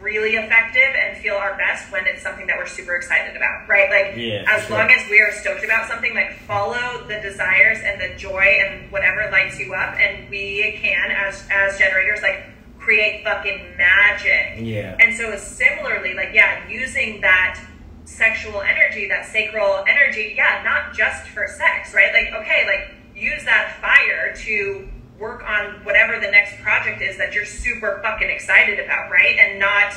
really 0.00 0.36
effective 0.36 0.94
and 0.94 1.18
feel 1.18 1.34
our 1.34 1.56
best 1.56 1.90
when 1.90 2.06
it's 2.06 2.22
something 2.22 2.46
that 2.46 2.56
we're 2.56 2.66
super 2.66 2.94
excited 2.94 3.36
about, 3.36 3.68
right? 3.68 3.90
Like 3.90 4.16
Yeah, 4.16 4.44
as 4.48 4.66
sure. 4.66 4.78
long 4.78 4.90
as 4.90 5.08
we 5.10 5.20
are 5.20 5.32
stoked 5.32 5.64
about 5.64 5.88
something, 5.88 6.14
like 6.14 6.38
follow 6.40 7.04
the 7.06 7.20
desires 7.20 7.78
and 7.82 8.00
the 8.00 8.16
joy 8.16 8.42
and 8.42 8.90
whatever 8.92 9.28
lights 9.30 9.58
you 9.58 9.74
up, 9.74 9.94
and 9.96 10.28
we 10.30 10.78
can 10.80 11.10
as 11.10 11.46
as 11.50 11.78
generators 11.78 12.20
like 12.22 12.44
create 12.78 13.24
fucking 13.24 13.76
magic. 13.76 14.64
Yeah. 14.64 14.96
And 15.00 15.14
so 15.16 15.36
similarly, 15.36 16.14
like 16.14 16.30
yeah, 16.32 16.68
using 16.68 17.20
that 17.20 17.60
sexual 18.04 18.62
energy, 18.62 19.08
that 19.08 19.26
sacral 19.26 19.84
energy, 19.88 20.34
yeah, 20.36 20.62
not 20.64 20.94
just 20.94 21.26
for 21.28 21.46
sex, 21.48 21.92
right? 21.92 22.12
Like 22.12 22.32
okay, 22.42 22.64
like 22.66 22.94
use 23.14 23.44
that 23.44 23.76
fire 23.80 24.34
to 24.44 24.88
work 25.18 25.42
on 25.46 25.84
whatever 25.84 26.20
the 26.20 26.30
next 26.30 26.60
project 26.62 27.02
is 27.02 27.18
that 27.18 27.34
you're 27.34 27.44
super 27.44 28.00
fucking 28.02 28.28
excited 28.28 28.78
about, 28.78 29.10
right? 29.10 29.36
And 29.38 29.58
not 29.58 29.92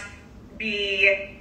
be 0.58 1.38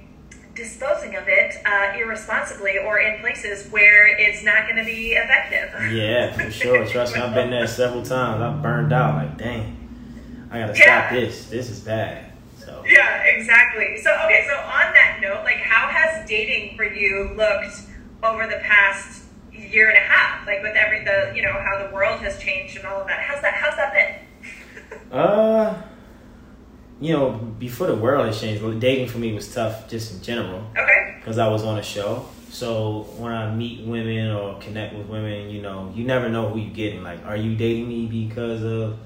disposing 0.55 1.15
of 1.15 1.23
it 1.27 1.55
uh, 1.65 1.93
irresponsibly 1.97 2.77
or 2.77 2.99
in 2.99 3.19
places 3.21 3.71
where 3.71 4.05
it's 4.19 4.43
not 4.43 4.65
going 4.65 4.75
to 4.77 4.83
be 4.85 5.13
effective. 5.13 5.91
Yeah, 5.91 6.31
for 6.33 6.51
sure. 6.51 6.85
Trust 6.91 7.15
me, 7.15 7.21
I've 7.21 7.33
been 7.33 7.49
there 7.49 7.67
several 7.67 8.03
times. 8.03 8.41
I'm 8.41 8.61
burned 8.61 8.93
out. 8.93 9.15
Like, 9.15 9.37
dang, 9.37 10.47
I 10.51 10.59
gotta 10.59 10.77
Yeah. 10.77 11.09
stop 11.09 11.11
this. 11.19 11.45
This 11.49 11.69
is 11.69 11.79
bad. 11.79 12.25
So 12.59 12.83
Yeah, 12.85 13.21
exactly. 13.23 13.97
So, 14.03 14.11
okay, 14.25 14.45
so 14.47 14.55
on 14.57 14.93
that 14.93 15.19
note, 15.21 15.43
like, 15.43 15.57
how 15.57 15.87
has 15.87 16.27
dating 16.29 16.75
for 16.77 16.83
you 16.83 17.31
looked 17.35 17.81
over 18.21 18.45
the 18.45 18.59
past 18.63 19.23
year 19.69 19.89
and 19.89 19.97
a 19.97 20.01
half? 20.01 20.45
Like, 20.47 20.61
with 20.63 20.75
every 20.75 21.03
the, 21.03 21.33
you 21.35 21.41
know, 21.41 21.53
how 21.53 21.85
the 21.87 21.93
world 21.93 22.19
has 22.21 22.37
changed 22.39 22.77
and 22.77 22.85
all 22.85 23.01
of 23.01 23.07
that. 23.07 23.19
How's 23.21 23.41
that? 23.41 23.53
How's 23.55 23.75
that 23.77 23.93
been? 23.93 24.15
Uh, 25.11 25.81
you 27.01 27.11
know, 27.11 27.31
before 27.31 27.87
the 27.87 27.95
world 27.95 28.25
has 28.27 28.39
changed, 28.39 28.61
dating 28.79 29.07
for 29.07 29.17
me 29.17 29.33
was 29.33 29.53
tough 29.53 29.89
just 29.89 30.13
in 30.13 30.21
general 30.21 30.63
Okay. 30.77 31.15
because 31.19 31.37
I 31.37 31.47
was 31.49 31.63
on 31.63 31.77
a 31.79 31.83
show. 31.83 32.25
So 32.49 33.01
when 33.17 33.31
I 33.33 33.53
meet 33.53 33.85
women 33.85 34.31
or 34.31 34.57
connect 34.59 34.95
with 34.95 35.07
women, 35.07 35.49
you 35.49 35.61
know, 35.61 35.91
you 35.95 36.03
never 36.05 36.29
know 36.29 36.47
who 36.49 36.59
you're 36.59 36.73
getting. 36.73 37.03
Like, 37.03 37.25
are 37.25 37.35
you 37.35 37.55
dating 37.55 37.89
me 37.89 38.05
because 38.05 38.63
of 38.63 38.97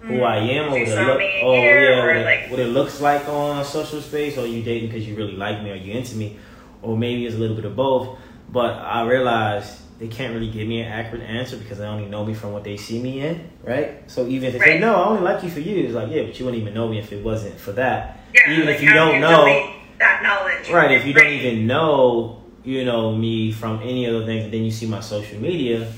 who 0.00 0.22
I 0.22 0.36
am 0.36 0.66
or 0.68 0.70
what 0.70 0.80
it 0.80 1.06
look? 1.06 1.20
Oh 1.42 1.54
yeah, 1.54 2.02
or 2.02 2.06
what 2.06 2.16
it, 2.16 2.24
like- 2.24 2.50
what 2.50 2.60
it 2.60 2.68
looks 2.68 3.00
like 3.00 3.28
on 3.28 3.64
social 3.64 4.00
space, 4.00 4.38
or 4.38 4.46
you 4.46 4.62
dating 4.62 4.88
because 4.88 5.06
you 5.06 5.14
really 5.16 5.36
like 5.36 5.62
me 5.62 5.70
or 5.72 5.74
you 5.74 5.92
into 5.92 6.16
me, 6.16 6.38
or 6.80 6.96
maybe 6.96 7.26
it's 7.26 7.34
a 7.36 7.38
little 7.38 7.56
bit 7.56 7.64
of 7.66 7.76
both. 7.76 8.18
But 8.50 8.74
I 8.76 9.06
realized 9.06 9.78
they 10.00 10.08
can't 10.08 10.32
really 10.32 10.50
give 10.50 10.66
me 10.66 10.80
an 10.80 10.90
accurate 10.90 11.22
answer 11.22 11.58
because 11.58 11.76
they 11.76 11.84
only 11.84 12.06
know 12.06 12.24
me 12.24 12.32
from 12.32 12.52
what 12.52 12.64
they 12.64 12.78
see 12.78 13.00
me 13.00 13.20
in, 13.20 13.50
right? 13.62 14.10
So 14.10 14.26
even 14.26 14.48
if 14.48 14.54
they 14.54 14.58
say 14.58 14.78
no, 14.78 14.94
I 14.94 15.04
only 15.08 15.20
like 15.20 15.44
you 15.44 15.50
for 15.50 15.60
you, 15.60 15.84
it's 15.84 15.94
like 15.94 16.10
yeah, 16.10 16.22
but 16.22 16.38
you 16.38 16.46
wouldn't 16.46 16.60
even 16.60 16.72
know 16.72 16.88
me 16.88 16.98
if 16.98 17.12
it 17.12 17.22
wasn't 17.22 17.60
for 17.60 17.72
that. 17.72 18.24
Yeah. 18.34 18.50
even 18.50 18.66
like, 18.66 18.76
if 18.76 18.82
you 18.82 18.94
don't 18.94 19.16
you 19.16 19.20
know, 19.20 19.74
that 19.98 20.22
knowledge. 20.22 20.70
Right, 20.70 20.90
if 20.92 21.04
you 21.04 21.12
don't 21.12 21.26
even 21.26 21.66
know, 21.66 22.42
you 22.64 22.86
know, 22.86 23.14
me 23.14 23.52
from 23.52 23.82
any 23.82 24.06
other 24.06 24.24
things, 24.24 24.44
and 24.44 24.54
then 24.54 24.64
you 24.64 24.70
see 24.70 24.86
my 24.86 25.00
social 25.00 25.38
media, 25.38 25.92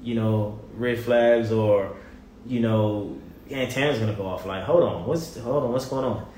you 0.00 0.14
know, 0.14 0.60
red 0.74 1.00
flags 1.00 1.50
or, 1.50 1.96
you 2.46 2.60
know, 2.60 3.18
antennas 3.50 3.98
gonna 3.98 4.14
go 4.14 4.26
off. 4.26 4.46
Like, 4.46 4.62
hold 4.62 4.84
on, 4.84 5.04
what's 5.04 5.36
hold 5.36 5.64
on, 5.64 5.72
what's 5.72 5.86
going 5.86 6.04
on? 6.04 6.28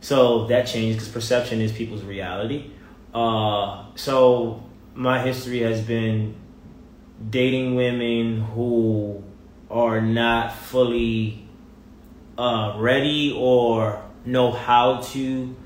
So 0.00 0.46
that 0.46 0.68
changed 0.68 0.98
because 0.98 1.12
perception 1.12 1.60
is 1.60 1.72
people's 1.72 2.04
reality. 2.04 2.70
Uh, 3.12 3.86
so 3.96 4.62
my 4.94 5.20
history 5.20 5.58
has 5.60 5.80
been 5.80 6.36
dating 7.30 7.74
women 7.74 8.40
who 8.40 9.22
are 9.70 10.00
not 10.00 10.54
fully 10.54 11.46
uh, 12.36 12.74
ready 12.78 13.34
or 13.36 14.02
know 14.24 14.52
how 14.52 15.00
to 15.00 15.56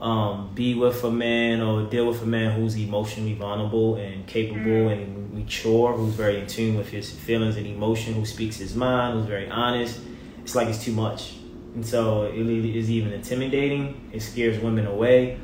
um, 0.00 0.50
be 0.54 0.74
with 0.74 1.02
a 1.04 1.10
man 1.10 1.62
or 1.62 1.88
deal 1.88 2.06
with 2.06 2.22
a 2.22 2.26
man 2.26 2.52
who's 2.58 2.76
emotionally 2.76 3.34
vulnerable 3.34 3.96
and 3.96 4.26
capable 4.26 4.88
and 4.88 5.32
mature, 5.32 5.92
who's 5.92 6.14
very 6.14 6.40
in 6.40 6.46
tune 6.46 6.76
with 6.76 6.88
his 6.90 7.10
feelings 7.10 7.56
and 7.56 7.66
emotion, 7.66 8.14
who 8.14 8.26
speaks 8.26 8.56
his 8.56 8.74
mind, 8.74 9.18
who's 9.18 9.26
very 9.26 9.48
honest. 9.48 10.00
It's 10.42 10.54
like 10.54 10.68
it's 10.68 10.84
too 10.84 10.92
much. 10.92 11.36
And 11.74 11.84
so 11.84 12.24
it 12.24 12.46
is 12.46 12.90
even 12.90 13.12
intimidating. 13.12 14.08
It 14.12 14.20
scares 14.20 14.58
women 14.58 14.86
away, 14.86 15.38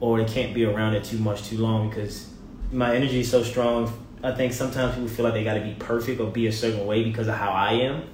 or 0.00 0.22
they 0.22 0.32
can't 0.32 0.54
be 0.54 0.64
around 0.64 0.94
it 0.94 1.04
too 1.04 1.18
much 1.18 1.48
too 1.48 1.58
long 1.58 1.88
because 1.88 2.28
my 2.70 2.94
energy 2.94 3.20
is 3.20 3.30
so 3.30 3.42
strong. 3.42 4.01
I 4.22 4.32
think 4.32 4.52
sometimes 4.52 4.94
people 4.94 5.08
feel 5.08 5.24
like 5.24 5.34
they 5.34 5.44
got 5.44 5.54
to 5.54 5.60
be 5.60 5.74
perfect 5.74 6.20
or 6.20 6.30
be 6.30 6.46
a 6.46 6.52
certain 6.52 6.86
way 6.86 7.02
because 7.02 7.26
of 7.26 7.34
how 7.34 7.50
I 7.50 7.72
am 7.72 8.04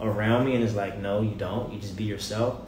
around 0.00 0.46
me, 0.46 0.54
and 0.54 0.64
it's 0.64 0.74
like, 0.74 0.98
no, 0.98 1.20
you 1.20 1.34
don't. 1.34 1.72
You 1.72 1.80
just 1.80 1.96
be 1.96 2.04
yourself. 2.04 2.60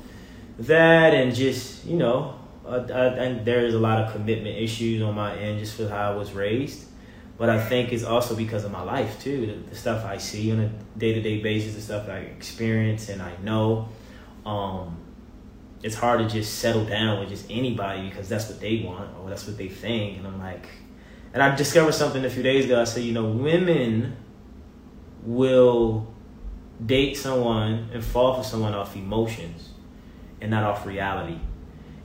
That 0.59 1.15
and 1.15 1.35
just 1.35 1.87
you 1.87 1.97
know, 1.97 2.39
I, 2.67 2.77
I, 2.77 3.07
and 3.25 3.47
there 3.47 3.65
is 3.65 3.75
a 3.75 3.79
lot 3.79 4.03
of 4.03 4.13
commitment 4.13 4.57
issues 4.59 5.03
on 5.03 5.15
my 5.15 5.35
end 5.37 5.59
just 5.61 5.77
for 5.77 5.89
how 5.89 6.13
I 6.13 6.15
was 6.15 6.33
raised. 6.33 6.87
But 7.39 7.49
I 7.49 7.59
think 7.59 7.91
it's 7.91 8.05
also 8.05 8.37
because 8.37 8.65
of 8.65 8.71
my 8.71 8.83
life 8.83 9.19
too, 9.23 9.47
the, 9.47 9.71
the 9.71 9.75
stuff 9.75 10.05
I 10.05 10.19
see 10.19 10.53
on 10.53 10.61
a 10.61 10.71
day 10.99 11.15
to 11.15 11.23
day 11.23 11.41
basis, 11.41 11.75
the 11.75 11.81
stuff 11.81 12.07
I 12.09 12.19
experience 12.19 13.09
and 13.09 13.23
I 13.23 13.33
know. 13.43 13.89
Um, 14.45 14.99
it's 15.83 15.95
hard 15.95 16.21
to 16.21 16.29
just 16.29 16.59
settle 16.59 16.85
down 16.85 17.19
with 17.21 17.31
just 17.31 17.47
anybody 17.51 18.11
because 18.11 18.29
that's 18.29 18.51
what 18.51 18.61
they 18.61 18.83
want 18.83 19.11
or 19.19 19.31
that's 19.31 19.47
what 19.47 19.57
they 19.57 19.69
think. 19.69 20.19
And 20.19 20.27
I'm 20.27 20.39
like, 20.39 20.67
and 21.33 21.43
I 21.43 21.55
discovered 21.55 21.93
something 21.93 22.25
a 22.25 22.31
few 22.31 22.43
days 22.43 22.65
ago. 22.65 22.81
I 22.81 22.85
said, 22.85 23.05
you 23.05 23.13
know, 23.13 23.25
women 23.31 24.17
will 25.23 26.07
date 26.85 27.17
someone 27.17 27.89
and 27.93 28.03
fall 28.05 28.35
for 28.35 28.43
someone 28.43 28.75
off 28.75 28.97
emotions 28.97 29.71
and 30.41 30.51
not 30.51 30.65
off 30.65 30.87
reality. 30.87 31.39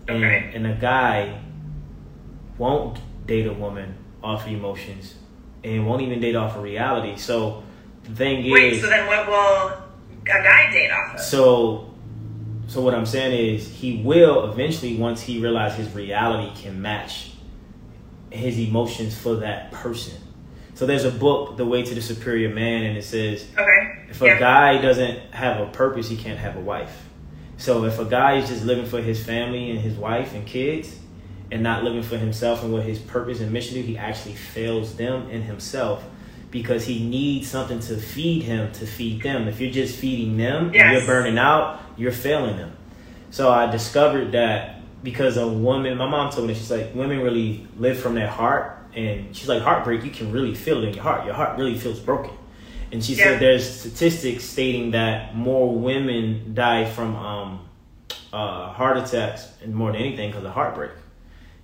And, 0.07 0.17
Okay. 0.23 0.51
and 0.53 0.67
a 0.67 0.73
guy 0.75 1.39
won't 2.57 2.99
date 3.25 3.47
a 3.47 3.53
woman 3.53 3.95
off 4.23 4.47
emotions 4.47 5.15
and 5.63 5.87
won't 5.87 6.01
even 6.01 6.19
date 6.19 6.35
off 6.35 6.55
of 6.55 6.63
reality. 6.63 7.17
So 7.17 7.63
the 8.03 8.11
thing 8.11 8.45
is 8.45 8.51
Wait, 8.51 8.73
is, 8.73 8.81
so 8.81 8.87
then 8.89 9.07
what 9.07 9.27
will 9.27 9.83
a 10.23 10.25
guy 10.25 10.71
date 10.71 10.91
off 10.91 11.15
of? 11.15 11.19
so, 11.19 11.89
so 12.67 12.81
what 12.81 12.93
I'm 12.93 13.05
saying 13.05 13.55
is, 13.55 13.67
he 13.67 14.01
will 14.03 14.51
eventually, 14.51 14.97
once 14.97 15.21
he 15.21 15.39
realizes 15.39 15.85
his 15.87 15.95
reality 15.95 16.51
can 16.61 16.81
match 16.81 17.31
his 18.35 18.57
emotions 18.59 19.17
for 19.17 19.35
that 19.37 19.71
person. 19.71 20.13
So 20.73 20.85
there's 20.85 21.05
a 21.05 21.11
book, 21.11 21.57
The 21.57 21.65
Way 21.65 21.83
to 21.83 21.95
the 21.95 22.01
Superior 22.01 22.49
Man, 22.53 22.83
and 22.83 22.97
it 22.97 23.03
says 23.03 23.45
Okay. 23.57 23.91
if 24.09 24.21
a 24.21 24.25
Yeah. 24.25 24.39
guy 24.39 24.81
doesn't 24.81 25.19
have 25.31 25.61
a 25.61 25.67
purpose, 25.67 26.09
he 26.09 26.17
can't 26.17 26.39
have 26.39 26.57
a 26.57 26.59
wife. 26.59 27.03
So 27.57 27.85
if 27.85 27.97
a 27.99 28.05
guy 28.05 28.37
is 28.37 28.49
just 28.49 28.65
living 28.65 28.85
for 28.85 29.01
his 29.01 29.23
family 29.23 29.71
and 29.71 29.79
his 29.79 29.95
wife 29.95 30.33
and 30.35 30.45
kids, 30.45 30.93
and 31.51 31.61
not 31.61 31.83
living 31.83 32.01
for 32.01 32.17
himself 32.17 32.63
and 32.63 32.73
what 32.73 32.83
his 32.83 32.99
purpose 32.99 33.39
and 33.39 33.51
mission 33.51 33.75
do, 33.75 33.81
he 33.81 33.97
actually 33.97 34.33
fails 34.33 34.95
them 34.95 35.27
and 35.31 35.43
himself 35.43 36.03
because 36.51 36.85
he 36.85 37.03
needs 37.07 37.47
something 37.47 37.79
to 37.79 37.95
feed 37.97 38.43
him 38.43 38.71
to 38.73 38.85
feed 38.85 39.21
them. 39.21 39.47
If 39.47 39.61
you're 39.61 39.71
just 39.71 39.95
feeding 39.95 40.37
them 40.37 40.71
and 40.73 40.91
you're 40.91 41.05
burning 41.05 41.37
out, 41.37 41.79
you're 41.97 42.11
failing 42.11 42.57
them. 42.57 42.71
So 43.29 43.51
I 43.51 43.69
discovered 43.69 44.31
that 44.31 44.74
because 45.05 45.37
a 45.37 45.47
woman, 45.47 45.97
my 45.97 46.09
mom 46.09 46.31
told 46.31 46.47
me, 46.47 46.53
she's 46.55 46.71
like, 46.71 46.93
women 46.95 47.21
really 47.21 47.65
live 47.77 47.97
from 47.99 48.15
their 48.15 48.27
heart. 48.27 48.77
And 48.95 49.35
she's 49.35 49.47
like, 49.47 49.61
heartbreak, 49.61 50.03
you 50.03 50.09
can 50.11 50.31
really 50.31 50.55
feel 50.55 50.81
it 50.83 50.87
in 50.89 50.93
your 50.95 51.03
heart. 51.03 51.25
Your 51.25 51.35
heart 51.35 51.57
really 51.59 51.77
feels 51.77 51.99
broken. 51.99 52.31
And 52.91 53.03
she 53.03 53.13
Yeah. 53.13 53.23
said 53.25 53.39
there's 53.39 53.69
statistics 53.81 54.43
stating 54.43 54.91
that 54.91 55.35
more 55.35 55.73
women 55.73 56.53
die 56.55 56.85
from 56.85 57.15
um, 57.15 57.59
uh, 58.33 58.69
heart 58.69 58.97
attacks 58.97 59.47
and 59.63 59.75
more 59.75 59.91
than 59.91 60.01
anything 60.01 60.31
because 60.31 60.43
of 60.43 60.51
heartbreak. 60.51 60.91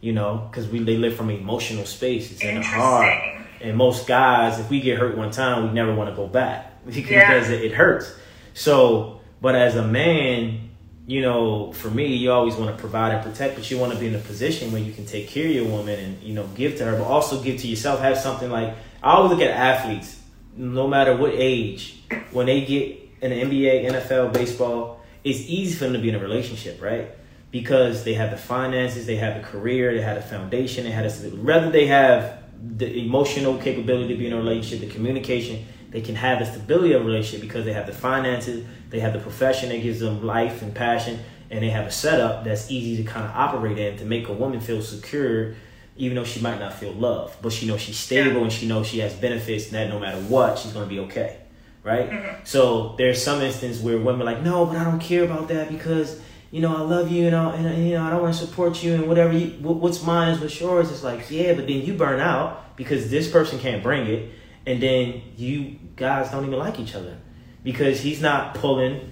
You 0.01 0.13
know, 0.13 0.47
because 0.49 0.67
we 0.67 0.79
they 0.79 0.97
live 0.97 1.15
from 1.15 1.29
emotional 1.29 1.85
space. 1.85 2.31
It's 2.31 2.41
in 2.43 2.55
the 2.55 2.61
heart. 2.63 3.13
And 3.61 3.77
most 3.77 4.07
guys, 4.07 4.59
if 4.59 4.69
we 4.69 4.79
get 4.81 4.97
hurt 4.97 5.15
one 5.17 5.29
time, 5.31 5.67
we 5.67 5.73
never 5.73 5.93
want 5.93 6.09
to 6.09 6.15
go 6.15 6.27
back 6.27 6.83
because 6.85 7.09
Yeah. 7.09 7.55
it, 7.55 7.63
it 7.65 7.71
hurts. 7.73 8.11
So, 8.53 9.19
but 9.41 9.55
as 9.55 9.75
a 9.75 9.83
man, 9.87 10.70
you 11.11 11.19
know, 11.19 11.73
for 11.73 11.89
me, 11.89 12.15
you 12.15 12.31
always 12.31 12.55
want 12.55 12.73
to 12.73 12.79
provide 12.79 13.13
and 13.13 13.21
protect, 13.21 13.55
but 13.55 13.69
you 13.69 13.77
want 13.77 13.91
to 13.91 13.99
be 13.99 14.07
in 14.07 14.15
a 14.15 14.19
position 14.19 14.71
where 14.71 14.81
you 14.81 14.93
can 14.93 15.05
take 15.05 15.27
care 15.27 15.45
of 15.45 15.51
your 15.51 15.65
woman 15.65 15.99
and 15.99 16.23
you 16.23 16.33
know 16.33 16.47
give 16.55 16.77
to 16.77 16.85
her, 16.85 16.97
but 16.97 17.03
also 17.03 17.43
give 17.43 17.59
to 17.59 17.67
yourself. 17.67 17.99
Have 17.99 18.17
something 18.17 18.49
like 18.49 18.73
I 19.03 19.11
always 19.15 19.31
look 19.31 19.41
at 19.41 19.49
athletes, 19.49 20.21
no 20.55 20.87
matter 20.87 21.13
what 21.17 21.33
age, 21.33 22.01
when 22.31 22.45
they 22.45 22.61
get 22.63 22.97
in 23.21 23.31
the 23.31 23.41
NBA, 23.41 23.91
NFL, 23.91 24.31
baseball, 24.31 25.01
it's 25.21 25.39
easy 25.39 25.75
for 25.75 25.83
them 25.83 25.93
to 25.93 25.99
be 25.99 26.07
in 26.07 26.15
a 26.15 26.19
relationship, 26.19 26.81
right? 26.81 27.09
Because 27.51 28.05
they 28.05 28.13
have 28.13 28.31
the 28.31 28.37
finances, 28.37 29.05
they 29.05 29.17
have 29.17 29.35
the 29.35 29.45
career, 29.45 29.93
they 29.93 30.01
have 30.01 30.15
the 30.15 30.21
foundation, 30.21 30.85
they 30.85 30.91
have 30.91 31.21
the, 31.21 31.31
rather 31.31 31.69
they 31.69 31.87
have 31.87 32.41
the 32.77 32.89
emotional 33.03 33.57
capability 33.57 34.13
to 34.13 34.17
be 34.17 34.27
in 34.27 34.31
a 34.31 34.37
relationship, 34.37 34.87
the 34.87 34.95
communication, 34.95 35.65
they 35.91 36.01
can 36.01 36.15
have 36.15 36.39
the 36.39 36.45
stability 36.45 36.93
of 36.93 37.01
a 37.01 37.05
relationship 37.05 37.41
because 37.41 37.65
they 37.65 37.73
have 37.73 37.85
the 37.85 37.93
finances, 37.93 38.65
they 38.89 38.99
have 39.01 39.13
the 39.13 39.19
profession 39.19 39.69
that 39.69 39.81
gives 39.81 39.99
them 39.99 40.25
life 40.25 40.61
and 40.61 40.73
passion, 40.73 41.19
and 41.49 41.61
they 41.61 41.69
have 41.69 41.85
a 41.85 41.91
setup 41.91 42.45
that's 42.45 42.71
easy 42.71 43.03
to 43.03 43.09
kind 43.09 43.25
of 43.25 43.31
operate 43.35 43.77
in 43.77 43.97
to 43.97 44.05
make 44.05 44.29
a 44.29 44.33
woman 44.33 44.61
feel 44.61 44.81
secure, 44.81 45.53
even 45.97 46.15
though 46.15 46.23
she 46.23 46.39
might 46.39 46.59
not 46.59 46.73
feel 46.73 46.93
loved. 46.93 47.41
But 47.41 47.51
she 47.51 47.67
knows 47.67 47.81
she's 47.81 47.97
stable 47.97 48.41
and 48.41 48.51
she 48.51 48.67
knows 48.67 48.87
she 48.87 48.99
has 48.99 49.13
benefits 49.13 49.65
and 49.65 49.75
that 49.75 49.89
no 49.89 49.99
matter 49.99 50.19
what, 50.21 50.57
she's 50.57 50.71
going 50.71 50.87
to 50.87 50.89
be 50.89 51.01
okay. 51.01 51.37
Right? 51.83 52.09
Mm-hmm. 52.09 52.45
So 52.45 52.95
there's 52.97 53.21
some 53.21 53.41
instance 53.41 53.81
where 53.81 53.97
women 53.97 54.21
are 54.21 54.31
like, 54.33 54.43
no, 54.43 54.65
but 54.65 54.77
I 54.77 54.85
don't 54.85 54.99
care 54.99 55.25
about 55.25 55.49
that 55.49 55.69
because 55.69 56.21
you 56.51 56.61
know 56.61 56.75
I 56.75 56.81
love 56.81 57.11
you 57.11 57.27
and, 57.27 57.35
I, 57.35 57.55
and 57.55 57.87
you 57.87 57.93
know 57.95 58.03
I 58.03 58.11
don't 58.11 58.21
want 58.21 58.35
to 58.35 58.45
support 58.45 58.83
you 58.83 58.93
and 58.93 59.07
whatever 59.07 59.33
you, 59.33 59.47
what, 59.61 59.77
what's 59.77 60.03
mine 60.03 60.29
is 60.29 60.39
what's 60.39 60.59
yours. 60.59 60.91
It's 60.91 61.03
like 61.03 61.29
yeah, 61.31 61.53
but 61.53 61.67
then 61.67 61.81
you 61.81 61.95
burn 61.95 62.19
out 62.19 62.77
because 62.77 63.09
this 63.09 63.29
person 63.29 63.59
can't 63.59 63.81
bring 63.81 64.07
it, 64.07 64.31
and 64.65 64.81
then 64.81 65.21
you 65.37 65.79
guys 66.01 66.29
don't 66.31 66.45
even 66.45 66.59
like 66.59 66.79
each 66.79 66.95
other 66.95 67.15
because 67.63 68.01
he's 68.01 68.21
not 68.21 68.55
pulling 68.55 69.09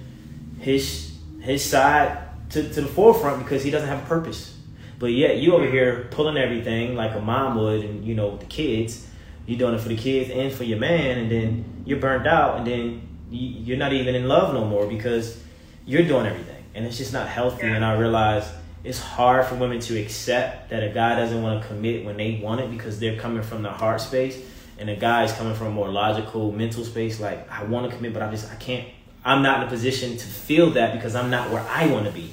his 0.59 1.15
his 1.41 1.63
side 1.63 2.17
to, 2.49 2.63
to 2.73 2.81
the 2.81 2.87
forefront 2.87 3.41
because 3.43 3.63
he 3.63 3.71
doesn't 3.71 3.87
have 3.87 4.03
a 4.03 4.07
purpose. 4.07 4.55
But 4.97 5.07
yet 5.13 5.37
you 5.37 5.53
over 5.53 5.65
here 5.65 6.07
pulling 6.11 6.35
everything 6.35 6.95
like 6.95 7.15
a 7.15 7.21
mom 7.21 7.55
would, 7.57 7.81
and 7.85 8.03
you 8.03 8.15
know 8.15 8.35
the 8.37 8.45
kids. 8.45 9.05
You're 9.45 9.57
doing 9.57 9.75
it 9.75 9.81
for 9.81 9.89
the 9.89 9.95
kids 9.95 10.29
and 10.29 10.51
for 10.51 10.63
your 10.65 10.77
man, 10.79 11.17
and 11.17 11.31
then 11.31 11.83
you're 11.85 11.99
burnt 11.99 12.27
out, 12.27 12.57
and 12.57 12.67
then 12.67 13.01
you- 13.31 13.61
you're 13.65 13.77
not 13.77 13.93
even 13.93 14.13
in 14.15 14.27
love 14.27 14.53
no 14.53 14.65
more 14.65 14.85
because 14.85 15.41
you're 15.85 16.03
doing 16.03 16.25
everything, 16.25 16.63
and 16.75 16.85
it's 16.85 16.97
just 16.97 17.13
not 17.13 17.27
healthy. 17.27 17.65
And 17.67 17.83
I 17.85 17.93
realize 17.95 18.45
it's 18.83 18.99
hard 18.99 19.45
for 19.45 19.55
women 19.55 19.79
to 19.79 19.99
accept 19.99 20.69
that 20.71 20.83
a 20.83 20.89
guy 20.89 21.15
doesn't 21.15 21.41
want 21.41 21.61
to 21.61 21.67
commit 21.67 22.05
when 22.05 22.17
they 22.17 22.39
want 22.43 22.61
it 22.61 22.69
because 22.69 22.99
they're 22.99 23.17
coming 23.17 23.41
from 23.41 23.63
the 23.63 23.69
heart 23.71 24.01
space, 24.01 24.37
and 24.79 24.89
a 24.89 24.95
guy 24.95 25.23
is 25.25 25.31
coming 25.33 25.53
from 25.53 25.67
a 25.67 25.71
more 25.71 25.89
logical 25.89 26.51
mental 26.51 26.83
space. 26.83 27.19
Like 27.19 27.49
I 27.51 27.63
want 27.63 27.89
to 27.89 27.95
commit, 27.95 28.13
but 28.13 28.21
I 28.21 28.31
just 28.31 28.51
I 28.51 28.55
can't. 28.55 28.87
I'm 29.25 29.43
not 29.43 29.61
in 29.61 29.67
a 29.67 29.69
position 29.69 30.17
to 30.17 30.25
feel 30.25 30.71
that 30.71 30.93
because 30.93 31.13
I'm 31.15 31.29
not 31.29 31.49
where 31.51 31.61
I 31.69 31.87
want 31.87 32.05
to 32.05 32.11
be. 32.11 32.31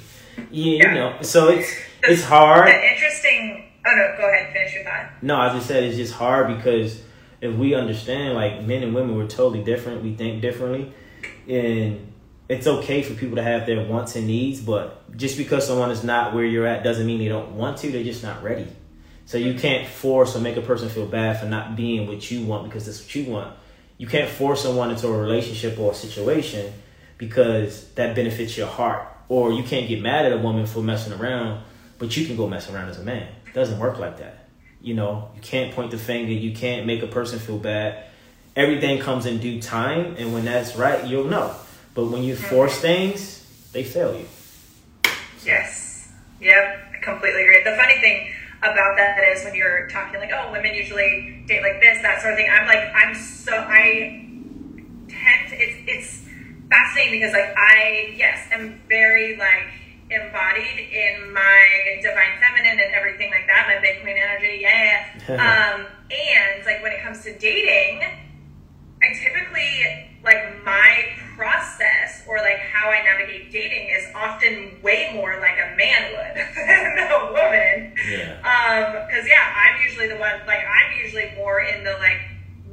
You, 0.51 0.73
you 0.77 0.91
know, 0.93 1.17
so 1.21 1.49
it's 1.49 1.69
The- 2.01 2.11
it's 2.13 2.23
hard. 2.23 2.67
The 2.67 2.91
interesting. 2.93 3.65
Oh 3.85 3.95
no, 3.95 4.15
go 4.17 4.29
ahead. 4.29 4.53
Finish 4.53 4.75
your 4.75 4.83
thought. 4.83 5.09
No, 5.21 5.41
as 5.41 5.53
I 5.55 5.59
said, 5.59 5.83
it's 5.83 5.97
just 5.97 6.13
hard 6.13 6.55
because 6.55 7.01
if 7.41 7.53
we 7.55 7.73
understand, 7.75 8.33
like 8.35 8.63
men 8.63 8.83
and 8.83 8.93
women, 8.95 9.15
we're 9.17 9.27
totally 9.27 9.63
different. 9.63 10.03
We 10.03 10.13
think 10.15 10.41
differently, 10.41 10.93
and 11.47 12.11
it's 12.49 12.67
okay 12.67 13.01
for 13.03 13.13
people 13.13 13.35
to 13.37 13.43
have 13.43 13.65
their 13.65 13.85
wants 13.85 14.15
and 14.15 14.27
needs. 14.27 14.59
But 14.61 15.17
just 15.17 15.37
because 15.37 15.65
someone 15.67 15.91
is 15.91 16.03
not 16.03 16.33
where 16.33 16.45
you're 16.45 16.67
at 16.67 16.83
doesn't 16.83 17.05
mean 17.05 17.19
they 17.19 17.27
don't 17.27 17.51
want 17.53 17.77
to. 17.79 17.91
They're 17.91 18.03
just 18.03 18.23
not 18.23 18.43
ready. 18.43 18.67
So 19.27 19.37
you 19.37 19.55
can't 19.55 19.85
force 19.85 20.37
or 20.37 20.39
make 20.39 20.55
a 20.55 20.61
person 20.61 20.87
feel 20.87 21.05
bad 21.05 21.41
for 21.41 21.47
not 21.47 21.75
being 21.75 22.07
what 22.07 22.31
you 22.31 22.45
want 22.45 22.63
because 22.63 22.85
that's 22.85 23.01
what 23.01 23.13
you 23.13 23.29
want. 23.29 23.53
You 23.97 24.07
can't 24.07 24.29
force 24.29 24.63
someone 24.63 24.89
into 24.89 25.05
a 25.09 25.17
relationship 25.17 25.77
or 25.77 25.91
a 25.91 25.93
situation 25.93 26.73
because 27.17 27.89
that 27.95 28.15
benefits 28.15 28.55
your 28.55 28.67
heart. 28.67 29.05
Or 29.27 29.51
you 29.51 29.63
can't 29.63 29.89
get 29.89 30.01
mad 30.01 30.25
at 30.25 30.31
a 30.31 30.37
woman 30.37 30.65
for 30.65 30.81
messing 30.81 31.11
around, 31.11 31.61
but 31.99 32.15
you 32.15 32.25
can 32.25 32.37
go 32.37 32.47
mess 32.47 32.71
around 32.71 32.87
as 32.87 32.99
a 32.99 33.03
man. 33.03 33.27
It 33.45 33.53
doesn't 33.53 33.77
work 33.79 33.99
like 33.99 34.19
that. 34.19 34.47
You 34.79 34.93
know, 34.93 35.29
you 35.35 35.41
can't 35.41 35.75
point 35.75 35.91
the 35.91 35.97
finger. 35.97 36.31
You 36.31 36.55
can't 36.55 36.85
make 36.85 37.03
a 37.03 37.07
person 37.07 37.37
feel 37.37 37.57
bad. 37.57 38.05
Everything 38.55 38.97
comes 38.97 39.25
in 39.25 39.39
due 39.39 39.61
time, 39.61 40.15
and 40.17 40.33
when 40.33 40.45
that's 40.45 40.77
right, 40.77 41.05
you'll 41.05 41.27
know. 41.27 41.53
But 41.93 42.05
when 42.05 42.23
you 42.23 42.37
force 42.37 42.79
things, 42.79 43.45
they 43.73 43.83
fail 43.83 44.17
you. 44.17 44.25
Yes. 45.43 46.09
Yep. 46.39 46.93
I 46.93 47.03
completely 47.03 47.41
agree. 47.41 47.61
The 47.65 47.75
funny 47.75 47.99
thing 47.99 48.31
about 48.59 48.97
that 48.97 49.15
that 49.17 49.23
is 49.35 49.43
when 49.43 49.55
you're 49.55 49.87
talking 49.87 50.19
like, 50.19 50.31
oh, 50.33 50.51
women 50.51 50.73
usually 50.73 51.43
date 51.47 51.61
like 51.61 51.79
this, 51.81 52.01
that 52.01 52.21
sort 52.21 52.33
of 52.33 52.37
thing. 52.37 52.49
I'm 52.49 52.67
like, 52.67 52.89
I'm 52.93 53.13
so 53.15 53.53
I 53.53 54.25
tend 55.07 55.49
to, 55.49 55.55
it's 55.55 55.77
it's 55.87 56.29
fascinating 56.69 57.19
because 57.19 57.33
like 57.33 57.53
I 57.55 58.13
yes 58.17 58.49
am 58.51 58.81
very 58.89 59.37
like 59.37 59.69
embodied 60.09 60.79
in 60.79 61.33
my 61.33 61.99
divine 62.01 62.39
feminine 62.39 62.79
and 62.79 62.93
everything 62.95 63.29
like 63.29 63.45
that, 63.47 63.67
my 63.67 63.79
big 63.81 64.01
queen 64.01 64.15
energy, 64.17 64.59
yeah. 64.61 65.05
um, 65.29 65.85
and 66.09 66.65
like 66.65 66.81
when 66.81 66.93
it 66.93 67.01
comes 67.03 67.23
to 67.23 67.37
dating, 67.37 68.01
I 69.01 69.13
typically 69.13 70.07
like 70.23 70.63
my 70.65 71.05
process 71.35 72.23
or 72.27 72.37
like 72.37 72.57
how 72.57 72.89
I 72.89 73.03
navigate 73.03 73.51
dating 73.51 73.89
is 73.95 74.05
often 74.15 74.81
way 74.81 75.11
more 75.13 75.39
like 75.39 75.55
a 75.55 75.75
man 75.77 76.11
would 76.11 76.35
than 76.67 77.11
a 77.11 77.25
woman. 77.31 77.93
Yeah. 78.09 78.41
Um, 78.41 79.07
because 79.07 79.27
yeah, 79.27 79.53
I'm 79.55 79.81
usually 79.83 80.07
the 80.07 80.17
one 80.17 80.33
like 80.47 80.65
I'm 80.65 81.03
usually 81.03 81.31
more 81.37 81.61
in 81.61 81.83
the 81.83 81.93
like 81.93 82.19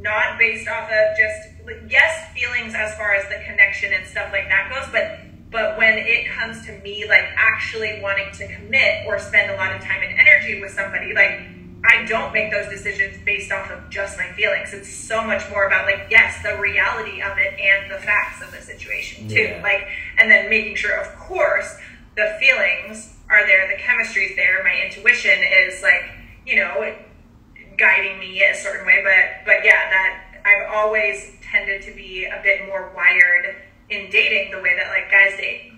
not 0.01 0.39
based 0.39 0.67
off 0.69 0.91
of 0.91 1.17
just 1.17 1.91
yes 1.91 2.33
feelings 2.35 2.75
as 2.75 2.95
far 2.97 3.15
as 3.15 3.25
the 3.29 3.43
connection 3.45 3.93
and 3.93 4.07
stuff 4.07 4.33
like 4.33 4.49
that 4.49 4.71
goes, 4.73 4.91
but 4.93 5.21
but 5.51 5.79
when 5.79 5.95
it 5.99 6.27
comes 6.33 6.65
to 6.67 6.73
me 6.81 7.07
like 7.07 7.25
actually 7.37 8.01
wanting 8.03 8.33
to 8.33 8.49
commit 8.49 9.07
or 9.07 9.19
spend 9.19 9.51
a 9.51 9.57
lot 9.57 9.75
of 9.75 9.81
time 9.83 10.03
and 10.03 10.19
energy 10.19 10.61
with 10.61 10.73
somebody, 10.73 11.15
like 11.15 11.54
I 11.87 12.05
don't 12.07 12.33
make 12.33 12.51
those 12.51 12.69
decisions 12.69 13.23
based 13.25 13.53
off 13.53 13.71
of 13.71 13.91
just 13.91 14.17
my 14.17 14.33
feelings. 14.33 14.73
It's 14.73 14.93
so 14.93 15.23
much 15.23 15.49
more 15.51 15.67
about 15.67 15.87
like 15.87 16.07
yes, 16.11 16.43
the 16.43 16.59
reality 16.59 17.21
of 17.21 17.37
it 17.37 17.59
and 17.61 17.91
the 17.91 17.99
facts 17.99 18.43
of 18.43 18.51
the 18.53 18.63
situation 18.63 19.29
too. 19.29 19.43
Yeah. 19.43 19.63
Like 19.63 19.87
and 20.19 20.31
then 20.31 20.49
making 20.49 20.77
sure, 20.77 20.99
of 20.99 21.15
course, 21.17 21.77
the 22.17 22.37
feelings 22.41 23.15
are 23.29 23.47
there, 23.47 23.69
the 23.69 23.83
chemistry's 23.83 24.37
there, 24.37 24.63
my 24.63 24.83
intuition 24.85 25.39
is 25.67 25.83
like 25.83 26.11
you 26.47 26.57
know 26.57 26.95
guiding 27.77 28.19
me 28.19 28.43
a 28.43 28.55
certain 28.55 28.87
way. 28.87 29.03
But 29.05 29.45
but 29.45 29.65
yeah, 29.65 29.91
that 29.91 30.43
I've 30.45 30.75
always 30.75 31.33
tended 31.43 31.83
to 31.83 31.93
be 31.93 32.25
a 32.25 32.41
bit 32.43 32.67
more 32.67 32.93
wired 32.97 33.57
in 33.91 34.11
dating 34.11 34.53
the 34.53 34.61
way 34.63 34.75
that 34.77 34.89
like 34.89 35.11
guys 35.11 35.39
date. 35.39 35.74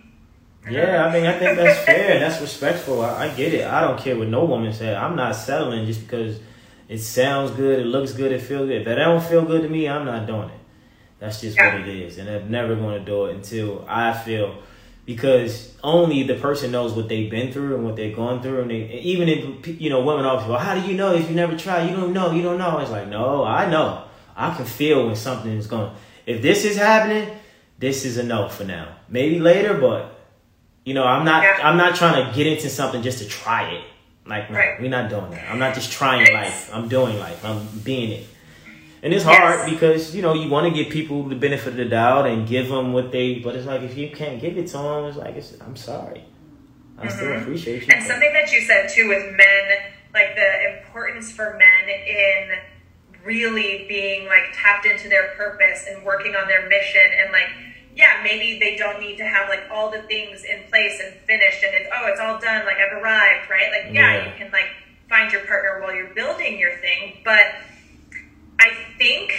Yeah, 0.69 1.05
I 1.07 1.13
mean, 1.13 1.27
I 1.27 1.39
think 1.39 1.57
that's 1.59 1.85
fair. 1.85 2.13
and 2.15 2.23
That's 2.23 2.41
respectful. 2.41 3.03
I, 3.03 3.27
I 3.27 3.29
get 3.35 3.55
it. 3.55 3.67
I 3.67 3.81
don't 3.83 3.99
care 3.99 4.17
what 4.17 4.29
no 4.29 4.45
woman 4.45 4.73
said. 4.73 4.97
I'm 4.97 5.15
not 5.17 5.37
settling 5.37 5.87
just 5.87 6.01
because 6.01 6.41
it 6.89 6.99
sounds 6.99 7.51
good, 7.53 7.81
it 7.81 7.85
looks 7.87 8.13
good, 8.13 8.33
it 8.33 8.41
feels 8.43 8.69
good. 8.69 8.79
If 8.81 8.85
that 8.87 8.97
don't 8.97 9.23
feel 9.23 9.45
good 9.45 9.63
to 9.63 9.69
me, 9.69 9.89
I'm 9.89 10.05
not 10.05 10.27
doing 10.27 10.49
it. 10.51 10.59
That's 11.19 11.41
just 11.41 11.57
Yeah. 11.57 11.79
what 11.79 11.89
it 11.89 11.89
is, 11.89 12.19
and 12.19 12.29
I'm 12.29 12.51
never 12.51 12.75
going 12.77 12.99
to 12.99 13.05
do 13.05 13.27
it 13.27 13.35
until 13.37 13.85
I 13.89 14.13
feel 14.13 14.57
because 15.05 15.73
only 15.85 16.25
the 16.25 16.35
person 16.35 16.73
knows 16.73 16.93
what 16.93 17.09
they've 17.09 17.31
been 17.31 17.53
through 17.53 17.77
and 17.77 17.85
what 17.85 17.97
they've 17.97 18.15
gone 18.15 18.43
through, 18.43 18.63
and 18.63 18.71
they, 18.71 19.01
even 19.03 19.29
if 19.29 19.81
you 19.81 19.89
know 19.89 20.03
women 20.05 20.25
always, 20.25 20.47
well, 20.47 20.59
how 20.59 20.75
do 20.75 20.81
you 20.87 20.95
know 20.97 21.15
if 21.15 21.29
you 21.29 21.35
never 21.37 21.57
try? 21.57 21.89
You 21.89 21.97
don't 21.97 22.13
know. 22.13 22.33
You 22.33 22.43
don't 22.43 22.59
know. 22.59 22.79
It's 22.79 22.91
like 22.91 23.09
no, 23.09 23.45
I 23.45 23.69
know. 23.71 24.05
I 24.37 24.55
can 24.55 24.67
feel 24.67 25.07
when 25.07 25.17
something 25.17 25.51
is 25.53 25.67
going. 25.67 25.91
If 26.27 26.43
this 26.43 26.65
is 26.65 26.77
happening, 26.77 27.31
this 27.79 28.05
is 28.05 28.19
a 28.19 28.23
no 28.23 28.49
for 28.49 28.65
now. 28.65 28.97
Maybe 29.09 29.39
later, 29.39 29.75
but 29.75 30.16
you 30.87 30.95
know, 30.95 31.05
I'm 31.05 31.25
not. 31.25 31.43
Yeah. 31.43 31.59
I'm 31.63 31.77
not 31.77 31.97
trying 31.97 32.25
to 32.25 32.33
get 32.35 32.47
into 32.47 32.71
something 32.71 33.03
just 33.03 33.19
to 33.19 33.27
try 33.29 33.71
it. 33.73 33.85
Like, 34.25 34.51
no, 34.51 34.57
Right. 34.57 34.81
we're 34.81 34.89
not 34.89 35.11
doing 35.11 35.31
that. 35.33 35.51
I'm 35.51 35.59
not 35.59 35.75
just 35.75 35.93
trying 35.93 36.33
life. 36.33 36.71
I'm 36.73 36.89
doing 36.89 37.19
life. 37.19 37.45
I'm 37.45 37.67
being 37.85 38.13
it. 38.13 38.27
And 39.03 39.13
it's 39.13 39.25
hard 39.25 39.69
because 39.69 40.15
you 40.17 40.23
know 40.23 40.33
you 40.35 40.49
want 40.49 40.67
to 40.67 40.83
give 40.83 40.91
people 40.93 41.25
the 41.25 41.35
benefit 41.35 41.69
of 41.69 41.77
the 41.77 41.85
doubt 41.85 42.27
and 42.27 42.47
give 42.49 42.69
them 42.69 42.93
what 42.93 43.11
they, 43.13 43.41
but 43.41 43.55
it's 43.57 43.67
like 43.67 43.83
if 43.83 43.97
you 43.97 44.11
can't 44.11 44.41
give 44.41 44.57
it 44.57 44.69
to 44.69 44.79
them, 44.79 45.05
it's 45.07 45.17
like 45.19 45.35
it's, 45.37 45.55
I'm 45.61 45.77
sorry. 45.77 46.23
I 46.99 47.09
still 47.09 47.29
Mhm. 47.29 47.43
appreciate 47.43 47.87
you. 47.87 47.93
And 47.93 48.03
something 48.05 48.33
that 48.33 48.51
you 48.53 48.61
said 48.63 48.89
too 48.89 49.09
with 49.09 49.25
men, 49.35 49.65
like 50.15 50.35
the 50.35 50.79
importance 50.79 51.31
for 51.33 51.57
men 51.59 51.89
in 51.89 52.59
really 53.25 53.87
being 53.89 54.27
like 54.29 54.45
tapped 54.55 54.87
into 54.87 55.09
their 55.09 55.35
purpose 55.37 55.87
and 55.89 56.03
working 56.05 56.35
on 56.37 56.47
their 56.49 56.67
mission 56.69 57.03
and 57.23 57.33
like 57.33 57.51
yeah, 57.97 58.21
maybe 58.23 58.59
they 58.61 58.77
don't 58.77 59.01
need 59.01 59.17
to 59.17 59.25
have 59.27 59.49
like 59.49 59.65
all 59.73 59.91
the 59.91 60.03
things 60.03 60.45
in 60.45 60.63
place 60.69 61.01
and 61.03 61.15
finished 61.27 61.65
and 61.65 61.75
it's 61.75 61.89
oh 61.97 62.07
it's 62.09 62.21
all 62.21 62.39
done, 62.39 62.65
like 62.67 62.77
I've 62.77 63.03
arrived, 63.03 63.49
right? 63.51 63.71
Like 63.71 63.95
yeah, 63.95 64.17
Yeah. 64.17 64.27
you 64.29 64.33
can 64.39 64.53
like 64.53 64.69
find 65.09 65.33
your 65.33 65.43
partner 65.47 65.81
while 65.81 65.95
you're 65.95 66.15
building 66.15 66.59
your 66.59 66.77
thing, 66.79 67.19
but 67.25 67.45
I 68.61 68.71
think 68.99 69.33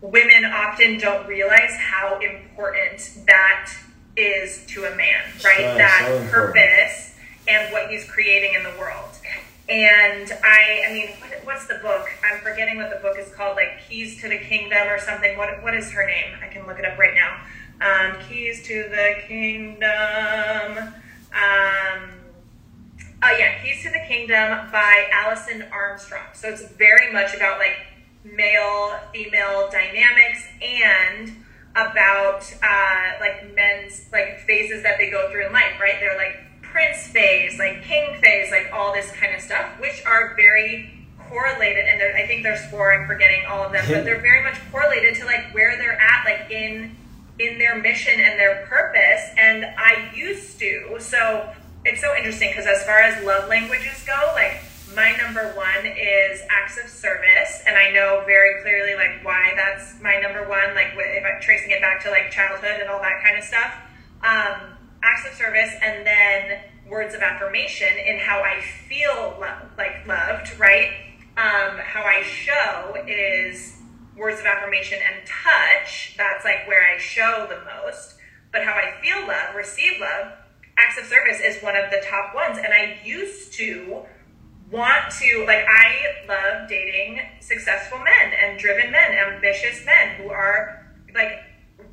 women 0.00 0.44
often 0.44 0.98
don't 0.98 1.26
realize 1.26 1.76
how 1.78 2.18
important 2.20 3.10
that 3.26 3.72
is 4.16 4.64
to 4.66 4.84
a 4.84 4.94
man, 4.94 5.22
right? 5.44 5.56
So- 5.58 5.78
that 5.78 6.04
so 6.08 6.30
purpose 6.30 7.14
and 7.48 7.72
what 7.72 7.90
he's 7.90 8.08
creating 8.10 8.54
in 8.54 8.62
the 8.62 8.72
world. 8.78 9.10
And 9.68 10.30
I, 10.44 10.84
I 10.88 10.92
mean, 10.92 11.08
what, 11.20 11.44
what's 11.44 11.66
the 11.66 11.76
book? 11.76 12.06
I'm 12.22 12.40
forgetting 12.40 12.76
what 12.76 12.90
the 12.90 13.00
book 13.00 13.18
is 13.18 13.32
called, 13.34 13.56
like 13.56 13.88
Keys 13.88 14.20
to 14.20 14.28
the 14.28 14.38
Kingdom 14.38 14.88
or 14.88 14.98
something. 14.98 15.38
What, 15.38 15.62
what 15.62 15.74
is 15.74 15.90
her 15.92 16.06
name? 16.06 16.34
I 16.42 16.48
can 16.48 16.66
look 16.66 16.78
it 16.78 16.84
up 16.84 16.98
right 16.98 17.14
now. 17.14 17.40
Um, 17.80 18.20
Keys 18.28 18.66
to 18.66 18.88
the 18.90 19.16
Kingdom. 19.26 20.94
Um, 21.32 22.10
Oh 23.26 23.34
yeah, 23.38 23.62
Keys 23.62 23.82
to 23.84 23.90
the 23.90 24.00
Kingdom 24.06 24.70
by 24.70 25.08
Alison 25.10 25.64
Armstrong. 25.72 26.26
So 26.34 26.50
it's 26.50 26.68
very 26.72 27.10
much 27.10 27.34
about 27.34 27.58
like 27.58 27.86
male 28.22 28.98
female 29.14 29.70
dynamics 29.70 30.44
and 30.60 31.32
about 31.70 32.44
uh, 32.62 33.12
like 33.20 33.54
men's 33.54 34.04
like 34.12 34.40
phases 34.40 34.82
that 34.82 34.98
they 34.98 35.10
go 35.10 35.30
through 35.30 35.46
in 35.46 35.54
life. 35.54 35.80
Right? 35.80 35.94
They're 36.00 36.18
like 36.18 36.36
prince 36.74 37.06
phase, 37.06 37.56
like 37.56 37.84
king 37.84 38.20
phase, 38.20 38.50
like 38.50 38.68
all 38.72 38.92
this 38.92 39.10
kind 39.12 39.32
of 39.32 39.40
stuff, 39.40 39.64
which 39.80 40.04
are 40.04 40.34
very 40.34 41.06
correlated. 41.28 41.84
And 41.86 42.02
I 42.16 42.26
think 42.26 42.42
there's 42.42 42.64
four. 42.66 42.92
I'm 42.92 43.06
forgetting 43.06 43.44
all 43.48 43.62
of 43.62 43.72
them, 43.72 43.84
but 43.88 44.04
they're 44.04 44.20
very 44.20 44.42
much 44.42 44.58
correlated 44.72 45.14
to 45.20 45.24
like 45.24 45.54
where 45.54 45.76
they're 45.78 45.98
at, 45.98 46.24
like 46.24 46.50
in 46.50 46.96
in 47.38 47.58
their 47.58 47.80
mission 47.80 48.20
and 48.20 48.38
their 48.38 48.66
purpose. 48.66 49.22
And 49.38 49.64
I 49.78 50.10
used 50.14 50.58
to 50.58 50.96
so 50.98 51.48
it's 51.84 52.00
so 52.00 52.14
interesting 52.16 52.50
because 52.50 52.66
as 52.66 52.82
far 52.84 52.98
as 52.98 53.24
love 53.24 53.48
languages 53.48 54.02
go, 54.04 54.32
like 54.34 54.60
my 54.96 55.14
number 55.22 55.52
one 55.54 55.86
is 55.86 56.42
acts 56.50 56.76
of 56.82 56.90
service, 56.90 57.62
and 57.68 57.76
I 57.76 57.92
know 57.92 58.24
very 58.26 58.62
clearly 58.62 58.96
like 58.96 59.24
why 59.24 59.52
that's 59.54 60.00
my 60.02 60.16
number 60.16 60.48
one. 60.48 60.74
Like 60.74 60.88
if 60.96 61.24
I'm 61.24 61.40
tracing 61.40 61.70
it 61.70 61.80
back 61.80 62.02
to 62.02 62.10
like 62.10 62.32
childhood 62.32 62.80
and 62.80 62.90
all 62.90 63.00
that 63.00 63.22
kind 63.22 63.38
of 63.38 63.44
stuff, 63.44 63.74
um, 64.26 64.73
acts 65.04 65.28
of 65.28 65.34
service, 65.34 65.70
and 65.82 66.06
then 66.06 66.60
words 66.88 67.14
of 67.14 67.20
affirmation 67.20 67.88
in 68.06 68.18
how 68.18 68.42
I 68.42 68.60
feel 68.88 69.36
lo- 69.40 69.68
like 69.76 70.06
loved, 70.06 70.58
right? 70.58 70.90
Um, 71.36 71.78
how 71.78 72.02
I 72.02 72.22
show 72.22 72.96
is 73.06 73.76
words 74.16 74.40
of 74.40 74.46
affirmation 74.46 74.98
and 75.02 75.26
touch. 75.26 76.14
That's 76.16 76.44
like 76.44 76.66
where 76.66 76.82
I 76.94 76.98
show 76.98 77.46
the 77.48 77.60
most. 77.64 78.16
But 78.52 78.64
how 78.64 78.72
I 78.72 79.00
feel 79.02 79.26
love, 79.26 79.54
receive 79.56 80.00
love, 80.00 80.32
acts 80.78 80.98
of 80.98 81.06
service 81.06 81.40
is 81.40 81.62
one 81.62 81.76
of 81.76 81.90
the 81.90 82.00
top 82.08 82.34
ones. 82.34 82.58
And 82.58 82.72
I 82.72 82.98
used 83.04 83.52
to 83.54 84.04
want 84.70 85.10
to, 85.20 85.44
like, 85.46 85.64
I 85.68 86.26
love 86.28 86.68
dating 86.68 87.20
successful 87.40 87.98
men 87.98 88.32
and 88.40 88.58
driven 88.58 88.90
men, 88.90 89.12
ambitious 89.12 89.84
men 89.84 90.16
who 90.16 90.30
are, 90.30 90.86
like, 91.14 91.32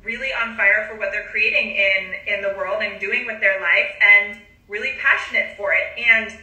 really 0.04 0.32
on 0.32 0.56
fire 0.56 0.86
for 0.90 0.98
what 0.98 1.10
they're 1.12 1.28
creating 1.30 1.70
in 1.70 2.14
in 2.26 2.42
the 2.42 2.54
world 2.56 2.82
and 2.82 3.00
doing 3.00 3.26
with 3.26 3.40
their 3.40 3.60
life 3.60 3.90
and 4.00 4.38
really 4.68 4.92
passionate 5.00 5.56
for 5.56 5.72
it 5.72 5.98
and 5.98 6.36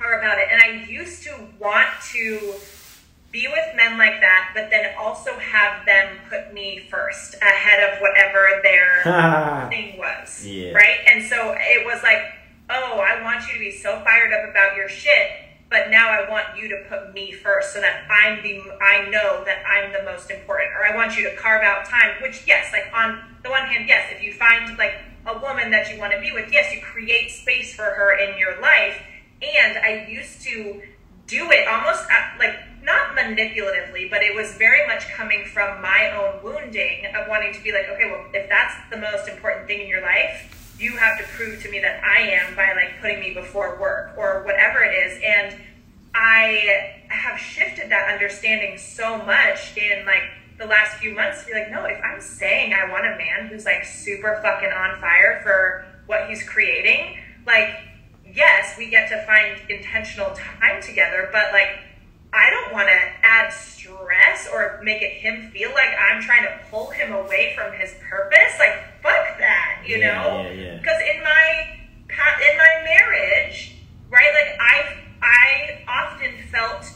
are 0.00 0.18
about 0.18 0.38
it 0.38 0.48
and 0.50 0.60
i 0.60 0.84
used 0.86 1.22
to 1.22 1.34
want 1.58 1.88
to 2.02 2.54
be 3.32 3.48
with 3.48 3.76
men 3.76 3.96
like 3.96 4.20
that 4.20 4.50
but 4.54 4.70
then 4.70 4.92
also 4.98 5.32
have 5.38 5.84
them 5.86 6.18
put 6.28 6.52
me 6.52 6.86
first 6.90 7.34
ahead 7.42 7.92
of 7.92 8.00
whatever 8.00 8.60
their 8.62 9.68
thing 9.70 9.98
was. 9.98 10.46
Yeah. 10.46 10.72
Right? 10.72 10.98
And 11.06 11.24
so 11.24 11.54
it 11.58 11.84
was 11.84 12.02
like, 12.02 12.22
oh, 12.70 13.00
I 13.00 13.22
want 13.22 13.46
you 13.46 13.54
to 13.54 13.58
be 13.58 13.70
so 13.70 14.00
fired 14.00 14.32
up 14.32 14.48
about 14.50 14.76
your 14.76 14.88
shit, 14.88 15.30
but 15.74 15.90
now 15.90 16.08
I 16.08 16.30
want 16.30 16.56
you 16.56 16.68
to 16.68 16.84
put 16.88 17.12
me 17.12 17.32
first 17.32 17.72
so 17.72 17.80
that 17.80 18.06
I'm 18.08 18.40
the 18.44 18.62
I 18.80 19.10
know 19.10 19.42
that 19.44 19.64
I'm 19.66 19.92
the 19.92 20.04
most 20.04 20.30
important. 20.30 20.70
Or 20.70 20.86
I 20.86 20.94
want 20.94 21.18
you 21.18 21.28
to 21.28 21.34
carve 21.34 21.64
out 21.64 21.84
time, 21.84 22.22
which 22.22 22.44
yes, 22.46 22.72
like 22.72 22.86
on 22.94 23.18
the 23.42 23.50
one 23.50 23.62
hand, 23.62 23.88
yes, 23.88 24.06
if 24.14 24.22
you 24.22 24.32
find 24.32 24.78
like 24.78 24.94
a 25.26 25.36
woman 25.36 25.72
that 25.72 25.92
you 25.92 25.98
want 25.98 26.12
to 26.12 26.20
be 26.20 26.30
with, 26.30 26.52
yes, 26.52 26.72
you 26.72 26.80
create 26.80 27.32
space 27.32 27.74
for 27.74 27.82
her 27.82 28.16
in 28.16 28.38
your 28.38 28.60
life. 28.60 29.02
And 29.42 29.76
I 29.78 30.06
used 30.08 30.42
to 30.42 30.80
do 31.26 31.50
it 31.50 31.66
almost 31.66 32.04
uh, 32.04 32.38
like 32.38 32.54
not 32.84 33.16
manipulatively, 33.16 34.08
but 34.08 34.22
it 34.22 34.32
was 34.32 34.52
very 34.52 34.86
much 34.86 35.08
coming 35.08 35.44
from 35.44 35.82
my 35.82 36.12
own 36.14 36.40
wounding 36.44 37.06
of 37.16 37.26
wanting 37.28 37.52
to 37.52 37.60
be 37.64 37.72
like, 37.72 37.88
okay, 37.88 38.08
well, 38.08 38.24
if 38.32 38.48
that's 38.48 38.74
the 38.90 38.96
most 38.96 39.26
important 39.26 39.66
thing 39.66 39.80
in 39.80 39.88
your 39.88 40.02
life, 40.02 40.53
you 40.78 40.96
have 40.96 41.18
to 41.18 41.24
prove 41.24 41.62
to 41.62 41.70
me 41.70 41.80
that 41.80 42.02
I 42.02 42.20
am 42.22 42.54
by 42.56 42.72
like 42.74 43.00
putting 43.00 43.20
me 43.20 43.34
before 43.34 43.78
work 43.80 44.14
or 44.16 44.42
whatever 44.44 44.82
it 44.82 44.94
is. 44.94 45.20
And 45.24 45.60
I 46.14 47.02
have 47.08 47.38
shifted 47.38 47.90
that 47.90 48.12
understanding 48.12 48.78
so 48.78 49.18
much 49.18 49.76
in 49.76 50.04
like 50.06 50.22
the 50.58 50.66
last 50.66 50.98
few 50.98 51.14
months 51.14 51.42
to 51.42 51.46
be 51.48 51.52
like, 51.52 51.70
no, 51.70 51.84
if 51.84 52.00
I'm 52.04 52.20
saying 52.20 52.72
I 52.74 52.90
want 52.90 53.06
a 53.06 53.16
man 53.16 53.48
who's 53.48 53.64
like 53.64 53.84
super 53.84 54.40
fucking 54.42 54.70
on 54.70 55.00
fire 55.00 55.40
for 55.42 55.86
what 56.06 56.28
he's 56.28 56.46
creating, 56.48 57.18
like, 57.46 57.76
yes, 58.34 58.76
we 58.78 58.88
get 58.90 59.08
to 59.08 59.24
find 59.26 59.58
intentional 59.68 60.30
time 60.34 60.82
together, 60.82 61.28
but 61.32 61.52
like, 61.52 61.78
I 62.34 62.50
don't 62.50 62.72
want 62.72 62.88
to 62.88 62.98
add 63.22 63.52
stress 63.52 64.48
or 64.52 64.80
make 64.82 65.02
it 65.02 65.12
him 65.12 65.50
feel 65.52 65.70
like 65.70 65.90
I'm 65.98 66.20
trying 66.20 66.42
to 66.42 66.58
pull 66.70 66.90
him 66.90 67.12
away 67.12 67.54
from 67.56 67.72
his 67.74 67.94
purpose. 68.10 68.58
Like, 68.58 68.74
fuck 69.02 69.38
that, 69.38 69.82
you 69.86 69.98
Yeah, 69.98 70.14
know? 70.14 70.42
yeah, 70.42 70.50
yeah. 70.50 70.76
Because 70.78 71.00
in 71.00 71.22
my 71.22 71.78
in 72.50 72.58
my 72.58 72.82
marriage, 72.84 73.76
right? 74.10 74.32
Like, 74.34 74.58
I 74.60 74.96
I 75.22 75.84
often 75.88 76.32
felt 76.50 76.86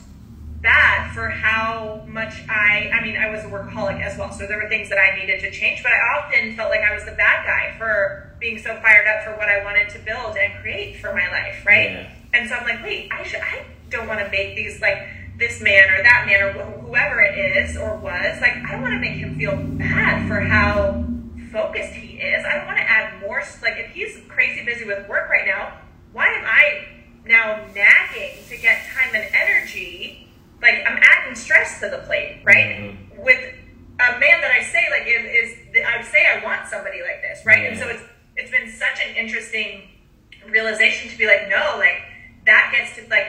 bad 0.61 1.15
for 1.15 1.29
how 1.29 2.05
much 2.09 2.35
I. 2.49 2.91
I 2.93 3.03
mean, 3.05 3.17
I 3.17 3.31
was 3.31 3.45
a 3.45 3.49
workaholic 3.49 4.01
as 4.03 4.19
well, 4.19 4.33
so 4.33 4.47
there 4.47 4.61
were 4.63 4.69
things 4.69 4.89
that 4.89 4.99
I 4.99 5.19
needed 5.19 5.41
to 5.41 5.51
change. 5.51 5.83
But 5.83 5.93
I 5.93 6.19
often 6.19 6.57
felt 6.57 6.71
like 6.71 6.81
I 6.83 6.93
was 6.95 7.05
the 7.05 7.13
bad 7.13 7.47
guy 7.47 7.79
for 7.79 8.33
being 8.41 8.59
so 8.59 8.75
fired 8.83 9.07
up 9.07 9.25
for 9.25 9.33
what 9.39 9.49
I 9.49 9.65
wanted 9.65 9.89
to 9.91 9.99
build 10.01 10.37
and 10.37 10.53
create 10.61 10.97
for 11.01 11.13
my 11.13 11.29
life, 11.31 11.65
right? 11.67 11.91
Yeah. 11.93 12.11
And 12.35 12.49
so 12.49 12.57
I'm 12.57 12.65
like, 12.65 12.83
wait, 12.85 13.09
I 13.13 13.23
should. 13.23 13.41
I 13.41 13.65
don't 13.91 14.07
want 14.07 14.21
to 14.21 14.31
make 14.31 14.55
these 14.55 14.81
like 14.81 14.99
this 15.39 15.61
man 15.61 15.89
or 15.91 16.03
that 16.03 16.25
man 16.27 16.43
or 16.43 16.53
wh- 16.53 16.87
whoever 16.87 17.21
it 17.21 17.39
is 17.57 17.77
or 17.77 17.97
was. 17.97 18.41
Like, 18.41 18.55
I 18.57 18.73
don't 18.73 18.83
want 18.83 18.95
to 18.95 19.01
make 19.01 19.17
him 19.17 19.37
feel 19.39 19.57
bad 19.57 20.27
for 20.29 20.41
how 20.41 21.05
focused 21.53 21.93
he 21.93 22.19
is. 22.19 22.45
I 22.45 22.57
don't 22.57 22.67
want 22.67 22.79
to 22.79 22.85
add 22.91 23.21
more. 23.23 23.43
Like, 23.63 23.75
if 23.79 23.91
he's 23.93 24.19
crazy 24.29 24.65
busy 24.65 24.85
with 24.85 25.09
work 25.09 25.31
right 25.31 25.47
now, 25.47 25.79
why 26.13 26.27
am 26.29 26.45
I 26.45 26.89
now 27.27 27.67
nagging 27.75 28.45
to 28.49 28.57
get 28.57 28.83
time 28.95 29.15
and 29.15 29.29
energy? 29.35 30.29
Like, 30.61 30.83
I'm 30.87 30.99
adding 31.01 31.35
stress 31.37 31.79
to 31.81 31.89
the 31.89 31.99
plate, 31.99 32.41
right? 32.45 32.81
Mhm. 32.81 33.19
With 33.23 33.39
a 34.01 34.19
man 34.19 34.41
that 34.41 34.51
I 34.53 34.63
say 34.63 34.87
like 34.91 35.07
is, 35.07 35.25
is 35.25 35.59
I 35.85 36.03
say 36.03 36.25
I 36.27 36.45
want 36.45 36.69
somebody 36.69 37.01
like 37.03 37.21
this, 37.23 37.45
right? 37.45 37.67
And 37.67 37.79
so 37.79 37.89
it's 37.89 38.03
it's 38.37 38.51
been 38.51 38.71
such 38.71 39.01
an 39.05 39.17
interesting 39.17 39.89
realization 40.49 41.11
to 41.11 41.19
be 41.19 41.27
like, 41.27 41.49
no, 41.49 41.77
like 41.79 42.01
that 42.47 42.73
gets 42.73 42.95
to 42.97 43.09
like 43.11 43.27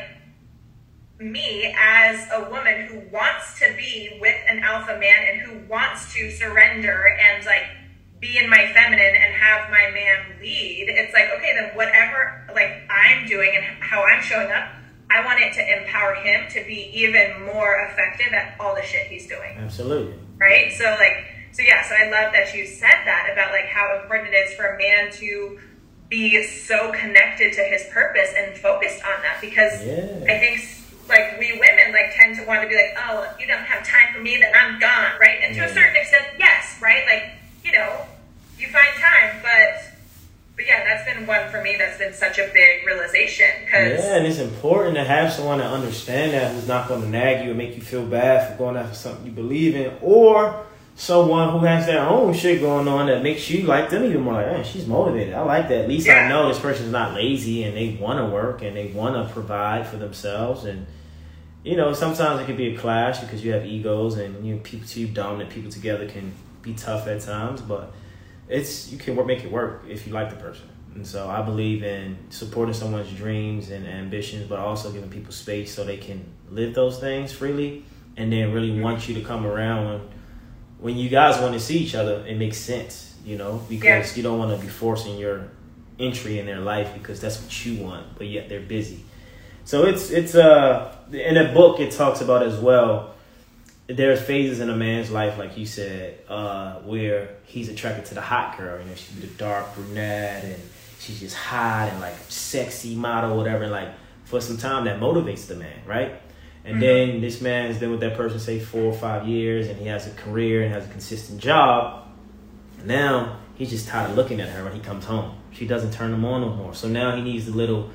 me 1.20 1.76
as 1.78 2.26
a 2.32 2.50
woman 2.50 2.86
who 2.86 3.00
wants 3.12 3.60
to 3.60 3.74
be 3.76 4.18
with 4.22 4.36
an 4.48 4.60
alpha 4.60 4.98
man 5.00 5.28
and 5.30 5.42
who 5.42 5.68
wants 5.68 6.09
to 6.20 6.32
surrender 6.32 7.18
and 7.18 7.46
like 7.46 7.64
be 8.20 8.38
in 8.38 8.50
my 8.50 8.70
feminine 8.74 9.16
and 9.16 9.34
have 9.34 9.70
my 9.72 9.90
man 9.94 10.40
lead. 10.42 10.86
It's 10.90 11.14
like, 11.14 11.30
okay, 11.38 11.54
then 11.58 11.76
whatever 11.76 12.44
like 12.54 12.84
I'm 12.90 13.26
doing 13.28 13.52
and 13.56 13.66
how 13.82 14.04
I'm 14.04 14.22
showing 14.22 14.52
up, 14.52 14.68
I 15.10 15.24
want 15.26 15.40
it 15.40 15.54
to 15.54 15.82
empower 15.82 16.16
him 16.16 16.50
to 16.52 16.64
be 16.66 16.92
even 16.94 17.46
more 17.46 17.88
effective 17.90 18.34
at 18.34 18.56
all 18.60 18.76
the 18.76 18.84
shit 18.84 19.08
he's 19.08 19.28
doing 19.28 19.58
Absolutely. 19.58 20.14
right? 20.38 20.72
So 20.74 20.84
like, 21.00 21.26
so 21.52 21.64
yeah, 21.64 21.82
so 21.88 21.96
I 21.96 22.10
love 22.12 22.32
that 22.34 22.54
you 22.54 22.66
said 22.68 23.06
that 23.06 23.30
about 23.32 23.52
like 23.52 23.66
how 23.66 24.00
important 24.02 24.34
it 24.34 24.38
is 24.38 24.54
for 24.56 24.76
a 24.76 24.78
man 24.78 25.12
to 25.14 25.60
be 26.10 26.44
so 26.44 26.92
connected 26.92 27.54
to 27.54 27.62
his 27.62 27.86
purpose 27.92 28.34
and 28.36 28.56
focused 28.58 29.04
on 29.04 29.22
that 29.22 29.38
because 29.42 29.86
Yeah. 29.86 30.26
I 30.28 30.38
think 30.40 30.60
like 31.10 31.40
we 31.40 31.54
women 31.54 31.92
like 31.92 32.14
tend 32.16 32.38
to 32.38 32.46
want 32.46 32.62
to 32.62 32.70
be 32.70 32.76
like, 32.76 32.96
oh, 32.98 33.28
if 33.32 33.40
you 33.42 33.48
don't 33.48 33.66
have 33.66 33.86
time 33.86 34.14
for 34.14 34.22
me, 34.22 34.38
then 34.38 34.54
I'm 34.56 34.80
gone, 34.80 35.20
right? 35.20 35.40
And 35.44 35.56
to 35.56 35.66
a 35.66 35.70
certain 35.70 35.96
extent, 35.96 36.26
yes, 36.38 36.80
right? 36.82 37.04
Like 37.06 37.34
you 37.64 37.72
know, 37.72 38.06
you 38.58 38.68
find 38.68 38.94
time, 38.96 39.42
but 39.42 39.90
but 40.56 40.66
yeah, 40.68 40.84
that's 40.84 41.06
been 41.06 41.26
one 41.26 41.50
for 41.50 41.62
me 41.62 41.76
that's 41.78 41.98
been 41.98 42.14
such 42.14 42.38
a 42.38 42.50
big 42.54 42.86
realization 42.86 43.48
because 43.64 44.04
Yeah, 44.04 44.18
and 44.18 44.28
it's 44.28 44.40
important 44.40 44.96
to 44.96 45.04
have 45.04 45.32
someone 45.32 45.60
to 45.60 45.66
understand 45.66 46.34
that 46.34 46.54
who's 46.54 46.68
not 46.68 46.88
going 46.88 47.02
to 47.02 47.10
nag 47.10 47.44
you 47.44 47.52
and 47.52 47.58
make 47.58 47.76
you 47.76 47.82
feel 47.82 48.06
bad 48.06 48.52
for 48.52 48.58
going 48.58 48.76
after 48.76 48.96
something 48.96 49.26
you 49.26 49.32
believe 49.32 49.76
in, 49.76 49.94
or 50.02 50.66
someone 51.00 51.58
who 51.58 51.60
has 51.60 51.86
their 51.86 52.06
own 52.06 52.34
shit 52.34 52.60
going 52.60 52.90
on 52.90 53.08
that 53.08 53.24
makes 53.24 53.50
you 53.50 53.62
like 53.62 53.90
them 53.90 54.04
even 54.04 54.20
more. 54.20 54.34
Like, 54.34 54.48
man, 54.48 54.66
she's 54.66 54.86
motivated. 54.86 55.34
I 55.34 55.42
like 55.44 55.70
that. 55.70 55.84
At 55.84 55.90
least 55.90 56.10
I 56.10 56.28
know 56.28 56.50
this 56.50 56.60
person's 56.60 56.92
not 56.92 57.14
lazy 57.14 57.64
and 57.64 57.76
they 57.76 57.98
want 58.00 58.20
to 58.20 58.26
work 58.26 58.62
and 58.62 58.76
they 58.76 58.88
want 58.88 59.16
to 59.16 59.34
provide 59.34 59.88
for 59.88 59.96
themselves. 59.96 60.66
And 60.66 60.86
you 61.64 61.76
know, 61.76 61.94
sometimes 61.94 62.42
it 62.42 62.46
can 62.46 62.56
be 62.56 62.74
a 62.74 62.78
clash 62.78 63.20
because 63.20 63.44
you 63.44 63.52
have 63.54 63.66
egos 63.66 64.18
and 64.18 64.46
you 64.46 64.56
know, 64.56 64.62
people, 64.62 64.88
two 64.88 65.08
dominant 65.08 65.50
people 65.50 65.70
together 65.72 66.08
can 66.08 66.32
be 66.62 66.74
tough 66.74 67.08
at 67.08 67.22
times, 67.22 67.62
but 67.62 67.92
it's 68.48 68.92
you 68.92 68.98
can 68.98 69.16
work, 69.16 69.28
make 69.28 69.44
it 69.44 69.52
work 69.52 69.84
if 69.88 70.08
you 70.08 70.14
like 70.14 70.30
the 70.30 70.36
person. 70.36 70.68
And 70.96 71.06
so 71.06 71.30
I 71.30 71.42
believe 71.42 71.84
in 71.84 72.18
supporting 72.30 72.74
someone's 72.74 73.12
dreams 73.14 73.70
and 73.70 73.86
ambitions, 73.86 74.48
but 74.48 74.60
also 74.60 74.92
giving 74.92 75.10
people 75.10 75.32
space 75.32 75.74
so 75.74 75.84
they 75.84 75.98
can 75.98 76.26
live 76.50 76.74
those 76.74 77.00
things 77.00 77.32
freely, 77.32 77.86
and 78.18 78.32
then 78.34 78.52
really 78.54 78.80
want 78.80 79.08
you 79.08 79.16
to 79.16 79.22
come 79.22 79.46
around 79.46 79.86
when 79.88 80.02
when 80.80 80.98
you 80.98 81.10
guys 81.10 81.40
want 81.42 81.54
to 81.54 81.60
see 81.60 81.78
each 81.78 81.94
other. 81.94 82.26
It 82.26 82.38
makes 82.38 82.58
sense, 82.58 83.16
you 83.26 83.38
know, 83.38 83.62
because 83.70 84.12
Yeah. 84.12 84.18
you 84.18 84.24
don't 84.24 84.40
want 84.40 84.58
to 84.58 84.66
be 84.66 84.72
forcing 84.72 85.18
your 85.18 85.50
entry 86.00 86.40
in 86.40 86.46
their 86.46 86.62
life 86.62 86.94
because 86.94 87.20
that's 87.20 87.42
what 87.42 87.66
you 87.66 87.84
want, 87.84 88.18
but 88.18 88.28
yet 88.28 88.48
they're 88.50 88.62
busy. 88.62 89.04
So 89.66 89.86
it's 89.86 90.10
it's 90.10 90.36
uh 90.36 90.96
in 91.12 91.38
a 91.38 91.54
book 91.54 91.80
it 91.80 91.92
talks 91.92 92.22
about 92.22 92.44
as 92.44 92.58
well. 92.60 93.16
There's 93.88 94.22
phases 94.22 94.60
in 94.60 94.70
a 94.70 94.76
man's 94.76 95.10
life, 95.10 95.38
like 95.40 95.58
you 95.58 95.66
said, 95.66 96.20
uh, 96.28 96.76
where 96.82 97.38
he's 97.46 97.70
attracted 97.70 98.06
to 98.06 98.14
the 98.14 98.22
hot 98.22 98.58
girl. 98.58 98.80
You 98.80 98.86
know, 98.86 98.96
she's 98.96 99.20
the 99.20 99.28
dark 99.28 99.74
brunette, 99.74 100.44
and 100.44 100.62
she's 101.00 101.20
just 101.20 101.36
hot 101.36 101.90
and 101.90 102.00
like 102.00 102.16
sexy 102.28 102.96
model, 102.96 103.36
whatever. 103.36 103.64
And 103.64 103.72
like 103.72 103.90
for 104.26 104.42
some 104.42 104.58
time, 104.58 104.86
that 104.86 105.00
motivates 105.00 105.48
the 105.48 105.56
man, 105.56 105.82
right? 105.88 106.22
And 106.66 106.80
then 106.82 107.22
this 107.22 107.42
man's 107.42 107.80
been 107.80 107.90
with 107.90 108.02
that 108.02 108.16
person 108.16 108.40
say 108.40 108.60
four 108.60 108.84
or 108.84 108.94
five 108.94 109.28
years, 109.28 109.68
and 109.68 109.80
he 109.80 109.88
has 109.88 110.06
a 110.06 110.12
career 110.12 110.62
and 110.62 110.74
has 110.74 110.86
a 110.86 110.90
consistent 110.90 111.42
job. 111.42 112.08
Now 112.86 113.40
he's 113.56 113.72
just 113.72 113.88
tired 113.88 114.12
of 114.12 114.16
looking 114.16 114.40
at 114.40 114.50
her 114.50 114.64
when 114.64 114.74
he 114.74 114.80
comes 114.80 115.06
home. 115.06 115.36
She 115.52 115.66
doesn't 115.66 115.92
turn 115.92 116.14
him 116.14 116.24
on 116.26 116.42
no 116.42 116.50
more. 116.50 116.76
So 116.76 116.88
now 116.88 117.16
he 117.16 117.24
needs 117.24 117.48
a 117.48 117.52
little 117.52 117.90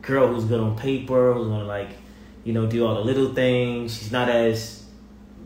girl 0.00 0.28
who's 0.28 0.44
good 0.44 0.60
on 0.60 0.76
paper, 0.76 1.34
who's 1.34 1.48
gonna 1.48 1.64
like, 1.64 1.90
you 2.44 2.52
know, 2.52 2.66
do 2.66 2.86
all 2.86 2.94
the 2.94 3.00
little 3.00 3.34
things. 3.34 3.98
She's 3.98 4.12
not 4.12 4.28
as 4.28 4.84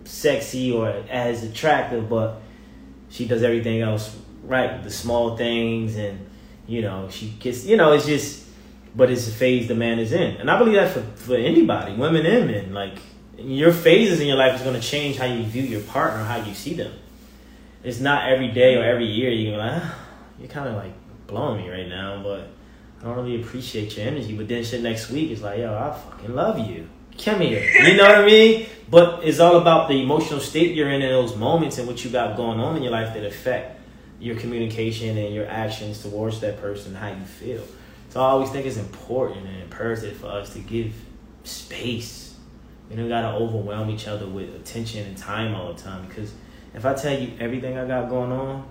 sexy 0.04 0.72
or 0.72 0.88
as 1.08 1.44
attractive, 1.44 2.08
but 2.08 2.40
she 3.08 3.26
does 3.26 3.42
everything 3.42 3.80
else 3.80 4.16
right. 4.42 4.82
The 4.82 4.90
small 4.90 5.36
things, 5.36 5.96
and 5.96 6.28
you 6.66 6.82
know, 6.82 7.08
she 7.10 7.28
gets, 7.40 7.64
you 7.64 7.76
know, 7.76 7.92
it's 7.92 8.06
just, 8.06 8.44
but 8.94 9.10
it's 9.10 9.28
a 9.28 9.32
phase 9.32 9.68
the 9.68 9.74
man 9.74 9.98
is 9.98 10.12
in, 10.12 10.36
and 10.36 10.50
I 10.50 10.58
believe 10.58 10.74
that 10.74 10.92
for 10.92 11.02
for 11.16 11.36
anybody, 11.36 11.94
women 11.94 12.26
and 12.26 12.46
men, 12.46 12.74
like 12.74 12.98
your 13.38 13.72
phases 13.72 14.20
in 14.20 14.26
your 14.26 14.36
life 14.36 14.56
is 14.56 14.62
gonna 14.62 14.80
change 14.80 15.16
how 15.16 15.26
you 15.26 15.44
view 15.44 15.62
your 15.62 15.82
partner, 15.82 16.24
how 16.24 16.36
you 16.36 16.54
see 16.54 16.74
them. 16.74 16.92
It's 17.84 18.00
not 18.00 18.28
every 18.28 18.48
day 18.48 18.76
or 18.76 18.82
every 18.82 19.06
year 19.06 19.30
you're 19.30 19.56
like, 19.56 19.82
ah, 19.82 19.98
you're 20.38 20.48
kind 20.48 20.68
of 20.68 20.74
like 20.74 20.92
blowing 21.28 21.62
me 21.62 21.70
right 21.70 21.88
now, 21.88 22.20
but 22.22 22.48
I 23.00 23.04
don't 23.04 23.16
really 23.16 23.40
appreciate 23.40 23.96
your 23.96 24.06
energy. 24.06 24.36
But 24.36 24.48
then 24.48 24.64
shit 24.64 24.82
next 24.82 25.10
week 25.10 25.30
is 25.30 25.42
like, 25.42 25.58
yo, 25.58 25.74
I 25.74 25.96
fucking 25.96 26.34
love 26.34 26.58
you. 26.58 26.88
Come 27.16 27.40
here. 27.40 27.62
You 27.62 27.96
know 27.96 28.04
what 28.04 28.18
I 28.18 28.26
mean? 28.26 28.66
But 28.90 29.24
it's 29.24 29.40
all 29.40 29.56
about 29.56 29.88
the 29.88 30.00
emotional 30.02 30.40
state 30.40 30.74
you're 30.74 30.88
in 30.88 31.02
in 31.02 31.10
those 31.10 31.36
moments 31.36 31.78
and 31.78 31.86
what 31.86 32.04
you 32.04 32.10
got 32.10 32.36
going 32.36 32.60
on 32.60 32.76
in 32.76 32.82
your 32.82 32.92
life 32.92 33.14
that 33.14 33.24
affect 33.24 33.80
your 34.20 34.36
communication 34.36 35.16
and 35.16 35.34
your 35.34 35.46
actions 35.46 36.02
towards 36.02 36.40
that 36.40 36.60
person, 36.60 36.94
how 36.94 37.08
you 37.08 37.24
feel. 37.24 37.62
So 38.10 38.20
I 38.20 38.30
always 38.30 38.50
think 38.50 38.66
it's 38.66 38.76
important 38.76 39.46
and 39.46 39.62
imperative 39.62 40.16
for 40.16 40.28
us 40.28 40.52
to 40.54 40.60
give 40.60 40.94
space. 41.44 42.36
We 42.88 42.96
don't 42.96 43.08
gotta 43.08 43.36
overwhelm 43.36 43.90
each 43.90 44.08
other 44.08 44.26
with 44.26 44.54
attention 44.54 45.06
and 45.06 45.16
time 45.16 45.54
all 45.54 45.72
the 45.72 45.80
time 45.80 46.06
because 46.08 46.32
if 46.74 46.86
I 46.86 46.94
tell 46.94 47.18
you 47.18 47.32
everything 47.38 47.76
I 47.76 47.86
got 47.86 48.08
going 48.08 48.32
on, 48.32 48.66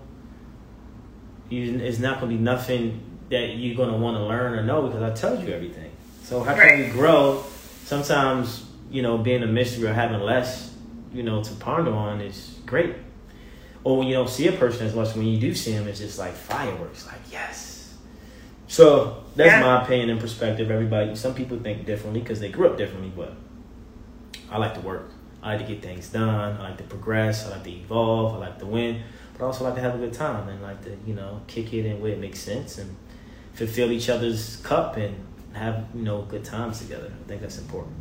you, 1.50 1.80
it's 1.80 2.00
not 2.00 2.20
gonna 2.20 2.32
be 2.32 2.38
nothing 2.38 3.02
that 3.30 3.56
you're 3.56 3.76
gonna 3.76 3.98
want 3.98 4.18
to 4.18 4.24
learn 4.24 4.54
or 4.54 4.64
know 4.64 4.88
because 4.88 5.02
I 5.02 5.14
told 5.14 5.44
you 5.46 5.54
everything. 5.54 5.92
So 6.24 6.42
how 6.44 6.56
can 6.56 6.80
we 6.80 6.88
grow? 6.90 7.44
Sometimes 7.86 8.66
you 8.90 9.02
know 9.02 9.18
being 9.18 9.44
a 9.44 9.48
mystery 9.48 9.88
or 9.88 9.94
having 9.94 10.20
less, 10.22 10.74
you 11.14 11.24
know, 11.24 11.44
to 11.44 11.54
ponder 11.56 11.92
on 11.94 12.22
is 12.22 12.60
great. 12.66 12.96
Or 13.84 13.98
when 14.00 14.08
you 14.08 14.14
don't 14.16 14.30
see 14.30 14.48
a 14.48 14.52
person 14.52 14.86
as 14.88 14.94
much, 14.96 15.16
when 15.16 15.26
you 15.28 15.40
do 15.40 15.54
see 15.54 15.72
them, 15.74 15.88
it's 15.88 16.00
just 16.00 16.20
like 16.20 16.34
fireworks. 16.34 17.06
Like 17.06 17.22
yes. 17.32 17.96
So 18.68 19.24
that's 19.36 19.48
Yeah. 19.50 19.62
my 19.62 19.84
opinion 19.84 20.10
and 20.10 20.20
perspective. 20.20 20.70
Everybody, 20.70 21.16
some 21.16 21.34
people 21.34 21.58
think 21.60 21.86
differently 21.86 22.20
because 22.20 22.40
they 22.42 22.50
grew 22.50 22.68
up 22.68 22.78
differently, 22.78 23.12
but 23.16 23.34
I 24.52 24.58
like 24.58 24.74
to 24.74 24.82
work. 24.82 25.12
I 25.42 25.52
like 25.56 25.66
to 25.66 25.74
get 25.74 25.82
things 25.82 26.10
done. 26.10 26.58
I 26.60 26.64
like 26.70 26.78
to 26.78 26.84
progress. 26.84 27.46
I 27.46 27.52
like 27.52 27.64
to 27.64 27.72
evolve. 27.72 28.36
I 28.36 28.38
like 28.40 28.60
to 28.60 28.66
win, 28.66 29.02
but 29.34 29.44
I 29.44 29.48
also 29.48 29.64
like 29.64 29.76
to 29.76 29.82
have 29.82 29.96
a 29.96 29.98
good 30.00 30.12
time 30.14 30.50
and 30.50 30.62
like 30.62 30.84
to 30.84 30.98
you 31.06 31.14
know 31.14 31.42
kick 31.48 31.74
it 31.74 31.86
in 31.86 32.02
where 32.02 32.12
it 32.12 32.20
makes 32.20 32.40
sense 32.40 32.78
and 32.78 32.94
fulfill 33.58 33.92
each 33.92 34.08
other's 34.08 34.58
cup 34.58 34.98
and 34.98 35.16
have 35.54 35.88
you 35.94 36.04
know 36.04 36.22
good 36.22 36.46
times 36.46 36.80
together. 36.80 37.12
I 37.24 37.28
think 37.28 37.42
that's 37.42 37.58
important. 37.58 37.96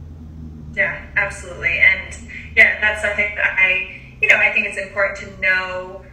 Yeah, 0.75 1.07
absolutely. 1.17 1.79
And 1.79 2.15
yeah, 2.55 2.79
that's 2.81 3.01
something 3.01 3.35
that 3.35 3.57
I, 3.59 4.17
you 4.21 4.29
know, 4.29 4.37
I 4.37 4.53
think 4.53 4.67
it's 4.67 4.79
important 4.79 5.19
to 5.21 5.41
know 5.41 6.05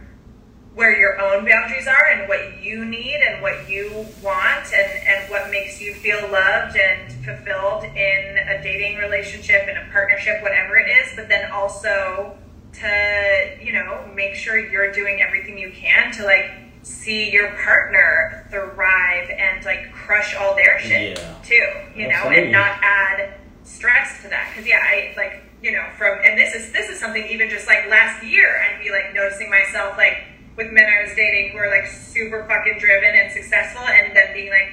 where 0.74 0.98
your 0.98 1.20
own 1.20 1.44
boundaries 1.44 1.86
are 1.86 2.06
and 2.10 2.28
what 2.28 2.62
you 2.62 2.84
need 2.84 3.16
and 3.16 3.42
what 3.42 3.68
you 3.68 4.06
want 4.22 4.72
and, 4.72 4.90
and 5.06 5.30
what 5.30 5.50
makes 5.50 5.80
you 5.80 5.94
feel 5.94 6.18
loved 6.32 6.76
and 6.76 7.12
fulfilled 7.24 7.84
in 7.84 8.38
a 8.38 8.60
dating 8.62 8.98
relationship, 8.98 9.68
in 9.68 9.76
a 9.76 9.86
partnership, 9.92 10.42
whatever 10.42 10.76
it 10.78 10.88
is. 10.88 11.12
But 11.14 11.28
then 11.28 11.50
also 11.52 12.36
to, 12.80 13.58
you 13.62 13.72
know, 13.72 14.04
make 14.16 14.34
sure 14.34 14.58
you're 14.58 14.90
doing 14.90 15.20
everything 15.20 15.58
you 15.58 15.70
can 15.70 16.10
to 16.14 16.24
like 16.24 16.50
see 16.84 17.30
your 17.30 17.48
partner 17.64 18.46
thrive 18.50 19.30
and 19.30 19.64
like 19.64 19.90
crush 19.92 20.36
all 20.36 20.54
their 20.54 20.78
shit 20.78 21.18
Yeah. 21.18 21.34
too, 21.42 21.98
you 22.00 22.08
know, 22.08 22.28
and 22.30 22.52
not 22.52 22.78
add 22.82 23.34
stress 23.64 24.20
to 24.22 24.28
that 24.28 24.46
because 24.52 24.66
yeah 24.68 24.76
i 24.84 25.14
like 25.16 25.42
you 25.62 25.72
know 25.72 25.82
from 25.96 26.18
and 26.22 26.36
this 26.38 26.54
is 26.54 26.70
this 26.72 26.90
is 26.90 27.00
something 27.00 27.24
even 27.28 27.48
just 27.48 27.66
like 27.66 27.88
last 27.88 28.22
year 28.22 28.60
i'd 28.60 28.78
be 28.84 28.90
like 28.90 29.14
noticing 29.14 29.48
myself 29.48 29.96
like 29.96 30.18
with 30.58 30.70
men 30.70 30.84
i 30.84 31.00
was 31.02 31.16
dating 31.16 31.50
who 31.50 31.56
are 31.56 31.70
like 31.70 31.88
super 31.88 32.44
fucking 32.44 32.76
driven 32.78 33.16
and 33.18 33.32
successful 33.32 33.80
and 33.80 34.14
then 34.14 34.34
being 34.34 34.50
like 34.50 34.68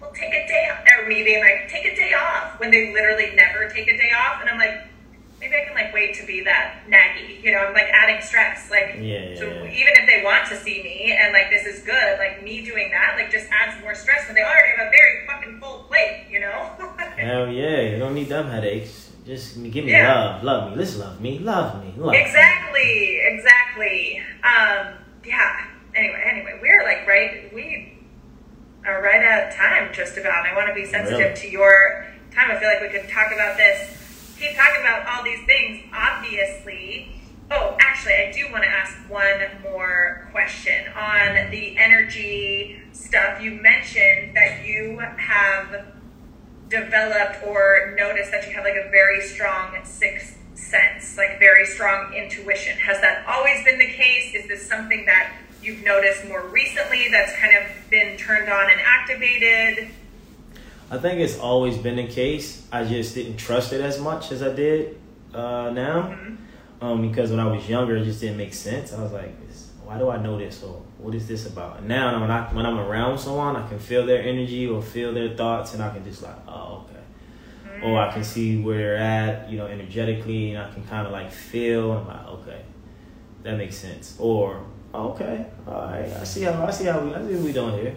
well 0.00 0.10
take 0.16 0.32
a 0.32 0.46
day 0.48 0.70
off 0.72 0.80
or 1.04 1.06
me 1.06 1.22
being 1.22 1.40
like 1.44 1.68
take 1.68 1.84
a 1.84 1.94
day 1.94 2.14
off 2.14 2.58
when 2.58 2.70
they 2.70 2.94
literally 2.94 3.28
never 3.36 3.68
take 3.68 3.86
a 3.88 3.96
day 3.98 4.10
off 4.16 4.40
and 4.40 4.48
i'm 4.48 4.56
like 4.58 4.88
maybe 5.40 5.54
i 5.56 5.64
can 5.66 5.74
like 5.74 5.92
wait 5.92 6.14
to 6.14 6.24
be 6.26 6.42
that 6.44 6.80
naggy 6.88 7.42
you 7.42 7.50
know 7.50 7.58
i'm 7.58 7.72
like 7.74 7.88
adding 7.92 8.20
stress 8.20 8.70
like 8.70 8.96
Yeah, 9.00 9.30
yeah, 9.30 9.38
so 9.38 9.44
yeah. 9.44 9.64
even 9.80 9.92
if 10.00 10.06
they 10.06 10.22
want 10.22 10.46
to 10.48 10.56
see 10.56 10.82
me 10.82 11.16
and 11.18 11.32
like 11.32 11.48
this 11.50 11.66
is 11.66 11.82
good 11.82 12.18
like 12.18 12.42
me 12.44 12.64
doing 12.64 12.90
that 12.90 13.16
like 13.16 13.30
just 13.30 13.48
adds 13.50 13.80
more 13.82 13.94
stress 13.94 14.26
when 14.26 14.34
they 14.34 14.42
already 14.42 14.68
have 14.76 14.86
a 14.86 14.90
very 14.90 15.26
fucking 15.26 15.58
full 15.60 15.84
plate 15.88 16.26
you 16.30 16.40
know 16.40 16.70
Hell 17.16 17.48
yeah, 17.52 17.80
you 17.82 17.98
don't 17.98 18.14
need 18.14 18.28
them 18.30 18.48
headaches. 18.48 19.10
Just 19.26 19.62
give 19.70 19.84
me 19.84 19.92
love, 20.02 20.42
love 20.42 20.70
me. 20.70 20.76
Let's 20.78 20.96
love 20.96 21.20
me, 21.20 21.38
love 21.38 21.84
me, 21.84 21.92
love 21.98 22.12
me. 22.12 22.18
Exactly, 22.18 23.20
exactly. 23.24 24.22
Um, 24.42 24.94
yeah. 25.26 25.66
Anyway, 25.94 26.22
anyway, 26.24 26.58
we're 26.62 26.82
like 26.82 27.06
right. 27.06 27.52
We 27.52 27.98
are 28.86 29.02
right 29.02 29.22
at 29.22 29.54
time, 29.54 29.92
just 29.92 30.16
about. 30.16 30.46
I 30.46 30.56
want 30.56 30.68
to 30.68 30.74
be 30.74 30.86
sensitive 30.86 31.18
Really? 31.18 31.40
to 31.42 31.50
your 31.50 32.06
time. 32.34 32.50
I 32.50 32.58
feel 32.58 32.68
like 32.70 32.80
we 32.80 32.88
could 32.88 33.06
talk 33.10 33.30
about 33.34 33.58
this, 33.58 33.99
keep 34.40 34.56
talking 34.56 34.80
about 34.80 35.06
all 35.06 35.22
these 35.22 35.44
things. 35.44 35.84
Obviously. 35.94 37.12
Oh, 37.50 37.76
actually, 37.80 38.14
I 38.14 38.32
do 38.32 38.50
want 38.52 38.62
to 38.64 38.70
ask 38.70 38.94
one 39.10 39.40
more 39.62 40.28
question 40.30 40.86
on 40.96 41.50
the 41.50 41.76
energy 41.76 42.80
stuff. 42.92 43.42
You 43.42 43.52
mentioned 43.60 44.36
that 44.36 44.64
you 44.64 44.98
have 44.98 45.86
developed 46.68 47.44
or 47.44 47.94
noticed 47.98 48.30
that 48.30 48.46
you 48.46 48.54
have 48.54 48.64
like 48.64 48.76
a 48.76 48.88
very 48.90 49.20
strong 49.20 49.76
sixth 49.82 50.38
sense, 50.54 51.16
like 51.16 51.40
very 51.40 51.66
strong 51.66 52.14
intuition. 52.14 52.78
Has 52.78 53.00
that 53.00 53.26
always 53.26 53.64
been 53.64 53.78
the 53.78 53.92
case? 53.92 54.32
Is 54.34 54.46
this 54.46 54.66
something 54.66 55.04
that 55.06 55.32
you've 55.60 55.82
noticed 55.84 56.26
more 56.28 56.46
recently 56.46 57.08
that's 57.10 57.36
kind 57.36 57.56
of 57.56 57.90
been 57.90 58.16
turned 58.16 58.48
on 58.48 58.70
and 58.70 58.80
activated? 58.80 59.90
I 60.90 60.98
think 60.98 61.20
it's 61.20 61.38
always 61.38 61.78
been 61.78 61.96
the 61.96 62.06
case. 62.06 62.66
I 62.72 62.84
just 62.84 63.14
didn't 63.14 63.36
trust 63.36 63.72
it 63.72 63.80
as 63.80 64.00
much 64.00 64.32
as 64.32 64.42
I 64.42 64.52
did 64.52 65.00
uh, 65.32 65.70
now. 65.70 66.18
Um, 66.80 67.06
because 67.06 67.30
when 67.30 67.40
I 67.40 67.46
was 67.46 67.68
younger, 67.68 67.96
it 67.96 68.04
just 68.04 68.20
didn't 68.20 68.38
make 68.38 68.54
sense. 68.54 68.92
I 68.92 69.02
was 69.02 69.12
like, 69.12 69.34
why 69.84 69.98
do 69.98 70.08
I 70.08 70.22
know 70.22 70.38
this? 70.38 70.62
Or 70.62 70.82
what 70.98 71.14
is 71.16 71.26
this 71.26 71.46
about? 71.46 71.78
And 71.78 71.88
now 71.88 72.20
when, 72.20 72.30
I, 72.30 72.52
when 72.54 72.64
I'm 72.64 72.78
around 72.78 73.18
someone, 73.18 73.56
I 73.56 73.68
can 73.68 73.78
feel 73.78 74.06
their 74.06 74.22
energy 74.22 74.68
or 74.68 74.80
feel 74.80 75.12
their 75.12 75.36
thoughts, 75.36 75.74
and 75.74 75.82
I 75.82 75.90
can 75.90 76.04
just 76.04 76.22
like, 76.22 76.36
oh, 76.46 76.84
okay. 76.84 77.82
Or 77.84 77.98
I 77.98 78.12
can 78.12 78.22
see 78.22 78.60
where 78.62 78.78
they're 78.78 78.96
at, 78.96 79.50
you 79.50 79.58
know, 79.58 79.66
energetically, 79.66 80.54
and 80.54 80.62
I 80.62 80.72
can 80.72 80.84
kind 80.84 81.06
of 81.06 81.12
like 81.12 81.32
feel. 81.32 81.90
I'm 81.92 82.06
like, 82.06 82.26
okay, 82.26 82.62
that 83.42 83.56
makes 83.56 83.76
sense. 83.76 84.16
Or, 84.18 84.64
oh, 84.94 85.10
okay, 85.10 85.46
all 85.66 85.74
right, 85.74 86.08
I 86.12 86.24
see 86.24 86.42
how 86.42 86.64
I 86.64 86.70
see 86.70 86.84
how 86.84 87.00
we 87.00 87.12
I 87.12 87.26
see 87.26 87.34
what 87.34 87.44
we 87.44 87.52
doing 87.52 87.74
here. 87.74 87.96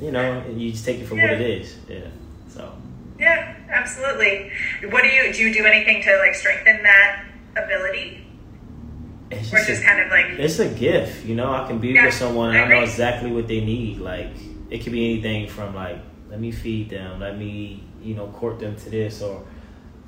You 0.00 0.10
know, 0.10 0.40
and 0.40 0.60
you 0.60 0.72
just 0.72 0.84
take 0.84 1.00
it 1.00 1.06
for 1.06 1.14
what 1.14 1.30
it 1.30 1.40
is. 1.40 1.76
Yeah. 1.88 2.08
So 2.48 2.72
Yeah, 3.18 3.54
absolutely. 3.70 4.50
What 4.90 5.02
do 5.02 5.08
you 5.08 5.32
do? 5.32 5.42
You 5.44 5.54
do 5.54 5.64
anything 5.64 6.02
to 6.02 6.16
like 6.18 6.34
strengthen 6.34 6.82
that 6.82 7.24
ability, 7.56 8.26
it's 9.30 9.52
or 9.52 9.56
just, 9.56 9.68
just 9.68 9.82
a, 9.82 9.86
kind 9.86 10.00
of 10.00 10.08
like 10.10 10.26
it's 10.38 10.58
a 10.58 10.68
gift, 10.68 11.24
you 11.24 11.34
know. 11.34 11.52
I 11.52 11.66
can 11.66 11.78
be 11.78 11.88
Yeah, 11.88 12.06
with 12.06 12.14
someone 12.14 12.50
and 12.50 12.58
I 12.58 12.62
I 12.64 12.68
know 12.68 12.82
exactly 12.82 13.30
what 13.32 13.48
they 13.48 13.64
need. 13.64 13.98
Like 13.98 14.32
it 14.70 14.82
could 14.82 14.92
be 14.92 15.12
anything 15.12 15.48
from 15.48 15.74
like, 15.74 15.98
let 16.28 16.40
me 16.40 16.50
feed 16.52 16.90
them, 16.90 17.20
let 17.20 17.38
me, 17.38 17.82
you 18.02 18.14
know, 18.14 18.26
court 18.28 18.58
them 18.60 18.76
to 18.76 18.90
this, 18.90 19.22
or 19.22 19.44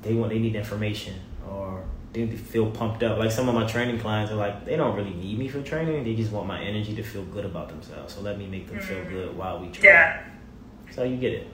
they 0.01 0.13
want 0.13 0.31
they 0.31 0.39
need 0.39 0.55
information, 0.55 1.15
or 1.49 1.83
they 2.13 2.25
feel 2.27 2.71
pumped 2.71 3.03
up. 3.03 3.17
Like 3.19 3.31
some 3.31 3.47
of 3.49 3.55
my 3.55 3.65
training 3.65 3.99
clients 3.99 4.31
are 4.31 4.35
like, 4.35 4.65
they 4.65 4.75
don't 4.75 4.95
really 4.95 5.13
need 5.13 5.37
me 5.37 5.47
for 5.47 5.61
training. 5.61 6.03
They 6.03 6.15
just 6.15 6.31
want 6.31 6.47
my 6.47 6.59
energy 6.61 6.95
to 6.95 7.03
feel 7.03 7.23
good 7.25 7.45
about 7.45 7.69
themselves. 7.69 8.13
So 8.15 8.21
let 8.21 8.37
me 8.37 8.47
make 8.47 8.67
them 8.67 8.79
feel 8.79 9.03
good 9.05 9.35
while 9.37 9.59
we 9.59 9.67
train. 9.67 9.81
Mm. 9.81 9.83
yeah, 9.83 10.23
So 10.91 11.03
you 11.03 11.17
get 11.17 11.33
it. 11.33 11.47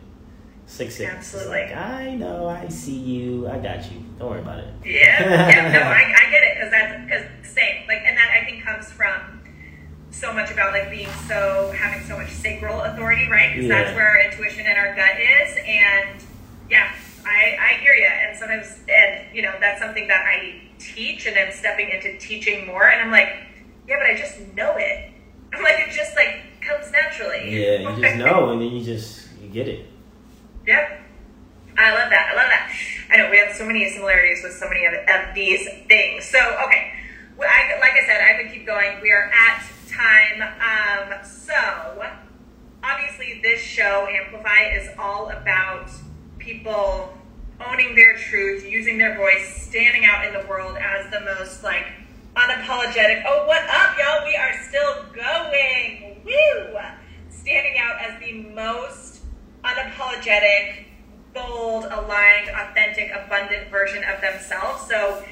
Six. 0.68 1.00
It's 1.00 1.10
Absolutely. 1.12 1.52
like, 1.60 1.76
I 1.76 2.16
know, 2.16 2.48
I 2.48 2.68
see 2.70 2.96
you, 2.98 3.48
I 3.48 3.60
got 3.60 3.84
you. 3.92 4.00
Don't 4.18 4.32
worry 4.32 4.40
about 4.42 4.60
it. 4.60 4.74
yeah, 4.84 5.22
yeah. 5.50 5.72
No, 5.72 5.80
I, 5.82 6.14
I 6.26 6.32
get 6.32 6.42
it 6.44 6.56
because 6.56 6.72
that's 6.72 7.04
because 7.06 7.54
same 7.54 7.88
like, 7.88 8.02
and 8.06 8.18
that 8.18 8.32
I 8.32 8.46
think 8.46 8.64
comes 8.64 8.92
from 8.92 9.42
so 10.10 10.34
much 10.34 10.50
about 10.50 10.74
like 10.74 10.90
being 10.90 11.10
so 11.28 11.72
having 11.78 12.04
so 12.08 12.18
much 12.18 12.32
sacral 12.32 12.82
authority, 12.82 13.30
right? 13.30 13.52
Because 13.54 13.70
Yeah. 13.70 13.84
that's 13.84 13.96
where 13.96 14.08
our 14.10 14.20
intuition 14.22 14.66
and 14.66 14.78
our 14.80 14.96
gut 14.96 15.20
is, 15.20 15.58
and 15.68 16.24
yeah, 16.72 16.94
I 17.26 17.58
I 17.60 17.82
hear 17.82 17.94
you. 17.94 18.08
And 18.08 18.38
sometimes, 18.38 18.80
and 18.88 19.36
you 19.36 19.42
know, 19.42 19.54
that's 19.60 19.82
something 19.82 20.08
that 20.08 20.26
I 20.26 20.62
teach, 20.80 21.26
and 21.26 21.36
then 21.36 21.52
stepping 21.52 21.90
into 21.90 22.18
teaching 22.18 22.68
more, 22.68 22.88
and 22.88 23.02
I'm 23.02 23.12
like, 23.12 23.30
yeah, 23.88 23.96
but 23.98 24.06
I 24.06 24.16
just 24.16 24.40
know 24.56 24.76
it. 24.78 25.12
I'm 25.54 25.64
like, 25.64 25.80
it 25.80 25.92
just 25.92 26.16
like 26.16 26.62
comes 26.62 26.92
naturally. 26.92 27.50
Yeah, 27.50 27.90
you 27.90 28.02
just 28.02 28.18
know, 28.24 28.52
and 28.52 28.62
then 28.62 28.70
you 28.70 28.84
just 28.84 29.28
you 29.42 29.50
get 29.50 29.68
it. 29.68 29.86
Yep. 30.68 31.02
I 31.78 31.92
love 31.92 32.10
that. 32.10 32.32
I 32.32 32.36
love 32.36 32.48
that. 32.48 32.72
I 33.12 33.18
know 33.18 33.30
we 33.30 33.38
have 33.38 33.56
so 33.56 33.66
many 33.66 33.90
similarities 33.90 34.44
with 34.44 34.54
so 34.54 34.68
many 34.70 34.86
of, 34.86 34.94
of 34.94 35.36
these 35.36 35.68
things. 35.88 36.24
So, 36.24 36.40
okay. 36.40 36.94
Well, 37.38 37.50
I, 37.50 37.80
like 37.80 37.92
I 37.92 38.06
said, 38.06 38.22
I 38.22 38.42
could 38.42 38.54
keep 38.54 38.66
going. 38.66 39.02
We 39.02 39.12
are 39.12 39.30
at 39.30 39.64
time. 39.90 40.42
Um, 40.42 41.26
so, 41.26 42.06
obviously, 42.82 43.42
this 43.44 43.62
show, 43.62 44.08
Amplify, 44.10 44.74
is 44.74 44.90
all 44.98 45.30
about 45.30 45.90
people 46.46 47.12
owning 47.68 47.96
their 47.96 48.16
truth, 48.16 48.64
using 48.70 48.98
their 49.00 49.18
voice, 49.18 49.66
standing 49.68 50.06
out 50.06 50.26
in 50.26 50.34
the 50.34 50.48
world 50.48 50.78
as 50.78 51.10
the 51.12 51.20
most, 51.22 51.64
like, 51.64 51.86
unapologetic. 52.36 53.24
Oh, 53.26 53.46
what 53.48 53.64
up, 53.64 53.98
y'all? 53.98 54.24
We 54.26 54.36
are 54.36 54.54
still 54.70 55.06
going. 55.12 56.22
Woo! 56.24 56.78
Standing 57.30 57.80
out 57.80 58.00
as 58.00 58.20
the 58.20 58.44
most 58.54 59.22
unapologetic, 59.64 60.86
bold, 61.34 61.86
aligned, 61.86 62.50
authentic, 62.50 63.12
abundant 63.12 63.72
version 63.72 64.04
of 64.04 64.22
themselves. 64.22 64.88
So, 64.88 65.26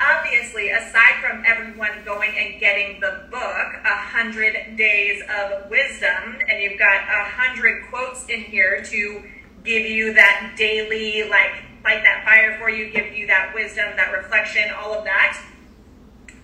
obviously, 0.00 0.70
aside 0.70 1.22
from 1.22 1.42
everyone 1.46 2.04
going 2.04 2.36
and 2.36 2.60
getting 2.60 3.00
the 3.00 3.28
book, 3.30 3.40
A 3.84 3.96
Hundred 3.96 4.76
Days 4.76 5.22
of 5.22 5.70
Wisdom, 5.70 6.38
and 6.50 6.62
you've 6.62 6.78
got 6.78 7.02
a 7.04 7.24
hundred 7.24 7.86
quotes 7.88 8.26
in 8.26 8.40
here 8.40 8.82
to 8.84 9.22
give 9.66 9.84
you 9.84 10.14
that 10.14 10.54
daily, 10.56 11.28
like, 11.28 11.66
light 11.86 12.02
that 12.02 12.24
fire 12.24 12.58
for 12.58 12.68
you, 12.68 12.90
give 12.90 13.12
you 13.14 13.26
that 13.28 13.54
wisdom, 13.54 13.84
that 13.96 14.12
reflection, 14.12 14.70
all 14.76 14.92
of 14.92 15.04
that. 15.04 15.40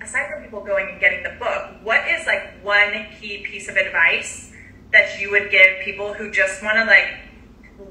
Aside 0.01 0.31
from 0.31 0.43
people 0.43 0.65
going 0.65 0.89
and 0.89 1.01
getting 1.01 1.23
the 1.23 1.37
book, 1.39 1.83
what 1.83 2.09
is 2.09 2.27
like 2.27 2.63
one 2.63 3.07
key 3.21 3.39
piece 3.45 3.69
of 3.69 3.77
advice 3.77 4.53
that 4.93 5.21
you 5.21 5.31
would 5.31 5.51
give 5.51 5.81
people 5.85 6.13
who 6.15 6.31
just 6.31 6.63
want 6.63 6.77
to 6.77 6.85
like 6.85 7.19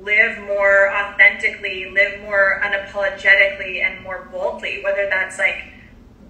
live 0.02 0.38
more 0.40 0.94
authentically, 0.94 1.90
live 1.92 2.22
more 2.22 2.62
unapologetically, 2.64 3.82
and 3.82 4.02
more 4.04 4.30
boldly? 4.32 4.82
Whether 4.84 5.10
that's 5.10 5.38
like 5.38 5.64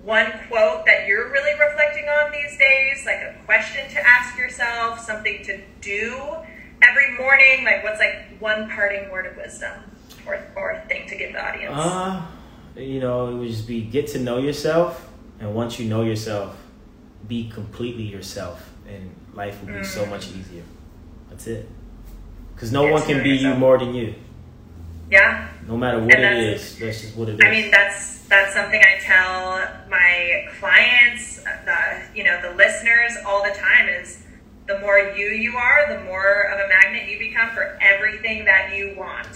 one 0.04 0.32
quote 0.48 0.86
that 0.86 1.08
you're 1.08 1.32
really 1.32 1.54
reflecting 1.60 2.06
on 2.06 2.32
these 2.32 2.58
days, 2.58 3.06
like 3.06 3.22
a 3.22 3.36
question 3.46 3.88
to 3.92 4.08
ask 4.08 4.38
yourself, 4.38 5.00
something 5.00 5.44
to 5.46 5.62
do 5.82 6.16
every 6.82 7.18
morning, 7.18 7.64
like 7.64 7.84
what's 7.84 8.00
like 8.00 8.31
one 8.42 8.70
parting 8.70 9.10
word 9.12 9.26
of 9.28 9.38
wisdom 9.38 9.72
or, 10.26 10.40
or 10.56 10.84
thing 10.88 11.08
to 11.08 11.16
give 11.16 11.34
the 11.34 11.44
audience? 11.46 11.74
Uh, 11.76 12.26
you 12.76 13.00
know, 13.00 13.28
it 13.30 13.36
would 13.36 13.50
just 13.50 13.68
be 13.68 13.82
get 13.82 14.08
to 14.08 14.20
know 14.20 14.38
yourself, 14.40 15.10
and 15.40 15.54
once 15.56 15.80
you 15.80 15.88
know 15.88 16.04
yourself, 16.04 16.58
be 17.28 17.50
completely 17.50 18.04
yourself, 18.04 18.70
and 18.88 19.14
life 19.34 19.62
will 19.64 19.74
be 19.74 19.84
so 19.84 20.06
much 20.06 20.30
easier. 20.30 20.64
That's 21.30 21.48
it. 21.48 21.70
Because 22.56 22.72
no 22.72 22.84
Get 22.84 22.94
one 22.94 23.02
can 23.04 23.24
be 23.24 23.32
you 23.32 23.54
more 23.56 23.78
than 23.78 23.94
you. 23.96 24.14
yeah. 25.10 25.48
No 25.68 25.78
matter 25.78 26.00
what 26.00 26.14
it 26.14 26.34
is, 26.38 26.78
that's 26.78 27.02
just 27.02 27.16
what 27.16 27.30
it 27.30 27.36
is. 27.36 27.40
I 27.46 27.50
mean, 27.52 27.72
that's 27.72 28.26
that's 28.28 28.54
something 28.54 28.82
I 28.82 29.00
tell 29.02 29.60
my 29.90 30.48
clients, 30.60 31.44
the 31.66 32.02
you 32.16 32.24
know 32.24 32.42
the 32.42 32.56
listeners 32.56 33.12
all 33.26 33.44
the 33.44 33.52
time 33.58 33.90
is 33.90 34.24
the 34.68 34.80
more 34.80 34.98
you 34.98 35.28
you 35.28 35.58
are, 35.58 35.98
the 35.98 36.04
more 36.06 36.44
of 36.44 36.60
a 36.60 36.68
magnet 36.68 37.10
you 37.10 37.20
become 37.20 37.50
for 37.50 37.78
everything 37.82 38.46
that 38.46 38.76
you 38.76 38.96
want, 38.98 39.28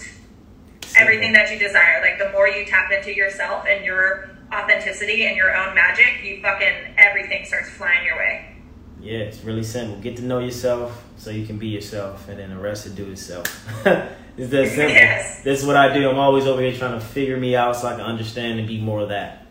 everything 0.96 1.32
that 1.32 1.50
you 1.50 1.58
desire. 1.58 2.00
Like 2.00 2.18
the 2.18 2.30
more 2.32 2.48
you 2.48 2.64
tap 2.64 2.90
into 2.90 3.14
yourself 3.14 3.66
and 3.68 3.84
your 3.84 4.30
authenticity 4.52 5.26
and 5.26 5.36
your 5.36 5.54
own 5.56 5.74
magic, 5.74 6.24
you 6.24 6.40
fucking 6.40 6.94
everything 6.96 7.44
starts 7.44 7.70
flying 7.70 8.04
your 8.04 8.16
way. 8.16 8.56
Yeah, 9.00 9.18
it's 9.18 9.42
really 9.44 9.62
simple. 9.62 9.98
Get 9.98 10.16
to 10.16 10.22
know 10.22 10.38
yourself 10.38 11.04
so 11.16 11.30
you 11.30 11.46
can 11.46 11.58
be 11.58 11.68
yourself, 11.68 12.28
and 12.28 12.38
then 12.38 12.50
the 12.50 12.58
rest 12.58 12.86
will 12.88 12.94
do 12.94 13.10
itself. 13.10 13.46
it's 13.86 14.50
that 14.50 14.68
simple. 14.68 14.88
Yes. 14.88 15.42
This 15.42 15.60
is 15.60 15.66
what 15.66 15.76
I 15.76 15.92
do. 15.92 16.08
I'm 16.08 16.18
always 16.18 16.46
over 16.46 16.60
here 16.60 16.72
trying 16.72 16.98
to 16.98 17.04
figure 17.04 17.36
me 17.36 17.54
out 17.54 17.76
so 17.76 17.88
I 17.88 17.92
can 17.92 18.00
understand 18.00 18.58
and 18.58 18.66
be 18.66 18.80
more 18.80 19.00
of 19.00 19.10
that. 19.10 19.46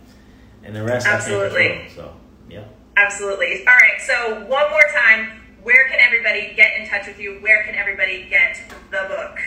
And 0.64 0.76
the 0.76 0.84
rest 0.84 1.06
Absolutely. 1.06 1.66
I 1.66 1.68
can 1.68 1.86
control. 1.86 2.08
So, 2.08 2.16
yeah. 2.50 2.64
Absolutely. 2.98 3.66
All 3.68 3.76
right. 3.76 4.02
So 4.02 4.46
one 4.46 4.70
more 4.72 4.86
time, 4.94 5.45
where 5.66 5.90
can 5.90 6.00
everybody 6.00 6.54
get 6.56 6.80
in 6.80 6.88
touch 6.88 7.08
with 7.08 7.20
you? 7.20 7.40
Where 7.42 7.64
can 7.64 7.74
everybody 7.74 8.28
get 8.30 8.62
the 8.92 9.08
book? 9.08 9.40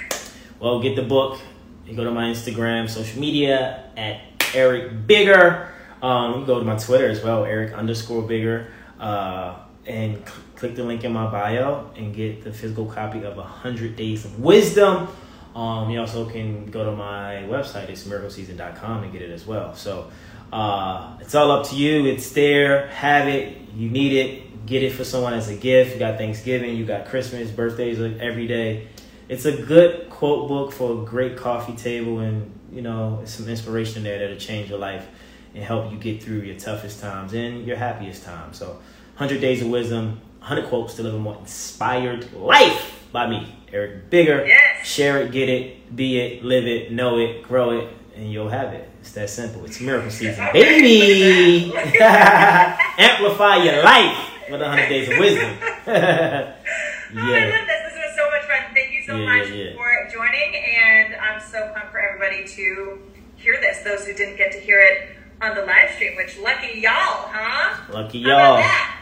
Well, 0.58 0.82
get 0.82 0.96
the 0.96 1.04
book. 1.04 1.40
You 1.86 1.94
go 1.94 2.02
to 2.02 2.10
my 2.10 2.24
Instagram, 2.24 2.90
social 2.90 3.20
media 3.20 3.88
at 3.96 4.20
Eric 4.52 5.06
Bigger. 5.06 5.68
Um, 6.02 6.40
you 6.40 6.46
go 6.46 6.58
to 6.58 6.64
my 6.64 6.76
Twitter 6.76 7.08
as 7.08 7.22
well, 7.22 7.44
Eric 7.44 7.72
underscore 7.72 8.22
Bigger. 8.22 8.72
Uh, 8.98 9.58
and 9.86 10.16
cl- 10.26 10.42
click 10.56 10.74
the 10.74 10.82
link 10.82 11.04
in 11.04 11.12
my 11.12 11.30
bio 11.30 11.88
and 11.94 12.12
get 12.12 12.42
the 12.42 12.52
physical 12.52 12.86
copy 12.86 13.22
of 13.22 13.36
100 13.36 13.94
Days 13.94 14.24
of 14.24 14.40
Wisdom. 14.40 15.06
Um, 15.54 15.88
you 15.88 16.00
also 16.00 16.28
can 16.28 16.66
go 16.66 16.84
to 16.84 16.96
my 16.96 17.44
website, 17.48 17.90
it's 17.90 18.02
miracleseason.com, 18.02 19.04
and 19.04 19.12
get 19.12 19.22
it 19.22 19.30
as 19.30 19.46
well. 19.46 19.72
So 19.76 20.10
uh, 20.52 21.16
it's 21.20 21.36
all 21.36 21.52
up 21.52 21.68
to 21.68 21.76
you. 21.76 22.06
It's 22.06 22.32
there. 22.32 22.88
Have 22.88 23.28
it. 23.28 23.56
You 23.76 23.88
need 23.88 24.12
it. 24.14 24.47
Get 24.68 24.82
it 24.82 24.92
for 24.92 25.02
someone 25.02 25.32
as 25.32 25.48
a 25.48 25.54
gift. 25.54 25.94
You 25.94 25.98
got 25.98 26.18
Thanksgiving, 26.18 26.76
you 26.76 26.84
got 26.84 27.06
Christmas, 27.06 27.50
birthdays 27.50 27.98
every 28.20 28.46
day. 28.46 28.86
It's 29.26 29.46
a 29.46 29.62
good 29.62 30.10
quote 30.10 30.46
book 30.46 30.72
for 30.72 30.92
a 30.92 31.06
great 31.06 31.38
coffee 31.38 31.74
table, 31.74 32.18
and 32.18 32.52
you 32.70 32.82
know, 32.82 33.22
some 33.24 33.48
inspiration 33.48 34.02
there 34.02 34.18
that'll 34.18 34.36
change 34.36 34.68
your 34.68 34.78
life 34.78 35.06
and 35.54 35.64
help 35.64 35.90
you 35.90 35.96
get 35.96 36.22
through 36.22 36.40
your 36.40 36.58
toughest 36.58 37.00
times 37.00 37.32
and 37.32 37.66
your 37.66 37.78
happiest 37.78 38.24
times. 38.24 38.58
So, 38.58 38.72
100 39.16 39.40
Days 39.40 39.62
of 39.62 39.68
Wisdom, 39.68 40.20
100 40.40 40.68
Quotes 40.68 40.92
to 40.96 41.02
Live 41.02 41.14
a 41.14 41.18
More 41.18 41.38
Inspired 41.38 42.30
Life 42.34 43.08
by 43.10 43.26
me, 43.26 43.56
Eric 43.72 44.10
Bigger. 44.10 44.46
Yes. 44.46 44.86
Share 44.86 45.22
it, 45.22 45.32
get 45.32 45.48
it, 45.48 45.96
be 45.96 46.20
it, 46.20 46.44
live 46.44 46.66
it, 46.66 46.92
know 46.92 47.18
it, 47.18 47.42
grow 47.42 47.70
it, 47.70 47.88
and 48.14 48.30
you'll 48.30 48.50
have 48.50 48.74
it. 48.74 48.86
It's 49.00 49.12
that 49.12 49.30
simple. 49.30 49.64
It's 49.64 49.80
miracle 49.80 50.10
season, 50.10 50.46
baby. 50.52 51.74
Amplify 52.00 53.64
your 53.64 53.82
life 53.82 54.34
with 54.50 54.60
100 54.60 54.88
days 54.88 55.08
of 55.08 55.18
wisdom? 55.18 55.56
yeah. 55.86 56.54
Oh, 57.10 57.20
I 57.20 57.22
love 57.24 57.66
this. 57.66 57.94
This 57.94 58.04
was 58.04 58.16
so 58.16 58.30
much 58.30 58.42
fun. 58.42 58.74
Thank 58.74 58.92
you 58.92 59.02
so 59.02 59.16
yeah, 59.16 59.24
much 59.24 59.48
yeah, 59.48 59.72
for 59.74 60.08
joining. 60.12 60.54
And 60.54 61.14
I'm 61.16 61.40
so 61.40 61.72
pumped 61.72 61.90
for 61.90 61.98
everybody 61.98 62.46
to 62.46 63.00
hear 63.36 63.58
this. 63.62 63.78
Those 63.82 64.04
who 64.04 64.12
didn't 64.12 64.36
get 64.36 64.52
to 64.52 64.58
hear 64.58 64.78
it 64.78 65.16
on 65.40 65.54
the 65.54 65.62
live 65.62 65.88
stream, 65.94 66.16
which 66.16 66.38
lucky 66.38 66.80
y'all, 66.80 66.92
huh? 67.32 67.80
Lucky 67.94 68.18
y'all. 68.18 68.36
How 68.36 68.44
about 68.44 68.56
that? 68.58 68.96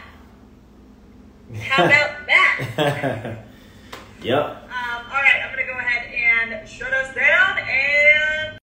How 1.59 1.83
about 1.85 2.27
that? 2.27 3.45
yep. 4.23 4.39
Um, 4.39 5.05
all 5.11 5.21
right, 5.21 5.41
I'm 5.43 5.53
going 5.53 5.67
to 5.67 5.73
go 5.73 5.77
ahead 5.77 6.13
and 6.13 6.69
shut 6.69 6.93
us 6.93 7.13
down 7.13 7.57
and. 7.59 8.47